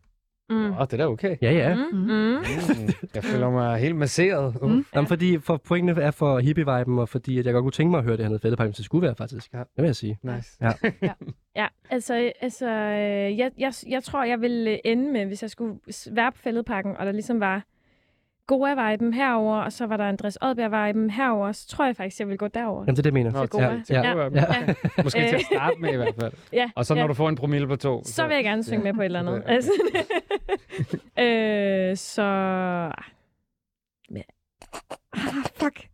Mm. 0.50 0.66
Åh, 0.72 0.80
det 0.80 0.93
er 0.93 0.98
da 0.98 1.08
okay. 1.08 1.38
Ja, 1.41 1.52
ja. 1.52 1.76
Mm. 1.76 1.82
Mm. 1.98 2.08
Mm. 2.08 2.38
Mm, 2.38 2.93
jeg 3.16 3.24
føler 3.24 3.50
mig 3.50 3.78
helt 3.80 3.95
masseret. 3.95 4.62
Mm. 4.62 4.86
Jamen, 4.95 5.08
fordi 5.08 5.39
for 5.39 5.58
pointene 5.58 6.02
er 6.02 6.12
for 6.12 6.39
hippie-viben, 6.39 7.00
og 7.00 7.10
fordi 7.10 7.39
at 7.39 7.45
jeg 7.45 7.54
godt 7.54 7.64
kunne 7.64 7.72
tænke 7.72 7.91
mig 7.91 7.98
at 7.98 8.04
høre 8.04 8.18
det 8.18 8.26
hernede 8.26 8.39
fældeparken, 8.39 8.74
så 8.74 8.78
det 8.78 8.86
skulle 8.86 9.06
være 9.06 9.16
faktisk. 9.16 9.54
Ja. 9.54 9.60
Det 9.60 9.68
vil 9.78 9.86
jeg 9.86 9.95
sige. 9.95 10.20
Nice. 10.24 10.58
Ja. 10.62 10.72
Ja, 11.56 11.68
altså, 11.89 12.32
altså 12.41 12.70
øh, 12.70 13.38
jeg, 13.38 13.52
jeg, 13.58 13.74
jeg 13.88 14.04
tror, 14.04 14.24
jeg 14.24 14.41
ville 14.41 14.88
ende 14.88 15.12
med, 15.12 15.26
hvis 15.26 15.41
jeg 15.41 15.50
skulle 15.50 15.76
være 16.12 16.32
på 16.32 16.38
fældeparken, 16.38 16.98
og 16.98 17.06
der 17.06 17.12
ligesom 17.12 17.39
var 17.39 17.64
Goa-viben 18.48 19.14
herover, 19.14 19.58
og 19.58 19.74
så 19.74 19.86
var 19.86 19.98
der 19.98 20.04
Andres 20.04 20.38
Oddbjerg-viben 20.41 21.10
herover, 21.10 21.52
så 21.52 21.68
tror 21.68 21.86
jeg 21.86 21.95
faktisk, 21.95 22.20
jeg 22.20 22.28
vil 22.28 22.38
gå 22.38 22.48
derover. 22.48 22.82
Jamen, 22.84 22.95
det 22.95 23.00
er 23.00 23.04
det, 23.04 23.06
jeg 23.06 23.14
mener. 23.14 23.32
Nå, 23.32 23.39
Til 23.39 23.50
til, 23.50 23.60
Goa. 23.60 23.82
til 23.86 23.93
Ja. 23.95 24.14
Goa. 24.14 24.30
Ja. 24.34 24.74
Måske 25.04 25.28
til 25.28 25.36
at 25.36 25.41
starte 25.41 25.76
med 25.82 25.93
i 25.93 25.95
hvert 25.95 26.16
fald. 26.20 26.34
Ja, 26.54 26.70
Og 26.76 26.86
så 26.86 26.93
når 26.93 27.02
ja. 27.02 27.08
du 27.08 27.14
får 27.14 27.30
en 27.30 27.36
promille 27.36 27.68
på 27.68 27.76
to. 27.76 28.04
Så 28.06 28.28
vil 28.28 28.36
jeg 28.36 28.43
gerne 28.43 28.64
synge 28.64 28.84
med 28.84 28.93
på 28.93 29.02
et 29.02 29.06
eller 29.06 29.20
andet. 29.20 29.36
Okay. 29.36 29.50
Altså, 29.54 29.72
øh, 31.24 31.98
så... 31.98 32.24
Men- 34.10 34.24
Ah, 35.14 35.43
fuck. 35.56 35.88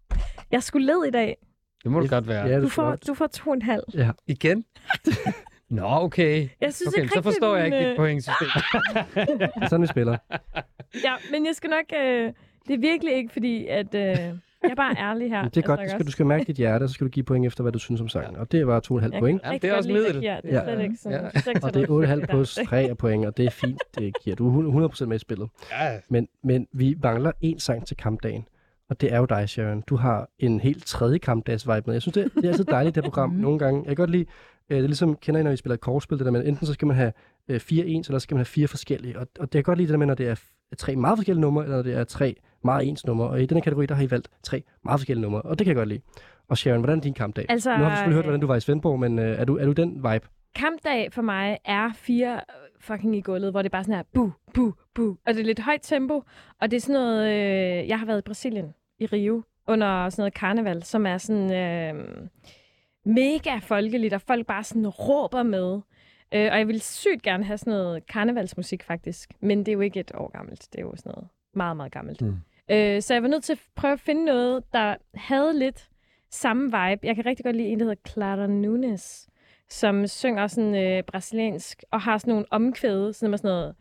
Jeg 0.52 0.64
skulle 0.64 0.86
led 0.88 1.06
i 1.08 1.12
dag. 1.12 1.38
Det 1.84 1.92
må 1.92 2.00
du 2.00 2.08
godt 2.08 2.28
være. 2.28 2.48
Ja, 2.48 2.62
Du 2.62 2.70
får, 2.70 2.96
du 2.96 3.14
får 3.14 3.28
to 3.28 3.50
og 3.50 3.54
en 3.54 3.62
halv. 3.62 3.84
Igen? 4.28 4.66
Nå, 5.76 5.86
okay. 5.88 6.50
Jeg 6.62 6.74
synes 6.74 6.94
Okay, 6.94 7.02
ikke 7.02 7.14
så 7.14 7.22
forstår 7.22 7.56
jeg 7.56 7.66
ikke 7.66 7.78
dit 7.80 7.88
øh, 7.88 7.96
pointsystem. 7.96 8.48
Er 9.62 9.68
sådan, 9.68 9.82
vi 9.82 9.88
spiller. 9.88 10.18
Ja, 11.04 11.14
men 11.32 11.46
jeg 11.46 11.56
skal 11.56 11.70
nok... 11.70 11.86
Øh, 12.04 12.32
det 12.68 12.74
er 12.74 12.78
virkelig 12.80 13.14
ikke, 13.14 13.34
fordi 13.34 13.68
at... 13.68 13.96
Øh, 13.96 14.02
jeg 14.64 14.72
er 14.72 14.76
bare 14.76 14.96
ærlig 15.00 15.30
her. 15.30 15.42
Men 15.42 15.50
det 15.52 15.58
er 15.58 15.68
godt. 15.68 15.80
Altså, 15.80 15.94
Det 15.94 16.00
skal, 16.00 16.06
du 16.06 16.12
skal 16.12 16.26
mærke 16.26 16.44
dit 16.44 16.56
hjerte, 16.56 16.84
og 16.84 16.90
så 16.90 16.94
skal 16.94 17.08
du 17.08 17.12
give 17.12 17.24
point 17.24 17.46
efter, 17.46 17.62
hvad 17.62 17.72
du 17.72 17.80
synes 17.80 18.02
om 18.02 18.08
sangen. 18.10 18.36
Og 18.36 18.52
det 18.52 18.68
var 18.68 18.82
2,5 18.92 19.02
Jeg 19.02 19.20
point. 19.20 19.42
Ja, 19.46 19.52
det 19.54 19.64
er 19.64 19.74
også 19.74 19.90
middel. 19.92 20.16
Det 20.22 20.28
er 20.30 20.40
Ja. 20.44 20.80
ikke 20.80 20.96
sådan. 20.98 21.20
Ja. 21.20 21.52
er 21.52 21.60
Og 21.64 21.74
det 21.74 21.84
er 21.84 21.88
sådan 21.88 22.22
8,5 22.22 22.26
plus 22.26 22.56
det. 22.56 22.68
3 22.68 22.96
point, 22.96 23.26
og 23.26 23.38
det 23.38 23.46
er 23.46 23.50
fint. 23.50 23.82
Det 24.00 24.14
giver 24.24 24.36
du 24.36 24.88
100% 24.90 25.06
med 25.06 25.16
i 25.16 25.20
spillet. 25.20 25.50
Ja, 25.72 26.00
Men, 26.10 26.28
men 26.44 26.68
vi 26.74 26.96
mangler 27.04 27.32
en 27.42 27.60
sang 27.60 27.88
til 27.88 27.98
kampdagen. 27.98 28.46
Og 28.90 29.02
det 29.02 29.14
er 29.14 29.18
jo 29.18 29.26
dig, 29.26 29.50
Sharon. 29.50 29.82
Du 29.82 29.96
har 29.96 30.30
en 30.40 30.60
helt 30.60 30.86
tredje 30.86 31.18
kampdags 31.18 31.68
vibe 31.68 31.84
med. 31.86 31.94
Jeg 31.94 32.02
synes, 32.02 32.14
det, 32.14 32.32
det 32.36 32.46
er 32.46 32.50
altid 32.50 32.66
dejligt, 32.66 32.96
det 32.96 33.04
program. 33.04 33.30
Nogle 33.30 33.60
gange. 33.60 33.80
Jeg 33.80 33.88
kan 33.88 33.96
godt 33.96 34.10
lide, 34.10 34.26
øh, 34.70 34.78
det 34.78 34.84
er 34.84 34.88
ligesom, 34.88 35.16
kender 35.16 35.42
I, 35.42 35.44
når 35.44 35.52
vi 35.52 35.58
spiller 35.58 35.74
et 35.74 35.82
kortspil, 35.82 36.18
det 36.18 36.26
der 36.26 36.32
med, 36.32 36.46
enten 36.46 36.68
så 36.68 36.74
skal 36.74 36.88
man 36.88 36.98
have 36.98 37.14
øh, 37.48 37.60
fire 37.60 37.86
ens, 37.86 38.08
eller 38.08 38.20
så 38.20 38.24
skal 38.24 38.36
man 38.36 38.40
have 38.40 38.46
fire 38.46 38.68
forskellige. 38.68 39.20
Og, 39.20 39.28
og 39.40 39.54
det 39.54 39.56
jeg 39.56 39.64
godt 39.64 39.78
lide 39.78 39.88
det 39.88 39.94
der 39.94 39.98
med, 39.98 40.08
når 40.08 40.16
det 40.16 40.28
er 40.28 40.36
tre 40.78 40.96
meget 40.96 41.18
forskellige 41.18 41.42
numre, 41.42 41.64
eller 41.64 41.76
når 41.76 41.84
det 41.84 41.94
er 41.94 42.04
tre 42.04 42.36
meget 42.64 42.88
ens 42.88 43.06
numre. 43.06 43.28
Og 43.28 43.42
i 43.42 43.46
denne 43.46 43.62
kategori, 43.62 43.86
der 43.86 43.96
har 43.96 44.04
I 44.04 44.12
valgt 44.12 44.30
tre 44.44 44.64
meget 44.84 45.00
forskellige 45.00 45.22
numre. 45.22 45.42
Og 45.42 45.60
det 45.60 45.66
kan 45.66 45.72
jeg 45.72 45.76
godt 45.76 45.90
lide. 45.90 46.02
Og 46.50 46.58
Sharon, 46.58 46.80
hvordan 46.80 46.98
er 46.98 47.02
din 47.02 47.14
kampdag? 47.14 47.46
Altså, 47.50 47.78
nu 47.78 47.84
har 47.84 47.90
vi 47.90 47.96
selvfølgelig 47.96 48.16
hørt, 48.16 48.26
øh, 48.26 48.28
hvordan 48.28 48.42
du 48.42 48.48
var 48.48 48.56
i 48.56 48.60
Svendborg, 48.60 49.00
men 49.00 49.20
øh, 49.20 49.40
er, 49.40 49.46
du, 49.46 49.58
er 49.58 49.66
du 49.66 49.72
den 49.72 49.96
vibe? 49.96 50.28
Kampdag 50.56 51.14
for 51.14 51.22
mig 51.22 51.58
er 51.66 51.90
fire 51.96 52.40
fucking 52.80 53.16
i 53.16 53.22
gulvet, 53.22 53.52
hvor 53.52 53.62
det 53.62 53.70
er 53.70 53.72
bare 53.72 53.84
sådan 53.84 53.96
her, 53.96 54.04
bu, 54.14 54.32
bu, 54.54 54.74
bu. 54.94 55.18
Og 55.28 55.34
det 55.34 55.40
er 55.40 55.44
lidt 55.44 55.60
højt 55.60 55.80
tempo, 55.82 56.24
og 56.62 56.72
det 56.72 56.78
er 56.78 56.82
sådan 56.82 57.02
noget, 57.02 57.28
øh, 57.28 57.88
jeg 57.88 58.00
har 58.00 58.06
været 58.06 58.20
i 58.20 58.22
Brasilien, 58.26 58.74
i 59.00 59.06
Rio, 59.06 59.44
under 59.68 60.10
sådan 60.10 60.22
noget 60.22 60.34
karneval, 60.34 60.84
som 60.84 61.06
er 61.06 61.18
sådan 61.18 61.54
øh, 61.54 62.06
mega 63.06 63.58
folkeligt, 63.58 64.14
og 64.14 64.22
folk 64.22 64.48
bare 64.48 64.64
sådan 64.64 64.88
råber 64.88 65.44
med. 65.44 65.82
Øh, 66.34 66.50
og 66.52 66.58
jeg 66.58 66.68
vil 66.68 66.82
sygt 66.82 67.22
gerne 67.22 67.44
have 67.44 67.58
sådan 67.58 67.74
noget 67.74 68.08
karnevalsmusik 68.08 68.84
faktisk, 68.84 69.32
men 69.40 69.60
det 69.60 69.68
er 69.68 69.74
jo 69.74 69.82
ikke 69.82 70.00
et 70.00 70.12
år 70.16 70.32
gammelt, 70.32 70.68
det 70.72 70.80
er 70.80 70.84
jo 70.84 70.96
sådan 70.96 71.12
noget 71.16 71.28
meget, 71.54 71.78
meget 71.78 71.92
gammelt. 71.92 72.22
Mm. 72.22 72.36
Øh, 72.72 73.02
så 73.02 73.14
jeg 73.14 73.24
var 73.24 73.30
nødt 73.30 73.44
til 73.44 73.54
at 73.54 73.60
prøve 73.76 73.94
at 73.94 74.00
finde 74.00 74.26
noget, 74.26 74.64
der 74.74 74.96
havde 75.14 75.60
lidt 75.60 75.90
samme 76.32 76.64
vibe. 76.66 77.08
Jeg 77.08 77.16
kan 77.16 77.26
rigtig 77.26 77.46
godt 77.46 77.56
lide 77.56 77.68
en, 77.68 77.80
der 77.80 77.86
hedder 77.86 78.10
Clara 78.10 78.48
Nunes, 78.48 79.30
som 79.70 80.08
synger 80.08 80.48
sådan 80.48 80.76
øh, 80.76 81.04
brasiliansk, 81.04 81.84
og 81.92 82.02
har 82.02 82.18
sådan 82.18 82.32
nogle 82.32 82.46
omkvæde, 82.52 83.14
sådan 83.14 83.30
med 83.30 83.38
sådan 83.38 83.50
noget 83.50 83.76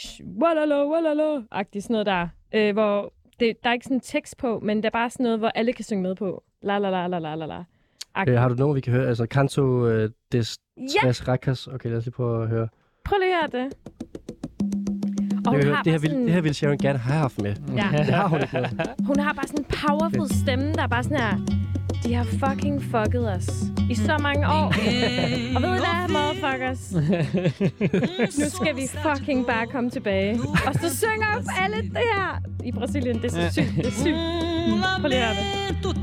sh- 0.00 0.24
walala, 0.42 0.84
walala-agtigt, 0.84 1.80
sådan 1.80 1.94
noget 1.94 2.06
der, 2.06 2.28
øh, 2.54 2.72
hvor 2.72 3.12
det, 3.40 3.56
der 3.64 3.68
er 3.70 3.74
ikke 3.74 3.84
sådan 3.84 3.96
en 3.96 4.00
tekst 4.00 4.36
på, 4.36 4.60
men 4.60 4.76
det 4.76 4.84
er 4.84 4.90
bare 4.90 5.10
sådan 5.10 5.24
noget, 5.24 5.38
hvor 5.38 5.48
alle 5.48 5.72
kan 5.72 5.84
synge 5.84 6.02
med 6.02 6.14
på. 6.14 6.42
La 6.62 6.78
la 6.78 6.90
la 6.90 7.06
la 7.06 7.18
la 7.18 7.34
la 7.34 7.46
la. 7.46 7.62
Øh, 8.28 8.34
har 8.38 8.48
du 8.48 8.54
nogen, 8.54 8.76
vi 8.76 8.80
kan 8.80 8.92
høre? 8.92 9.08
Altså, 9.08 9.26
Canto 9.30 9.86
øh, 9.86 10.10
des 10.32 10.58
Ja, 10.76 11.06
Tres 11.06 11.28
Racas. 11.28 11.66
Okay, 11.66 11.88
lad 11.90 11.98
os 11.98 12.04
lige 12.04 12.12
prøve 12.12 12.42
at 12.42 12.48
høre. 12.48 12.68
prøv 13.04 13.18
lige 13.18 13.34
at 13.44 13.50
høre 13.52 13.62
det. 13.64 13.74
Og 15.46 15.54
Det, 15.54 15.64
høre, 15.64 15.76
det, 15.84 15.92
her 15.92 15.98
vil, 15.98 16.10
sådan, 16.10 16.24
det 16.24 16.32
her 16.32 16.40
ville 16.40 16.54
Sharon 16.54 16.78
gerne 16.78 16.98
have 16.98 17.18
haft 17.18 17.42
med. 17.42 17.54
Ja. 17.76 17.88
Det 17.92 18.14
har 18.14 18.28
hun 18.28 18.40
ikke 18.42 18.52
med. 18.60 19.06
hun 19.06 19.18
har 19.18 19.32
bare 19.32 19.46
sådan 19.46 19.60
en 19.60 19.64
powerful 19.88 20.28
stemme, 20.42 20.72
der 20.72 20.82
er 20.82 20.86
bare 20.86 21.02
sådan 21.02 21.16
her, 21.20 21.38
de 22.06 22.14
har 22.14 22.24
fucking 22.24 22.82
fucket 22.82 23.34
os 23.36 23.48
i 23.90 23.94
så 23.94 24.18
mange 24.20 24.48
år. 24.48 24.66
og 25.56 25.62
ved 25.62 25.74
I 25.76 25.80
hvad, 25.84 26.08
motherfuckers? 26.08 26.92
nu 28.38 28.46
skal 28.60 28.76
vi 28.76 28.82
fucking 29.02 29.46
bare 29.46 29.66
komme 29.66 29.90
tilbage. 29.90 30.40
Og 30.66 30.74
så 30.74 30.96
synger 30.96 31.52
alle 31.64 31.76
det 31.76 32.06
her 32.14 32.40
i 32.64 32.72
Brasilien. 32.72 33.22
Det 33.22 33.24
er 33.24 33.48
så 33.48 33.52
sygt, 33.52 33.76
det 33.76 33.86
er 33.86 33.90
sygt. 33.90 34.16
Prøv 35.00 35.08
lige 35.08 35.24
at 35.24 35.36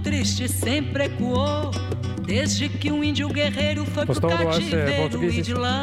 triste 0.05 0.47
sempre 0.47 1.05
ecoou 1.05 1.73
Desde 2.27 2.69
que 2.69 2.91
um 2.91 3.03
índio 3.03 3.27
guerreiro 3.27 3.85
foi 3.85 4.05
pro 4.05 4.13
du 4.13 4.19
cativeiro 4.21 4.89
e 4.89 5.01
portugisisk? 5.01 5.49
de 5.49 5.55
lá 5.55 5.77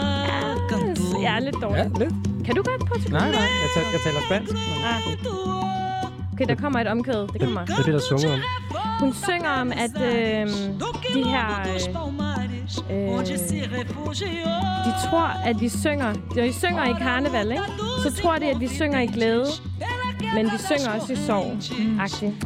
cantou 0.70 1.22
er 1.22 1.40
lidt 1.40 1.56
Ja, 1.56 1.66
dårlig. 1.66 1.98
lidt. 1.98 2.44
Kan 2.46 2.54
du 2.56 2.62
godt 2.62 2.80
portugisisk? 2.80 3.12
Nej, 3.12 3.30
nej, 3.30 3.40
jeg, 3.40 3.84
jeg 3.92 4.00
taler 4.04 4.20
spansk. 4.28 4.54
Ah. 4.84 5.79
Okay, 6.40 6.48
der 6.48 6.54
kommer 6.54 6.80
et 6.80 6.86
omkød. 6.86 7.28
Det 7.32 7.40
kommer. 7.40 7.64
Det 7.64 7.78
er 7.78 7.82
det, 7.82 7.94
der 7.94 8.00
sunger 8.00 8.32
om. 8.34 8.40
Hun 9.00 9.14
synger 9.14 9.50
om, 9.50 9.72
at 9.72 10.02
øh, 10.02 10.48
de 11.14 11.24
her... 11.24 11.60
øh, 12.90 13.26
De 14.84 14.92
tror, 15.08 15.26
at 15.44 15.60
vi 15.60 15.68
synger... 15.68 16.14
Når 16.36 16.42
vi 16.42 16.52
synger 16.52 16.84
i 16.84 16.92
karneval, 16.92 17.50
ikke? 17.50 17.62
Så 18.02 18.22
tror 18.22 18.36
de, 18.36 18.44
at 18.44 18.60
vi 18.60 18.68
synger 18.68 19.00
i 19.00 19.06
glæde. 19.06 19.46
Men 20.34 20.44
vi 20.44 20.58
synger 20.58 20.90
også 21.00 21.12
i 21.12 21.16
sorg. 21.16 21.56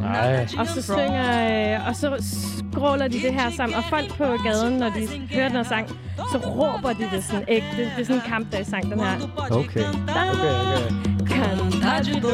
Nej. 0.01 0.47
Og 0.57 0.67
så 0.67 0.81
synger... 0.81 1.75
Øh, 1.79 1.87
og 1.87 1.95
så 1.95 2.23
skråler 2.71 3.07
de 3.07 3.21
det 3.21 3.33
her 3.33 3.51
sammen. 3.51 3.75
Og 3.77 3.83
folk 3.89 4.17
på 4.17 4.23
gaden, 4.23 4.73
når 4.77 4.89
de 4.89 5.07
hører 5.33 5.47
den 5.47 5.57
her 5.57 5.63
sang, 5.63 5.89
så 6.31 6.37
råber 6.37 6.93
de 6.93 7.09
det 7.15 7.23
sådan 7.23 7.45
ægte. 7.47 7.77
Det 7.77 7.91
er 7.99 8.03
sådan 8.03 8.15
en 8.15 8.21
kampdagssang, 8.27 8.91
den 8.91 8.99
her. 8.99 9.15
Okay. 9.37 9.59
Okay, 9.59 9.83
okay. 10.09 10.91
Cantagido. 11.27 12.27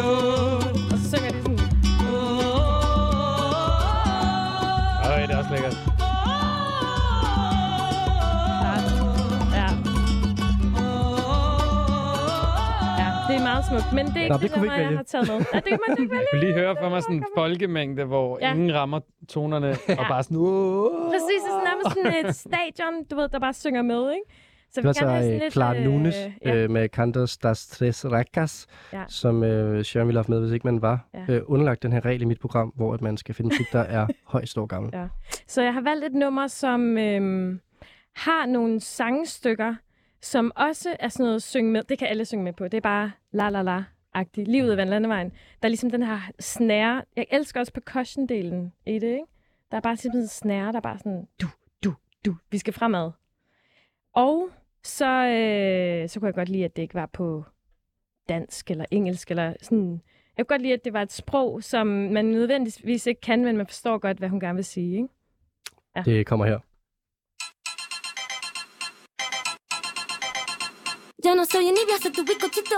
Og 0.91 0.97
så 0.97 1.17
synger 1.17 1.31
de 1.31 1.40
lækkert. 5.51 5.75
Ja. 9.57 9.67
Ja, 13.01 13.07
det 13.27 13.35
er 13.39 13.43
meget 13.49 13.63
smukt. 13.69 13.93
Men 13.93 14.05
det 14.05 14.17
er 14.17 14.21
ikke 14.21 14.29
Nå, 14.33 14.37
det, 14.37 14.41
det 14.41 14.51
kunne 14.51 14.61
nummer, 14.67 14.77
ikke 14.79 14.89
jeg 14.89 14.97
har 14.97 15.03
taget 15.03 15.27
med. 15.27 15.35
Ja, 15.53 15.57
det 15.59 15.69
kan 15.73 15.79
man 15.87 15.97
ikke 15.99 16.11
vælge. 16.11 16.25
Jeg 16.31 16.33
vil 16.39 16.39
lige 16.47 16.53
høre 16.53 16.75
for 16.81 16.89
mig 16.89 17.01
sådan 17.03 17.15
en 17.15 17.25
folkemængde, 17.37 18.03
hvor 18.03 18.37
Ja. 18.41 18.53
ingen 18.53 18.73
rammer 18.73 18.99
tonerne, 19.29 19.69
og 19.71 20.05
bare 20.09 20.23
sådan... 20.23 20.37
Åh. 20.37 21.11
Præcis, 21.13 21.41
det 21.45 21.51
er 21.59 21.63
nærmest 21.69 21.89
sådan 21.97 22.25
et 22.25 22.35
stadion, 22.35 22.93
du 23.11 23.15
ved, 23.15 23.29
der 23.29 23.39
bare 23.39 23.53
synger 23.53 23.81
med, 23.81 24.11
ikke? 24.11 24.25
Så 24.73 24.81
Det 24.81 24.83
var 24.87 24.93
så 24.93 25.39
øh. 25.45 25.51
Clara 25.51 25.79
Nunes 25.79 26.15
ja. 26.45 26.55
øh, 26.55 26.69
med 26.69 26.89
Cantos 26.89 27.37
das 27.37 27.67
Tres 27.67 28.05
Racas, 28.05 28.67
Ja. 28.93 29.03
som 29.07 29.43
øh, 29.43 29.83
Sharon 29.83 30.07
ville 30.07 30.19
have 30.19 30.25
med, 30.29 30.39
hvis 30.39 30.51
ikke 30.51 30.67
man 30.67 30.81
var 30.81 31.07
Ja. 31.13 31.33
øh, 31.33 31.41
underlagt 31.45 31.83
den 31.83 31.91
her 31.93 32.05
regel 32.05 32.21
i 32.21 32.25
mit 32.25 32.39
program, 32.39 32.69
hvor 32.75 32.93
at 32.93 33.01
man 33.01 33.17
skal 33.17 33.35
finde 33.35 33.47
musik, 33.47 33.65
der 33.71 33.79
er 33.79 34.07
højst 34.33 34.57
år 34.57 34.65
gammel. 34.65 34.91
Ja. 34.93 35.07
Så 35.47 35.61
jeg 35.61 35.73
har 35.73 35.81
valgt 35.81 36.05
et 36.05 36.13
nummer, 36.13 36.47
som 36.47 36.97
øhm, 36.97 37.59
har 38.15 38.45
nogle 38.45 38.79
sangstykker, 38.79 39.75
som 40.21 40.51
også 40.55 40.95
er 40.99 41.07
sådan 41.07 41.25
noget 41.25 41.43
synge 41.43 41.71
med. 41.71 41.83
Det 41.83 41.99
kan 41.99 42.07
alle 42.07 42.25
synge 42.25 42.43
med 42.43 42.53
på. 42.53 42.63
Det 42.63 42.73
er 42.77 42.81
bare 42.81 43.11
la 43.31 43.49
la 43.49 43.61
la 43.61 43.83
agtigt 44.13 44.47
Livet 44.47 44.77
ved 44.77 44.85
landevejen. 44.85 45.29
Der 45.29 45.35
er 45.67 45.67
ligesom 45.67 45.89
den 45.89 46.03
her 46.03 46.19
snære. 46.39 47.01
Jeg 47.15 47.25
elsker 47.31 47.59
også 47.59 47.71
percussion-delen 47.73 48.71
i 48.85 48.93
det, 48.99 49.07
ikke? 49.07 49.23
Der 49.71 49.77
er 49.77 49.81
bare 49.81 49.97
simpelthen 49.97 50.23
en 50.23 50.27
snære, 50.27 50.67
der 50.71 50.77
er 50.77 50.81
bare 50.81 50.97
sådan, 50.97 51.27
du, 51.41 51.47
du, 51.83 51.93
du. 52.25 52.35
Vi 52.51 52.57
skal 52.57 52.73
fremad. 52.73 53.11
Og 54.15 54.49
så, 54.83 55.05
øh, 55.05 56.09
så 56.09 56.19
kunne 56.19 56.27
jeg 56.27 56.33
godt 56.35 56.49
lide, 56.49 56.65
at 56.65 56.75
det 56.75 56.81
ikke 56.81 56.93
var 56.93 57.05
på 57.05 57.43
dansk 58.29 58.71
eller 58.71 58.85
engelsk, 58.91 59.31
eller 59.31 59.53
sådan... 59.61 60.01
Jeg 60.37 60.47
kunne 60.47 60.53
godt 60.55 60.61
lide, 60.61 60.73
at 60.73 60.85
det 60.85 60.93
var 60.93 61.01
et 61.01 61.11
sprog, 61.13 61.63
som 61.63 61.87
man 61.87 62.25
nødvendigvis 62.25 63.05
ikke 63.07 63.21
kan, 63.21 63.43
men 63.45 63.57
man 63.57 63.67
forstår 63.67 63.97
godt, 63.97 64.17
hvad 64.17 64.29
hun 64.29 64.39
gerne 64.39 64.55
vil 64.55 64.65
sige, 64.65 64.95
ikke? 64.95 65.07
Ja. 65.95 66.01
Det 66.05 66.25
kommer 66.25 66.45
her. 66.45 66.59
Yo 71.25 71.35
no 71.35 71.43
soy 71.51 71.61
envidia, 71.69 71.97
soy 72.03 72.11
tu 72.17 72.23
bizcochito. 72.29 72.77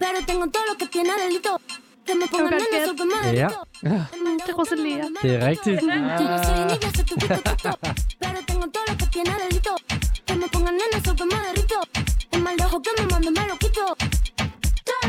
Pero 0.00 0.18
tengo 0.28 0.44
todo 0.54 0.64
lo 0.70 0.74
que 0.80 0.86
tiene 0.94 1.10
delito. 1.24 1.52
Que 2.06 2.14
me 2.20 2.26
pongan 2.32 2.50
godt 2.52 2.62
en 2.62 2.66
el 2.66 2.66
gætte. 2.74 2.88
supermercado. 2.90 3.58
Ja, 3.82 4.00
Det 4.44 4.50
er 4.52 4.56
Rosalia. 4.58 5.04
det 5.22 5.34
er 5.36 5.42
rigtigt. 5.50 5.80
Yo 9.64 9.93
Pero 10.44 10.44
tengo 10.44 10.44
todo 10.44 10.44
lo 10.44 10.44
que 10.44 10.44
me 10.44 10.48
pongan 10.48 10.74
en 10.74 10.80
el. 11.54 11.80
Es 12.30 12.40
más 12.40 12.54
lejos 12.56 12.82
que 12.82 12.90
me 13.00 13.06
mando, 13.08 13.30
me 13.30 13.46
lo 13.46 13.56
quito. 13.56 13.96
Me 15.02 15.08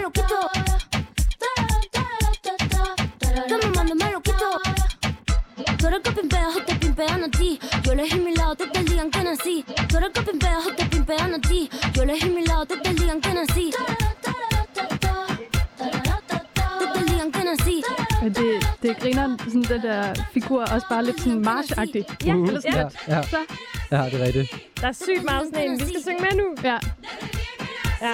lo 0.00 0.10
quito. 0.12 0.50
Que 3.46 3.56
me 3.56 3.66
mando, 3.76 3.94
me 3.94 4.10
lo 4.10 4.22
quito. 4.22 4.60
Tú 5.78 5.86
eres 5.86 6.00
que 6.00 6.12
pimpeas 6.12 6.56
o 6.56 6.62
te 6.62 6.74
a 7.24 7.30
ti. 7.30 7.60
Yo 7.82 7.92
elegí 7.92 8.20
mi 8.20 8.34
lado 8.34 8.56
el 8.78 8.86
día 8.86 9.02
en 9.02 9.10
que 9.10 9.22
nací. 9.22 9.66
Tú 9.88 9.98
eres 9.98 10.10
que 10.10 10.22
pimpeas 10.22 10.66
o 10.66 10.74
te 10.74 10.86
pimpean 10.86 11.34
a 11.34 11.40
ti. 11.40 11.68
Yo 11.92 12.04
elegí 12.04 12.30
mi 12.30 12.46
lado 12.46 12.64
desde 12.64 12.87
el 12.87 12.87
griner 19.08 19.36
sådan 19.38 19.62
den 19.62 19.82
der 19.82 20.14
figur 20.32 20.60
også 20.62 20.86
bare 20.88 21.04
lidt 21.04 21.20
sådan 21.20 21.46
march-agtig. 21.48 22.26
Ja, 22.26 22.32
Mhm. 22.34 22.44
Eller 22.44 22.60
sådan 22.60 22.74
ja. 22.74 22.82
lidt. 22.82 22.98
Ja, 23.08 23.22
Så, 23.22 23.36
ja, 23.90 24.04
det 24.04 24.20
er 24.20 24.24
rigtigt. 24.26 24.56
Der 24.80 24.88
er 24.88 24.92
sygt 24.92 25.24
meget 25.24 25.42
sådan 25.54 25.70
en. 25.70 25.80
Vi 25.80 25.84
skal 25.88 26.02
synge 26.02 26.20
med 26.22 26.30
nu. 26.36 26.44
ja. 26.64 26.78
Ja. 28.02 28.12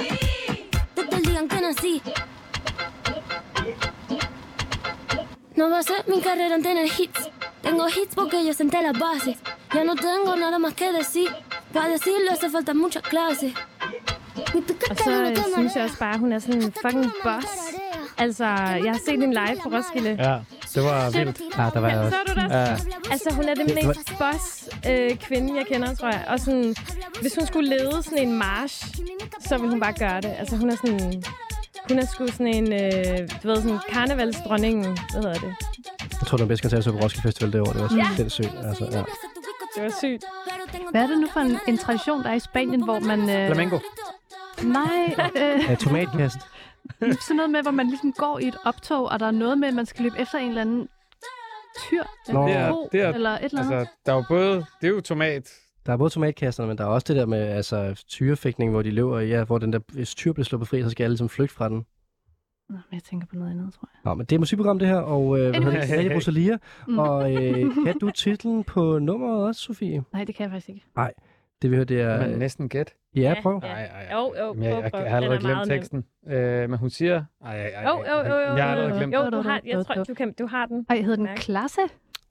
No 5.56 5.64
va 5.70 5.78
a 5.78 5.82
ser 5.82 6.02
mi 6.08 6.16
carrera 6.22 6.54
en 6.54 6.62
tener 6.64 6.86
hits. 6.98 7.20
Tengo 7.62 7.84
hits 7.96 8.14
porque 8.14 8.36
yo 8.46 8.52
senté 8.52 8.78
la 8.82 8.92
base. 8.92 9.32
Ya 9.74 9.82
no 9.84 9.94
tengo 9.94 10.30
nada 10.36 10.58
más 10.58 10.74
que 10.74 10.86
decir. 10.98 11.28
Para 11.72 11.88
decirlo 11.88 12.30
hace 12.32 12.50
falta 12.50 12.74
mucha 12.74 13.00
clase. 13.10 13.48
Og 14.90 14.96
så 14.96 15.42
synes 15.56 15.74
jeg 15.76 15.84
også 15.84 15.98
bare, 15.98 16.14
at 16.14 16.18
hun 16.20 16.32
er 16.32 16.38
sådan 16.38 16.62
en 16.62 16.72
fucking 16.82 17.12
boss. 17.24 17.46
Altså, 18.18 18.44
jeg 18.84 18.92
har 18.92 19.00
set 19.06 19.20
hende 19.20 19.26
live 19.34 19.60
på 19.62 19.68
Roskilde. 19.68 20.10
Ja, 20.10 20.38
det 20.74 20.82
var 20.84 21.10
vildt. 21.10 21.40
Ja, 21.58 21.70
der 21.74 21.80
var 21.80 21.88
jeg 21.88 21.98
også. 22.00 22.16
så 22.26 22.34
du 22.34 22.40
det? 22.40 22.50
Ja. 22.50 22.76
Altså, 23.10 23.28
hun 23.34 23.44
er 23.44 23.54
den 23.54 23.66
mest 23.74 24.12
boss 24.18 24.68
øh, 24.90 25.16
kvinde, 25.16 25.56
jeg 25.58 25.66
kender, 25.66 25.94
tror 25.94 26.08
jeg. 26.08 26.24
Og 26.28 26.40
sådan, 26.40 26.74
hvis 27.20 27.34
hun 27.34 27.46
skulle 27.46 27.68
lede 27.68 28.02
sådan 28.02 28.18
en 28.18 28.38
march, 28.38 28.94
så 29.40 29.56
ville 29.58 29.70
hun 29.70 29.80
bare 29.80 29.92
gøre 29.92 30.20
det. 30.20 30.32
Altså, 30.38 30.56
hun 30.56 30.70
er 30.70 30.76
sådan... 30.76 31.22
Hun 31.88 31.98
er 31.98 32.06
sgu 32.06 32.26
sådan 32.26 32.46
en, 32.46 32.72
øh, 32.72 33.28
du 33.42 33.48
ved, 33.48 33.56
sådan 33.56 33.78
karnevalsdronningen, 33.92 34.84
hvad 34.84 35.22
hedder 35.22 35.32
det? 35.34 35.54
Jeg 36.20 36.26
tror, 36.26 36.36
det 36.36 36.44
var 36.44 36.48
bedst 36.48 36.62
koncert 36.62 36.84
på 36.84 36.90
Roskilde 37.00 37.22
Festival 37.28 37.52
det 37.52 37.60
år. 37.60 37.64
Det 37.72 37.82
var 37.82 37.88
så 37.88 37.96
Ja. 37.96 38.06
sindssygt. 38.16 38.52
Altså, 38.64 38.84
ja. 38.92 38.98
Det 39.76 39.82
var 39.82 39.92
sygt. 39.98 40.24
Hvad 40.90 41.02
er 41.02 41.06
det 41.06 41.18
nu 41.18 41.26
for 41.32 41.40
en, 41.40 41.58
en 41.68 41.78
tradition, 41.78 42.22
der 42.22 42.30
er 42.30 42.34
i 42.34 42.38
Spanien, 42.40 42.84
hvor 42.84 42.98
man... 42.98 43.20
Øh, 43.20 43.46
Flamenco. 43.46 43.78
Nej, 44.62 45.14
øh, 45.36 45.64
Ja, 45.68 45.74
tomatkast. 45.74 46.36
Sådan 47.00 47.36
noget 47.36 47.50
med, 47.50 47.62
hvor 47.62 47.70
man 47.70 47.86
ligesom 47.86 48.12
går 48.12 48.38
i 48.38 48.48
et 48.48 48.56
optog, 48.64 49.04
og 49.08 49.20
der 49.20 49.26
er 49.26 49.30
noget 49.30 49.58
med, 49.58 49.68
at 49.68 49.74
man 49.74 49.86
skal 49.86 50.02
løbe 50.02 50.18
efter 50.18 50.38
en 50.38 50.48
eller 50.48 50.60
anden 50.60 50.88
tyr, 51.88 52.02
eller 52.28 52.40
Nå. 52.40 52.46
Det 52.48 52.56
er- 52.56 52.70
ko, 52.70 52.88
det 52.92 53.00
er- 53.00 53.12
eller 53.12 53.30
et 53.30 53.44
eller 53.44 53.60
andet. 53.62 53.76
Altså, 53.76 53.92
der 54.06 54.12
er 54.12 54.16
jo 54.16 54.24
både... 54.28 54.54
Det 54.80 54.86
er 54.86 54.90
jo 54.94 55.00
tomat. 55.00 55.52
Der 55.86 55.92
er 55.92 55.96
både 55.96 56.10
tomatkasterne, 56.10 56.68
men 56.68 56.78
der 56.78 56.84
er 56.84 56.88
også 56.88 57.04
det 57.08 57.16
der 57.16 57.26
med 57.26 57.38
altså, 57.42 58.04
tyrefægtning, 58.08 58.70
hvor 58.70 58.82
de 58.82 58.90
løber, 58.90 59.20
ja, 59.20 59.44
hvor 59.44 59.58
den 59.58 59.72
der, 59.72 59.78
hvis 59.92 60.14
tyr 60.14 60.32
bliver 60.32 60.44
sluppet 60.44 60.68
fri, 60.68 60.82
så 60.82 60.90
skal 60.90 61.04
alle 61.04 61.12
ligesom 61.12 61.28
flygte 61.28 61.54
fra 61.54 61.68
den. 61.68 61.86
Nå, 62.68 62.76
men 62.90 62.94
jeg 62.94 63.02
tænker 63.02 63.26
på 63.26 63.36
noget 63.36 63.50
andet, 63.50 63.74
tror 63.74 63.88
jeg. 63.94 64.00
Nå, 64.04 64.14
men 64.14 64.26
det 64.26 64.34
er 64.36 64.38
musikprogram, 64.38 64.78
det 64.78 64.88
her, 64.88 64.96
og 64.96 65.38
øh, 65.40 65.50
hvad 65.50 65.62
hedder 65.62 65.80
det? 65.80 65.88
Hey, 65.88 66.14
Rosalia. 66.14 66.58
Mm. 66.88 66.98
Og 66.98 67.34
øh, 67.34 67.74
kan 67.84 67.98
du 67.98 68.10
titlen 68.10 68.64
på 68.64 68.98
nummeret 68.98 69.46
også, 69.46 69.60
Sofie? 69.60 70.04
Nej, 70.12 70.24
det 70.24 70.34
kan 70.34 70.44
jeg 70.44 70.50
faktisk 70.50 70.68
ikke. 70.68 70.84
Det 71.62 71.70
vi 71.70 71.76
hører, 71.76 71.84
det 71.84 72.00
er... 72.00 72.26
Men 72.26 72.38
næsten 72.38 72.68
gæt. 72.68 72.94
Ja, 73.14 73.34
prøv. 73.42 73.60
Ja. 73.62 73.68
Ej, 73.68 73.84
ej, 73.84 74.04
ej. 74.04 74.18
Jo, 74.18 74.34
jo, 74.38 74.54
jeg, 74.62 74.72
prøv, 74.72 74.82
jeg, 74.82 74.90
prøv. 74.90 75.00
jeg 75.00 75.10
har 75.10 75.16
allerede 75.16 75.36
er 75.36 75.40
glemt 75.40 75.68
teksten. 75.68 76.04
Øh, 76.26 76.70
men 76.70 76.78
hun 76.78 76.90
siger... 76.90 77.24
Ej, 77.44 77.56
ej, 77.56 77.66
ej, 77.66 77.82
Jo, 77.82 78.04
jo, 78.08 78.18
jo, 78.18 78.40
jo. 78.40 78.56
Jeg 78.56 78.64
har 78.64 78.70
allerede 78.70 78.98
glemt 78.98 79.14
Jo, 79.14 79.30
du 79.30 79.40
har, 79.40 79.60
jeg 79.66 79.86
tror, 79.86 80.04
du, 80.04 80.14
kan, 80.14 80.32
du 80.32 80.46
har 80.46 80.66
den. 80.66 80.86
Ej, 80.88 81.00
hedder 81.00 81.16
den 81.16 81.28
klasse? 81.36 81.80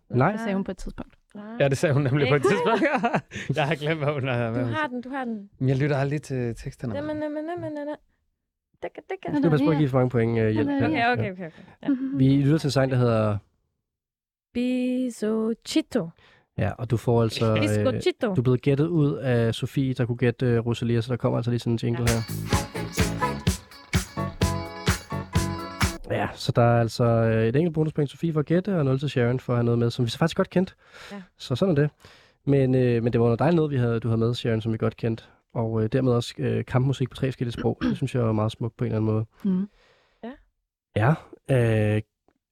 Nej. 0.09 0.31
Det 0.31 0.39
sagde 0.39 0.53
hun 0.53 0.63
på 0.63 0.71
et 0.71 0.77
tidspunkt. 0.77 1.15
Ja, 1.59 1.67
det 1.67 1.77
sagde 1.77 1.93
hun 1.93 2.03
nemlig 2.03 2.27
på 2.29 2.35
et 2.35 2.41
tidspunkt. 2.41 2.81
jeg 3.57 3.67
har 3.67 3.75
glemt, 3.75 4.03
hvad 4.03 4.13
hun 4.13 4.27
har 4.27 4.47
Du 4.47 4.53
hvad 4.53 4.63
hun 4.63 4.73
har 4.73 4.87
den, 4.87 5.01
du 5.01 5.09
har 5.09 5.25
den. 5.25 5.49
Men 5.59 5.69
jeg 5.69 5.77
lytter 5.77 5.97
aldrig 5.97 6.21
til 6.21 6.55
teksterne. 6.55 6.95
Jamen, 6.95 7.21
jamen, 7.21 7.45
jamen, 7.49 7.77
jamen. 7.77 7.95
Dækker, 8.83 9.01
dækker. 9.09 9.41
Du 9.41 9.49
pas 9.49 9.61
på 9.61 9.69
at 9.69 9.77
give 9.77 9.89
for 9.89 9.97
mange 9.97 10.09
point 10.09 10.39
øh, 10.39 10.49
hjælp. 10.49 10.69
Ja. 10.69 10.75
Okay, 10.75 11.11
okay, 11.11 11.31
okay. 11.31 11.51
Ja. 11.83 11.87
Vi 12.15 12.41
lytter 12.41 12.57
til 12.57 12.67
en 12.67 12.71
sang, 12.71 12.91
der 12.91 12.97
hedder... 12.97 13.37
Bisochito. 14.53 16.09
Ja, 16.57 16.71
og 16.71 16.91
du 16.91 16.97
får 16.97 17.23
altså... 17.23 17.45
Øh, 17.55 17.85
du 18.21 18.41
er 18.41 18.41
blevet 18.41 18.61
gættet 18.61 18.87
ud 18.87 19.13
af 19.13 19.55
Sofie, 19.55 19.93
der 19.93 20.05
kunne 20.05 20.17
gætte 20.17 20.45
øh, 20.45 20.65
Rosalia, 20.65 21.01
så 21.01 21.11
der 21.11 21.17
kommer 21.17 21.37
altså 21.37 21.51
lige 21.51 21.59
sådan 21.59 21.73
en 21.73 21.79
jingle 21.83 22.09
her. 22.09 22.19
Ja, 26.11 26.27
så 26.33 26.51
der 26.51 26.61
er 26.61 26.79
altså 26.79 27.03
øh, 27.03 27.47
et 27.47 27.55
enkelt 27.55 27.73
bonuspoint 27.73 28.09
Sofie 28.09 28.33
for 28.33 28.39
at 28.39 28.45
gætte, 28.45 28.77
og 28.77 28.85
0 28.85 28.99
til 28.99 29.09
Sharon 29.09 29.39
for 29.39 29.53
at 29.53 29.57
have 29.57 29.63
noget 29.63 29.79
med, 29.79 29.89
som 29.89 30.05
vi 30.05 30.09
så 30.09 30.17
faktisk 30.17 30.37
godt 30.37 30.49
kendte. 30.49 30.73
Ja. 31.11 31.21
Så 31.37 31.55
sådan 31.55 31.77
er 31.77 31.81
det. 31.81 31.89
Men, 32.45 32.75
øh, 32.75 33.03
men 33.03 33.13
det 33.13 33.21
var 33.21 33.27
noget 33.27 33.39
dejligt 33.39 33.55
noget, 33.55 33.71
vi 33.71 33.77
havde, 33.77 33.99
du 33.99 34.07
havde 34.07 34.19
med, 34.19 34.33
Sharon, 34.33 34.61
som 34.61 34.73
vi 34.73 34.77
godt 34.77 34.97
kendte. 34.97 35.23
Og 35.53 35.83
øh, 35.83 35.89
dermed 35.91 36.11
også 36.13 36.33
øh, 36.37 36.65
kampmusik 36.65 37.09
på 37.09 37.15
tre 37.15 37.27
forskellige 37.27 37.53
sprog. 37.53 37.77
Det 37.81 37.97
synes 37.97 38.15
jeg 38.15 38.23
var 38.23 38.31
meget 38.31 38.51
smukt 38.51 38.77
på 38.77 38.83
en 38.83 38.91
eller 38.91 38.97
anden 38.97 39.13
måde. 39.13 39.25
Mm. 39.43 39.69
Ja, 40.95 41.09
øh, 41.51 42.01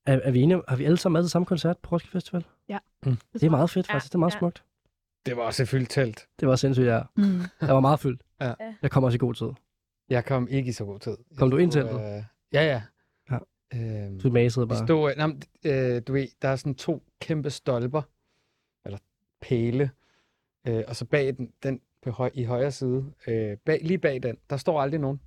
er, 0.05 0.19
er 0.23 0.31
vi 0.31 0.41
enige? 0.41 0.61
Har 0.67 0.75
vi 0.75 0.85
alle 0.85 0.97
sammen 0.97 1.15
været 1.15 1.25
til 1.25 1.31
samme 1.31 1.45
koncert 1.45 1.77
på 1.77 1.89
Roskilde 1.95 2.11
Festival? 2.11 2.43
Ja. 2.69 2.77
Mm. 3.05 3.17
Det 3.33 3.43
er 3.43 3.49
meget 3.49 3.69
fedt, 3.69 3.89
Ja, 3.89 3.93
faktisk. 3.93 4.11
Det 4.11 4.15
er 4.15 4.19
meget 4.19 4.33
ja. 4.33 4.39
smukt. 4.39 4.63
Det 5.25 5.37
var 5.37 5.43
også 5.43 5.65
fyldt 5.65 5.89
telt. 5.89 6.27
Det 6.39 6.47
var 6.47 6.55
sindssygt, 6.55 6.87
ja. 6.87 7.01
Mm. 7.17 7.23
Der 7.61 7.71
var 7.71 7.79
meget 7.79 7.99
fyldt. 7.99 8.21
Ja. 8.41 8.53
Jeg 8.81 8.91
kom 8.91 9.03
også 9.03 9.15
i 9.15 9.19
god 9.19 9.33
tid. 9.33 9.47
Jeg 10.09 10.25
kom 10.25 10.47
ikke 10.47 10.69
i 10.69 10.71
så 10.71 10.85
god 10.85 10.99
tid. 10.99 11.17
Jeg 11.31 11.37
Kom 11.37 11.51
du 11.51 11.57
ind 11.57 11.71
til 11.71 11.81
øh, 11.81 12.23
Ja, 12.53 12.63
ja. 12.63 12.81
Ja. 13.31 13.37
Øhm, 13.75 14.19
Du 14.19 14.31
masede 14.31 14.67
bare. 14.67 14.85
stod, 14.87 15.11
øh, 15.11 15.17
nej, 15.17 15.27
men, 15.27 15.41
øh, 15.65 16.01
du 16.07 16.13
ved, 16.13 16.27
der 16.41 16.47
er 16.49 16.55
sådan 16.55 16.75
to 16.75 17.03
kæmpe 17.21 17.49
stolper, 17.49 18.01
eller 18.85 18.99
pæle, 19.41 19.91
øh, 20.67 20.83
og 20.87 20.95
så 20.95 21.05
bag 21.05 21.37
den, 21.37 21.51
den 21.63 21.81
på 22.03 22.11
høj, 22.11 22.29
i 22.33 22.43
højre 22.43 22.71
side, 22.71 23.05
øh, 23.27 23.57
bag, 23.65 23.79
lige 23.83 23.97
bag 23.97 24.23
den, 24.23 24.37
der 24.49 24.57
står 24.57 24.81
aldrig 24.81 24.99
nogen. 24.99 25.21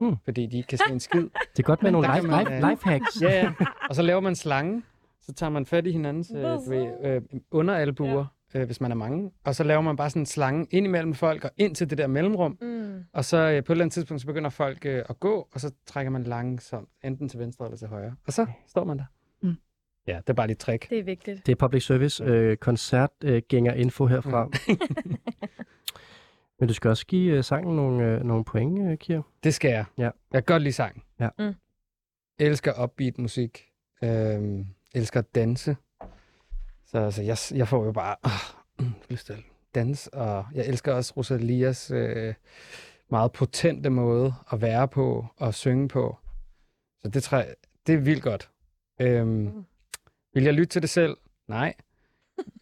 Hmm. 0.00 0.16
Fordi 0.24 0.46
de 0.46 0.56
ikke 0.56 0.66
kan 0.66 0.78
se 0.78 0.92
en 0.92 1.00
skid. 1.00 1.20
Det 1.20 1.58
er 1.58 1.62
godt 1.62 1.82
med 1.82 1.90
Men 1.90 2.02
nogle 2.02 2.14
life, 2.16 2.28
man, 2.28 2.38
life, 2.44 2.54
øh, 2.66 2.70
life 2.70 2.88
hacks. 2.88 3.22
Ja, 3.22 3.30
ja. 3.42 3.52
Og 3.88 3.94
så 3.94 4.02
laver 4.02 4.20
man 4.20 4.36
slange, 4.36 4.82
så 5.22 5.32
tager 5.32 5.50
man 5.50 5.66
fat 5.66 5.86
i 5.86 5.92
hinandens 5.92 6.32
øh, 6.36 6.42
du 6.42 6.60
ved, 6.70 6.92
øh, 7.04 7.22
underalbuer, 7.50 8.24
øh, 8.54 8.66
hvis 8.66 8.80
man 8.80 8.90
er 8.90 8.94
mange, 8.96 9.30
og 9.44 9.54
så 9.54 9.64
laver 9.64 9.80
man 9.80 9.96
bare 9.96 10.10
sådan 10.10 10.22
en 10.22 10.26
slange 10.26 10.66
ind 10.70 10.86
imellem 10.86 11.14
folk 11.14 11.44
og 11.44 11.50
ind 11.56 11.74
til 11.74 11.90
det 11.90 11.98
der 11.98 12.06
mellemrum, 12.06 12.58
Mm. 12.60 13.04
og 13.12 13.24
så 13.24 13.36
øh, 13.36 13.64
på 13.64 13.72
et 13.72 13.74
eller 13.74 13.84
andet 13.84 13.92
tidspunkt, 13.92 14.20
så 14.20 14.26
begynder 14.26 14.50
folk 14.50 14.86
øh, 14.86 15.04
at 15.08 15.20
gå, 15.20 15.48
og 15.52 15.60
så 15.60 15.72
trækker 15.86 16.10
man 16.10 16.22
langsomt, 16.22 16.88
enten 17.04 17.28
til 17.28 17.38
venstre 17.38 17.64
eller 17.64 17.76
til 17.78 17.88
højre. 17.88 18.14
Og 18.26 18.32
så 18.32 18.46
står 18.66 18.84
man 18.84 18.98
der. 18.98 19.04
Mm. 19.42 19.54
Ja, 20.06 20.16
det 20.16 20.28
er 20.28 20.32
bare 20.32 20.46
lidt 20.46 20.58
trick. 20.58 20.90
Det 20.90 20.98
er 20.98 21.02
vigtigt. 21.02 21.46
Det 21.46 21.52
er 21.52 21.56
public 21.56 21.84
service 21.86 22.24
øh, 22.24 22.56
koncertgænger 22.56 23.72
info 23.74 24.06
herfra. 24.06 24.48
Men 26.60 26.68
du 26.68 26.74
skal 26.74 26.88
også 26.88 27.06
give 27.06 27.36
øh, 27.36 27.44
sangen 27.44 27.76
nogle, 27.76 28.04
øh, 28.06 28.22
nogle 28.24 28.44
point, 28.44 28.90
øh, 28.90 28.98
Kira. 28.98 29.22
Det 29.44 29.54
skal 29.54 29.70
jeg. 29.70 29.84
Ja. 29.98 30.02
Jeg 30.32 30.44
kan 30.46 30.54
godt 30.54 30.62
lide 30.62 30.72
sang. 30.72 31.02
Ja. 31.20 31.28
Mm. 31.38 31.54
Elsker 32.38 32.82
upbeat 32.84 33.18
musik. 33.18 33.64
Øhm, 34.04 34.66
elsker 34.94 35.20
at 35.20 35.34
danse. 35.34 35.76
Så 36.86 36.98
altså, 36.98 37.22
jeg, 37.22 37.36
jeg 37.54 37.68
får 37.68 37.84
jo 37.84 37.92
bare 37.92 38.16
øh, 38.80 38.86
lyst 39.10 39.26
til 39.26 39.32
at 39.32 39.38
danse. 39.74 40.14
Og 40.14 40.46
jeg 40.54 40.66
elsker 40.66 40.92
også 40.94 41.12
Rosalias 41.16 41.90
øh, 41.90 42.34
meget 43.10 43.32
potente 43.32 43.90
måde 43.90 44.34
at 44.52 44.60
være 44.60 44.88
på 44.88 45.26
og 45.36 45.54
synge 45.54 45.88
på. 45.88 46.18
Så 47.02 47.08
det, 47.08 47.32
jeg, 47.32 47.54
det 47.86 47.94
er 47.94 47.98
vildt 47.98 48.22
godt. 48.22 48.50
Øhm, 49.00 49.28
Mm. 49.28 49.64
vil 50.34 50.44
jeg 50.44 50.54
lytte 50.54 50.66
til 50.66 50.82
det 50.82 50.90
selv? 50.90 51.16
Nej. 51.48 51.74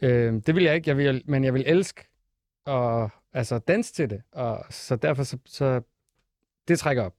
øhm, 0.03 0.43
det 0.43 0.55
vil 0.55 0.65
jeg 0.65 0.75
ikke, 0.75 0.89
jeg 0.89 0.97
vil, 0.97 1.23
men 1.27 1.45
jeg 1.45 1.55
vil 1.55 1.65
elske 1.67 2.05
at 2.67 3.11
altså, 3.33 3.59
danse 3.59 3.95
til 3.95 4.11
det. 4.11 4.23
Og 4.33 4.65
så 4.71 4.97
derfor 4.97 5.23
så, 5.23 5.39
så 5.47 5.81
det 6.69 6.79
trækker 6.79 7.03
op. 7.03 7.15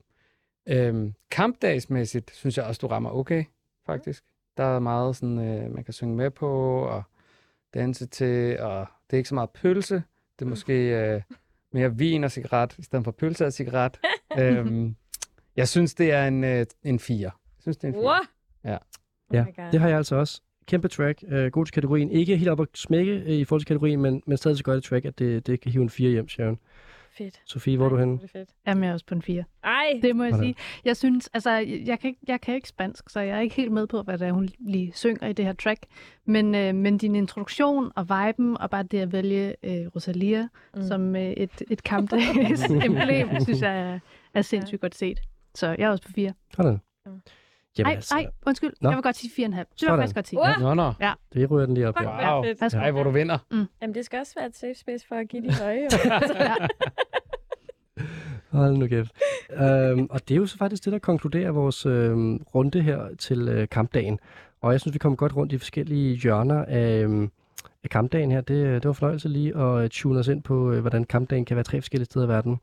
Øhm, 0.67 1.13
kampdagsmæssigt 1.31 2.31
synes 2.35 2.57
jeg 2.57 2.65
også, 2.65 2.79
du 2.79 2.87
rammer 2.87 3.09
okay, 3.11 3.43
faktisk. 3.85 4.23
Der 4.59 4.65
er 4.65 4.79
meget 4.79 5.15
sådan, 5.15 5.37
øh, 5.37 5.75
man 5.75 5.83
kan 5.83 5.93
synge 5.93 6.15
med 6.15 6.29
på 6.31 6.81
og 6.81 7.03
danse 7.73 8.05
til, 8.07 8.59
og 8.59 8.87
det 9.07 9.13
er 9.13 9.17
ikke 9.17 9.29
så 9.29 9.35
meget 9.35 9.49
pølse. 9.49 9.95
Det 10.39 10.45
er 10.45 10.49
måske 10.49 10.73
øh, 10.73 11.21
mere 11.73 11.95
vin 11.97 12.23
og 12.23 12.31
cigaret, 12.31 12.75
i 12.77 12.83
stedet 12.83 13.05
for 13.05 13.11
pølse 13.11 13.45
og 13.45 13.53
cigaret. 13.53 13.99
øhm, 14.39 14.95
jeg 15.55 15.67
synes, 15.67 15.93
det 15.93 16.11
er 16.11 16.27
en, 16.27 16.43
øh, 16.43 16.65
en 16.83 16.99
fire. 16.99 17.21
Jeg 17.23 17.61
synes, 17.61 17.77
det 17.77 17.83
er 17.83 17.87
en 17.87 17.93
fire. 17.93 18.19
Ja. 18.63 18.77
Ja, 19.33 19.39
Oh 19.39 19.45
God. 19.55 19.71
det 19.71 19.79
har 19.79 19.87
jeg 19.87 19.97
altså 19.97 20.15
også. 20.15 20.41
Kæmpe 20.65 20.87
track. 20.87 21.23
Øh, 21.27 21.51
god 21.51 21.65
til 21.65 21.73
kategorien. 21.73 22.11
Ikke 22.11 22.37
helt 22.37 22.49
op 22.49 22.61
at 22.61 22.67
smække 22.75 23.11
øh, 23.11 23.27
i 23.29 23.45
forhold 23.45 23.61
til 23.61 23.67
kategorien, 23.67 24.01
men, 24.01 24.23
men 24.25 24.37
stadig 24.37 24.57
så 24.57 24.63
godt 24.63 24.77
et 24.77 24.83
track, 24.83 25.05
at 25.05 25.19
det, 25.19 25.47
det 25.47 25.61
kan 25.61 25.71
hive 25.71 25.81
en 25.83 25.89
4 25.89 26.11
hjem, 26.11 26.29
Sharon. 26.29 26.59
Fedt. 27.23 27.41
Sofie, 27.45 27.77
hvor 27.77 27.85
er 27.85 27.89
du 27.89 27.97
henne? 27.97 28.13
Det 28.17 28.23
er 28.23 28.27
fedt. 28.27 28.49
Jamen, 28.67 28.83
jeg 28.83 28.89
er 28.89 28.93
også 28.93 29.05
på 29.05 29.15
en 29.15 29.21
4. 29.21 29.43
Ej, 29.63 29.99
Det 30.01 30.15
må 30.15 30.23
jeg 30.23 30.35
sige. 30.35 30.55
Jeg 30.85 30.97
synes, 30.97 31.29
altså, 31.33 31.51
jeg 31.85 31.99
kan, 31.99 32.07
ikke, 32.07 32.19
jeg 32.27 32.41
kan 32.41 32.55
ikke 32.55 32.67
spansk, 32.67 33.09
så 33.09 33.19
jeg 33.19 33.37
er 33.37 33.41
ikke 33.41 33.55
helt 33.55 33.71
med 33.71 33.87
på, 33.87 34.01
hvad 34.01 34.17
det 34.17 34.27
er, 34.27 34.31
hun 34.31 34.49
lige 34.59 34.91
synger 34.95 35.27
i 35.27 35.33
det 35.33 35.45
her 35.45 35.53
track. 35.53 35.85
Men, 36.25 36.55
øh, 36.55 36.75
men 36.75 36.97
din 36.97 37.15
introduktion 37.15 37.91
og 37.95 38.05
viben, 38.09 38.57
og 38.57 38.69
bare 38.69 38.83
det 38.83 38.99
at 38.99 39.11
vælge 39.11 39.55
øh, 39.63 39.87
Rosalia 39.95 40.47
Mm. 40.75 40.81
som 40.87 41.15
øh, 41.15 41.21
et, 41.31 41.61
et 41.69 41.83
kampdags 41.83 42.69
emblem, 42.85 43.29
synes 43.43 43.61
jeg 43.61 43.79
er, 43.93 43.99
er 44.33 44.41
sindssygt 44.41 44.81
godt 44.81 44.95
set. 44.95 45.19
Så 45.55 45.67
jeg 45.67 45.85
er 45.85 45.89
også 45.89 46.03
på 46.03 46.11
4. 46.15 46.33
Sådan. 46.55 46.79
Mm. 47.05 47.21
Jamen, 47.77 47.87
Ej, 47.91 47.95
altså, 47.95 48.15
ej, 48.15 48.27
undskyld. 48.47 48.73
Nå. 48.81 48.89
Jeg 48.89 48.95
vil 48.97 49.03
godt 49.03 49.15
sige 49.15 49.31
4,5. 49.31 49.35
Det 49.35 49.45
vil 49.51 49.57
jeg 49.57 49.65
Sådan. 49.75 49.97
faktisk 49.97 50.15
godt 50.15 50.27
sige. 50.27 50.39
Wow. 50.39 50.47
Nå, 50.59 50.73
nå. 50.73 50.91
det 51.33 51.51
ryger 51.51 51.65
den 51.65 51.75
lige 51.75 51.87
op 51.87 51.95
er 51.97 52.33
Wow. 52.33 52.43
fedt. 52.43 52.61
Værsgo. 52.61 52.79
Ej, 52.79 52.91
hvor 52.91 53.03
du 53.03 53.09
vinder. 53.09 53.37
Jamen, 53.81 53.95
det 53.95 54.05
skal 54.05 54.19
også 54.19 54.33
være 54.37 54.45
et 54.47 54.55
safe 54.55 54.73
space 54.75 55.07
for 55.07 55.15
at 55.15 55.27
give 55.29 55.43
de 55.49 55.53
høje. 55.61 55.87
Ja. 56.39 56.55
Hold 58.51 58.77
nu 58.77 58.87
kæft. 58.87 59.11
øhm, 59.53 60.07
og 60.09 60.27
det 60.29 60.35
er 60.35 60.37
jo 60.39 60.45
så 60.45 60.57
faktisk 60.57 60.85
det, 60.85 60.93
der 60.93 60.99
konkluderer 60.99 61.51
vores 61.51 61.85
øhm, 61.85 62.35
runde 62.55 62.81
her 62.81 63.15
til 63.19 63.47
øh, 63.47 63.67
kampdagen. 63.69 64.19
Og 64.61 64.71
jeg 64.71 64.81
synes, 64.81 64.93
vi 64.93 64.99
kommer 64.99 65.15
godt 65.15 65.35
rundt 65.35 65.53
i 65.53 65.57
forskellige 65.57 66.15
hjørner 66.15 66.65
af, 66.65 67.01
øhm, 67.03 67.31
af 67.83 67.89
kampdagen 67.89 68.31
her. 68.31 68.41
Det, 68.41 68.83
det 68.83 68.85
var 68.85 68.93
fornøjelse 68.93 69.29
lige 69.29 69.55
at 69.57 69.83
øh, 69.83 69.89
tune 69.89 70.19
os 70.19 70.27
ind 70.27 70.43
på, 70.43 70.71
øh, 70.71 70.79
hvordan 70.81 71.03
kampdagen 71.03 71.45
kan 71.45 71.55
være 71.57 71.63
tre 71.63 71.81
forskellige 71.81 72.05
steder 72.05 72.25
i 72.25 72.29
verden. 72.29 72.59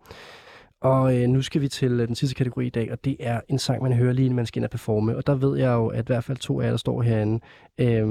Og 0.81 1.17
øh, 1.17 1.29
nu 1.29 1.43
skal 1.43 1.61
vi 1.61 1.69
til 1.69 2.01
øh, 2.01 2.07
den 2.07 2.15
sidste 2.15 2.35
kategori 2.35 2.67
i 2.67 2.71
dag, 2.71 2.93
og 2.93 3.05
det 3.05 3.17
er 3.21 3.41
en 3.49 3.59
sang, 3.59 3.83
man 3.83 3.93
hører 3.93 4.13
lige 4.13 4.25
inden 4.27 4.37
man 4.37 4.47
skal 4.47 4.61
ind 4.61 4.65
og 4.65 4.71
performe. 4.71 5.17
Og 5.17 5.27
der 5.27 5.35
ved 5.35 5.59
jeg 5.59 5.73
jo, 5.73 5.87
at 5.87 6.05
i 6.05 6.07
hvert 6.07 6.25
fald 6.25 6.39
to 6.39 6.61
af 6.61 6.65
jer, 6.65 6.71
der 6.71 6.77
står 6.77 7.03
herinde, 7.03 7.41
øh, 7.79 8.07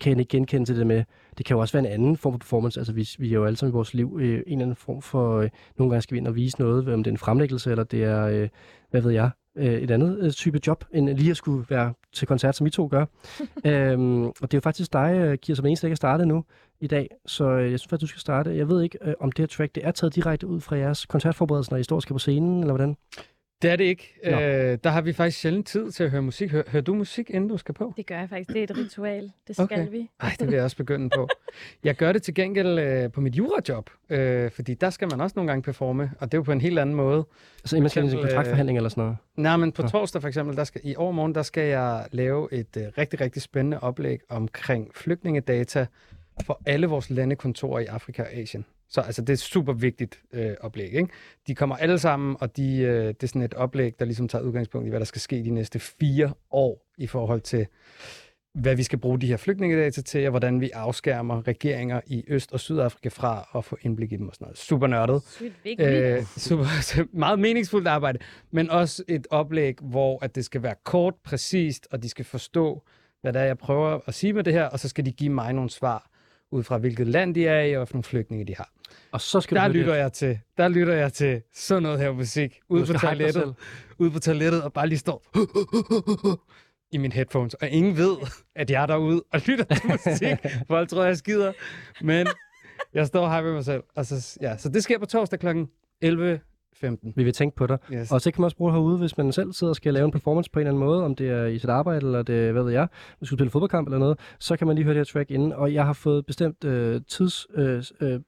kan 0.00 0.20
ikke 0.20 0.30
genkende 0.30 0.66
til 0.66 0.76
det 0.76 0.86
med, 0.86 1.04
det 1.38 1.46
kan 1.46 1.54
jo 1.54 1.60
også 1.60 1.72
være 1.72 1.86
en 1.86 1.92
anden 1.92 2.16
form 2.16 2.32
for 2.32 2.38
performance. 2.38 2.80
Altså 2.80 2.92
vi, 2.92 3.08
vi 3.18 3.28
er 3.28 3.32
jo 3.32 3.44
alle 3.44 3.56
sammen 3.56 3.72
i 3.72 3.74
vores 3.76 3.94
liv 3.94 4.18
øh, 4.20 4.28
en 4.28 4.42
eller 4.46 4.62
anden 4.62 4.76
form 4.76 5.02
for, 5.02 5.38
øh, 5.38 5.50
nogle 5.78 5.90
gange 5.90 6.02
skal 6.02 6.14
vi 6.14 6.18
ind 6.18 6.28
og 6.28 6.36
vise 6.36 6.60
noget, 6.60 6.88
om 6.88 7.02
det 7.02 7.10
er 7.10 7.14
en 7.14 7.18
fremlæggelse, 7.18 7.70
eller 7.70 7.84
det 7.84 8.04
er, 8.04 8.24
øh, 8.26 8.48
hvad 8.90 9.00
ved 9.00 9.10
jeg, 9.10 9.30
øh, 9.58 9.74
et 9.74 9.90
andet 9.90 10.18
øh, 10.20 10.32
type 10.32 10.60
job, 10.66 10.84
end 10.94 11.08
lige 11.08 11.30
at 11.30 11.36
skulle 11.36 11.66
være 11.68 11.92
til 12.12 12.26
koncert, 12.26 12.56
som 12.56 12.66
I 12.66 12.70
to 12.70 12.88
gør. 12.90 13.04
øhm, 13.64 14.24
og 14.26 14.34
det 14.42 14.54
er 14.54 14.58
jo 14.58 14.60
faktisk 14.60 14.92
dig, 14.92 15.14
øh, 15.14 15.38
Kira, 15.38 15.56
som 15.56 15.64
er 15.64 15.68
eneste, 15.68 15.82
der 15.82 15.88
ikke 15.88 15.94
er 15.94 15.96
startet 15.96 16.28
nu 16.28 16.44
i 16.80 16.86
dag, 16.86 17.08
så 17.26 17.44
øh, 17.44 17.70
jeg 17.70 17.78
synes 17.78 17.90
faktisk, 17.90 18.00
du 18.00 18.06
skal 18.06 18.20
starte. 18.20 18.56
Jeg 18.56 18.68
ved 18.68 18.82
ikke, 18.82 18.98
øh, 19.02 19.14
om 19.20 19.32
det 19.32 19.42
her 19.42 19.46
track, 19.46 19.74
det 19.74 19.86
er 19.86 19.90
taget 19.90 20.14
direkte 20.14 20.46
ud 20.46 20.60
fra 20.60 20.76
jeres 20.76 21.06
koncertforberedelser, 21.06 21.72
når 21.72 21.78
I 21.78 21.82
står 21.82 21.96
og 21.96 22.02
skal 22.02 22.14
på 22.14 22.18
scenen, 22.18 22.60
eller 22.60 22.72
hvordan? 22.72 22.96
Det 23.62 23.70
er 23.70 23.76
det 23.76 23.84
ikke. 23.84 24.14
Øh, 24.24 24.78
der 24.84 24.88
har 24.90 25.00
vi 25.00 25.12
faktisk 25.12 25.40
sjældent 25.40 25.66
tid 25.66 25.90
til 25.90 26.04
at 26.04 26.10
høre 26.10 26.22
musik. 26.22 26.50
Hør, 26.50 26.62
hører 26.68 26.82
du 26.82 26.94
musik, 26.94 27.30
inden 27.30 27.50
du 27.50 27.56
skal 27.56 27.74
på? 27.74 27.94
det 27.96 28.06
gør 28.06 28.18
jeg 28.18 28.28
faktisk. 28.28 28.48
Det 28.48 28.58
er 28.58 28.62
et 28.62 28.78
ritual. 28.78 29.30
Det 29.48 29.56
skal 29.56 29.64
Okay. 29.64 29.88
vi. 29.90 30.10
Ej, 30.20 30.36
det 30.38 30.46
vil 30.46 30.54
jeg 30.54 30.64
også 30.64 30.76
begynde 30.76 31.10
på. 31.16 31.28
Jeg 31.84 31.94
gør 31.94 32.12
det 32.12 32.22
til 32.22 32.34
gengæld 32.34 32.78
øh, 32.78 33.12
på 33.12 33.20
mit 33.20 33.36
jurajob, 33.36 33.90
øh, 34.10 34.50
fordi 34.50 34.74
der 34.74 34.90
skal 34.90 35.08
man 35.10 35.20
også 35.20 35.34
nogle 35.36 35.50
gange 35.50 35.62
performe, 35.62 36.10
og 36.20 36.32
det 36.32 36.34
er 36.34 36.38
jo 36.38 36.42
på 36.42 36.52
en 36.52 36.60
helt 36.60 36.78
anden 36.78 36.94
måde. 36.94 37.26
Altså, 37.62 37.76
inden 37.76 37.82
man 37.82 37.90
skal 37.90 38.04
i 38.04 38.06
en 38.06 38.16
øh, 38.16 38.22
kontraktforhandling 38.22 38.78
eller 38.78 38.88
sådan 38.88 39.02
noget? 39.02 39.16
Nej, 39.36 39.56
men 39.56 39.72
på 39.72 39.82
torsdag 39.82 40.20
for 40.22 40.28
eksempel, 40.28 40.56
der 40.56 40.64
skal, 40.64 40.80
i 40.84 40.96
overmorgen, 40.96 41.34
der 41.34 41.42
skal 41.42 41.68
jeg 41.68 42.06
lave 42.12 42.52
et 42.52 42.76
øh, 42.76 42.82
rigtig, 42.98 43.20
rigtig 43.20 43.42
spændende 43.42 43.80
oplæg 43.80 44.18
omkring 44.28 44.90
flygtningedata 44.94 45.86
for 46.44 46.60
alle 46.66 46.86
vores 46.86 47.10
landekontorer 47.10 47.80
i 47.80 47.84
Afrika 47.86 48.22
og 48.22 48.32
Asien. 48.32 48.64
Så 48.88 49.00
altså, 49.00 49.22
det 49.22 49.28
er 49.28 49.32
et 49.32 49.38
super 49.38 49.72
vigtigt 49.72 50.20
øh, 50.32 50.54
oplæg. 50.60 50.92
Ikke? 50.92 51.08
De 51.46 51.54
kommer 51.54 51.76
alle 51.76 51.98
sammen, 51.98 52.36
og 52.40 52.56
de, 52.56 52.76
øh, 52.76 53.06
det 53.06 53.22
er 53.22 53.26
sådan 53.26 53.42
et 53.42 53.54
oplæg, 53.54 53.98
der 53.98 54.04
ligesom 54.04 54.28
tager 54.28 54.42
udgangspunkt 54.42 54.86
i, 54.86 54.90
hvad 54.90 55.00
der 55.00 55.06
skal 55.06 55.20
ske 55.20 55.44
de 55.44 55.50
næste 55.50 55.78
fire 55.78 56.32
år 56.50 56.86
i 56.98 57.06
forhold 57.06 57.40
til, 57.40 57.66
hvad 58.54 58.76
vi 58.76 58.82
skal 58.82 58.98
bruge 58.98 59.20
de 59.20 59.26
her 59.26 59.36
flygtningedata 59.36 60.02
til, 60.02 60.24
og 60.24 60.30
hvordan 60.30 60.60
vi 60.60 60.70
afskærmer 60.70 61.48
regeringer 61.48 62.00
i 62.06 62.24
Øst- 62.28 62.52
og 62.52 62.60
Sydafrika 62.60 63.08
fra 63.08 63.48
at 63.54 63.64
få 63.64 63.78
indblik 63.82 64.12
i 64.12 64.16
dem 64.16 64.28
og 64.28 64.34
sådan 64.34 64.44
noget. 64.44 64.58
Super 64.58 64.86
nørdet. 64.86 65.22
Sygt. 65.22 65.80
Øh, 65.80 66.24
super, 66.24 66.64
meget 67.18 67.38
meningsfuldt 67.38 67.88
arbejde, 67.88 68.18
men 68.50 68.70
også 68.70 69.04
et 69.08 69.26
oplæg, 69.30 69.74
hvor 69.80 70.24
at 70.24 70.34
det 70.34 70.44
skal 70.44 70.62
være 70.62 70.74
kort, 70.84 71.14
præcist, 71.24 71.88
og 71.90 72.02
de 72.02 72.08
skal 72.08 72.24
forstå, 72.24 72.82
hvad 73.20 73.32
det 73.32 73.42
er, 73.42 73.46
jeg 73.46 73.58
prøver 73.58 74.00
at 74.06 74.14
sige 74.14 74.32
med 74.32 74.44
det 74.44 74.52
her, 74.52 74.64
og 74.64 74.80
så 74.80 74.88
skal 74.88 75.06
de 75.06 75.12
give 75.12 75.30
mig 75.30 75.52
nogle 75.52 75.70
svar 75.70 76.07
ud 76.50 76.62
fra, 76.62 76.78
hvilket 76.78 77.06
land 77.06 77.34
de 77.34 77.46
er 77.46 77.60
i, 77.60 77.76
og 77.76 77.88
hvilke 77.90 78.08
flygtninge 78.08 78.44
de 78.46 78.56
har. 78.56 78.70
Og 79.12 79.20
så 79.20 79.40
skal 79.40 79.56
Der 79.56 79.68
du 79.68 79.72
lytter 79.74 79.92
det. 79.92 80.00
jeg 80.00 80.12
til, 80.12 80.38
der 80.58 80.68
lytter 80.68 80.94
jeg 80.94 81.12
til 81.12 81.42
sådan 81.54 81.82
noget 81.82 81.98
her 82.00 82.12
musik, 82.12 82.60
ude 82.68 82.86
Du 82.86 82.92
på 82.92 82.98
toilettet, 82.98 83.54
ude 83.98 84.10
på 84.10 84.18
toilettet, 84.20 84.62
og 84.62 84.72
bare 84.72 84.86
lige 84.88 84.98
står 84.98 85.22
i 86.94 86.98
mine 86.98 87.14
headphones, 87.14 87.54
og 87.54 87.68
ingen 87.68 87.96
ved, 87.96 88.16
at 88.56 88.70
jeg 88.70 88.82
er 88.82 88.86
derude 88.86 89.24
og 89.32 89.40
lytter 89.46 89.64
til 89.64 89.82
musik. 90.06 90.36
Folk 90.68 90.88
tror, 90.88 91.04
jeg 91.04 91.16
skider, 91.16 91.52
men 92.02 92.26
jeg 92.94 93.06
står 93.06 93.26
og 93.26 93.38
hyper 93.38 93.52
mig 93.52 93.64
selv. 93.64 93.82
Og 93.96 94.06
så, 94.06 94.38
ja, 94.40 94.56
så 94.56 94.68
det 94.68 94.82
sker 94.82 94.98
på 94.98 95.06
torsdag 95.06 95.38
kl. 95.38 95.46
11.15. 96.84 97.12
Vi 97.16 97.24
vil 97.24 97.32
tænke 97.32 97.56
på 97.56 97.66
dig. 97.66 97.78
Yes. 97.92 98.12
Og 98.12 98.20
så 98.20 98.30
kan 98.30 98.40
man 98.40 98.44
også 98.44 98.56
bruge 98.56 98.72
det 98.72 98.80
herude, 98.80 98.98
hvis 98.98 99.18
man 99.18 99.32
selv 99.32 99.52
sidder 99.52 99.70
og 99.70 99.76
skal 99.76 99.94
lave 99.94 100.04
en 100.04 100.10
performance 100.10 100.50
på 100.50 100.58
en 100.58 100.66
eller 100.66 100.70
anden 100.70 100.84
måde, 100.84 101.04
om 101.04 101.14
det 101.14 101.30
er 101.30 101.46
i 101.46 101.58
sit 101.58 101.70
arbejde, 101.70 102.06
eller 102.06 102.22
det 102.22 102.52
hvad 102.52 102.62
ved 102.62 102.72
jeg, 102.72 102.88
hvis 103.18 103.20
du 103.20 103.26
skal 103.26 103.38
spille 103.38 103.50
fodboldkamp 103.50 103.88
eller 103.88 103.98
noget, 103.98 104.18
så 104.38 104.56
kan 104.56 104.66
man 104.66 104.76
lige 104.76 104.84
høre 104.84 104.94
det 104.94 104.98
her 104.98 105.12
track 105.12 105.30
inden. 105.30 105.52
Og 105.52 105.74
jeg 105.74 105.86
har 105.86 105.92
fået 105.92 106.26
bestemt 106.26 106.64
øh, 106.64 107.00
tids, 107.08 107.46
øh, 107.54 107.82
øh, 108.00 108.20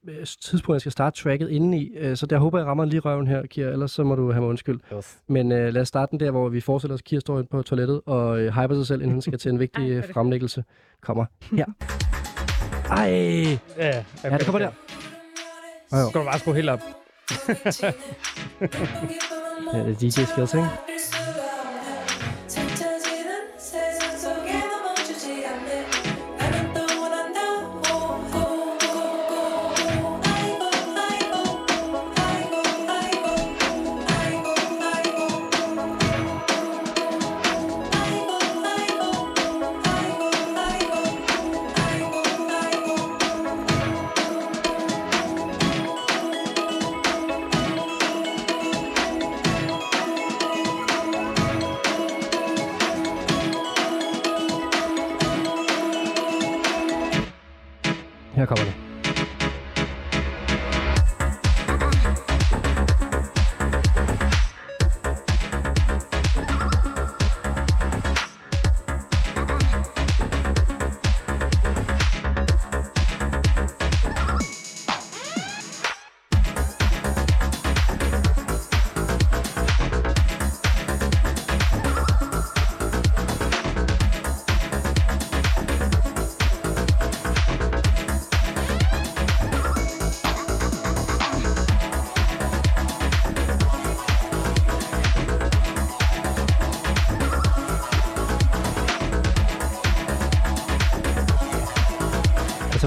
tidspunkt, 0.42 0.74
jeg 0.74 0.80
skal 0.80 0.92
starte 0.92 1.22
tracket 1.22 1.48
inden 1.48 1.74
i, 1.74 1.90
øh, 1.98 2.16
så 2.16 2.26
der 2.26 2.38
håber 2.38 2.58
jeg 2.58 2.66
rammer 2.66 2.84
lige 2.84 3.00
røven 3.00 3.26
her, 3.26 3.46
Kira, 3.46 3.70
ellers 3.70 3.90
så 3.90 4.04
må 4.04 4.14
du 4.14 4.32
have 4.32 4.40
mig 4.40 4.48
undskyld. 4.48 4.80
Yes. 4.96 5.18
Men 5.28 5.52
øh, 5.52 5.72
lad 5.72 5.82
os 5.82 5.88
starte 5.88 6.10
den 6.10 6.20
der, 6.20 6.30
hvor 6.30 6.48
vi 6.48 6.60
forestiller 6.60 6.94
os, 6.94 7.00
at 7.00 7.04
Kira 7.04 7.20
står 7.20 7.38
inde 7.38 7.48
på 7.50 7.62
toilettet 7.62 8.00
og 8.06 8.40
øh, 8.40 8.52
hyper 8.52 8.74
sig 8.74 8.86
selv, 8.86 9.00
inden 9.00 9.12
hun 9.12 9.22
skal 9.22 9.38
til 9.38 9.50
en 9.52 9.58
vigtig 9.64 9.96
Ej, 9.96 10.12
fremlæggelse. 10.12 10.64
Kommer 11.02 11.24
her. 11.52 11.66
Ej! 12.90 13.10
Ja, 13.78 14.04
Ja, 14.24 14.36
det 14.38 14.44
kommer 14.44 14.58
der. 14.58 14.70
Skal 16.08 16.20
du 16.20 16.26
bare 16.26 16.38
skrue 16.38 16.54
helt 16.54 16.68
op. 16.68 16.80
Ja, 19.72 19.78
det 19.78 19.90
er 19.90 19.94
DJ 20.00 20.08
skills, 20.10 20.54
ikke? 20.54 20.68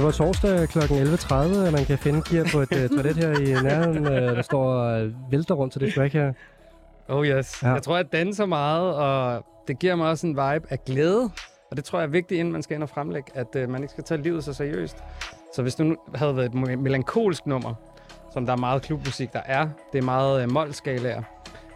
Altså 0.06 0.24
på 0.24 0.26
torsdag 0.26 0.70
kl. 0.70 0.80
11.30, 0.80 1.68
at 1.68 1.74
man 1.74 1.86
kan 1.86 1.98
finde 1.98 2.22
Kira 2.22 2.46
på 2.52 2.60
et 2.60 2.72
uh, 2.72 2.98
toilet 2.98 3.16
her 3.16 3.40
i 3.40 3.64
nærheden, 3.64 4.06
uh, 4.08 4.14
der 4.14 4.42
står 4.42 4.64
og 4.64 5.06
uh, 5.06 5.32
vælter 5.32 5.56
rundt 5.56 5.74
til 5.74 5.82
det 5.82 5.94
track 5.94 6.14
her. 6.14 6.34
Oh 7.10 7.26
yes. 7.26 7.64
Ja. 7.64 7.74
Jeg 7.74 7.84
tror, 7.84 7.96
jeg 7.96 8.12
danser 8.12 8.46
meget, 8.46 8.96
og 8.96 9.46
det 9.68 9.80
giver 9.80 9.96
mig 9.96 10.10
også 10.10 10.28
en 10.28 10.32
vibe 10.32 10.68
af 10.70 10.86
glæde. 10.86 11.30
Og 11.72 11.78
det 11.78 11.84
tror 11.84 12.00
jeg 12.00 12.06
er 12.06 12.10
vigtigt, 12.12 12.40
inden 12.40 12.52
man 12.52 12.64
skal 12.64 12.76
ind 12.76 12.84
og 12.84 12.90
fremlægge, 12.90 13.32
at 13.36 13.48
uh, 13.56 13.70
man 13.70 13.82
ikke 13.82 13.92
skal 13.92 14.04
tage 14.04 14.22
livet 14.22 14.44
så 14.44 14.54
seriøst. 14.54 14.98
Så 15.56 15.62
hvis 15.62 15.76
det 15.76 15.86
nu 15.86 15.96
havde 16.16 16.36
været 16.36 16.46
et 16.46 16.54
me- 16.56 16.76
melankolsk 16.76 17.46
nummer, 17.46 17.74
som 18.34 18.46
der 18.46 18.54
er 18.54 18.58
meget 18.58 18.82
klubmusik, 18.82 19.34
der 19.34 19.42
er, 19.46 19.68
det 19.94 19.98
er 20.00 20.04
meget 20.04 20.44
uh, 20.46 20.52
målskalaer, 20.52 21.22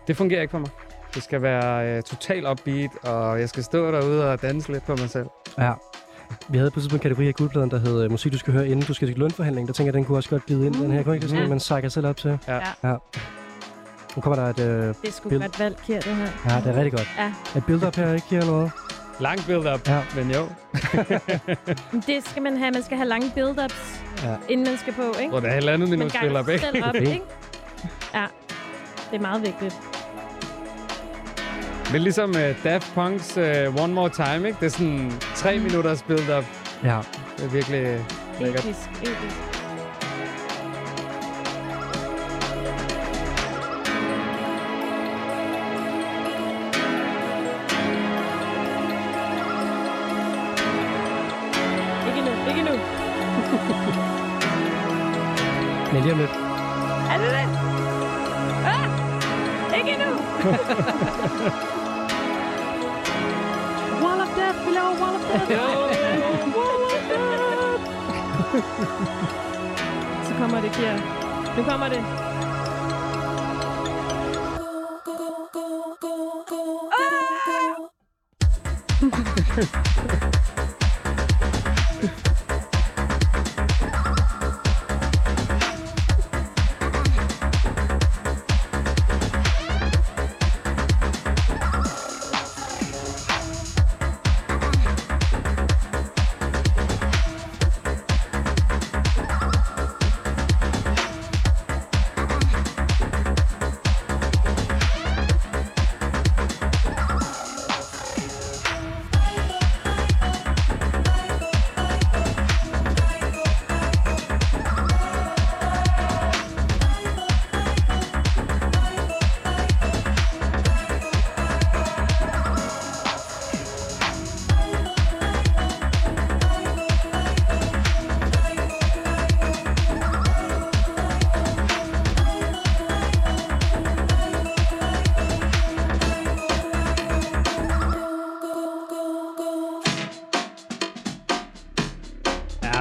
det 0.08 0.18
fungerer 0.18 0.42
ikke 0.42 0.52
for 0.52 0.60
mig. 0.60 0.70
Det 1.16 1.24
skal 1.24 1.42
være 1.42 1.98
uh, 1.98 2.04
total 2.04 2.48
upbeat, 2.52 2.90
og 3.04 3.40
jeg 3.40 3.50
skal 3.50 3.64
stå 3.64 3.92
derude 3.92 4.32
og 4.32 4.42
danse 4.42 4.72
lidt 4.72 4.86
på 4.86 4.96
mig 4.96 5.10
selv. 5.10 5.28
Ja. 5.58 5.74
Vi 6.50 6.58
havde 6.58 6.72
på 6.72 6.80
sådan 6.80 6.96
en 6.96 7.00
kategori 7.00 7.28
af 7.28 7.34
guldpladen, 7.36 7.72
der 7.72 7.80
hed 7.80 8.04
øh, 8.04 8.12
musik, 8.12 8.32
du 8.34 8.38
skal 8.38 8.54
høre 8.54 8.68
inden 8.68 8.82
du 8.86 8.94
skal 8.94 9.08
til 9.08 9.18
lønforhandling. 9.18 9.68
Der 9.68 9.74
tænker 9.74 9.88
jeg, 9.88 9.94
den 9.94 10.06
kunne 10.06 10.18
også 10.18 10.30
godt 10.30 10.46
glide 10.46 10.66
ind. 10.66 10.76
Den 10.76 10.92
her 10.92 11.04
kunne 11.04 11.16
ikke 11.16 11.22
det 11.24 11.30
sådan, 11.30 11.44
Mm. 11.44 11.50
man 11.50 11.60
sækker 11.60 11.90
selv 11.90 12.08
op 12.08 12.18
til. 12.18 12.40
Ja. 12.48 12.60
ja. 12.84 12.96
Nu 14.16 14.22
kommer 14.22 14.36
der 14.44 14.50
et... 14.50 14.60
Øh, 14.60 14.66
Det 14.66 14.96
er 15.04 15.30
Bill- 15.30 15.42
godt 15.42 15.60
valg, 15.60 15.78
Kier, 15.86 16.00
det 16.02 16.16
her. 16.16 16.28
ja, 16.50 16.56
det 16.62 16.68
er 16.68 16.76
rigtig 16.76 16.92
godt. 16.92 17.10
Ja. 17.18 17.34
Et 17.58 17.66
build-up 17.66 17.96
her, 17.96 18.14
ikke 18.14 18.28
her 18.30 18.46
noget? 18.46 18.72
Lang 19.20 19.40
build-up, 19.46 19.88
Ja. 19.88 20.02
men 20.16 20.32
jo. 20.32 20.48
Det 22.08 22.24
skal 22.30 22.42
man 22.42 22.58
have. 22.58 22.72
Man 22.72 22.84
skal 22.84 22.98
have 22.98 23.08
lange 23.08 23.32
build-ups, 23.36 24.02
Ja. 24.24 24.36
inden 24.50 24.68
man 24.68 24.78
skal 24.78 24.94
på, 24.94 25.02
ikke? 25.20 25.30
Hvor 25.30 25.40
det 25.40 25.50
er 25.50 25.54
halvandet 25.54 25.90
minut 25.90 26.16
build-up, 26.22 26.50
ikke? 26.50 26.64
selv 26.66 26.84
op, 26.86 26.96
er 26.96 27.00
ikke? 27.00 27.22
Ja, 28.14 28.26
det 29.12 29.18
er 29.18 29.22
meget 29.22 29.42
vigtigt. 29.42 29.76
Men 31.92 32.02
ligesom 32.02 32.30
uh, 32.30 32.64
Daft 32.64 32.88
Punk's 32.96 33.38
uh, 33.38 33.84
One 33.84 33.94
More 33.94 34.10
Time, 34.10 34.48
ikke? 34.48 34.60
Det 34.60 34.66
er 34.66 34.70
sådan 34.70 35.12
tre 35.36 35.60
minutters 35.60 36.04
build-up. 36.04 36.46
Ja. 36.84 37.00
Det 37.38 37.46
er 37.46 37.50
virkelig 37.50 38.06
lækkert. 38.40 38.66
Episk, 38.66 38.90
episk. 39.02 39.38
Ikke 52.08 52.22
nu, 52.22 52.32
ikke 52.50 52.64
nu. 52.70 52.72
Men 55.94 56.02
lige 56.04 56.14
om 56.14 56.20
lidt. 56.20 56.32
Er 57.12 57.18
det 57.18 57.32
det? 57.32 57.48
Ah! 58.66 58.90
Ikke 59.78 59.98
nu. 60.04 60.10
Wall 64.02 64.22
of 64.22 64.36
death, 64.36 64.66
vi 64.66 64.72
laver 64.74 65.00
wall 65.00 65.16
of 65.16 65.22
death. 65.28 65.52
Så 70.28 70.34
kommer 70.40 70.62
det, 70.62 70.70
Kier. 70.70 71.02
Nu 71.58 71.64
kommer 71.64 71.90
det. 71.90 72.04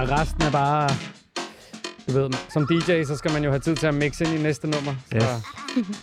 Ja, 0.08 0.20
resten 0.20 0.42
er 0.42 0.50
bare... 0.50 0.88
Du 2.08 2.12
ved, 2.12 2.30
som 2.48 2.66
DJ, 2.66 3.04
så 3.04 3.16
skal 3.16 3.32
man 3.32 3.44
jo 3.44 3.50
have 3.50 3.60
tid 3.60 3.76
til 3.76 3.86
at 3.86 3.94
mixe 3.94 4.24
ind 4.24 4.34
i 4.34 4.42
næste 4.42 4.66
nummer. 4.70 4.94
Så, 5.10 5.16
Yes. 5.16 5.96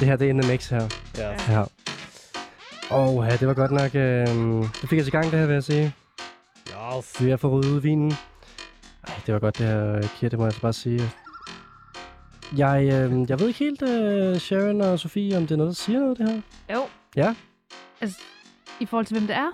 Det 0.00 0.08
her, 0.08 0.16
det 0.16 0.26
er 0.26 0.30
en 0.30 0.36
mix 0.36 0.68
her. 0.68 0.88
ja. 1.18 1.52
Ja. 1.52 1.62
Og 2.90 3.24
ja, 3.30 3.36
det 3.36 3.48
var 3.48 3.54
godt 3.54 3.70
nok... 3.70 3.94
Øh, 3.94 4.26
det 4.80 4.88
fik 4.90 5.00
os 5.00 5.06
i 5.08 5.10
gang, 5.10 5.24
det 5.30 5.38
her, 5.38 5.46
vil 5.46 5.54
jeg 5.54 5.64
sige. 5.64 5.94
Yes. 6.98 7.22
Vi 7.24 7.30
er 7.30 7.36
for 7.36 7.48
ryddet 7.48 7.70
ud 7.70 7.80
vinen. 7.80 8.12
Ej, 9.08 9.14
det 9.26 9.34
var 9.34 9.40
godt, 9.40 9.58
det 9.58 9.66
her, 9.66 10.00
Kira, 10.16 10.28
det 10.28 10.38
må 10.38 10.44
jeg 10.44 10.48
altså 10.48 10.60
bare 10.60 10.72
sige. 10.72 11.10
Jeg, 12.56 12.82
øh, 12.82 13.30
jeg 13.30 13.40
ved 13.40 13.46
ikke 13.48 13.58
helt, 13.58 13.82
øh, 13.82 14.36
Sharon 14.38 14.80
og 14.80 14.98
Sofie, 14.98 15.36
om 15.36 15.42
det 15.42 15.50
er 15.50 15.56
noget, 15.56 15.68
der 15.70 15.74
siger 15.74 16.00
noget, 16.00 16.18
det 16.18 16.28
her. 16.30 16.40
Jo. 16.74 16.82
Ja, 17.16 17.34
Altså, 18.00 18.18
i 18.80 18.86
forhold 18.86 19.06
til, 19.06 19.16
hvem 19.18 19.26
det 19.26 19.36
er. 19.36 19.48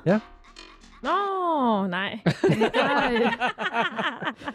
Nå, 1.02 1.86
nej. 1.86 2.18
Øh, 3.12 3.32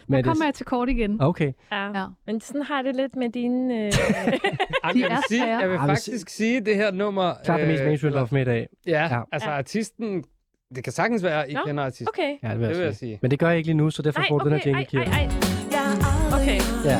men 0.07 0.23
kommer 0.23 0.45
jeg 0.45 0.53
til 0.53 0.65
kort 0.65 0.89
igen. 0.89 1.21
Okay. 1.21 1.53
Ja. 1.71 1.99
Ja. 1.99 2.05
Men 2.27 2.41
sådan 2.41 2.61
har 2.61 2.81
det 2.81 2.95
lidt 2.95 3.15
med 3.15 3.29
dine... 3.29 3.73
Øh... 3.73 3.79
Jamen, 3.91 3.91
De 3.93 5.01
jeg, 5.01 5.09
vil 5.09 5.17
sige, 5.29 5.45
jeg 5.59 5.69
vil 5.69 5.79
faktisk 5.79 6.29
sige, 6.29 6.57
at 6.57 6.65
det 6.65 6.75
her 6.75 6.91
nummer... 6.91 7.33
Klart 7.45 7.59
det 7.59 7.67
mest 7.67 7.83
mainstream, 7.83 8.13
der 8.13 8.27
med 8.31 8.41
i 8.41 8.45
dag. 8.45 8.67
Ja, 8.87 9.15
Ja. 9.15 9.21
altså 9.31 9.49
Ja. 9.49 9.57
artisten... 9.57 10.23
Det 10.75 10.83
kan 10.83 10.93
sagtens 10.93 11.23
være, 11.23 11.43
at 11.43 11.49
I 11.49 11.53
Nå, 11.53 11.59
kender 11.65 11.83
artisten. 11.83 12.07
Okay. 12.07 12.37
Ja, 12.43 12.49
det 12.49 12.59
vil 12.59 12.61
jeg, 12.65 12.69
Det 12.69 12.77
vil 12.77 12.85
jeg 12.85 12.95
sige. 12.95 13.19
Men 13.21 13.31
det 13.31 13.39
gør 13.39 13.47
jeg 13.47 13.57
ikke 13.57 13.67
lige 13.67 13.77
nu, 13.77 13.89
så 13.89 14.01
derfor 14.01 14.21
får 14.29 14.39
du 14.39 14.49
den 14.49 14.59
her 14.59 14.61
jingle, 14.65 15.05
Ej, 15.05 15.11
ej. 15.11 15.29
Okay. 16.33 16.59
Ja. 16.85 16.99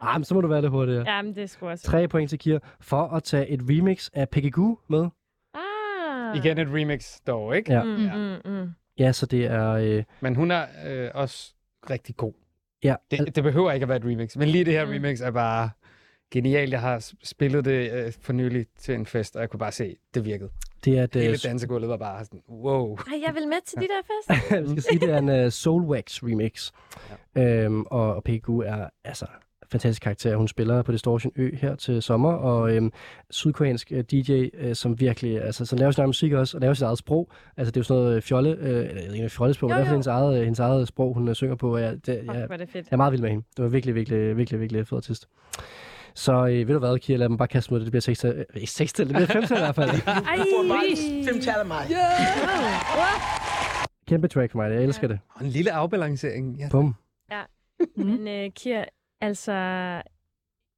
ah, 0.00 0.14
men 0.20 0.24
så 0.24 0.34
må 0.34 0.40
du 0.40 0.48
være 0.48 0.60
lidt 0.60 0.70
hurtigere. 0.72 1.04
Ja, 1.14 1.22
men 1.22 1.34
det 1.34 1.42
er 1.42 1.46
sgu 1.46 1.68
også... 1.68 1.84
Tre 1.84 2.08
point 2.08 2.30
til 2.30 2.38
Kira 2.38 2.58
for 2.80 3.02
at 3.16 3.22
tage 3.22 3.48
et 3.48 3.60
remix 3.70 4.08
af 4.14 4.28
Peggy 4.28 4.52
Goo 4.52 4.78
med. 4.88 5.06
Igen 6.36 6.58
et 6.58 6.68
remix 6.68 7.18
dog, 7.26 7.56
ikke? 7.56 7.72
Ja. 7.72 7.82
Mm, 7.82 7.90
mm, 7.90 8.52
mm. 8.52 8.68
Ja, 8.98 9.12
så 9.12 9.26
det 9.26 9.44
er... 9.44 9.70
Øh, 9.72 10.04
Men 10.20 10.34
hun 10.36 10.50
er 10.50 10.66
øh, 10.86 11.10
også 11.14 11.54
rigtig 11.90 12.16
god. 12.16 12.32
ja, 12.84 12.94
Det, 13.10 13.36
det 13.36 13.44
behøver 13.44 13.72
ikke 13.72 13.84
at 13.84 13.88
være 13.88 13.98
et 13.98 14.04
remix, 14.04 14.36
men 14.36 14.48
lige 14.48 14.64
det 14.64 14.72
her 14.72 14.84
Mm. 14.84 14.90
remix 14.90 15.20
er 15.20 15.30
bare 15.30 15.70
genialt. 16.30 16.72
Jeg 16.72 16.80
har 16.80 17.10
spillet 17.24 17.64
det 17.64 17.92
øh, 17.92 18.12
for 18.22 18.32
nylig 18.32 18.66
til 18.78 18.94
en 18.94 19.06
fest, 19.06 19.36
og 19.36 19.42
jeg 19.42 19.50
kunne 19.50 19.60
bare 19.60 19.72
se, 19.72 19.96
det 20.14 20.24
virkede. 20.24 20.50
det 20.84 20.98
er 20.98 21.04
et... 21.04 21.14
Hele 21.14 21.36
dansegulvet 21.36 21.88
var 21.88 21.96
bare 21.96 22.24
sådan, 22.24 22.40
wow. 22.48 22.96
Ej, 22.96 23.20
jeg 23.26 23.34
vil 23.34 23.48
med 23.48 23.56
til 23.66 23.78
de 23.78 23.82
der 23.88 24.02
fester. 24.36 24.56
jeg 24.56 24.68
skal 24.68 24.82
sige, 24.82 25.00
det 25.00 25.10
er 25.14 25.18
en 25.18 25.44
uh, 25.46 25.50
Soulwax 25.52 26.22
remix. 26.22 26.70
Ja. 27.36 27.64
Øhm, 27.64 27.82
og, 27.90 28.14
og 28.14 28.22
Goo 28.42 28.58
er 28.58 28.88
altså 29.04 29.26
fantastisk 29.70 30.02
karakter. 30.02 30.36
Hun 30.36 30.48
spiller 30.48 30.82
på 30.82 30.92
Distortion 30.92 31.32
Ø 31.36 31.50
her 31.56 31.74
til 31.76 32.02
sommer, 32.02 32.32
og 32.32 32.74
øhm, 32.76 32.92
sydkoreansk 33.30 33.92
øh, 33.92 34.04
DJ, 34.04 34.48
øh, 34.54 34.74
som 34.74 35.00
virkelig, 35.00 35.42
altså, 35.42 35.64
som 35.64 35.78
laver 35.78 35.90
sin 35.92 36.00
egen 36.00 36.08
musik 36.08 36.32
også, 36.32 36.56
og 36.56 36.60
laver 36.60 36.74
sit 36.74 36.82
eget 36.84 36.98
sprog. 36.98 37.30
Altså, 37.56 37.70
det 37.70 37.76
er 37.76 37.80
jo 37.80 37.84
sådan 37.84 38.02
noget 38.02 38.16
øh, 38.16 38.22
fjolle, 38.22 38.50
øh, 38.50 38.66
eller 38.66 38.84
jeg 39.02 39.08
ved 39.08 39.14
ikke, 39.14 39.28
fjollesprog, 39.28 39.70
Jo, 39.70 39.74
det 39.74 39.80
er 39.80 39.84
i 39.84 39.88
hvert 39.88 39.88
fald 39.88 39.92
jo. 39.92 39.94
hendes 39.94 40.06
eget, 40.06 40.36
øh, 40.38 40.44
hendes 40.44 40.58
eget 40.58 40.88
sprog, 40.88 41.14
hun 41.14 41.28
øh, 41.28 41.34
synger 41.34 41.54
på. 41.56 41.72
og 41.74 41.80
Jeg, 41.80 41.92
det, 42.06 42.20
Fuck, 42.20 42.34
jeg, 42.36 42.46
er 42.50 42.56
det 42.56 42.68
fedt. 42.72 42.74
jeg 42.86 42.92
er 42.92 42.96
meget 42.96 43.12
vild 43.12 43.22
med 43.22 43.30
hende. 43.30 43.44
Det 43.56 43.62
var 43.62 43.68
virkelig, 43.70 43.94
virkelig, 43.94 44.36
virkelig, 44.36 44.60
virkelig 44.60 44.86
fed 44.86 44.96
artist. 44.96 45.28
Så 46.14 46.32
øh, 46.46 46.68
ved 46.68 46.74
du 46.74 46.78
hvad, 46.78 46.98
Kira, 46.98 47.18
lad 47.18 47.28
mig 47.28 47.38
bare 47.38 47.48
kaste 47.48 47.70
mod 47.72 47.80
det. 47.80 47.86
Det 47.86 47.92
bliver 47.92 48.00
6 48.00 48.18
til, 48.18 48.44
øh, 48.56 48.66
6 48.66 48.92
til, 48.92 49.06
det 49.08 49.14
bliver 49.14 49.26
5 49.26 49.42
til 49.42 49.56
i 49.56 49.58
hvert 49.60 49.74
fald. 49.74 49.90
Ej, 50.06 50.38
Fem 51.32 51.40
tal 51.40 51.54
af 51.60 51.66
mig. 51.66 51.84
Kæmpe 54.08 54.28
track 54.28 54.50
for 54.52 54.58
mig, 54.58 54.70
jeg 54.72 54.82
elsker 54.84 55.08
det. 55.08 55.18
Og 55.34 55.44
en 55.44 55.50
lille 55.50 55.72
afbalancering. 55.72 56.56
Ja. 56.58 56.68
Bum. 56.70 56.94
Men 57.96 58.18
uh, 58.20 58.52
Kier, 58.54 58.84
altså... 59.20 59.52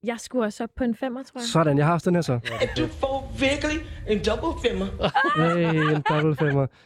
Jeg 0.02 0.20
skulle 0.20 0.44
også 0.44 0.64
op 0.64 0.70
på 0.76 0.84
en 0.84 0.94
femmer, 0.94 1.22
tror 1.22 1.40
jeg. 1.40 1.44
Sådan, 1.46 1.78
jeg 1.78 1.86
har 1.86 1.92
også 1.92 2.10
den 2.10 2.14
her 2.14 2.22
så. 2.22 2.38
Du 2.76 2.86
får 2.86 3.32
virkelig 3.38 3.76
en 4.08 4.18
double 4.24 4.68
femmer. 4.68 4.86
Hey, 5.54 5.96
en 5.96 6.02
double 6.08 6.36
femmer. 6.36 6.66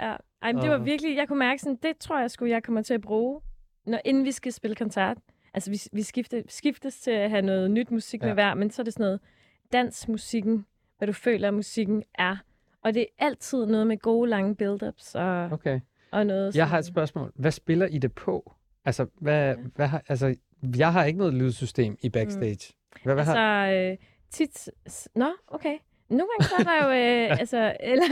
Ja. 0.00 0.16
Ej, 0.42 0.52
men 0.52 0.62
det 0.62 0.70
var 0.70 0.78
virkelig... 0.78 1.16
Jeg 1.16 1.28
kunne 1.28 1.38
mærke 1.38 1.62
sådan, 1.62 1.78
det 1.82 1.96
tror 1.98 2.20
jeg 2.20 2.30
skulle 2.30 2.52
jeg 2.52 2.62
kommer 2.62 2.82
til 2.82 2.94
at 2.94 3.00
bruge, 3.00 3.40
når, 3.86 4.00
inden 4.04 4.24
vi 4.24 4.32
skal 4.32 4.52
spille 4.52 4.74
koncert. 4.76 5.16
Altså, 5.54 5.70
vi, 5.70 5.80
vi 5.92 6.02
skifte, 6.02 6.44
skiftes 6.48 7.00
til 7.00 7.10
at 7.10 7.30
have 7.30 7.42
noget 7.42 7.70
nyt 7.70 7.90
musik 7.90 8.20
ja. 8.22 8.26
Med 8.26 8.34
hver, 8.34 8.54
men 8.54 8.70
så 8.70 8.82
er 8.82 8.84
det 8.84 8.92
sådan 8.92 9.04
noget 9.04 9.20
dansmusikken, 9.72 10.66
hvad 10.98 11.06
du 11.06 11.12
føler, 11.12 11.50
musikken 11.50 12.02
er. 12.14 12.36
Og 12.82 12.94
det 12.94 13.00
er 13.02 13.24
altid 13.26 13.66
noget 13.66 13.86
med 13.86 13.98
gode, 13.98 14.30
lange 14.30 14.54
build-ups 14.62 15.14
og, 15.14 15.50
Okay. 15.52 15.80
og 16.12 16.26
noget 16.26 16.56
Jeg 16.56 16.68
har 16.68 16.78
et 16.78 16.84
spørgsmål. 16.84 17.32
Hvad 17.34 17.50
spiller 17.52 17.86
I 17.86 17.98
det 17.98 18.12
på? 18.12 18.52
Altså, 18.88 19.06
hvad, 19.20 19.54
hvad 19.76 19.86
har, 19.86 20.02
altså 20.08 20.34
jeg 20.76 20.92
har 20.92 21.04
ikke 21.04 21.18
noget 21.18 21.34
lydsystem 21.34 21.96
i 22.02 22.08
backstage. 22.08 22.72
Hvad, 23.04 23.14
hvad 23.14 23.24
Altså, 23.24 23.34
har, 23.36 23.68
øh, 23.70 23.96
tit... 24.30 24.68
Nå, 25.14 25.26
okay. 25.48 25.76
Nogle 26.10 26.24
gange 26.38 26.44
så 26.44 26.54
er 26.58 26.62
der 26.64 26.84
jo... 26.84 26.90
Øh, 27.30 27.30
altså, 27.40 27.76
eller, 27.80 28.04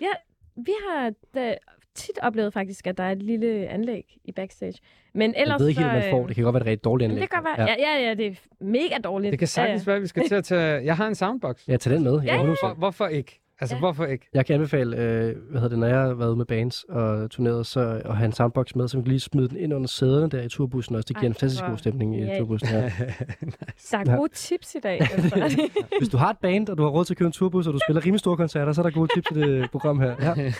ja, 0.00 0.10
vi 0.56 0.72
har 0.88 1.12
da, 1.34 1.54
tit 1.94 2.18
oplevet 2.22 2.52
faktisk, 2.52 2.86
at 2.86 2.98
der 2.98 3.04
er 3.04 3.12
et 3.12 3.22
lille 3.22 3.68
anlæg 3.68 4.18
i 4.24 4.32
backstage. 4.32 4.74
Men 5.14 5.34
ellers 5.36 5.48
Jeg 5.58 5.60
ved 5.60 5.68
ikke 5.68 5.80
helt, 5.80 5.92
hvad 5.92 6.00
man 6.02 6.10
får. 6.10 6.22
øh, 6.22 6.28
Det 6.28 6.34
kan 6.36 6.44
godt 6.44 6.54
være 6.54 6.60
et 6.62 6.66
rigtig 6.66 6.84
dårligt 6.84 7.08
anlæg. 7.08 7.20
det 7.22 7.30
kan 7.30 7.42
godt 7.42 7.58
være. 7.58 7.68
Ja. 7.70 7.74
ja, 7.78 8.08
ja, 8.08 8.14
det 8.14 8.26
er 8.26 8.34
mega 8.64 8.98
dårligt. 9.04 9.30
det 9.32 9.38
kan 9.38 9.48
sagtens 9.48 9.86
være, 9.86 9.96
at 9.96 10.02
vi 10.02 10.06
skal 10.06 10.28
til 10.28 10.34
at 10.34 10.44
tage... 10.44 10.84
Jeg 10.84 10.96
har 10.96 11.06
en 11.06 11.14
soundbox. 11.14 11.68
Ja, 11.68 11.76
tag 11.76 11.92
den 11.94 12.02
med. 12.02 12.20
Ja, 12.20 12.34
Ja, 12.34 12.40
ja. 12.40 12.42
Hvor, 12.62 12.74
hvorfor 12.74 13.06
ikke? 13.06 13.40
Altså, 13.60 13.76
Ja. 13.76 13.78
hvorfor 13.78 14.04
ikke? 14.04 14.28
Jeg 14.34 14.46
kan 14.46 14.54
anbefale, 14.54 14.96
øh, 14.96 15.36
hvad 15.50 15.60
hedder 15.60 15.68
det, 15.68 15.78
når 15.78 15.86
jeg 15.86 15.98
har 16.00 16.14
været 16.14 16.36
med 16.36 16.46
bands 16.46 16.84
og 16.88 17.30
turneret, 17.30 17.66
så 17.66 17.80
at 18.04 18.16
have 18.16 18.26
en 18.26 18.32
soundbox 18.32 18.74
med, 18.74 18.88
så 18.88 18.96
man 18.96 19.04
kan 19.04 19.08
lige 19.10 19.20
smide 19.20 19.48
den 19.48 19.56
ind 19.56 19.74
under 19.74 19.88
sæderne 19.88 20.30
der 20.30 20.42
i 20.42 20.48
turbussen 20.48 20.94
også. 20.94 21.06
Det 21.06 21.16
giver 21.16 21.22
Ej, 21.22 21.26
en 21.26 21.34
fantastisk 21.34 21.64
god 21.64 21.78
stemning 21.78 22.20
i 22.20 22.38
turbussen 22.38 22.68
her. 22.68 22.82
Der 23.90 23.98
er 23.98 24.16
gode 24.16 24.32
tips 24.34 24.74
i 24.74 24.78
dag. 24.82 25.00
Altså. 25.12 25.68
Hvis 26.00 26.08
du 26.08 26.16
har 26.16 26.30
et 26.30 26.38
band, 26.38 26.68
og 26.68 26.78
du 26.78 26.82
har 26.82 26.90
råd 26.90 27.04
til 27.04 27.14
at 27.14 27.18
købe 27.18 27.26
en 27.26 27.32
turbus, 27.32 27.66
og 27.66 27.72
du 27.72 27.78
spiller 27.86 28.04
rimelig 28.06 28.20
store 28.20 28.36
koncerter, 28.36 28.72
så 28.72 28.80
er 28.80 28.82
der 28.82 28.90
gode 28.90 29.08
tips 29.14 29.26
til 29.32 29.42
det 29.42 29.70
program 29.70 30.00
her. 30.00 30.16
Ja. 30.20 30.52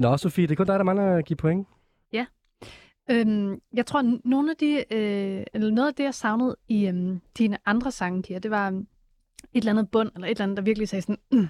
Nå, 0.00 0.16
Sofie, 0.16 0.46
det 0.46 0.52
er 0.52 0.56
kun 0.56 0.66
dig, 0.66 0.78
der 0.78 0.84
mangler 0.84 1.16
at 1.16 1.24
give 1.24 1.36
point. 1.36 1.66
Øhm, 3.10 3.60
jeg 3.74 3.86
tror, 3.86 4.18
nogle 4.24 4.50
af 4.50 4.56
de, 4.56 4.74
øh, 4.94 5.44
eller 5.54 5.70
noget 5.70 5.88
af 5.88 5.94
det, 5.94 6.04
jeg 6.04 6.14
savnede 6.14 6.56
i 6.68 6.86
øhm, 6.88 7.20
dine 7.38 7.58
andre 7.66 7.90
sange, 7.90 8.22
Kira, 8.22 8.38
det 8.38 8.50
var 8.50 8.66
øhm, 8.68 8.86
et 9.52 9.58
eller 9.60 9.70
andet 9.72 9.90
bund, 9.90 10.10
eller 10.14 10.26
et 10.26 10.30
eller 10.30 10.42
andet, 10.42 10.56
der 10.56 10.62
virkelig 10.62 10.88
sagde 10.88 11.02
sådan, 11.02 11.18
mm. 11.32 11.48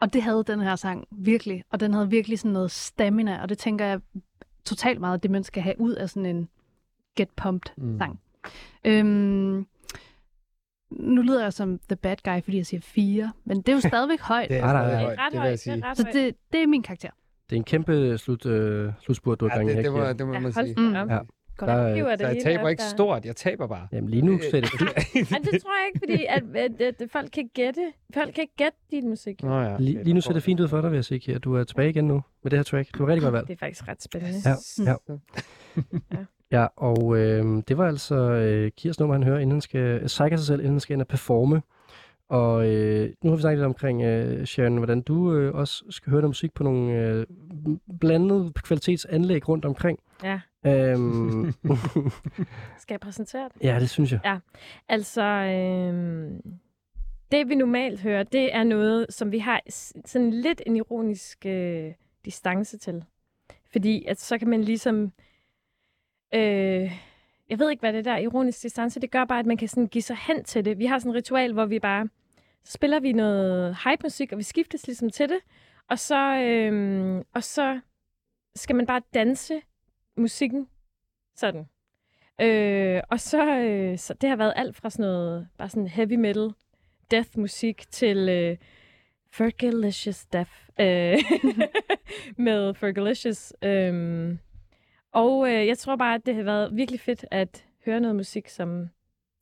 og 0.00 0.12
det 0.12 0.22
havde 0.22 0.44
den 0.46 0.60
her 0.60 0.76
sang 0.76 1.04
virkelig, 1.10 1.64
og 1.70 1.80
den 1.80 1.94
havde 1.94 2.10
virkelig 2.10 2.38
sådan 2.38 2.52
noget 2.52 2.70
stamina, 2.70 3.42
og 3.42 3.48
det 3.48 3.58
tænker 3.58 3.84
jeg 3.84 4.00
totalt 4.64 5.00
meget, 5.00 5.22
det 5.22 5.30
man 5.30 5.44
skal 5.44 5.62
have 5.62 5.80
ud 5.80 5.92
af 5.92 6.10
sådan 6.10 6.26
en 6.26 6.48
get 7.18 7.28
pumped 7.36 7.70
Mm. 7.76 7.98
sang. 7.98 8.20
Øhm, 8.84 9.66
nu 10.90 11.22
lyder 11.22 11.42
jeg 11.42 11.52
som 11.52 11.78
the 11.88 11.96
bad 11.96 12.16
guy, 12.24 12.42
fordi 12.44 12.56
jeg 12.56 12.66
siger 12.66 12.80
fire, 12.80 13.32
men 13.44 13.56
det 13.56 13.68
er 13.68 13.72
jo 13.72 13.80
stadigvæk 13.90 14.20
højt. 14.20 14.48
Det 14.48 14.56
er 14.56 14.60
nej. 14.72 15.02
højt, 15.02 15.18
Ret 15.18 15.32
det 15.32 15.40
vil 15.40 15.48
jeg 15.48 15.58
sige. 15.58 15.76
det 15.76 15.84
ret 15.84 15.96
Så 15.96 16.06
det, 16.12 16.34
det 16.52 16.62
er 16.62 16.66
min 16.66 16.82
karakter. 16.82 17.10
Det 17.50 17.56
er 17.56 17.60
en 17.60 17.64
kæmpe 17.64 18.18
slut, 18.18 18.46
øh, 18.46 18.92
slutspurt, 19.00 19.40
du 19.40 19.48
har 19.48 19.52
Ja, 19.52 19.58
gang 19.58 19.70
i. 19.70 19.74
det, 19.76 19.84
det, 19.84 19.92
må, 19.92 20.12
det 20.12 20.26
må 20.26 20.32
Ja, 20.32 20.40
man 20.40 20.52
sige. 20.52 20.74
Mm. 20.76 20.94
Ja. 20.94 21.18
Godt. 21.56 21.68
Der, 21.70 21.88
øh, 21.90 21.98
Så 21.98 22.16
det 22.16 22.34
jeg 22.34 22.42
taber 22.42 22.68
ikke 22.68 22.82
stort, 22.82 23.24
jeg 23.24 23.36
taber 23.36 23.66
bare. 23.66 23.88
jamen, 23.92 24.10
lige 24.10 24.22
nu 24.22 24.38
ser 24.50 24.60
det 24.60 24.70
fint. 24.70 25.28
Det 25.52 25.62
tror 25.62 25.78
jeg 25.80 25.86
ikke, 25.86 25.98
fordi 25.98 26.24
at, 26.28 26.42
at, 26.54 26.80
at, 26.80 27.02
at 27.02 27.10
folk 27.10 27.30
kan 27.32 27.50
gætte. 27.54 27.92
Folk 28.14 28.34
kan 28.34 28.42
ikke 28.42 28.54
gætte 28.56 28.78
din 28.90 29.08
musik. 29.08 29.42
Nå 29.42 29.60
ja. 29.60 29.76
Lige, 29.78 30.04
lige 30.04 30.14
nu 30.14 30.20
ser 30.20 30.32
det 30.32 30.42
fint 30.42 30.60
ud 30.60 30.68
for 30.68 30.80
dig, 30.80 30.90
vil 30.90 30.96
jeg 30.96 31.04
sige. 31.04 31.38
Du 31.38 31.54
er 31.54 31.64
tilbage 31.64 31.90
igen 31.90 32.04
nu 32.04 32.22
med 32.42 32.50
det 32.50 32.58
her 32.58 32.64
track. 32.64 32.98
Du 32.98 33.02
har 33.04 33.08
rigtig 33.12 33.22
godt 33.22 33.32
valgt. 33.32 33.48
Det 33.48 33.54
er 33.54 33.58
faktisk 33.58 33.88
ret 33.88 34.02
spændende. 34.02 34.38
Ja, 34.84 34.90
ja. 34.90 35.16
Ja, 36.52 36.66
og 36.76 37.16
øh, 37.18 37.62
det 37.68 37.78
var 37.78 37.86
altså 37.88 38.14
øh, 38.16 38.70
Kirs 38.76 39.00
nummer, 39.00 39.14
han 39.14 39.22
hører, 39.22 39.38
inden 39.38 39.50
han 39.50 39.60
skal 39.60 40.06
psyke 40.06 40.38
sig 40.38 40.46
selv, 40.46 40.60
inden 40.60 40.72
han 40.72 40.80
skal 40.80 40.94
ind 40.94 41.00
og 41.02 41.08
performe. 41.08 41.62
Og 42.28 42.66
øh, 42.68 43.10
nu 43.24 43.30
har 43.30 43.36
vi 43.36 43.40
snakket 43.40 43.58
lidt 43.58 43.66
omkring, 43.66 44.02
øh, 44.02 44.44
Sharon, 44.46 44.76
hvordan 44.76 45.02
du 45.02 45.34
øh, 45.34 45.54
også 45.54 45.84
skal 45.90 46.10
høre 46.10 46.20
noget 46.20 46.30
musik 46.30 46.54
på 46.54 46.62
nogle 46.62 46.92
øh, 46.92 47.26
blandede 48.00 48.52
kvalitetsanlæg 48.62 49.48
rundt 49.48 49.64
omkring. 49.64 49.98
Ja. 50.24 50.40
Øhm, 50.66 51.52
Skal 52.82 52.94
jeg 52.94 53.00
præsentere 53.00 53.48
det? 53.54 53.62
ja, 53.62 53.80
det 53.80 53.90
synes 53.90 54.12
jeg. 54.12 54.20
Altså, 54.88 55.22
øhm, 55.22 56.42
det 57.32 57.48
vi 57.48 57.54
normalt 57.54 58.00
hører, 58.00 58.22
det 58.22 58.54
er 58.54 58.64
noget, 58.64 59.06
som 59.10 59.32
vi 59.32 59.38
har 59.38 59.60
sådan 60.04 60.30
lidt 60.30 60.62
en 60.66 60.76
ironisk 60.76 61.46
øh, 61.46 61.92
distance 62.24 62.78
til. 62.78 63.04
Fordi 63.72 64.04
at 64.04 64.20
så 64.20 64.38
kan 64.38 64.48
man 64.48 64.64
ligesom... 64.64 65.12
Øh, 66.34 66.92
jeg 67.50 67.58
ved 67.58 67.70
ikke, 67.70 67.80
hvad 67.80 67.92
det 67.92 68.04
der 68.04 68.16
ironisk 68.16 68.62
distance, 68.62 69.00
det 69.00 69.10
gør 69.10 69.24
bare, 69.24 69.38
at 69.38 69.46
man 69.46 69.56
kan 69.56 69.68
sådan 69.68 69.86
give 69.86 70.02
sig 70.02 70.16
hen 70.16 70.44
til 70.44 70.64
det. 70.64 70.78
Vi 70.78 70.86
har 70.86 70.98
sådan 70.98 71.10
et 71.10 71.16
ritual, 71.16 71.52
hvor 71.52 71.66
vi 71.66 71.78
bare 71.78 72.08
så 72.64 72.72
spiller 72.72 73.00
vi 73.00 73.12
noget 73.12 73.76
hype-musik, 73.84 74.32
og 74.32 74.38
vi 74.38 74.42
skiftes 74.42 74.86
ligesom 74.86 75.10
til 75.10 75.28
det. 75.28 75.38
Og 75.88 75.98
så, 75.98 76.36
øhm, 76.36 77.22
og 77.34 77.42
så 77.42 77.80
skal 78.56 78.76
man 78.76 78.86
bare 78.86 79.02
danse 79.14 79.60
musikken 80.16 80.68
sådan. 81.34 81.68
Øh, 82.40 83.02
og 83.10 83.20
så, 83.20 83.58
øh, 83.58 83.98
så 83.98 84.14
det 84.14 84.28
har 84.28 84.36
været 84.36 84.52
alt 84.56 84.76
fra 84.76 84.90
sådan 84.90 85.02
noget, 85.02 85.48
bare 85.58 85.68
sådan 85.68 85.88
heavy 85.88 86.14
metal, 86.14 86.50
death 87.10 87.38
musik 87.38 87.84
til 87.90 88.28
øh, 88.28 88.56
Fergalicious 89.30 90.26
Death 90.26 90.52
øh, 90.80 91.18
med 92.46 92.74
Fergalicious. 92.74 93.52
Øh, 93.62 94.36
og 95.12 95.48
øh, 95.48 95.66
jeg 95.66 95.78
tror 95.78 95.96
bare, 95.96 96.14
at 96.14 96.26
det 96.26 96.34
har 96.34 96.42
været 96.42 96.76
virkelig 96.76 97.00
fedt 97.00 97.24
at 97.30 97.66
høre 97.84 98.00
noget 98.00 98.16
musik, 98.16 98.48
som, 98.48 98.88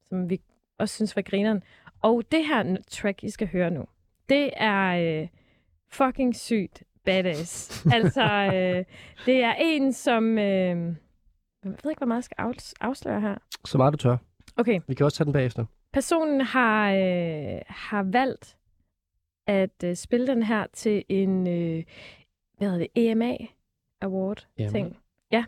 som 0.08 0.30
vi 0.30 0.40
også 0.78 0.94
synes 0.94 1.16
var 1.16 1.22
grineren. 1.22 1.62
Og 2.02 2.22
det 2.32 2.46
her 2.46 2.76
track, 2.88 3.24
I 3.24 3.30
skal 3.30 3.48
høre 3.48 3.70
nu, 3.70 3.84
det 4.28 4.50
er 4.56 5.20
øh, 5.22 5.28
fucking 5.88 6.36
sygt 6.36 6.82
badass. 7.04 7.86
altså, 7.92 8.22
øh, 8.54 8.84
det 9.26 9.42
er 9.42 9.54
en, 9.58 9.92
som... 9.92 10.38
Øh, 10.38 10.44
jeg 11.64 11.70
ved 11.84 11.90
ikke, 11.90 11.98
hvor 11.98 12.06
meget 12.06 12.18
jeg 12.18 12.24
skal 12.24 12.36
afs- 12.40 12.72
afsløre 12.80 13.20
her. 13.20 13.34
Så 13.64 13.78
meget 13.78 13.92
du 13.92 13.96
tør. 13.98 14.16
Okay, 14.56 14.80
Vi 14.86 14.94
kan 14.94 15.04
også 15.06 15.16
tage 15.18 15.24
den 15.24 15.32
bagefter. 15.32 15.64
personen 15.92 16.40
har, 16.40 16.92
øh, 16.92 17.60
har 17.66 18.02
valgt 18.02 18.56
at 19.46 19.84
øh, 19.84 19.96
spille 19.96 20.26
den 20.26 20.42
her 20.42 20.66
til 20.72 21.04
en, 21.08 21.46
øh, 21.46 21.84
hvad 22.58 22.68
hedder 22.70 22.78
det, 22.78 22.88
EMA 23.10 23.36
Award 24.00 24.46
ting. 24.70 24.98
Ja. 25.32 25.44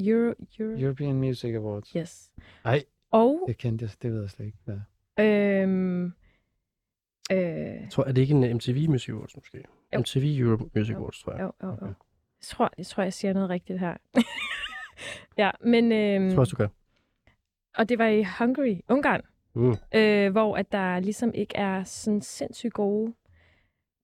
Euro, 0.00 0.34
Euro. 0.60 0.80
European 0.80 1.14
Music 1.14 1.54
Awards. 1.54 1.90
Yes. 1.90 2.30
Ej. 2.64 2.84
Og, 3.10 3.44
Det 3.48 3.56
kendte 3.58 3.82
jeg, 3.84 3.90
det 4.02 4.12
ved 4.12 4.20
jeg 4.20 4.30
slet 4.30 4.46
ikke. 4.46 4.58
Hvad. 4.64 4.78
øhm, 5.24 6.04
øh, 7.32 7.38
Jeg 7.38 7.88
tror, 7.90 8.04
er 8.04 8.12
det 8.12 8.22
ikke 8.22 8.34
en 8.34 8.56
MTV 8.56 8.88
Music 8.90 9.08
Awards 9.14 9.36
måske? 9.36 9.62
Jo. 9.94 9.98
MTV 9.98 10.36
Euro 10.40 10.68
Music. 10.74 10.96
Awards, 10.96 11.22
tror 11.22 11.32
jeg. 11.32 11.40
jo, 11.40 11.52
jo, 11.62 11.68
jo. 11.68 11.72
Okay. 11.74 11.86
Jeg 11.86 11.94
tror, 12.42 12.70
jeg 12.78 12.86
tror, 12.86 13.02
jeg 13.02 13.12
siger 13.12 13.32
noget 13.32 13.50
rigtigt 13.50 13.80
her. 13.80 13.96
ja, 15.42 15.50
men, 15.60 15.92
øhm, 15.92 16.24
Jeg 16.24 16.32
tror 16.34 16.40
også, 16.40 16.50
du 16.50 16.56
gør. 16.56 16.68
og 17.78 17.88
det 17.88 17.98
var 17.98 18.06
i 18.06 18.24
Hungary, 18.38 18.80
Ungarn, 18.88 19.20
Mm. 19.54 19.74
øh, 19.94 20.32
hvor 20.32 20.56
at 20.56 20.72
der 20.72 21.00
ligesom 21.00 21.34
ikke 21.34 21.56
er 21.56 21.84
sådan 21.84 22.20
sindssygt 22.20 22.72
gode 22.72 23.14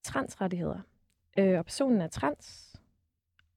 transrettigheder. 0.03 0.79
Øh, 1.37 1.57
og 1.59 1.65
personen 1.65 2.01
er 2.01 2.07
trans, 2.07 2.75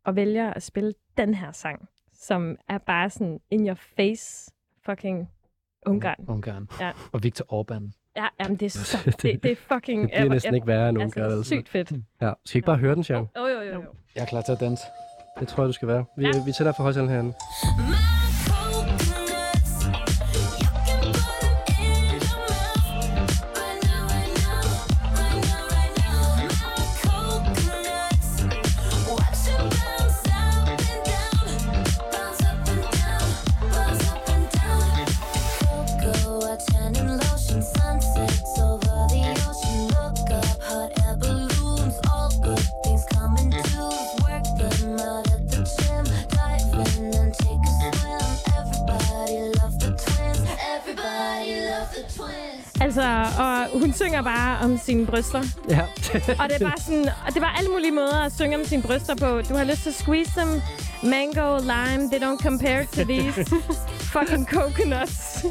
og 0.05 0.17
vælger 0.17 0.51
at 0.55 0.63
spille 0.63 0.95
den 1.17 1.35
her 1.35 1.53
sang, 1.53 1.89
som 2.13 2.57
er 2.69 2.79
bare 2.79 3.11
sådan 3.11 3.41
in 3.51 3.67
your 3.67 3.75
face 3.75 4.55
fucking 4.87 5.31
Ungarn. 5.87 6.25
Ungarn. 6.29 6.69
Ja. 6.81 6.93
Og 7.13 7.23
Viktor 7.23 7.45
Orbán. 7.63 8.06
Ja, 8.17 8.27
jamen 8.41 8.57
det 8.57 8.67
er 8.67 8.71
så, 8.71 8.99
det, 9.23 9.43
det 9.43 9.51
er 9.51 9.57
fucking... 9.75 10.03
Det 10.03 10.11
bliver 10.11 10.29
næsten 10.29 10.55
ikke 10.55 10.67
værre 10.67 10.89
end 10.89 11.03
altså, 11.03 11.21
Ungarn. 11.21 11.31
det 11.33 11.39
Altså. 11.39 11.49
sygt 11.55 11.69
fedt. 11.69 11.93
Ja. 12.23 12.33
Skal 12.45 12.59
ikke 12.59 12.67
bare 12.67 12.77
høre 12.77 12.95
den, 12.95 13.05
Sharon? 13.05 13.29
Jo, 13.39 13.47
jo, 13.47 13.61
jo, 13.61 13.73
jo. 13.75 13.83
Jeg 14.17 14.23
er 14.23 14.27
klar 14.27 14.41
til 14.43 14.53
at 14.53 14.61
danse. 14.61 14.83
Det 15.41 15.49
tror 15.49 15.63
jeg, 15.63 15.69
du 15.69 15.73
skal 15.73 15.89
være. 15.89 16.05
Vi, 16.17 16.25
Ja. 16.25 16.45
vi 16.47 16.53
tæller 16.53 16.73
for 16.77 16.83
højtalen 16.83 17.09
herinde. 17.09 17.35
Og 53.39 53.81
hun 53.81 53.93
synger 53.93 54.23
bare 54.23 54.59
om 54.65 54.79
sine 54.79 55.07
bryster. 55.07 55.43
Ja. 55.69 55.81
Og 56.41 56.49
det 56.49 56.63
er 56.63 56.69
bare 56.69 56.81
sådan, 56.81 57.09
og 57.27 57.35
det 57.35 57.43
var 57.43 57.55
alle 57.59 57.71
mulige 57.71 57.91
måder 57.93 58.25
at 58.25 58.33
synge 58.37 58.57
om 58.59 58.65
sine 58.65 58.83
bryster 58.83 59.15
på. 59.15 59.43
Du 59.49 59.55
har 59.57 59.65
lyst 59.65 59.83
til 59.83 59.89
at 59.89 59.95
squeeze 59.95 60.31
them. 60.37 60.63
Mango, 61.03 61.59
lime, 61.59 62.11
they 62.11 62.21
don't 62.27 62.43
compare 62.43 62.85
to 62.93 63.05
these 63.05 63.45
fucking 64.15 64.47
coconuts. 64.47 65.45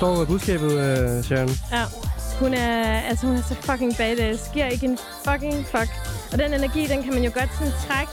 Forstår 0.00 0.24
budskabet, 0.24 0.72
øh, 0.72 1.24
Sharon. 1.24 1.48
Ja. 1.72 1.84
Hun 2.38 2.54
er, 2.54 3.00
altså 3.00 3.26
hun 3.26 3.36
er 3.36 3.42
så 3.42 3.54
fucking 3.54 3.96
badass. 3.96 4.50
Giver 4.52 4.66
ikke 4.66 4.86
en 4.86 4.98
fucking 5.24 5.66
fuck. 5.66 5.90
Og 6.32 6.38
den 6.38 6.54
energi, 6.54 6.86
den 6.86 7.02
kan 7.02 7.14
man 7.14 7.24
jo 7.24 7.30
godt 7.34 7.50
sådan 7.58 7.72
trække 7.86 8.12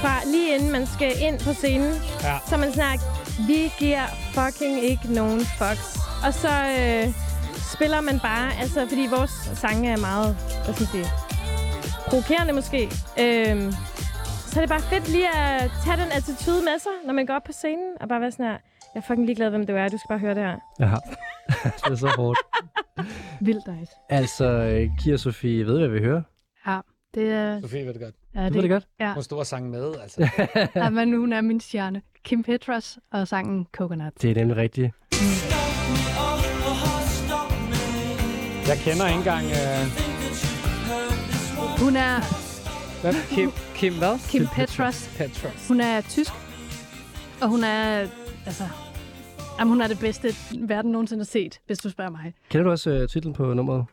fra 0.00 0.14
lige 0.32 0.54
inden 0.54 0.72
man 0.72 0.86
skal 0.86 1.12
ind 1.20 1.40
på 1.40 1.52
scenen. 1.52 1.92
Ja. 2.22 2.36
Så 2.48 2.56
man 2.56 2.72
sådan 2.72 2.90
her, 2.90 2.98
vi 3.46 3.72
giver 3.78 4.06
fucking 4.34 4.84
ikke 4.84 5.12
nogen 5.12 5.40
fucks. 5.40 5.98
Og 6.26 6.34
så 6.34 6.52
øh, 6.78 7.14
spiller 7.74 8.00
man 8.00 8.20
bare, 8.20 8.48
altså 8.60 8.86
fordi 8.88 9.06
vores 9.16 9.34
sange 9.54 9.90
er 9.90 9.96
meget, 9.96 10.36
hvad 10.64 10.74
skal 10.74 10.86
sige, 10.86 11.06
provokerende 12.08 12.52
måske. 12.52 12.82
Øhm, 13.18 13.72
så 14.50 14.54
er 14.56 14.60
det 14.60 14.68
bare 14.68 14.80
fedt 14.92 15.08
lige 15.08 15.30
at 15.36 15.70
tage 15.84 15.96
den 16.02 16.12
attitude 16.12 16.62
med 16.68 16.78
sig, 16.78 16.96
når 17.06 17.12
man 17.12 17.26
går 17.26 17.34
op 17.34 17.44
på 17.44 17.52
scenen, 17.52 17.90
og 18.00 18.08
bare 18.08 18.20
være 18.20 18.32
sådan 18.32 18.46
her, 18.46 18.58
jeg 18.96 19.02
er 19.02 19.06
fucking 19.06 19.26
ligeglad, 19.26 19.50
hvem 19.50 19.66
du 19.66 19.72
er, 19.72 19.88
du 19.88 19.98
skal 19.98 20.08
bare 20.08 20.18
høre 20.18 20.34
det 20.34 20.42
her. 20.42 20.56
Ja. 20.80 20.94
det 21.84 21.92
er 21.92 21.96
så 21.96 22.08
hårdt. 22.16 22.38
Vildt 23.40 23.78
nice. 23.80 23.92
Altså, 24.08 24.44
øh, 24.44 24.90
Kira 24.98 25.16
Sofie, 25.16 25.66
ved 25.66 25.72
du, 25.72 25.78
hvad 25.78 25.88
vi 25.88 25.98
hører? 25.98 26.22
Ja, 26.66 26.80
det 27.14 27.32
er... 27.32 27.60
Sofie 27.60 27.86
ved 27.86 27.94
det 27.94 28.02
godt. 28.02 28.14
Ja, 28.34 28.48
Du 28.48 28.54
ved 28.54 28.62
det 28.62 28.70
godt? 28.70 28.86
Ja. 29.00 29.14
Hun 29.14 29.22
stod 29.22 29.38
og 29.38 29.46
sang 29.46 29.70
med, 29.70 29.94
altså. 30.02 30.28
ja, 30.74 30.90
men 30.90 31.16
hun 31.16 31.32
er 31.32 31.40
min 31.40 31.60
stjerne. 31.60 32.02
Kim 32.24 32.42
Petras 32.42 32.98
og 33.12 33.28
sangen 33.28 33.66
Coconut. 33.72 34.12
Det 34.22 34.30
er 34.30 34.34
nemlig 34.34 34.56
rigtigt. 34.56 34.92
Jeg 38.68 38.76
kender 38.76 39.06
ikke 39.06 39.18
engang... 39.18 39.44
Øh... 39.46 39.82
Hun 41.80 41.96
er 41.96 42.16
Hvad? 43.02 43.14
Kim, 43.30 43.50
Kim 43.74 43.94
hvad? 43.98 44.28
Kim 44.30 44.46
Petras. 44.46 45.10
Petras. 45.18 45.68
Hun 45.68 45.80
er 45.80 46.00
tysk, 46.00 46.32
og 47.42 47.48
hun 47.48 47.64
er... 47.64 48.06
Altså, 48.46 48.64
jamen, 49.58 49.72
hun 49.72 49.80
er 49.80 49.88
det 49.88 49.98
bedste, 50.00 50.28
verden 50.68 50.92
nogensinde 50.92 51.20
har 51.20 51.24
set, 51.24 51.60
hvis 51.66 51.78
du 51.78 51.90
spørger 51.90 52.10
mig. 52.10 52.34
Kender 52.50 52.64
du 52.64 52.70
også 52.70 52.90
øh, 52.90 53.08
titlen 53.08 53.34
på 53.34 53.54
nummeret? 53.54 53.84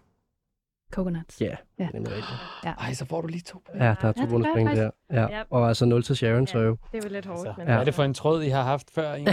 Coconuts. 0.91 1.41
Ja, 1.41 1.55
Ja. 1.83 1.87
det 1.87 1.93
er 1.93 1.99
nemlig 1.99 2.11
rigtigt. 2.11 2.39
Ja. 2.65 2.71
Ej, 2.79 2.93
så 2.93 3.05
får 3.05 3.21
du 3.21 3.27
lige 3.27 3.41
to. 3.41 3.61
Ja, 3.75 3.79
der 3.79 4.07
er 4.07 4.11
to 4.11 4.39
Ja, 4.39 4.69
jeg 4.69 4.75
der. 4.75 4.89
Ja. 5.13 5.21
Ja. 5.21 5.41
Og 5.49 5.67
altså 5.67 5.85
0 5.85 6.03
til 6.03 6.15
Sharon, 6.15 6.47
så 6.47 6.59
jo. 6.59 6.77
Det 6.91 6.97
er 7.03 7.07
jo 7.09 7.13
lidt 7.13 7.25
hårdt, 7.25 7.57
men... 7.57 7.65
Hvad 7.65 7.75
er 7.75 7.83
det 7.83 7.93
for 7.93 8.03
en 8.03 8.13
tråd, 8.13 8.43
I 8.43 8.49
har 8.49 8.63
haft 8.63 8.91
før? 8.91 9.15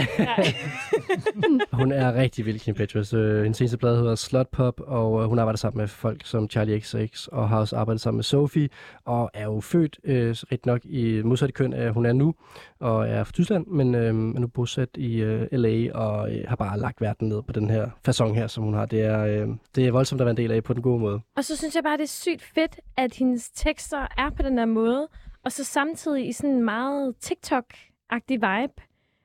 Hun 1.81 1.91
er 1.91 2.13
rigtig 2.13 2.45
vild, 2.45 2.59
Kim 2.59 2.75
Petras. 2.75 3.13
Øh, 3.13 3.43
hendes 3.43 3.57
seneste 3.57 3.77
plade 3.77 3.97
hedder 3.97 4.15
Slut 4.15 4.47
Pop, 4.47 4.79
og 4.79 5.21
øh, 5.21 5.29
hun 5.29 5.39
arbejder 5.39 5.57
sammen 5.57 5.81
med 5.81 5.87
folk 5.87 6.25
som 6.25 6.49
Charlie 6.49 6.79
XX, 6.79 7.27
og 7.27 7.49
har 7.49 7.59
også 7.59 7.75
arbejdet 7.75 8.01
sammen 8.01 8.17
med 8.17 8.23
Sophie, 8.23 8.69
og 9.05 9.31
er 9.33 9.43
jo 9.43 9.59
født 9.59 9.99
øh, 10.03 10.29
rigtig 10.29 10.67
nok 10.67 10.85
i 10.85 11.21
modsatte 11.21 11.53
køn, 11.53 11.73
af 11.73 11.93
hun 11.93 12.05
er 12.05 12.13
nu, 12.13 12.35
og 12.79 13.07
er 13.07 13.23
fra 13.23 13.31
Tyskland, 13.31 13.67
men 13.67 13.95
øh, 13.95 14.07
er 14.07 14.39
nu 14.39 14.47
bosat 14.47 14.89
i 14.97 15.15
øh, 15.15 15.47
LA, 15.51 15.93
og 15.93 16.31
øh, 16.35 16.45
har 16.47 16.55
bare 16.55 16.79
lagt 16.79 17.01
verden 17.01 17.29
ned 17.29 17.41
på 17.41 17.51
den 17.51 17.69
her 17.69 17.89
façon 18.09 18.33
her, 18.33 18.47
som 18.47 18.63
hun 18.63 18.73
har. 18.73 18.85
Det 18.85 19.01
er, 19.01 19.25
øh, 19.25 19.47
det 19.75 19.87
er 19.87 19.91
voldsomt 19.91 20.21
at 20.21 20.25
være 20.25 20.31
en 20.31 20.37
del 20.37 20.51
af 20.51 20.63
på 20.63 20.73
den 20.73 20.81
gode 20.81 20.99
måde. 20.99 21.21
Og 21.37 21.43
så 21.43 21.57
synes 21.57 21.75
jeg 21.75 21.83
bare, 21.83 21.97
det 21.97 22.03
er 22.03 22.07
sygt 22.07 22.40
fedt, 22.41 22.79
at 22.97 23.15
hendes 23.15 23.51
tekster 23.51 24.07
er 24.17 24.29
på 24.29 24.43
den 24.43 24.57
der 24.57 24.65
måde, 24.65 25.07
og 25.43 25.51
så 25.51 25.63
samtidig 25.63 26.27
i 26.27 26.31
sådan 26.31 26.49
en 26.49 26.63
meget 26.63 27.15
TikTok-agtig 27.25 28.33
vibe. 28.33 28.73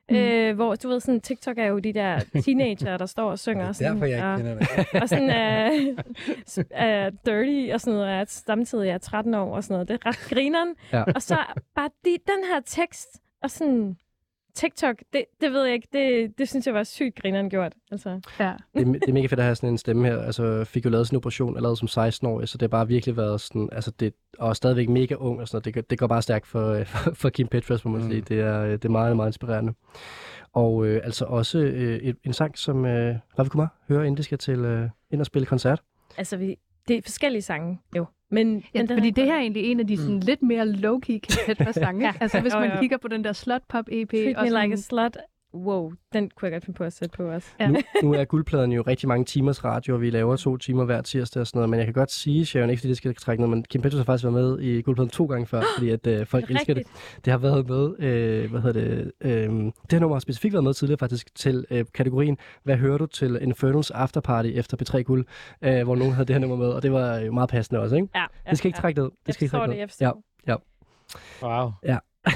Mm. 0.09 0.15
Øh, 0.15 0.55
hvor 0.55 0.75
du 0.75 0.89
ved, 0.89 0.99
sådan, 0.99 1.21
TikTok 1.21 1.57
er 1.57 1.65
jo 1.65 1.79
de 1.79 1.93
der 1.93 2.19
teenager, 2.45 2.97
der 2.97 3.05
står 3.05 3.31
og 3.31 3.39
synger. 3.39 3.71
Det 3.71 3.81
er 3.81 3.91
derfor, 3.91 4.05
jeg 4.05 4.17
ikke 4.17 4.27
og, 4.27 4.37
kender 4.37 4.59
det. 4.59 5.01
og 5.01 5.09
sådan 5.09 5.29
er, 5.29 5.71
er 6.71 7.09
dirty 7.09 7.73
og 7.73 7.81
sådan 7.81 7.93
noget, 7.93 8.09
og 8.09 8.15
er 8.15 8.25
samtidig 8.27 8.89
er 8.89 8.97
13 8.97 9.33
år 9.33 9.55
og 9.55 9.63
sådan 9.63 9.73
noget. 9.73 9.87
Det 9.87 9.93
er 9.93 10.05
ret 10.05 10.27
grineren. 10.29 10.75
Ja. 10.93 11.03
Og 11.15 11.21
så 11.21 11.37
bare 11.75 11.89
de, 12.05 12.09
den 12.27 12.43
her 12.53 12.61
tekst 12.65 13.21
og 13.43 13.51
sådan 13.51 13.97
TikTok, 14.57 14.95
det, 15.13 15.25
det 15.41 15.51
ved 15.51 15.63
jeg 15.63 15.73
ikke, 15.73 15.87
det, 15.93 16.37
det 16.37 16.49
synes 16.49 16.65
jeg 16.65 16.73
var 16.73 16.83
sygt 16.83 17.15
grineren 17.21 17.49
gjort. 17.49 17.73
Altså. 17.91 18.09
Ja. 18.39 18.53
det, 18.73 18.87
er, 18.87 18.91
det 18.91 19.03
er 19.09 19.13
mega 19.13 19.27
fedt 19.27 19.39
at 19.39 19.43
have 19.45 19.55
sådan 19.55 19.69
en 19.69 19.77
stemme 19.77 20.07
her. 20.07 20.17
Altså, 20.21 20.45
jeg 20.45 20.67
fik 20.67 20.85
jo 20.85 20.89
lavet 20.89 21.07
sådan 21.07 21.15
en 21.15 21.17
operation 21.17 21.55
allerede 21.57 21.77
som 21.87 22.03
16-årig, 22.07 22.47
så 22.49 22.57
det 22.57 22.61
har 22.61 22.67
bare 22.67 22.87
virkelig 22.87 23.17
været 23.17 23.41
sådan, 23.41 23.69
altså 23.71 23.91
det, 23.91 24.13
og 24.39 24.55
stadigvæk 24.55 24.89
mega 24.89 25.15
ung 25.15 25.41
og 25.41 25.47
sådan 25.47 25.55
noget. 25.55 25.65
Det, 25.65 25.73
går- 25.73 25.87
det 25.89 25.99
går 25.99 26.07
bare 26.07 26.21
stærkt 26.21 26.47
for, 26.47 26.83
for, 26.85 27.13
for 27.13 27.29
Kim 27.29 27.47
Petras, 27.47 27.85
må 27.85 27.91
man 27.91 28.01
Mm. 28.01 28.09
sige. 28.11 28.21
Det 28.21 28.39
er, 28.41 28.61
øh, 28.63 28.71
det 28.71 28.85
er 28.85 28.89
meget, 28.89 29.15
meget 29.15 29.29
inspirerende. 29.29 29.73
Og 30.53 30.85
øh, 30.85 31.01
altså 31.03 31.25
også 31.25 31.59
øh, 31.59 31.97
et, 31.97 32.17
en 32.23 32.33
sang, 32.33 32.57
som 32.57 32.85
øh, 32.85 33.15
Ravi 33.39 33.49
Kumar 33.49 33.75
hører, 33.87 34.03
inden 34.03 34.17
de 34.17 34.23
skal 34.23 34.37
til 34.37 34.59
øh, 34.59 34.89
ind 35.11 35.19
og 35.19 35.25
spille 35.25 35.45
koncert. 35.45 35.81
altså, 36.17 36.37
vi, 36.37 36.55
det 36.87 36.97
er 36.97 37.01
forskellige 37.01 37.41
sange, 37.41 37.79
jo. 37.97 38.05
Men, 38.31 38.63
Ja, 38.73 38.81
men 38.81 38.87
fordi 38.87 39.09
det 39.09 39.25
her 39.25 39.33
er 39.33 39.39
egentlig 39.39 39.63
en 39.63 39.79
af 39.79 39.87
de 39.87 39.97
sådan, 39.97 40.19
lidt 40.19 40.41
mere 40.41 40.65
low-key 40.65 41.17
Kim 41.17 41.45
Petras 41.45 41.75
sange. 41.75 42.05
Ja. 42.05 42.13
Altså 42.19 42.41
hvis 42.41 42.53
man 42.53 42.71
jo. 42.71 42.79
kigger 42.79 42.97
på 42.97 43.07
den 43.07 43.23
der 43.23 43.33
Slut 43.33 43.61
Pop 43.69 43.85
EP. 43.91 44.09
Treat 44.09 44.35
og 44.35 44.43
Me 44.43 44.49
sådan, 44.49 44.63
Like 44.63 44.73
a 44.73 44.77
Slut. 44.77 45.17
Wow, 45.57 45.91
den 46.13 46.29
kunne 46.35 46.45
jeg 46.45 46.51
godt 46.51 46.65
finde 46.65 46.77
på 46.77 46.83
at 46.83 46.93
sætte 46.93 47.17
på 47.17 47.23
også. 47.23 47.47
Ja. 47.59 47.67
Nu, 47.67 47.79
nu 48.03 48.13
er 48.13 48.25
guldpladen 48.25 48.71
jo 48.71 48.81
rigtig 48.81 49.07
mange 49.07 49.25
timers 49.25 49.63
radio, 49.63 49.93
og 49.93 50.01
vi 50.01 50.09
laver 50.09 50.35
to 50.35 50.57
timer 50.57 50.85
hver 50.85 51.01
tirsdag 51.01 51.41
og 51.41 51.47
sådan 51.47 51.57
noget, 51.57 51.69
men 51.69 51.77
jeg 51.77 51.85
kan 51.87 51.93
godt 51.93 52.11
sige, 52.11 52.45
Sharon, 52.45 52.69
ikke 52.69 52.79
fordi 52.79 52.89
det 52.89 52.97
skal 52.97 53.15
trække 53.15 53.41
noget, 53.43 53.57
men 53.57 53.63
Kim 53.63 53.81
Petras 53.81 53.97
har 53.97 54.03
faktisk 54.03 54.23
været 54.23 54.33
med 54.33 54.59
i 54.59 54.81
guldpladen 54.81 55.09
to 55.09 55.25
gange 55.25 55.45
før, 55.45 55.61
fordi 55.77 55.89
at 55.89 56.07
øh, 56.07 56.25
folk 56.25 56.43
er 56.43 56.55
elsker 56.55 56.73
det. 56.73 56.83
Det 57.25 57.31
har 57.31 57.37
været 57.37 57.67
med, 57.69 57.99
øh, 57.99 58.51
hvad 58.51 58.61
hedder 58.61 58.81
det, 58.81 59.11
øh, 59.21 59.49
det 59.49 59.73
her 59.91 59.99
nummer 59.99 60.15
har 60.15 60.19
specifikt 60.19 60.53
været 60.53 60.63
med 60.63 60.73
tidligere 60.73 60.97
faktisk 60.97 61.35
til 61.35 61.65
øh, 61.71 61.85
kategorien, 61.93 62.37
hvad 62.63 62.77
hører 62.77 62.97
du 62.97 63.05
til 63.05 63.39
Infernals 63.41 63.91
Afterparty 63.91 64.49
efter 64.53 64.77
P3 64.81 65.01
Guld, 65.01 65.25
øh, 65.61 65.83
hvor 65.83 65.95
nogen 65.95 66.13
havde 66.13 66.25
det 66.25 66.33
her 66.33 66.39
nummer 66.39 66.55
med, 66.57 66.67
og 66.67 66.83
det 66.83 66.91
var 66.91 67.17
jo 67.17 67.31
meget 67.31 67.49
passende 67.49 67.81
også, 67.81 67.95
ikke? 67.95 68.07
Ja, 68.15 68.21
ja, 68.21 68.49
Det 68.49 68.57
skal 68.57 68.67
ikke 68.67 68.77
ja. 68.77 68.81
trække 68.81 68.99
ned. 68.99 69.09
Det 69.09 69.17
Jeg 69.27 69.33
skal 69.33 69.45
ikke 69.45 69.51
trække 69.51 69.71
det, 69.71 69.91
ned. 70.01 70.07
Ja, 70.07 70.11
ja. 70.47 70.55
Wow. 71.41 71.71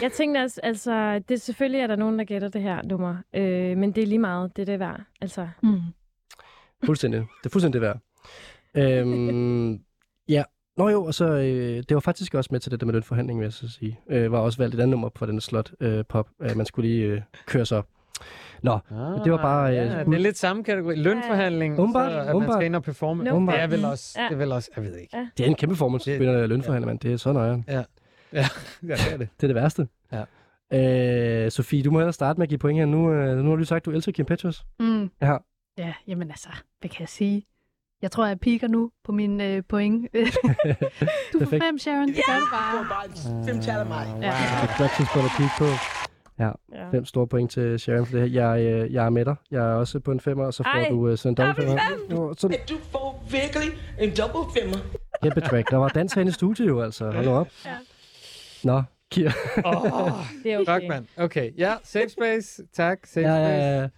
Jeg 0.02 0.12
tænkte 0.12 0.40
også, 0.40 0.60
altså, 0.64 1.20
det 1.30 1.42
selvfølgelig 1.42 1.82
er 1.82 1.88
der 1.88 1.96
nogen, 1.96 2.20
der 2.20 2.26
gætter 2.26 2.48
det 2.50 2.62
her 2.62 2.82
nummer, 2.84 3.16
øh, 3.36 3.78
men 3.78 3.92
det 3.92 4.04
er 4.04 4.08
lige 4.08 4.20
meget, 4.20 4.56
det 4.56 4.62
er 4.62 4.66
det 4.66 4.80
værd. 4.80 5.02
Altså, 5.22 5.48
Mm. 5.64 5.80
Fuldstændig. 6.86 7.20
Det 7.20 7.46
er 7.46 7.50
fuldstændig 7.50 7.82
det 7.82 7.88
værd. 7.88 8.00
Øhm, 8.76 9.80
ja. 10.30 10.44
Nå 10.78 10.90
jo, 10.90 11.04
og 11.06 11.14
så, 11.14 11.26
øh, 11.28 11.78
det 11.90 11.94
var 11.94 12.00
faktisk 12.00 12.34
også 12.36 12.48
med 12.52 12.60
til 12.60 12.72
det 12.72 12.80
der 12.80 12.86
med 12.86 12.94
lønforhandling, 12.94 13.40
vil 13.40 13.46
jeg 13.46 13.54
så 13.54 13.70
sige. 13.70 14.00
Øh, 14.10 14.32
var 14.32 14.40
også 14.40 14.58
valgt 14.58 14.76
et 14.76 14.80
andet 14.80 14.90
nummer 14.90 15.10
for 15.16 15.26
den 15.26 15.42
slot 15.42 15.72
øh, 15.80 16.04
pop. 16.10 16.30
Øh, 16.42 16.58
man 16.58 16.66
skulle 16.66 16.90
lige 16.90 17.06
øh, 17.06 17.22
køre 17.46 17.66
sig 17.66 17.78
op. 17.78 17.88
Nå, 18.64 18.72
Ah, 18.72 19.24
det 19.24 19.32
var 19.32 19.38
bare, 19.38 19.70
øh, 19.70 19.76
Ja, 19.76 19.84
det 20.04 20.14
er 20.14 20.18
lidt 20.18 20.38
samme 20.38 20.64
kategori. 20.64 20.96
Lønforhandling, 20.96 21.80
Åbenbart, 21.80 22.12
så 22.12 22.20
at 22.20 22.26
man 22.26 22.36
åbenbart. 22.36 22.56
skal 22.58 22.66
ind 22.66 22.76
og 22.76 22.84
performe. 22.84 23.24
No. 23.24 23.40
Det 23.52 23.60
er 23.60 23.68
vel 23.68 23.86
også, 23.86 24.20
Ja. 24.20 24.26
det 24.26 24.32
er 24.34 24.38
vel 24.38 24.52
også, 24.52 24.72
jeg 24.76 24.84
ved 24.84 24.96
ikke. 24.98 25.18
Ja. 25.18 25.28
det 25.38 25.44
er 25.44 25.48
en 25.50 25.56
kæmpe 25.56 25.74
performance, 25.74 26.12
Det- 26.12 26.20
det, 26.22 26.50
lønforhandler, 26.50 26.88
man. 26.88 26.98
Det 26.98 27.14
er 27.14 27.18
så 27.18 27.32
nøje. 27.34 27.64
Ja, 27.68 27.84
ja 28.90 28.94
det 28.96 29.14
er 29.14 29.18
det. 29.18 29.30
Det 29.38 29.44
er 29.44 29.48
det 29.48 29.56
værste. 29.56 29.88
Ja. 30.12 30.24
Øh, 31.46 31.52
Sofie, 31.52 31.84
du 31.84 31.92
må 31.92 32.00
hellere 32.00 32.14
starte 32.14 32.40
med 32.40 32.46
at 32.46 32.50
give 32.50 32.58
point 32.58 32.80
her. 32.80 32.86
Nu, 32.86 33.12
øh, 33.14 33.38
nu 33.38 33.50
har 33.50 33.58
du 33.58 33.64
sagt, 33.66 33.78
at 33.82 33.86
du 33.86 33.92
elsker 33.92 34.12
Kim 34.12 34.26
Petras. 34.26 34.64
Mm. 34.80 35.12
Ja. 35.22 35.38
Ja, 35.78 35.94
jamen 36.08 36.30
altså, 36.30 36.50
hvad 36.80 36.90
kan 36.90 37.00
jeg 37.00 37.10
sige? 37.10 37.44
Jeg 38.02 38.12
tror, 38.12 38.26
jeg 38.28 38.40
piker 38.40 38.68
nu 38.68 38.92
på 39.04 39.12
min 39.12 39.42
øh, 39.42 39.64
point. 39.70 40.08
du 41.34 41.40
får 41.46 41.60
fem, 41.68 41.78
Sharon. 41.80 42.08
Det 42.08 42.16
gør 42.16 42.34
du 42.34 42.40
Det 42.40 42.50
var 42.52 42.88
bare. 42.90 43.46
fem 43.46 43.62
tal 43.62 43.80
af 43.80 43.86
mig. 43.86 44.08
Ja. 44.22 44.28
Det 44.28 44.28
er 44.28 44.78
godt 44.78 44.92
tidspunkt 44.98 45.26
at 45.26 45.32
kigge 45.38 45.52
på. 45.58 45.66
Ja, 46.40 46.52
ja. 46.74 46.90
fem 46.92 47.06
store 47.06 47.28
point 47.28 47.52
til 47.52 47.80
Sharon 47.80 48.06
for 48.06 48.18
det 48.18 48.30
her. 48.32 48.48
Jeg, 48.50 48.62
øh, 48.66 48.94
jeg 48.94 49.06
er 49.06 49.10
med 49.10 49.26
dig. 49.26 49.36
Jeg 49.52 49.60
er 49.72 49.74
også 49.74 50.00
på 50.00 50.12
en 50.12 50.20
femmer, 50.20 50.46
og 50.46 50.54
så 50.54 50.64
får 50.64 50.80
Ej, 50.80 50.88
du 50.90 51.08
øh, 51.08 51.18
sådan 51.18 51.32
en 51.32 51.36
dobbelt 51.36 51.68
femmer. 51.68 51.82
Jo, 52.12 52.34
så 52.38 52.48
At 52.48 52.70
du 52.70 52.78
får 52.92 53.26
virkelig 53.32 53.68
en 54.00 54.10
double 54.16 54.62
femmer. 54.62 54.78
kæmpe 55.24 55.42
track. 55.42 55.72
Der 55.72 55.78
var 55.78 55.88
dans 55.88 56.14
herinde 56.14 56.30
i 56.30 56.34
studiet 56.34 56.68
jo, 56.68 56.82
altså. 56.82 57.12
Hold 57.12 57.26
nu 57.26 57.32
op. 57.32 57.48
Ja. 57.66 57.72
Nå, 58.64 58.84
Kira. 59.12 59.32
Oh, 59.66 60.12
det 60.44 60.54
er 60.54 60.60
okay. 60.60 60.80
fuck, 60.80 60.90
mand. 60.90 61.06
Okay, 61.18 61.52
ja, 61.58 61.76
safe 61.84 62.10
space. 62.10 62.64
Tak, 62.74 63.06
safe 63.06 63.28
Ja, 63.28 63.36
space. 63.36 63.92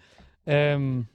ja, 0.48 0.62
ja. 0.62 0.74
Øhm. 0.74 1.06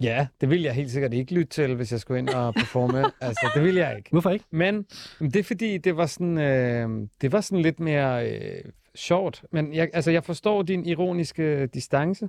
ja, 0.00 0.26
det 0.40 0.50
vil 0.50 0.62
jeg 0.62 0.74
helt 0.74 0.90
sikkert 0.90 1.12
ikke 1.14 1.34
lytte 1.34 1.50
til, 1.50 1.74
hvis 1.74 1.92
jeg 1.92 2.00
skulle 2.00 2.18
ind 2.18 2.28
og 2.28 2.54
performe. 2.54 3.04
altså, 3.20 3.50
det 3.54 3.62
vil 3.64 3.74
jeg 3.74 3.96
ikke. 3.96 4.10
Hvorfor 4.10 4.30
ikke? 4.30 4.44
Men 4.50 4.86
men 5.20 5.30
det 5.30 5.36
er 5.40 5.44
fordi, 5.44 5.78
det 5.78 5.96
var 5.96 6.06
sådan, 6.06 6.38
øh, 6.38 7.08
det 7.20 7.32
var 7.32 7.40
sådan 7.40 7.62
lidt 7.62 7.80
mere 7.80 8.30
øh, 8.30 8.64
sjovt. 8.94 9.44
Men 9.52 9.74
jeg, 9.74 9.90
altså, 9.92 10.10
jeg 10.10 10.24
forstår 10.24 10.62
din 10.62 10.86
ironiske 10.86 11.66
distance. 11.66 12.28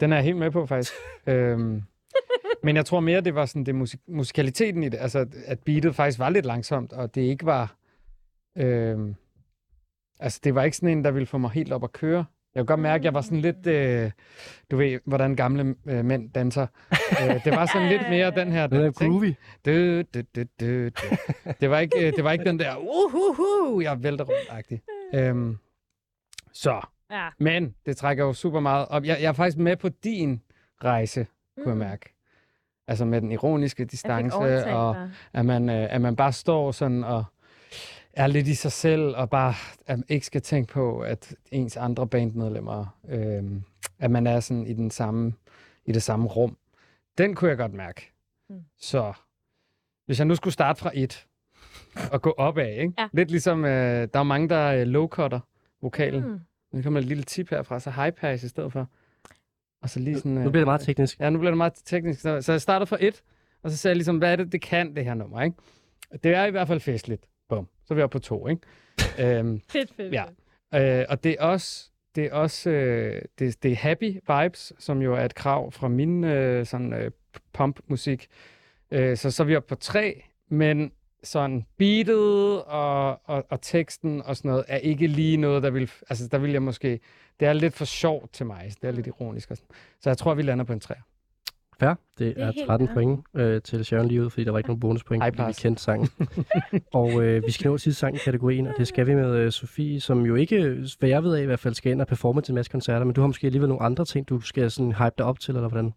Den 0.00 0.12
er 0.12 0.16
jeg 0.16 0.24
helt 0.24 0.36
med 0.36 0.50
på, 0.50 0.66
faktisk. 0.66 0.92
øhm, 1.26 1.82
men 2.64 2.76
jeg 2.76 2.86
tror 2.86 3.00
mere, 3.00 3.20
det 3.20 3.34
var 3.34 3.46
sådan 3.46 3.64
det 3.64 3.74
musik- 3.74 4.08
musikaliteten 4.08 4.82
i 4.82 4.88
det. 4.88 4.98
Altså, 5.00 5.26
at 5.46 5.58
beatet 5.60 5.94
faktisk 5.94 6.18
var 6.18 6.30
lidt 6.30 6.46
langsomt, 6.46 6.92
og 6.92 7.14
det 7.14 7.20
ikke 7.20 7.46
var... 7.46 7.76
Øhm, 8.58 9.14
altså, 10.20 10.40
det 10.44 10.54
var 10.54 10.62
ikke 10.64 10.76
sådan 10.76 10.98
en, 10.98 11.04
der 11.04 11.10
ville 11.10 11.26
få 11.26 11.38
mig 11.38 11.50
helt 11.50 11.72
op 11.72 11.84
at 11.84 11.92
køre. 11.92 12.24
Jeg 12.54 12.60
kunne 12.60 12.66
godt 12.66 12.80
mærke, 12.80 13.00
at 13.00 13.04
jeg 13.04 13.14
var 13.14 13.20
sådan 13.20 13.40
lidt, 13.40 13.66
øh, 13.66 14.10
du 14.70 14.76
ved, 14.76 14.98
hvordan 15.04 15.36
gamle 15.36 15.74
øh, 15.86 16.04
mænd 16.04 16.30
danser. 16.32 16.66
øh, 16.92 17.44
det 17.44 17.52
var 17.52 17.66
sådan 17.66 17.88
lidt 17.88 18.02
mere 18.10 18.30
den 18.30 18.52
her 18.52 18.66
Den 18.76 18.80
er 18.80 18.90
groovy. 18.90 19.34
Det, 21.60 21.70
var 21.70 21.78
ikke, 21.78 22.06
øh, 22.06 22.12
det 22.16 22.24
var 22.24 22.32
ikke 22.32 22.44
den 22.44 22.58
der, 22.58 22.76
uhuhu, 22.76 23.80
jeg 23.80 24.02
vælter 24.02 24.24
rundt-agtig. 24.24 24.80
Øhm, 25.14 25.56
så, 26.52 26.80
Ja. 27.10 27.28
men 27.38 27.74
det 27.86 27.96
trækker 27.96 28.24
jo 28.24 28.32
super 28.32 28.60
meget 28.60 28.86
op. 28.88 29.04
Jeg, 29.04 29.18
jeg 29.20 29.28
er 29.28 29.32
faktisk 29.32 29.58
med 29.58 29.76
på 29.76 29.88
din 29.88 30.42
rejse, 30.84 31.26
kunne 31.56 31.66
jeg 31.68 31.74
Mm. 31.74 31.78
mærke. 31.78 32.14
Altså 32.90 33.04
med 33.04 33.20
den 33.20 33.32
ironiske 33.32 33.84
distance, 33.84 34.36
og 34.66 35.08
at 35.32 35.46
man, 35.46 35.68
øh, 35.68 35.94
at 35.94 36.00
man 36.00 36.16
bare 36.16 36.32
står 36.32 36.72
sådan 36.72 37.04
og 37.04 37.24
er 38.12 38.26
lidt 38.26 38.48
i 38.48 38.54
sig 38.54 38.72
selv, 38.72 39.16
og 39.16 39.30
bare 39.30 39.54
at 39.86 39.98
ikke 40.08 40.26
skal 40.26 40.42
tænke 40.42 40.72
på, 40.72 41.00
at 41.00 41.34
ens 41.52 41.76
andre 41.76 42.06
bandmedlemmer, 42.06 42.96
øh, 43.08 43.42
at 43.98 44.10
man 44.10 44.26
er 44.26 44.40
sådan 44.40 44.66
i, 44.66 44.72
den 44.72 44.90
samme, 44.90 45.32
i 45.84 45.92
det 45.92 46.02
samme 46.02 46.28
rum. 46.28 46.56
Den 47.18 47.34
kunne 47.34 47.48
jeg 47.48 47.58
godt 47.58 47.74
mærke. 47.74 48.12
Mm. 48.48 48.64
Så 48.78 49.12
hvis 50.06 50.18
jeg 50.18 50.26
nu 50.26 50.34
skulle 50.34 50.54
starte 50.54 50.80
fra 50.80 50.90
et 50.94 51.26
og 52.12 52.22
gå 52.22 52.34
opad, 52.38 52.68
ikke? 52.68 52.94
Ja. 52.98 53.08
lidt 53.12 53.30
ligesom, 53.30 53.64
øh, 53.64 54.08
der 54.12 54.18
er 54.18 54.22
mange, 54.22 54.48
der 54.48 54.72
øh, 54.72 54.82
low-cutter 54.86 55.38
vokalen. 55.82 56.28
Mm. 56.28 56.40
Nu 56.72 56.82
kommer 56.82 57.00
et 57.00 57.06
lille 57.06 57.22
tip 57.22 57.50
herfra, 57.50 57.80
så 57.80 57.90
high 57.90 58.12
pass 58.12 58.44
i 58.44 58.48
stedet 58.48 58.72
for. 58.72 58.88
Og 59.82 59.90
så 59.90 60.00
lige 60.00 60.16
sådan... 60.16 60.32
Nu 60.32 60.50
bliver 60.50 60.60
det 60.60 60.66
meget 60.66 60.80
teknisk. 60.80 61.20
Ja, 61.20 61.30
nu 61.30 61.38
bliver 61.38 61.50
det 61.50 61.58
meget 61.58 61.72
teknisk. 61.84 62.20
Så, 62.20 62.40
så 62.42 62.52
jeg 62.52 62.60
startede 62.60 62.86
fra 62.86 62.96
et, 63.00 63.22
og 63.62 63.70
så 63.70 63.76
sagde 63.76 63.90
jeg 63.92 63.96
ligesom, 63.96 64.18
hvad 64.18 64.32
er 64.32 64.36
det, 64.36 64.52
det 64.52 64.62
kan, 64.62 64.96
det 64.96 65.04
her 65.04 65.14
nummer, 65.14 65.42
ikke? 65.42 65.56
Det 66.22 66.34
er 66.34 66.44
i 66.44 66.50
hvert 66.50 66.68
fald 66.68 66.80
festligt. 66.80 67.26
Bum. 67.48 67.68
Så 67.86 67.94
er 67.94 67.96
vi 67.96 68.02
oppe 68.02 68.12
på 68.12 68.18
to, 68.18 68.48
ikke? 68.48 68.62
øhm, 69.38 69.60
Fedt, 69.68 69.94
fedt. 69.96 70.14
Ja. 70.72 71.00
øh, 71.00 71.06
og 71.08 71.24
det 71.24 71.36
er 71.38 71.44
også, 71.44 71.90
det 72.14 72.24
er 72.24 72.32
også 72.32 72.70
øh, 72.70 73.22
det, 73.38 73.62
det 73.62 73.72
er 73.72 73.76
happy 73.76 74.20
vibes, 74.28 74.72
som 74.78 75.02
jo 75.02 75.14
er 75.14 75.24
et 75.24 75.34
krav 75.34 75.72
fra 75.72 75.88
min 75.88 76.24
øh, 76.24 76.66
sådan 76.66 76.92
øh, 76.92 77.10
pump-musik. 77.52 78.26
Øh, 78.90 79.16
så 79.16 79.30
så 79.30 79.42
er 79.42 79.46
vi 79.46 79.56
oppe 79.56 79.68
på 79.68 79.74
tre, 79.74 80.22
men 80.48 80.92
sådan 81.22 81.66
beatet 81.78 82.62
og, 82.62 83.20
og, 83.24 83.46
og 83.50 83.62
teksten 83.62 84.22
og 84.22 84.36
sådan 84.36 84.48
noget 84.48 84.64
er 84.68 84.76
ikke 84.76 85.06
lige 85.06 85.36
noget, 85.36 85.62
der 85.62 85.70
vil... 85.70 85.90
Altså, 86.08 86.28
der 86.28 86.38
vil 86.38 86.50
jeg 86.52 86.62
måske... 86.62 87.00
Det 87.40 87.48
er 87.48 87.52
lidt 87.52 87.74
for 87.74 87.84
sjovt 87.84 88.32
til 88.32 88.46
mig. 88.46 88.72
Det 88.82 88.88
er 88.88 88.92
lidt 88.92 89.06
ironisk 89.06 89.50
og 89.50 89.56
sådan. 89.56 89.76
Så 90.00 90.10
jeg 90.10 90.18
tror, 90.18 90.34
vi 90.34 90.42
lander 90.42 90.64
på 90.64 90.72
en 90.72 90.80
træer. 90.80 91.00
Fair. 91.80 91.94
Det, 92.18 92.34
er 92.36 92.46
er 92.46 92.52
helt 92.52 92.66
13 92.66 92.88
fair. 92.88 92.94
point 92.94 93.20
øh, 93.36 93.62
til 93.62 93.84
Sharon 93.84 94.08
lige 94.08 94.24
ud, 94.24 94.30
fordi 94.30 94.44
der 94.44 94.50
var 94.50 94.58
ikke 94.58 94.68
nogen 94.68 94.80
bonuspoint, 94.80 95.24
fordi 95.24 95.42
vi 95.46 95.52
kendte 95.52 95.82
sangen. 95.82 96.08
og 97.00 97.22
øh, 97.22 97.46
vi 97.46 97.50
skal 97.50 97.68
nå 97.68 97.78
sidste 97.78 98.00
sang 98.00 98.14
i 98.14 98.18
kategorien, 98.18 98.66
og 98.66 98.74
det 98.78 98.88
skal 98.88 99.06
vi 99.06 99.14
med 99.14 99.36
øh, 99.36 99.52
Sofie, 99.52 100.00
som 100.00 100.26
jo 100.26 100.34
ikke, 100.34 100.84
hvad 100.98 101.08
jeg 101.08 101.22
ved 101.22 101.34
af 101.34 101.42
i 101.42 101.44
hvert 101.44 101.58
fald, 101.58 101.74
skal 101.74 101.92
ind 101.92 102.00
og 102.00 102.06
performe 102.06 102.42
til 102.42 102.52
en 102.52 102.54
masse 102.54 102.72
koncerter, 102.72 103.04
men 103.04 103.14
du 103.14 103.20
har 103.20 103.28
måske 103.28 103.46
alligevel 103.46 103.68
nogle 103.68 103.82
andre 103.82 104.04
ting, 104.04 104.28
du 104.28 104.40
skal 104.40 104.70
sådan 104.70 104.92
hype 104.92 105.14
dig 105.18 105.26
op 105.26 105.40
til, 105.40 105.54
eller 105.56 105.68
hvordan? 105.68 105.94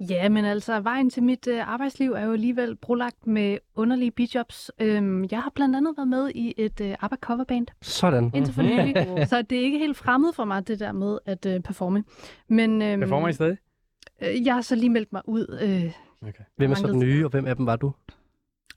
Ja, 0.00 0.28
men 0.28 0.44
altså, 0.44 0.80
vejen 0.80 1.10
til 1.10 1.22
mit 1.22 1.46
øh, 1.46 1.72
arbejdsliv 1.72 2.12
er 2.12 2.24
jo 2.24 2.32
alligevel 2.32 2.76
brolagt 2.76 3.26
med 3.26 3.58
underlige 3.76 4.10
bijobs. 4.10 4.70
Øhm, 4.80 5.24
jeg 5.30 5.42
har 5.42 5.52
blandt 5.54 5.76
andet 5.76 5.94
været 5.96 6.08
med 6.08 6.30
i 6.34 6.54
et 6.56 6.80
øh, 6.80 6.94
ABBA-coverband 7.00 7.66
Sådan. 7.82 8.30
indtil 8.34 8.54
for 8.54 8.62
nylig, 8.62 9.28
så 9.28 9.42
det 9.42 9.58
er 9.58 9.62
ikke 9.62 9.78
helt 9.78 9.96
fremmed 9.96 10.32
for 10.32 10.44
mig, 10.44 10.68
det 10.68 10.80
der 10.80 10.92
med 10.92 11.18
at 11.26 11.46
øh, 11.46 11.60
performe. 11.60 12.04
Men 12.48 12.82
øhm, 12.82 13.00
Performer 13.00 13.28
I 13.28 13.32
stadig? 13.32 13.56
Øh, 14.22 14.46
jeg 14.46 14.54
har 14.54 14.60
så 14.60 14.74
lige 14.74 14.90
meldt 14.90 15.12
mig 15.12 15.22
ud, 15.24 15.58
øh, 15.62 15.92
Okay. 16.22 16.44
Hvem 16.56 16.70
er 16.70 16.74
så 16.74 16.86
den 16.86 16.98
nye, 16.98 17.24
og 17.24 17.30
hvem 17.30 17.46
af 17.46 17.56
dem 17.56 17.66
var 17.66 17.76
du? 17.76 17.92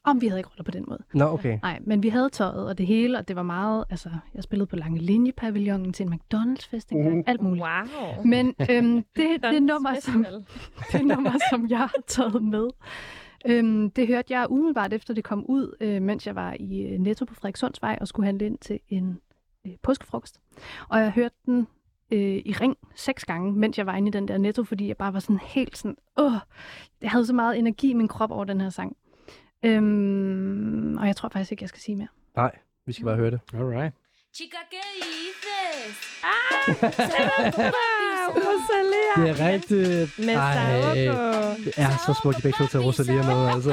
om 0.04 0.22
vi 0.22 0.28
havde 0.28 0.40
ikke 0.40 0.50
roller 0.50 0.64
på 0.64 0.72
den 0.72 0.86
måde. 0.88 1.04
Nå, 1.14 1.26
okay. 1.26 1.60
Nej, 1.62 1.80
men 1.82 2.04
vi 2.04 2.10
havde 2.10 2.30
tøjet 2.30 2.68
og 2.68 2.78
det 2.78 2.88
hele, 2.88 3.18
og 3.18 3.28
det 3.28 3.36
var 3.36 3.44
meget, 3.44 3.86
altså, 3.90 4.10
jeg 4.34 4.44
spillede 4.44 4.68
på 4.68 4.76
Lange 4.76 5.00
Linje-pavillonen 5.00 5.94
til 5.94 6.06
en 6.06 6.14
McDonald's-fest 6.14 6.88
engang, 6.92 7.18
Uh. 7.18 7.24
alt 7.28 7.42
muligt. 7.42 7.66
Wow. 7.66 8.24
Men 8.26 8.56
øhm, 8.70 9.06
det, 9.16 9.44
det 9.44 9.64
nummer, 9.64 10.00
som, 10.00 10.26
det 10.92 11.06
nummer, 11.06 11.32
som 11.50 11.70
jeg 11.70 11.80
har 11.80 11.94
taget 12.08 12.44
med. 12.44 12.70
Øhm, 13.46 13.92
det 13.92 14.08
hørte 14.08 14.34
jeg 14.34 14.48
umiddelbart 14.50 14.94
efter 14.94 15.14
det 15.14 15.24
kom 15.24 15.46
ud, 15.46 15.76
øh, 15.80 16.02
mens 16.02 16.28
jeg 16.28 16.36
var 16.36 16.56
i 16.60 16.82
øh, 16.82 17.00
Netto 17.00 17.26
på 17.26 17.34
Frederikssundsvej 17.34 17.98
og 18.02 18.08
skulle 18.08 18.26
handle 18.26 18.46
ind 18.46 18.58
til 18.58 18.80
en 18.90 19.20
øh, 19.68 19.74
påskefrokost. 19.82 20.40
Og 20.90 21.00
jeg 21.00 21.12
hørte 21.12 21.36
den 21.46 21.68
øh, 22.14 22.42
i 22.46 22.56
ring 22.62 22.78
seks 22.96 23.26
gange, 23.26 23.54
mens 23.54 23.78
jeg 23.78 23.86
var 23.86 23.96
inde 23.96 24.08
i 24.08 24.12
den 24.12 24.28
der 24.28 24.38
Netto, 24.38 24.64
fordi 24.64 24.88
jeg 24.88 24.98
bare 24.98 25.14
var 25.14 25.20
sådan 25.20 25.40
helt 25.44 25.78
sådan, 25.78 25.96
åh, 26.18 26.32
jeg 27.02 27.12
havde 27.12 27.26
så 27.26 27.34
meget 27.34 27.60
energi 27.60 27.90
i 27.90 27.94
min 27.94 28.08
krop 28.08 28.32
over 28.32 28.46
den 28.46 28.62
her 28.62 28.70
sang. 28.70 28.98
Øhm, 29.66 30.98
og 30.98 31.08
jeg 31.08 31.16
tror 31.16 31.30
faktisk 31.30 31.52
ikke, 31.52 31.64
jeg 31.64 31.70
skal 31.70 31.82
sige 31.82 31.96
mere. 31.96 32.08
Nej, 32.36 32.52
vi 32.86 32.94
skal 32.94 33.06
bare 33.06 33.16
høre 33.16 33.32
det. 33.32 33.40
Alright. 33.54 33.96
Chica, 34.36 34.58
¿qué 34.72 34.82
dices? 34.96 35.96
Rosalia. 38.36 39.14
Det 39.18 39.30
er 39.30 39.52
rigtigt. 39.52 40.20
Med 40.26 40.36
Ej, 40.36 40.94
det 41.66 41.74
er 41.78 41.90
så 42.06 42.20
smukt, 42.22 42.38
at 42.38 42.44
begge 42.44 42.58
to 42.58 42.68
tager 42.68 42.86
Rosalia 42.86 43.24
med, 43.24 43.48
altså. 43.48 43.72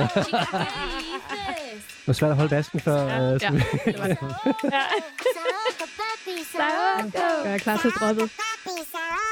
Det 2.00 2.06
var 2.06 2.12
svært 2.20 2.30
at 2.30 2.36
holde 2.36 2.50
basken 2.56 2.80
før. 2.80 2.98
Ja, 3.02 3.20
øh, 3.20 3.40
ja. 3.42 3.48
så 3.48 3.52
vi- 3.52 3.60
Ja. 4.76 4.82
Saoko, 5.36 5.84
papi, 6.00 6.34
Saoko. 6.52 7.18
Jeg 7.44 7.54
er 7.54 7.58
klar 7.58 7.76
til 7.76 7.90
droppet. 7.90 8.30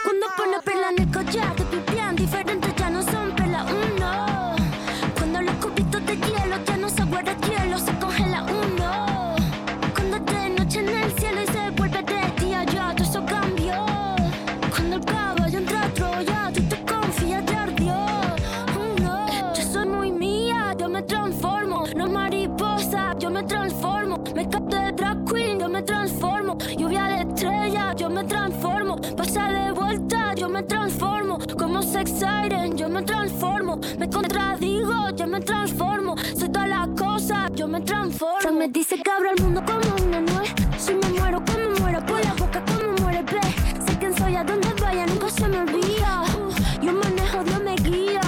Cuando 0.05 0.27
pone 0.39 0.57
perla 0.69 0.87
en 0.93 0.99
el 1.03 1.09
collar, 1.15 1.51
te 1.59 1.65
pipián 1.73 2.13
diferentes 2.23 2.73
me 30.59 30.65
transformo. 30.65 31.39
Como 31.57 31.83
sex 31.83 32.11
siren, 32.11 32.77
yo 32.77 32.89
me 32.89 33.03
transformo. 33.03 33.79
Me 33.99 34.11
contradigo, 34.11 35.11
yo 35.15 35.27
me 35.29 35.41
transformo. 35.41 36.17
Soy 36.37 36.49
todas 36.49 36.69
las 36.69 36.89
cosas, 37.01 37.53
yo 37.55 37.69
me 37.69 37.81
transformo. 37.81 38.41
Se 38.41 38.51
me 38.51 38.69
dice 38.69 38.97
que 39.01 39.11
abro 39.11 39.31
el 39.37 39.43
mundo 39.43 39.63
como 39.65 39.89
una 40.05 40.21
nuez. 40.21 40.53
Si 40.77 40.95
me 40.95 41.09
muero, 41.11 41.41
como 41.47 41.81
muero 41.81 42.05
por 42.07 42.25
la 42.25 42.35
boca, 42.35 42.61
como 42.65 42.93
muere 43.03 43.23
pez. 43.23 43.55
Sé 43.87 43.99
quién 44.01 44.17
soy, 44.17 44.35
a 44.35 44.43
donde 44.43 44.69
vaya, 44.83 45.07
nunca 45.07 45.31
se 45.31 45.47
me 45.47 45.61
olvida. 45.61 46.25
Yo 46.83 46.93
manejo, 46.93 47.45
Dios 47.45 47.63
me 47.63 47.75
guía. 47.77 48.21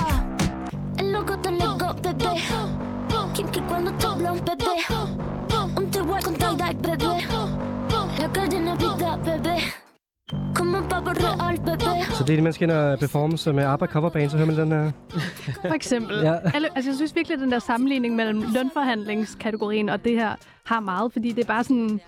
El 0.98 1.12
loco 1.12 1.36
te 1.39 1.51
loco, 1.51 1.97
bebé. 2.01 2.40
Kinky 3.35 3.61
cuando 3.62 3.93
te 3.93 4.07
habla 4.07 4.32
un 4.32 4.44
bebé. 4.44 4.99
Så 12.11 12.24
det 12.24 12.32
er 12.32 12.36
det, 12.36 12.43
man 12.43 12.52
skal 12.52 12.69
ind 12.69 12.77
og 12.77 12.98
performe 12.98 13.39
som 13.39 13.55
med 13.55 13.65
ABBA 13.65 13.86
coverband, 13.86 14.31
så 14.31 14.36
hører 14.36 14.47
man 14.47 14.57
den 14.57 14.73
her. 14.73 14.90
For 15.69 15.74
eksempel. 15.74 16.16
Ja. 16.16 16.35
Altså, 16.55 16.90
jeg 16.90 16.94
synes 16.94 17.15
virkelig, 17.15 17.35
at 17.35 17.40
den 17.40 17.52
der 17.52 17.59
sammenligning 17.59 18.16
mellem 18.16 18.44
lønforhandlingskategorien 18.55 19.89
og 19.89 20.05
det 20.05 20.12
her 20.12 20.35
har 20.65 20.81
meget, 20.81 21.12
fordi 21.12 21.32
det 21.32 21.43
er 21.43 21.47
bare 21.47 21.65
sådan... 21.65 22.01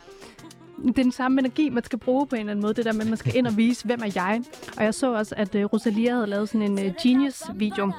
Det 0.82 0.98
er 0.98 1.02
den 1.02 1.12
samme 1.12 1.40
energi, 1.40 1.68
man 1.68 1.84
skal 1.84 1.98
bruge 1.98 2.26
på 2.26 2.34
en 2.34 2.40
eller 2.40 2.50
anden 2.50 2.62
måde. 2.62 2.74
Det 2.74 2.84
der 2.84 2.92
med, 2.92 3.00
at 3.00 3.08
man 3.08 3.16
skal 3.16 3.36
ind 3.36 3.46
og 3.46 3.56
vise, 3.56 3.84
hvem 3.86 4.00
er 4.02 4.12
jeg. 4.14 4.42
Og 4.76 4.84
jeg 4.84 4.94
så 4.94 5.14
også, 5.14 5.34
at 5.38 5.54
uh, 5.54 5.62
Rosalia 5.62 6.14
havde 6.14 6.26
lavet 6.26 6.48
sådan 6.48 6.62
en 6.62 6.86
uh, 6.86 6.92
Genius-video, 7.02 7.92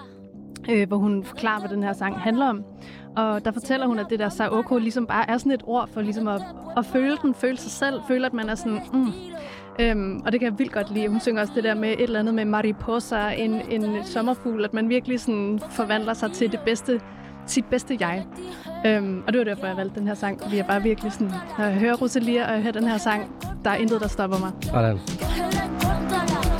øh, 0.69 0.87
hvor 0.87 0.97
hun 0.97 1.23
forklarer, 1.23 1.59
hvad 1.59 1.69
den 1.69 1.83
her 1.83 1.93
sang 1.93 2.19
handler 2.19 2.49
om. 2.49 2.63
Og 3.17 3.45
der 3.45 3.51
fortæller 3.51 3.87
hun, 3.87 3.99
at 3.99 4.05
det 4.09 4.19
der 4.19 4.29
Saoko 4.29 4.77
ligesom 4.77 5.07
bare 5.07 5.29
er 5.29 5.37
sådan 5.37 5.51
et 5.51 5.63
ord 5.63 5.89
for 5.93 6.01
ligesom 6.01 6.27
at, 6.27 6.41
at 6.77 6.85
føle 6.85 7.17
den, 7.21 7.35
føle 7.35 7.57
sig 7.57 7.71
selv, 7.71 8.01
føle, 8.07 8.25
at 8.25 8.33
man 8.33 8.49
er 8.49 8.55
sådan... 8.55 8.79
Mm. 8.93 9.11
Øhm, 9.79 10.21
og 10.25 10.31
det 10.31 10.39
kan 10.39 10.49
jeg 10.49 10.59
vildt 10.59 10.71
godt 10.71 10.93
lide. 10.93 11.07
Hun 11.07 11.19
synger 11.19 11.41
også 11.41 11.53
det 11.55 11.63
der 11.63 11.75
med 11.75 11.89
et 11.89 12.01
eller 12.01 12.19
andet 12.19 12.33
med 12.33 12.45
mariposa, 12.45 13.29
en, 13.29 13.61
en 13.69 14.05
sommerfugl, 14.05 14.65
at 14.65 14.73
man 14.73 14.89
virkelig 14.89 15.19
sådan 15.19 15.59
forvandler 15.71 16.13
sig 16.13 16.31
til 16.31 16.51
det 16.51 16.59
bedste, 16.59 17.01
sit 17.45 17.65
bedste 17.65 17.97
jeg. 17.99 18.25
Øhm, 18.85 19.23
og 19.27 19.33
det 19.33 19.39
var 19.39 19.45
derfor, 19.45 19.67
jeg 19.67 19.77
valgte 19.77 19.99
den 19.99 20.07
her 20.07 20.15
sang, 20.15 20.41
fordi 20.41 20.57
jeg 20.57 20.65
bare 20.65 20.83
virkelig 20.83 21.11
sådan, 21.11 21.31
når 21.57 21.65
jeg 21.65 21.73
hører 21.73 21.95
Rosalia 21.95 22.47
og 22.47 22.53
jeg 22.53 22.61
hører 22.61 22.73
den 22.73 22.87
her 22.87 22.97
sang, 22.97 23.31
der 23.63 23.69
er 23.69 23.75
intet, 23.75 24.01
der 24.01 24.07
stopper 24.07 24.37
mig. 24.39 24.51
Sådan. 24.61 26.52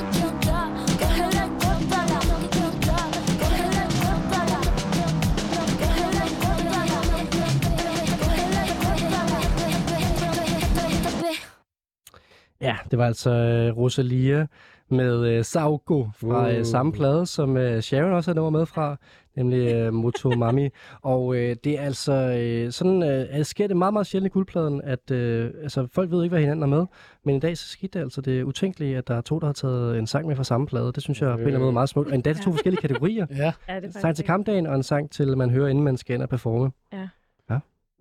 Ja, 12.64 12.76
det 12.92 13.00
var 13.00 13.06
altså 13.06 13.30
øh, 13.30 13.78
Rosalia 13.78 14.48
med 14.90 15.28
øh, 15.28 15.44
Saugo 15.44 16.06
fra 16.16 16.52
øh, 16.52 16.66
samme 16.66 16.92
plade, 16.92 17.26
som 17.26 17.58
øh, 17.58 17.82
Sharon 17.82 18.14
også 18.14 18.32
har 18.32 18.36
nummer 18.36 18.60
med 18.60 18.66
fra, 18.66 18.96
nemlig 19.36 19.74
øh, 19.74 19.94
Motomami. 19.94 20.70
og 21.02 21.36
øh, 21.36 21.56
det 21.64 21.80
er 21.80 21.82
altså 21.82 22.14
øh, 22.14 22.72
sådan, 22.72 23.04
øh, 23.04 23.38
det 23.38 23.46
sker 23.48 23.68
det 23.68 23.78
meget, 23.78 23.94
meget 23.94 24.08
sjældent 24.08 24.32
i 24.32 24.34
guldpladen, 24.34 24.82
at 24.84 25.12
øh, 25.12 25.52
altså, 25.64 25.88
folk 25.94 26.12
ved 26.12 26.24
ikke, 26.24 26.34
hvad 26.34 26.40
hinanden 26.40 26.64
er 26.64 26.68
med, 26.78 26.86
men 27.26 27.36
i 27.36 27.40
dag 27.40 27.58
så 27.58 27.68
skete 27.68 28.00
det 28.00 28.06
altså 28.06 28.22
det 28.22 28.44
utænkelige, 28.44 28.98
at 28.98 29.08
der 29.08 29.16
er 29.16 29.22
to, 29.22 29.40
der 29.40 29.46
har 29.46 29.54
taget 29.54 30.00
en 30.00 30.08
sang 30.08 30.28
med 30.28 30.36
fra 30.36 30.44
samme 30.44 30.68
plade. 30.68 30.92
Det 30.92 31.04
synes 31.04 31.22
jeg 31.22 31.30
på 31.30 31.34
en 31.34 31.40
eller 31.40 31.48
anden 31.50 31.62
måde 31.62 31.70
er 31.70 31.74
meget 31.74 31.90
smukt. 31.90 32.08
Og 32.10 32.16
endda 32.16 32.34
til 32.34 32.44
to 32.44 32.52
forskellige 32.52 32.82
kategorier. 32.82 33.26
Ja. 33.38 33.54
Ja, 33.70 33.80
det 33.80 33.94
Sang 33.94 34.16
til 34.16 34.26
kampdagen 34.26 34.68
og 34.68 34.76
en 34.76 34.84
sang 34.84 35.12
til, 35.12 35.38
man 35.38 35.50
hører, 35.50 35.68
inden 35.68 35.84
man 35.84 35.98
skal 35.98 36.14
ind 36.14 36.24
og 36.24 36.30
performe. 36.30 36.72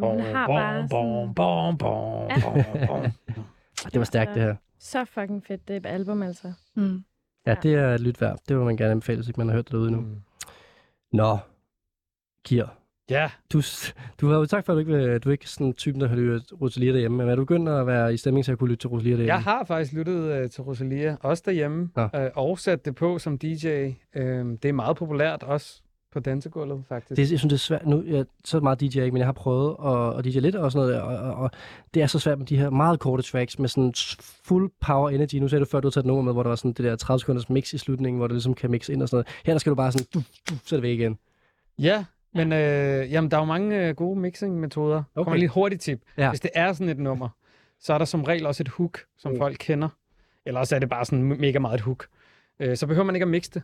Man 0.01 0.21
har 0.21 0.47
bare 0.47 0.89
sådan, 0.89 1.35
bom, 1.35 1.77
bom, 1.79 2.27
Ja. 2.29 2.35
bom, 2.45 2.87
bom. 2.89 3.45
Det 3.85 3.99
var 3.99 4.05
stærkt, 4.05 4.35
det 4.35 4.43
her. 4.43 4.57
så 4.79 5.05
fucking 5.05 5.45
fedt, 5.47 5.69
det 5.69 5.87
album 5.87 6.23
altså. 6.23 6.53
Mm. 6.75 7.05
Ja, 7.47 7.55
det 7.63 7.75
er 7.75 7.99
lyt 7.99 8.21
værd. 8.21 8.39
Det 8.49 8.57
vil 8.57 8.65
man 8.65 8.77
gerne 8.77 8.91
anbefale, 8.91 9.17
hvis 9.17 9.29
ikke 9.29 9.41
man 9.41 9.49
har 9.49 9.55
hørt 9.55 9.65
det 9.65 9.73
derude 9.73 9.91
nu. 9.91 10.01
Mm. 10.01 10.17
Nå, 11.13 11.39
Kier. 12.45 12.67
Ja, 13.11 13.31
Du, 13.53 13.61
s- 13.63 13.95
du 14.21 14.29
har 14.29 14.37
jo 14.37 14.45
sagt 14.45 14.67
før, 14.67 14.73
at 14.73 14.87
du 14.87 14.93
ikke, 14.93 15.19
du 15.19 15.29
er 15.29 15.33
ikke 15.33 15.49
sådan 15.49 15.73
typen, 15.73 16.01
der 16.01 16.09
har 16.09 16.17
lyttet 16.17 16.53
Rosalia 16.61 16.93
derhjemme, 16.93 17.17
men 17.17 17.29
er 17.29 17.35
du 17.37 17.43
begyndt 17.45 17.69
at 17.69 17.87
være 17.87 18.15
i 18.15 18.17
stemning 18.17 18.45
til 18.45 18.53
at 18.53 18.59
kunne 18.59 18.71
lytte 18.71 18.83
til 18.83 18.91
Rosalia 18.91 19.11
derhjemme? 19.13 19.33
jeg 19.33 19.43
har 19.43 19.65
faktisk 19.65 19.93
lyttet 19.93 20.43
uh, 20.45 20.51
til 20.51 20.63
Rosalia, 20.65 21.17
også 21.21 21.43
derhjemme, 21.47 21.91
Nå. 21.97 22.03
uh, 22.05 22.11
og 22.35 22.59
sat 22.59 22.85
det 22.85 22.95
på 22.95 23.19
som 23.19 23.39
DJ. 23.39 23.87
Uh, 24.17 24.23
det 24.23 24.65
er 24.65 24.73
meget 24.73 24.97
populært 24.97 25.43
også 25.43 25.82
på 26.13 26.21
dansegulvet, 26.21 26.85
faktisk. 26.89 27.17
Det, 27.17 27.31
jeg 27.31 27.39
synes, 27.39 27.43
det 27.51 27.53
er 27.53 27.57
svært. 27.57 27.87
Nu 27.87 28.03
jeg, 28.07 28.25
så 28.45 28.61
meget 28.61 28.81
DJ 28.81 28.85
ikke, 28.85 29.11
men 29.11 29.17
jeg 29.19 29.27
har 29.27 29.33
prøvet 29.33 29.77
at, 29.85 30.19
at 30.19 30.25
DJ 30.25 30.39
lidt 30.39 30.57
og 30.57 30.73
sådan 30.73 30.89
noget, 30.89 31.03
og, 31.03 31.17
og, 31.17 31.35
og, 31.35 31.51
det 31.95 32.03
er 32.03 32.07
så 32.07 32.19
svært 32.19 32.39
med 32.39 32.47
de 32.47 32.57
her 32.57 32.71
meget 32.71 33.01
korte 33.01 33.23
tracks 33.23 33.59
med 33.59 33.69
sådan 33.69 33.93
full 34.21 34.69
power 34.81 35.11
energy. 35.11 35.35
Nu 35.35 35.49
sagde 35.49 35.61
du 35.65 35.71
før, 35.71 35.81
du 35.81 35.89
har 35.89 35.91
taget 35.91 36.03
et 36.05 36.07
nummer 36.07 36.23
med, 36.23 36.33
hvor 36.33 36.43
der 36.43 36.49
var 36.49 36.57
sådan 36.57 36.73
det 36.73 36.85
der 36.85 36.97
30 36.97 37.21
sekunders 37.21 37.51
mix 37.51 37.73
i 37.73 37.79
slutningen, 37.79 38.19
hvor 38.19 38.27
det 38.27 38.35
ligesom 38.35 38.55
kan 38.55 38.71
mixe 38.71 38.93
ind 38.93 39.03
og 39.03 39.09
sådan 39.09 39.17
noget. 39.17 39.27
Her 39.47 39.55
der 39.55 39.59
skal 39.59 39.71
du 39.71 39.75
bare 39.75 39.93
sådan, 39.93 40.07
du, 40.15 40.23
du, 40.51 40.55
så 40.65 40.75
er 40.75 40.79
det 40.79 40.83
væk 40.83 40.99
igen. 40.99 41.19
Ja, 41.79 42.05
men 42.35 42.53
øh, 42.53 43.13
jamen, 43.13 43.31
der 43.31 43.37
er 43.37 43.41
jo 43.41 43.45
mange 43.47 43.89
øh, 43.89 43.95
gode 43.95 44.21
mixing-metoder. 44.21 44.97
Okay. 44.97 45.05
Okay. 45.15 45.25
Kommer 45.25 45.37
lige 45.37 45.45
et 45.47 45.51
hurtigt 45.51 45.83
tip. 45.83 46.01
Ja. 46.19 46.29
Hvis 46.31 46.41
det 46.41 46.51
er 46.55 46.73
sådan 46.73 46.89
et 46.89 46.99
nummer, 46.99 47.29
så 47.81 47.95
er 47.95 47.99
der 47.99 48.05
som 48.05 48.25
regel 48.25 48.47
også 48.47 48.63
et 48.63 48.69
hook, 48.69 49.01
som 49.19 49.33
Mm. 49.33 49.39
folk 49.39 49.57
kender. 49.61 49.89
Eller 50.47 50.61
også 50.61 50.75
er 50.75 50.79
det 50.79 50.89
bare 50.89 51.05
sådan 51.05 51.23
mega 51.25 51.59
meget 51.59 51.75
et 51.75 51.81
hook. 51.81 52.07
Øh, 52.61 52.77
så 52.77 52.87
behøver 52.87 53.05
man 53.07 53.15
ikke 53.17 53.25
at 53.25 53.29
mixe 53.29 53.51
det. 53.55 53.63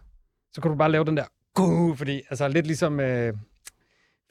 Så 0.52 0.60
kan 0.60 0.70
du 0.70 0.76
bare 0.76 0.90
lave 0.92 1.04
den 1.04 1.16
der, 1.16 1.24
Goo, 1.58 1.94
fordi 1.94 2.22
altså 2.30 2.48
lidt 2.48 2.66
ligesom 2.66 3.00
øh, 3.00 3.32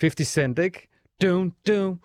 50 0.01 0.27
Cent, 0.27 0.59
ikke? 0.59 0.87
Dun, 1.21 1.53
dun, 1.67 1.99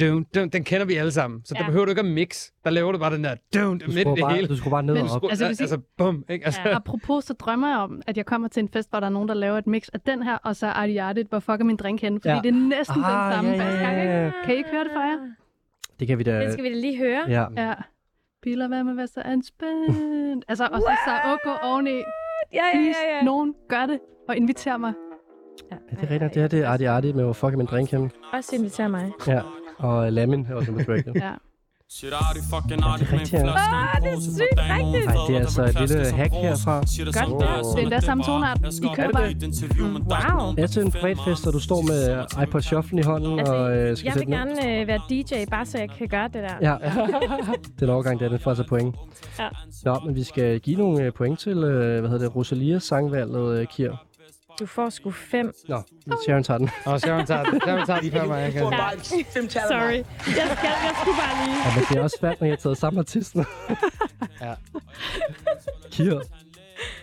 dun, 0.00 0.24
dun. 0.34 0.48
Den 0.48 0.64
kender 0.64 0.86
vi 0.86 0.94
alle 0.94 1.12
sammen. 1.12 1.42
Så 1.44 1.54
ja. 1.56 1.60
Der 1.60 1.66
behøver 1.66 1.84
du 1.84 1.90
ikke 1.90 2.00
at 2.00 2.06
mix. 2.06 2.50
Der 2.64 2.70
laver 2.70 2.92
du 2.92 2.98
bare 2.98 3.14
den 3.14 3.24
der, 3.24 3.34
dun, 3.54 3.78
Du 3.78 3.86
midt 3.86 3.98
i 3.98 4.10
det 4.10 4.18
bare, 4.20 4.34
hele. 4.34 4.48
du 4.48 4.56
skruer 4.56 4.70
bare 4.70 4.82
ned 4.82 4.94
Men 4.94 5.02
og 5.02 5.10
op. 5.10 5.22
Skru- 5.24 5.28
Altså, 5.30 5.44
I- 5.44 5.48
altså, 5.48 5.78
bum, 5.96 6.24
ikke? 6.28 6.44
Altså, 6.44 6.60
Ja. 6.64 6.74
Apropos, 6.76 7.24
så 7.24 7.32
drømmer 7.34 7.68
jeg 7.68 7.78
om, 7.78 8.02
at 8.06 8.16
jeg 8.16 8.26
kommer 8.26 8.48
til 8.48 8.60
en 8.60 8.68
fest, 8.68 8.90
hvor 8.90 9.00
der 9.00 9.06
er 9.06 9.10
nogen, 9.10 9.28
der 9.28 9.34
laver 9.34 9.58
et 9.58 9.66
mix 9.66 9.88
af 9.92 10.00
den 10.00 10.22
her, 10.22 10.36
og 10.36 10.56
så 10.56 10.66
Artie 10.66 11.02
Artit, 11.02 11.26
hvor 11.26 11.38
fucker 11.38 11.64
min 11.64 11.76
drink 11.76 12.00
henne, 12.02 12.20
fordi 12.20 12.34
Ja. 12.34 12.40
det 12.42 12.48
er 12.48 12.52
næsten 12.68 13.04
Ah, 13.04 13.32
den 13.32 13.32
samme 13.34 13.50
ja, 13.50 13.90
ja, 13.90 13.90
ja, 14.02 14.24
ja. 14.24 14.32
Kan 14.44 14.54
I 14.54 14.56
ikke 14.56 14.70
høre 14.70 14.84
det 14.84 14.92
for 14.94 15.00
jer? 15.00 15.18
Det 16.00 16.08
kan 16.08 16.18
vi 16.18 16.22
da... 16.22 16.40
Den 16.42 16.52
skal 16.52 16.64
vi 16.64 16.68
da 16.68 16.74
lige 16.80 16.98
høre. 16.98 17.24
Ja. 17.28 17.44
Ja. 17.68 17.74
Biler, 18.42 18.68
hvad 18.68 18.84
med 18.84 18.94
hvad 18.94 19.06
så 19.06 19.20
anspændt? 19.24 20.44
Altså, 20.48 20.68
og 20.72 20.80
så 20.80 20.96
Saoko 21.06 21.50
oveni. 21.62 21.90
Ja, 21.90 22.02
ja, 22.52 22.62
Please, 22.74 22.98
ja, 23.08 23.16
ja. 23.16 23.22
nogen 23.22 23.54
gør 23.68 23.86
det, 23.86 23.98
og 24.28 24.36
inviter 24.36 24.76
mig. 24.76 24.92
Ja, 25.70 25.76
det 25.90 25.98
er 26.08 26.10
rigtigt. 26.10 26.34
Det 26.34 26.42
her 26.42 26.48
det 26.48 26.60
er 26.60 26.68
Artie 26.68 26.90
Artie 26.90 27.12
med, 27.12 27.24
hvor 27.24 27.32
fuck 27.32 27.52
er 27.52 27.56
min 27.56 27.66
drink 27.66 27.90
hjemme. 27.90 28.10
Også 28.32 28.56
inviter 28.56 28.88
mig. 28.88 29.12
Ja. 29.26 29.40
Og 29.78 30.12
Lamin 30.12 30.46
er 30.50 30.54
også 30.54 30.72
med 30.72 30.84
på 30.84 30.92
tracket. 30.92 31.14
Ja. 31.14 31.32
Shit, 31.90 32.12
fucking 32.50 32.80
Ja, 32.84 32.92
det 32.98 33.08
er 33.08 33.12
med 33.12 33.12
en 33.12 33.20
rigtigt, 33.20 33.32
ja. 33.32 33.42
flaske 33.42 33.74
Ah, 33.74 34.02
det 34.02 34.12
er 34.12 34.20
sygt 34.20 34.38
rigtigt. 34.38 35.06
Ej, 35.06 35.14
det 35.28 35.36
er 35.36 35.40
altså 35.40 35.64
et 35.64 35.80
lille 35.80 36.10
hack 36.12 36.32
som 36.32 36.42
herfra. 36.42 36.76
Godt 36.78 37.40
der, 37.42 37.62
Det 37.62 37.78
er 37.78 37.82
endda 37.82 37.96
det 37.96 38.04
samme 38.04 38.24
tonart. 38.24 38.58
I 38.82 38.88
kører 38.96 39.10
bare. 39.12 39.30
er 39.30 40.42
Wow. 40.42 40.54
Det 40.54 40.62
er 40.62 40.66
til 40.66 40.82
en 40.82 40.90
der 40.90 41.00
privat 41.00 41.18
fest, 41.26 41.46
og 41.46 41.52
du 41.52 41.60
står 41.60 41.82
med 41.82 42.02
iPod 42.42 42.60
Shuffle 42.60 43.00
i 43.00 43.02
hånden 43.02 43.38
Altså, 43.38 43.54
og 43.54 43.76
øh, 43.76 43.96
skal 43.96 44.06
jeg 44.08 44.14
vil 44.20 44.26
gerne 44.26 44.80
øh, 44.80 44.86
være 44.86 45.00
DJ, 45.10 45.44
bare 45.50 45.66
så 45.66 45.78
jeg 45.78 45.90
kan 45.90 46.08
gøre 46.08 46.28
det 46.28 46.42
der. 46.46 46.54
Ja, 46.60 46.76
den 47.80 47.88
overgang 47.88 48.20
der, 48.20 48.28
den 48.28 48.38
får 48.38 48.50
altså 48.50 48.64
point. 48.68 48.96
Ja. 49.38 49.48
Nå, 49.84 50.00
men 50.06 50.14
vi 50.14 50.22
skal 50.22 50.60
give 50.60 50.76
nogle 50.76 51.02
øh, 51.04 51.12
point 51.12 51.38
til, 51.38 51.58
øh, 51.58 52.00
hvad 52.00 52.10
hedder 52.10 52.26
det, 52.26 52.36
Rosalia 52.36 52.78
sangvalget, 52.78 53.58
øh, 53.60 53.66
Kier. 53.66 54.05
Du 54.60 54.66
får 54.66 54.90
sgu 54.90 55.10
fem. 55.10 55.52
Nå, 55.68 55.82
Sharon 56.26 56.42
tager 56.42 56.58
den. 56.58 56.70
Og 56.86 57.00
Sharon 57.00 57.26
tager 57.26 57.42
den. 57.44 57.60
Sharon 57.60 57.86
tager 57.86 58.00
den 58.00 58.10
før 58.12 58.26
mig. 58.26 58.40
Jeg 58.42 58.52
kan. 58.52 58.62
Bare 58.62 59.24
fem 59.34 59.48
tal 59.48 59.62
Sorry. 59.68 59.92
Jeg, 59.92 60.04
skal, 60.26 60.36
jeg 60.36 60.94
skulle 61.00 61.16
bare 61.16 61.46
lige... 61.46 61.56
Ja, 61.66 61.74
men 61.76 61.84
det 61.90 61.96
er 61.96 62.02
også 62.02 62.16
svært, 62.20 62.40
når 62.40 62.46
jeg 62.46 62.52
har 62.52 62.56
taget 62.56 62.78
samme 62.78 62.98
artisten. 63.00 63.44
Ja. 64.40 64.54
Kier. 65.90 66.20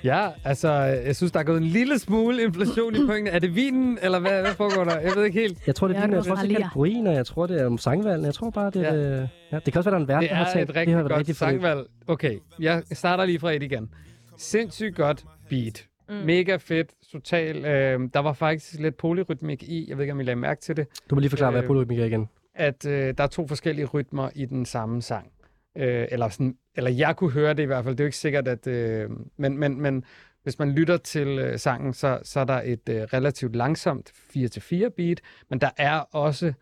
Ja, 0.03 0.29
altså, 0.43 0.71
jeg 1.05 1.15
synes, 1.15 1.31
der 1.31 1.39
er 1.39 1.43
gået 1.43 1.57
en 1.57 1.63
lille 1.63 1.99
smule 1.99 2.43
inflation 2.43 2.95
i 2.95 2.97
pointene. 3.07 3.29
Er 3.29 3.39
det 3.39 3.55
vinen, 3.55 3.99
eller 4.01 4.19
hvad, 4.19 4.41
hvad 4.41 4.53
foregår 4.53 4.83
der? 4.83 4.99
Jeg 4.99 5.11
ved 5.15 5.23
ikke 5.25 5.39
helt. 5.39 5.57
Jeg 5.67 5.75
tror, 5.75 5.87
det 5.87 5.95
er 5.97 5.99
Jeg 5.99 6.07
din, 6.07 6.15
jeg 6.15 6.23
tror 6.23 6.31
også, 6.31 6.43
det 6.47 6.51
er 6.55 6.59
kategorien, 6.59 7.07
og 7.07 7.13
jeg 7.13 7.25
tror, 7.25 7.47
det 7.47 7.61
er 7.61 7.65
om 7.65 7.77
sangvalgene. 7.77 8.25
Jeg 8.25 8.33
tror 8.33 8.49
bare, 8.49 8.69
det 8.71 8.87
er... 8.87 8.93
Ja. 8.95 9.19
Ja. 9.19 9.27
ja. 9.51 9.59
Det 9.59 9.73
kan 9.73 9.77
også 9.79 9.89
være, 9.89 9.99
der 9.99 9.99
er 9.99 10.01
en 10.01 10.07
vært, 10.07 10.21
Det 10.21 10.29
der 10.29 10.35
har 10.35 10.45
er 10.45 10.53
tænkt, 10.53 10.69
et 10.69 10.75
rigtig 10.75 10.87
det 10.95 11.03
har 11.03 11.09
været 11.09 11.25
godt 11.27 11.37
forløb. 11.37 11.61
sangvalg. 11.61 11.87
Okay, 12.07 12.37
jeg 12.59 12.83
starter 12.91 13.25
lige 13.25 13.39
fra 13.39 13.51
et 13.51 13.63
igen. 13.63 13.89
Sindssygt 14.37 14.95
godt 14.95 15.25
beat. 15.49 15.85
Mm. 16.09 16.15
Mega 16.15 16.55
fedt, 16.55 16.93
total. 17.11 17.65
Øh, 17.65 18.09
der 18.13 18.19
var 18.19 18.33
faktisk 18.33 18.79
lidt 18.79 18.97
polyrytmik 18.97 19.63
i. 19.63 19.89
Jeg 19.89 19.97
ved 19.97 20.03
ikke, 20.03 20.13
om 20.13 20.19
I 20.19 20.23
lagde 20.23 20.39
mærke 20.39 20.61
til 20.61 20.77
det. 20.77 20.87
Du 21.09 21.15
må 21.15 21.19
lige 21.19 21.29
forklare, 21.29 21.51
hvad 21.51 21.61
Øh, 21.61 21.63
er 21.63 21.67
polyrytmik 21.67 21.99
er 21.99 22.05
igen. 22.05 22.29
At 22.55 22.85
øh, 22.85 23.13
der 23.17 23.23
er 23.23 23.27
to 23.27 23.47
forskellige 23.47 23.85
rytmer 23.85 24.29
i 24.35 24.45
den 24.45 24.65
samme 24.65 25.01
sang. 25.01 25.31
Øh, 25.77 26.07
eller, 26.11 26.29
sådan, 26.29 26.57
eller 26.75 26.91
jeg 26.91 27.15
kunne 27.15 27.31
høre 27.31 27.53
det 27.53 27.63
i 27.63 27.65
hvert 27.65 27.83
fald. 27.83 27.95
Det 27.95 27.99
er 27.99 28.05
jo 28.05 28.07
ikke 28.07 28.17
sikkert, 28.17 28.47
at... 28.47 28.67
Øh, 28.67 29.09
men, 29.37 29.57
men, 29.57 29.81
men 29.81 30.03
hvis 30.43 30.59
man 30.59 30.71
lytter 30.71 30.97
til 30.97 31.27
øh, 31.27 31.59
sangen, 31.59 31.93
så, 31.93 32.19
så 32.23 32.39
er 32.39 32.43
der 32.43 32.61
et 32.65 32.89
øh, 32.89 33.01
relativt 33.01 33.55
langsomt 33.55 34.13
4-4 34.37 34.89
beat, 34.89 35.21
men 35.49 35.61
der 35.61 35.69
er 35.77 35.99
også 35.99 36.53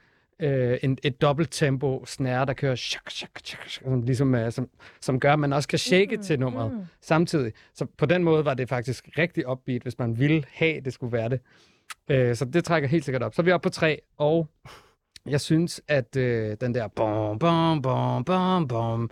øh, 0.41 0.77
en, 0.83 0.97
et 1.03 1.21
dobbelt 1.21 1.51
tempo 1.51 2.05
snare, 2.05 2.45
der 2.45 2.53
kører 2.53 2.75
shak, 2.75 3.09
shak, 3.09 3.39
shak, 3.43 3.65
shak, 3.65 3.83
som, 3.85 4.01
ligesom, 4.01 4.35
øh, 4.35 4.51
som, 4.51 4.69
som 5.01 5.19
gør, 5.19 5.33
at 5.33 5.39
man 5.39 5.53
også 5.53 5.69
kan 5.69 5.79
shake 5.79 6.15
mm, 6.15 6.23
til 6.23 6.39
nummeret 6.39 6.73
mm. 6.73 6.79
samtidig. 7.01 7.53
Så 7.73 7.85
på 7.97 8.05
den 8.05 8.23
måde 8.23 8.45
var 8.45 8.53
det 8.53 8.69
faktisk 8.69 9.09
rigtig 9.17 9.49
upbeat, 9.49 9.81
hvis 9.81 9.99
man 9.99 10.19
ville 10.19 10.43
have, 10.51 10.81
det 10.81 10.93
skulle 10.93 11.11
være 11.11 11.29
det. 11.29 11.39
Øh, 12.09 12.35
så 12.35 12.45
det 12.45 12.63
trækker 12.63 12.89
helt 12.89 13.05
sikkert 13.05 13.23
op. 13.23 13.35
Så 13.35 13.41
er 13.41 13.43
vi 13.43 13.51
oppe 13.51 13.69
på 13.69 13.73
tre, 13.73 13.99
og 14.17 14.47
jeg 15.25 15.41
synes, 15.41 15.81
at 15.87 16.15
øh, 16.15 16.57
den 16.61 16.73
der 16.73 16.87
bom, 16.87 17.39
bom, 17.39 17.81
bom, 17.81 18.23
bom, 18.23 18.67
bom, 18.67 19.09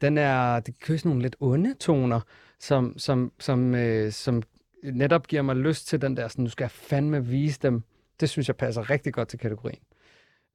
den 0.00 0.18
er, 0.18 0.60
det 0.60 0.80
kører 0.80 0.98
sådan 0.98 1.08
nogle 1.08 1.22
lidt 1.22 1.36
onde 1.40 1.74
toner, 1.74 2.20
som, 2.58 2.98
som, 2.98 3.32
som, 3.38 3.74
øh, 3.74 4.12
som 4.12 4.42
netop 4.82 5.26
giver 5.26 5.42
mig 5.42 5.56
lyst 5.56 5.86
til 5.86 6.02
den 6.02 6.16
der, 6.16 6.28
sådan, 6.28 6.42
nu 6.42 6.50
skal 6.50 6.64
jeg 6.64 6.70
fandme 6.70 7.26
vise 7.26 7.58
dem. 7.62 7.82
Det 8.20 8.28
synes 8.28 8.48
jeg 8.48 8.56
passer 8.56 8.90
rigtig 8.90 9.12
godt 9.12 9.28
til 9.28 9.38
kategorien. 9.38 9.80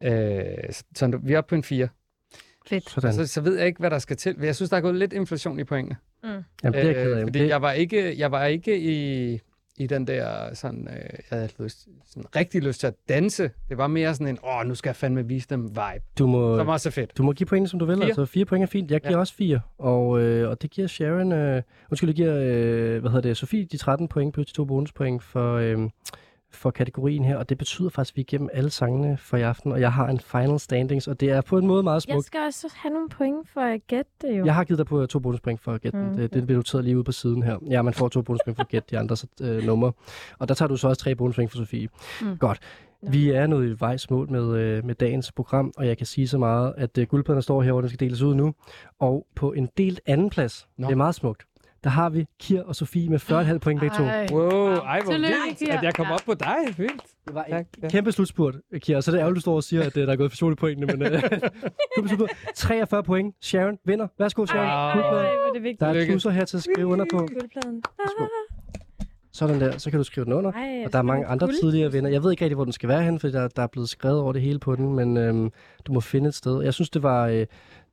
Øh, 0.03 0.11
så, 0.71 0.83
så 0.95 1.19
vi 1.23 1.33
er 1.33 1.37
oppe 1.37 1.49
på 1.49 1.55
en 1.55 1.63
4. 1.63 1.87
Fedt. 2.67 2.89
Sådan. 2.89 3.13
Så, 3.13 3.27
så 3.27 3.41
ved 3.41 3.57
jeg 3.57 3.67
ikke, 3.67 3.79
hvad 3.79 3.89
der 3.89 3.99
skal 3.99 4.17
til. 4.17 4.35
Jeg 4.41 4.55
synes, 4.55 4.69
der 4.69 4.77
er 4.77 4.81
gået 4.81 4.95
lidt 4.95 5.13
inflation 5.13 5.59
i 5.59 5.63
pointene. 5.63 5.95
Jamen, 6.23 6.43
det 6.63 6.75
er 6.81 6.85
jeg 6.85 6.95
ked 6.95 7.13
af. 7.13 7.23
fordi 7.23 7.39
Det- 7.39 7.47
jeg 7.49 7.61
var 7.61 7.71
ikke, 7.71 8.19
jeg 8.19 8.31
var 8.31 8.45
ikke 8.45 8.79
i, 8.79 9.39
i 9.77 9.87
den 9.87 10.07
der 10.07 10.53
sådan, 10.53 10.87
øh, 10.87 10.95
jeg 11.31 11.37
havde 11.37 11.49
lyst, 11.59 11.87
sådan 12.05 12.35
rigtig 12.35 12.63
lyst 12.63 12.79
til 12.79 12.87
at 12.87 12.93
danse. 13.09 13.51
Det 13.69 13.77
var 13.77 13.87
mere 13.87 14.13
sådan 14.15 14.27
en, 14.27 14.37
åh, 14.43 14.65
nu 14.67 14.75
skal 14.75 14.89
jeg 14.89 14.95
fandme 14.95 15.27
vise 15.27 15.47
dem 15.49 15.63
vibe. 15.69 16.03
Du 16.19 16.27
må, 16.27 16.57
Som 16.57 16.67
også 16.67 16.89
er 16.89 16.91
fedt. 16.91 17.17
Du 17.17 17.23
må 17.23 17.31
give 17.33 17.47
point, 17.47 17.69
som 17.69 17.79
du 17.79 17.85
vil. 17.85 17.95
Fire. 17.97 18.05
Altså, 18.05 18.25
fire 18.25 18.45
point 18.45 18.63
er 18.63 18.67
fint. 18.67 18.91
Jeg 18.91 19.01
giver 19.01 19.11
Ja. 19.11 19.15
ja. 19.17 19.19
også 19.19 19.33
fire. 19.35 19.59
Og, 19.77 20.21
øh, 20.21 20.49
og 20.49 20.61
det 20.61 20.71
giver 20.71 20.87
Sharon... 20.87 21.31
Øh, 21.31 21.61
undskyld, 21.91 22.07
det 22.07 22.15
giver, 22.15 22.35
øh, 22.37 22.99
hvad 23.01 23.11
hedder 23.11 23.21
det, 23.21 23.37
Sofie 23.37 23.65
de 23.65 23.77
13 23.77 24.07
point 24.07 24.33
plus 24.33 24.45
de 24.47 24.53
to 24.53 24.65
bonuspoint 24.65 25.23
for, 25.23 25.55
øh, 25.55 25.77
for 26.55 26.71
kategorien 26.71 27.23
her. 27.25 27.37
Og 27.37 27.49
det 27.49 27.57
betyder 27.57 27.89
faktisk, 27.89 28.13
at 28.13 28.17
vi 28.17 28.21
er 28.21 28.25
igennem 28.27 28.49
alle 28.53 28.69
sangene 28.69 29.17
for 29.17 29.37
i 29.37 29.41
aften. 29.41 29.71
Og 29.71 29.81
jeg 29.81 29.93
har 29.93 30.07
en 30.07 30.19
final 30.19 30.59
standings, 30.59 31.07
og 31.07 31.19
det 31.19 31.29
er 31.29 31.41
på 31.41 31.57
en 31.57 31.67
måde 31.67 31.83
meget 31.83 32.07
Jeg 32.07 32.13
smukt. 32.13 32.25
skal 32.25 32.39
også 32.45 32.73
have 32.75 32.93
nogle 32.93 33.09
point 33.09 33.49
for 33.49 33.61
at 33.61 33.87
gætte 33.87 34.11
det 34.21 34.39
jo. 34.39 34.45
Jeg 34.45 34.55
har 34.55 34.63
givet 34.63 34.77
dig 34.77 34.85
på 34.85 35.05
to 35.05 35.19
bonuspoint 35.19 35.61
for 35.61 35.73
at 35.73 35.81
gætte 35.81 35.97
mm. 35.97 36.15
Det. 36.15 36.33
Det 36.33 36.45
bliver 36.45 36.57
noteret 36.57 36.83
lige 36.83 36.95
ude 36.95 37.03
på 37.03 37.11
siden 37.11 37.43
her. 37.43 37.57
Ja, 37.69 37.81
man 37.81 37.93
får 37.93 38.07
to 38.07 38.21
bonuspoint 38.21 38.55
for 38.57 38.63
at 38.63 38.69
gætte 38.69 38.87
de 38.91 38.99
andres 38.99 39.25
øh, 39.41 39.63
numre. 39.63 39.91
Og 40.39 40.47
der 40.47 40.53
tager 40.53 40.67
du 40.69 40.77
så 40.77 40.87
også 40.87 41.01
tre 41.01 41.15
bonuspoint 41.15 41.51
for 41.51 41.57
Sofie. 41.57 41.87
Mm. 42.21 42.27
Mm. 42.27 42.37
Godt. 42.37 42.59
Vi 43.09 43.29
er 43.29 43.47
nået 43.47 43.69
i 43.69 43.75
vejs 43.79 44.09
mål 44.09 44.31
med, 44.31 44.57
øh, 44.57 44.85
med 44.85 44.95
dagens 44.95 45.31
program, 45.31 45.73
og 45.77 45.87
jeg 45.87 45.97
kan 45.97 46.05
sige 46.05 46.27
så 46.27 46.37
meget, 46.37 46.73
at 46.77 46.97
øh, 46.97 47.07
guldpladen 47.07 47.41
står 47.41 47.61
herovre, 47.61 47.81
den 47.81 47.89
skal 47.89 47.99
deles 47.99 48.21
ud 48.21 48.35
nu. 48.35 48.53
Og 48.99 49.27
på 49.35 49.51
en 49.53 49.69
delt 49.77 50.01
anden 50.05 50.29
plads, 50.29 50.67
Nå. 50.77 50.87
det 50.87 50.91
er 50.91 50.97
meget 50.97 51.15
smukt, 51.15 51.43
der 51.85 51.91
har 51.91 52.09
vi 52.09 52.25
Kir 52.39 52.61
og 52.61 52.75
Sofie 52.75 53.09
med 53.09 53.19
40,5 53.19 53.57
point 53.57 53.79
begge 53.79 53.95
to. 53.97 54.03
Ej. 54.03 54.27
Wow, 54.31 54.73
ej, 54.73 55.01
hvor 55.01 55.11
vildt, 55.13 55.69
at 55.69 55.83
jeg 55.83 55.93
kom 55.93 56.05
op 56.11 56.19
på 56.25 56.33
dig. 56.33 56.55
Vildt. 56.77 57.01
Det 57.27 57.35
var 57.35 57.45
Tak, 57.49 57.65
ja. 57.81 57.85
en 57.85 57.89
kæmpe 57.89 58.11
slutspurt, 58.11 58.55
Kir. 58.79 58.99
Så 58.99 59.11
det 59.11 59.17
er 59.17 59.21
ærgerligt, 59.21 59.35
du 59.35 59.41
står 59.41 59.55
og 59.55 59.63
siger, 59.63 59.83
at 59.83 59.97
øh, 59.97 60.07
der 60.07 60.13
er 60.13 60.17
gået 60.17 60.31
for 60.31 60.51
i 60.51 60.55
pointene, 60.55 60.85
men 60.87 61.01
øh, 61.01 61.21
kæmpe 61.95 62.07
slutspurt. 62.07 62.29
43 62.55 63.03
point. 63.03 63.35
Sharon 63.41 63.77
vinder. 63.85 64.07
Værsgo, 64.19 64.45
Sharon. 64.45 64.65
Ej, 64.67 65.09
hvor 65.09 65.17
er 65.17 65.53
det 65.53 65.63
vigtigt. 65.63 65.79
Der 65.79 65.87
er 65.87 66.13
tusser 66.13 66.29
her 66.29 66.45
til 66.45 66.57
at 66.57 66.63
skrive 66.63 66.87
under 66.87 67.05
på. 67.13 67.17
Værsgo. 67.17 68.25
Sådan 69.33 69.59
der, 69.61 69.77
så 69.77 69.89
kan 69.89 69.97
du 69.97 70.03
skrive 70.03 70.25
den 70.25 70.33
under. 70.33 70.51
Ej, 70.51 70.83
og 70.85 70.93
der 70.93 70.99
er 70.99 71.03
mange 71.03 71.25
andre 71.25 71.47
guld. 71.47 71.59
tidligere 71.61 71.93
venner. 71.93 72.09
Jeg 72.09 72.23
ved 72.23 72.31
ikke 72.31 72.45
rigtig, 72.45 72.55
hvor 72.55 72.63
den 72.63 72.73
skal 72.73 72.89
være 72.89 73.03
hen, 73.03 73.19
fordi 73.19 73.33
der, 73.33 73.47
der 73.47 73.63
er 73.63 73.67
blevet 73.67 73.89
skrevet 73.89 74.19
over 74.19 74.33
det 74.33 74.41
hele 74.41 74.59
på 74.59 74.75
den, 74.75 74.95
men 74.95 75.17
øhm, 75.17 75.51
du 75.87 75.93
må 75.93 75.99
finde 75.99 76.27
et 76.27 76.35
sted. 76.35 76.63
Jeg 76.63 76.73
synes, 76.73 76.89
det 76.89 77.03
var... 77.03 77.27
Øh, 77.27 77.45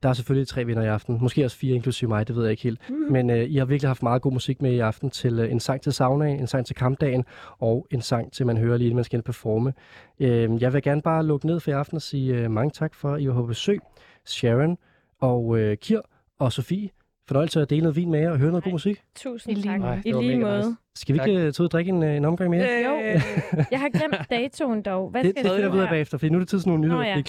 der 0.02 0.08
er 0.08 0.12
selvfølgelig 0.12 0.48
tre 0.48 0.64
vinder 0.64 0.82
i 0.82 0.86
aften. 0.86 1.18
Måske 1.20 1.44
også 1.44 1.56
fire, 1.56 1.74
inklusive 1.74 2.08
mig, 2.08 2.28
det 2.28 2.36
ved 2.36 2.42
jeg 2.42 2.50
ikke 2.50 2.62
helt. 2.62 2.80
Mm. 2.88 2.94
Men 3.10 3.30
øh, 3.30 3.50
I 3.50 3.56
har 3.56 3.64
virkelig 3.64 3.88
haft 3.88 4.02
meget 4.02 4.22
god 4.22 4.32
musik 4.32 4.62
med 4.62 4.72
i 4.72 4.78
aften 4.78 5.10
til 5.10 5.38
øh, 5.38 5.50
en 5.50 5.60
sang 5.60 5.80
til 5.80 5.92
saunaen, 5.92 6.40
en 6.40 6.46
sang 6.46 6.66
til 6.66 6.76
kampdagen 6.76 7.24
og 7.58 7.86
en 7.90 8.00
sang 8.00 8.32
til 8.32 8.46
man 8.46 8.56
hører 8.56 8.76
lige, 8.76 8.86
inden 8.86 8.96
man 8.96 9.04
skal 9.04 9.22
performe. 9.22 9.72
Øh, 10.20 10.62
jeg 10.62 10.72
vil 10.72 10.82
gerne 10.82 11.02
bare 11.02 11.26
lukke 11.26 11.46
ned 11.46 11.60
for 11.60 11.70
i 11.70 11.74
aften 11.74 11.96
og 11.96 12.02
sige 12.02 12.34
øh, 12.34 12.50
mange 12.50 12.70
tak 12.70 12.94
for, 12.94 13.14
at 13.14 13.20
I 13.20 13.28
var 13.28 13.34
på 13.34 13.46
besøg. 13.46 13.80
Sharon 14.26 14.78
og 15.20 15.58
øh, 15.58 15.76
Kir 15.76 16.00
og 16.38 16.52
Sofie. 16.52 16.90
Fornøjelse 17.28 17.60
at 17.60 17.70
dele 17.70 17.82
noget 17.82 17.96
vin 17.96 18.10
med 18.10 18.20
jer 18.20 18.30
og 18.30 18.38
høre 18.38 18.50
noget 18.50 18.64
god 18.64 18.72
musik. 18.72 19.02
Tusind 19.16 19.52
I 19.52 19.54
lige 19.54 19.72
tak. 19.72 19.80
måde. 19.80 19.92
Ej, 19.92 20.02
I 20.04 20.12
det 20.12 20.24
lige 20.24 20.38
måde. 20.40 20.56
nice. 20.56 20.76
Skal 20.94 21.14
vi 21.14 21.20
ikke 21.26 21.40
øh, 21.40 21.52
tage 21.52 21.60
ud 21.60 21.64
og 21.64 21.70
drikke 21.70 21.88
en, 21.88 22.02
øh, 22.02 22.16
en 22.16 22.24
omgang 22.24 22.50
mere? 22.50 22.62
Jo, 22.62 22.96
jeg 23.72 23.80
har 23.80 23.98
glemt 23.98 24.30
datoen 24.30 24.82
dog. 24.82 25.10
Hvad 25.10 25.24
det, 25.24 25.30
skal 25.30 25.44
det 25.44 25.52
finder 25.52 25.70
vi 25.70 25.76
ud 25.76 25.82
af 25.82 25.88
bagefter, 25.88 26.18
for 26.18 26.26
nu 26.26 26.34
er 26.34 26.38
det 26.38 26.48
tid 26.48 26.60
til 26.60 26.68
nogle 26.68 26.80
nyheder. 26.80 26.98
Nå 26.98 27.04
ja. 27.04 27.14
Vi 27.14 27.20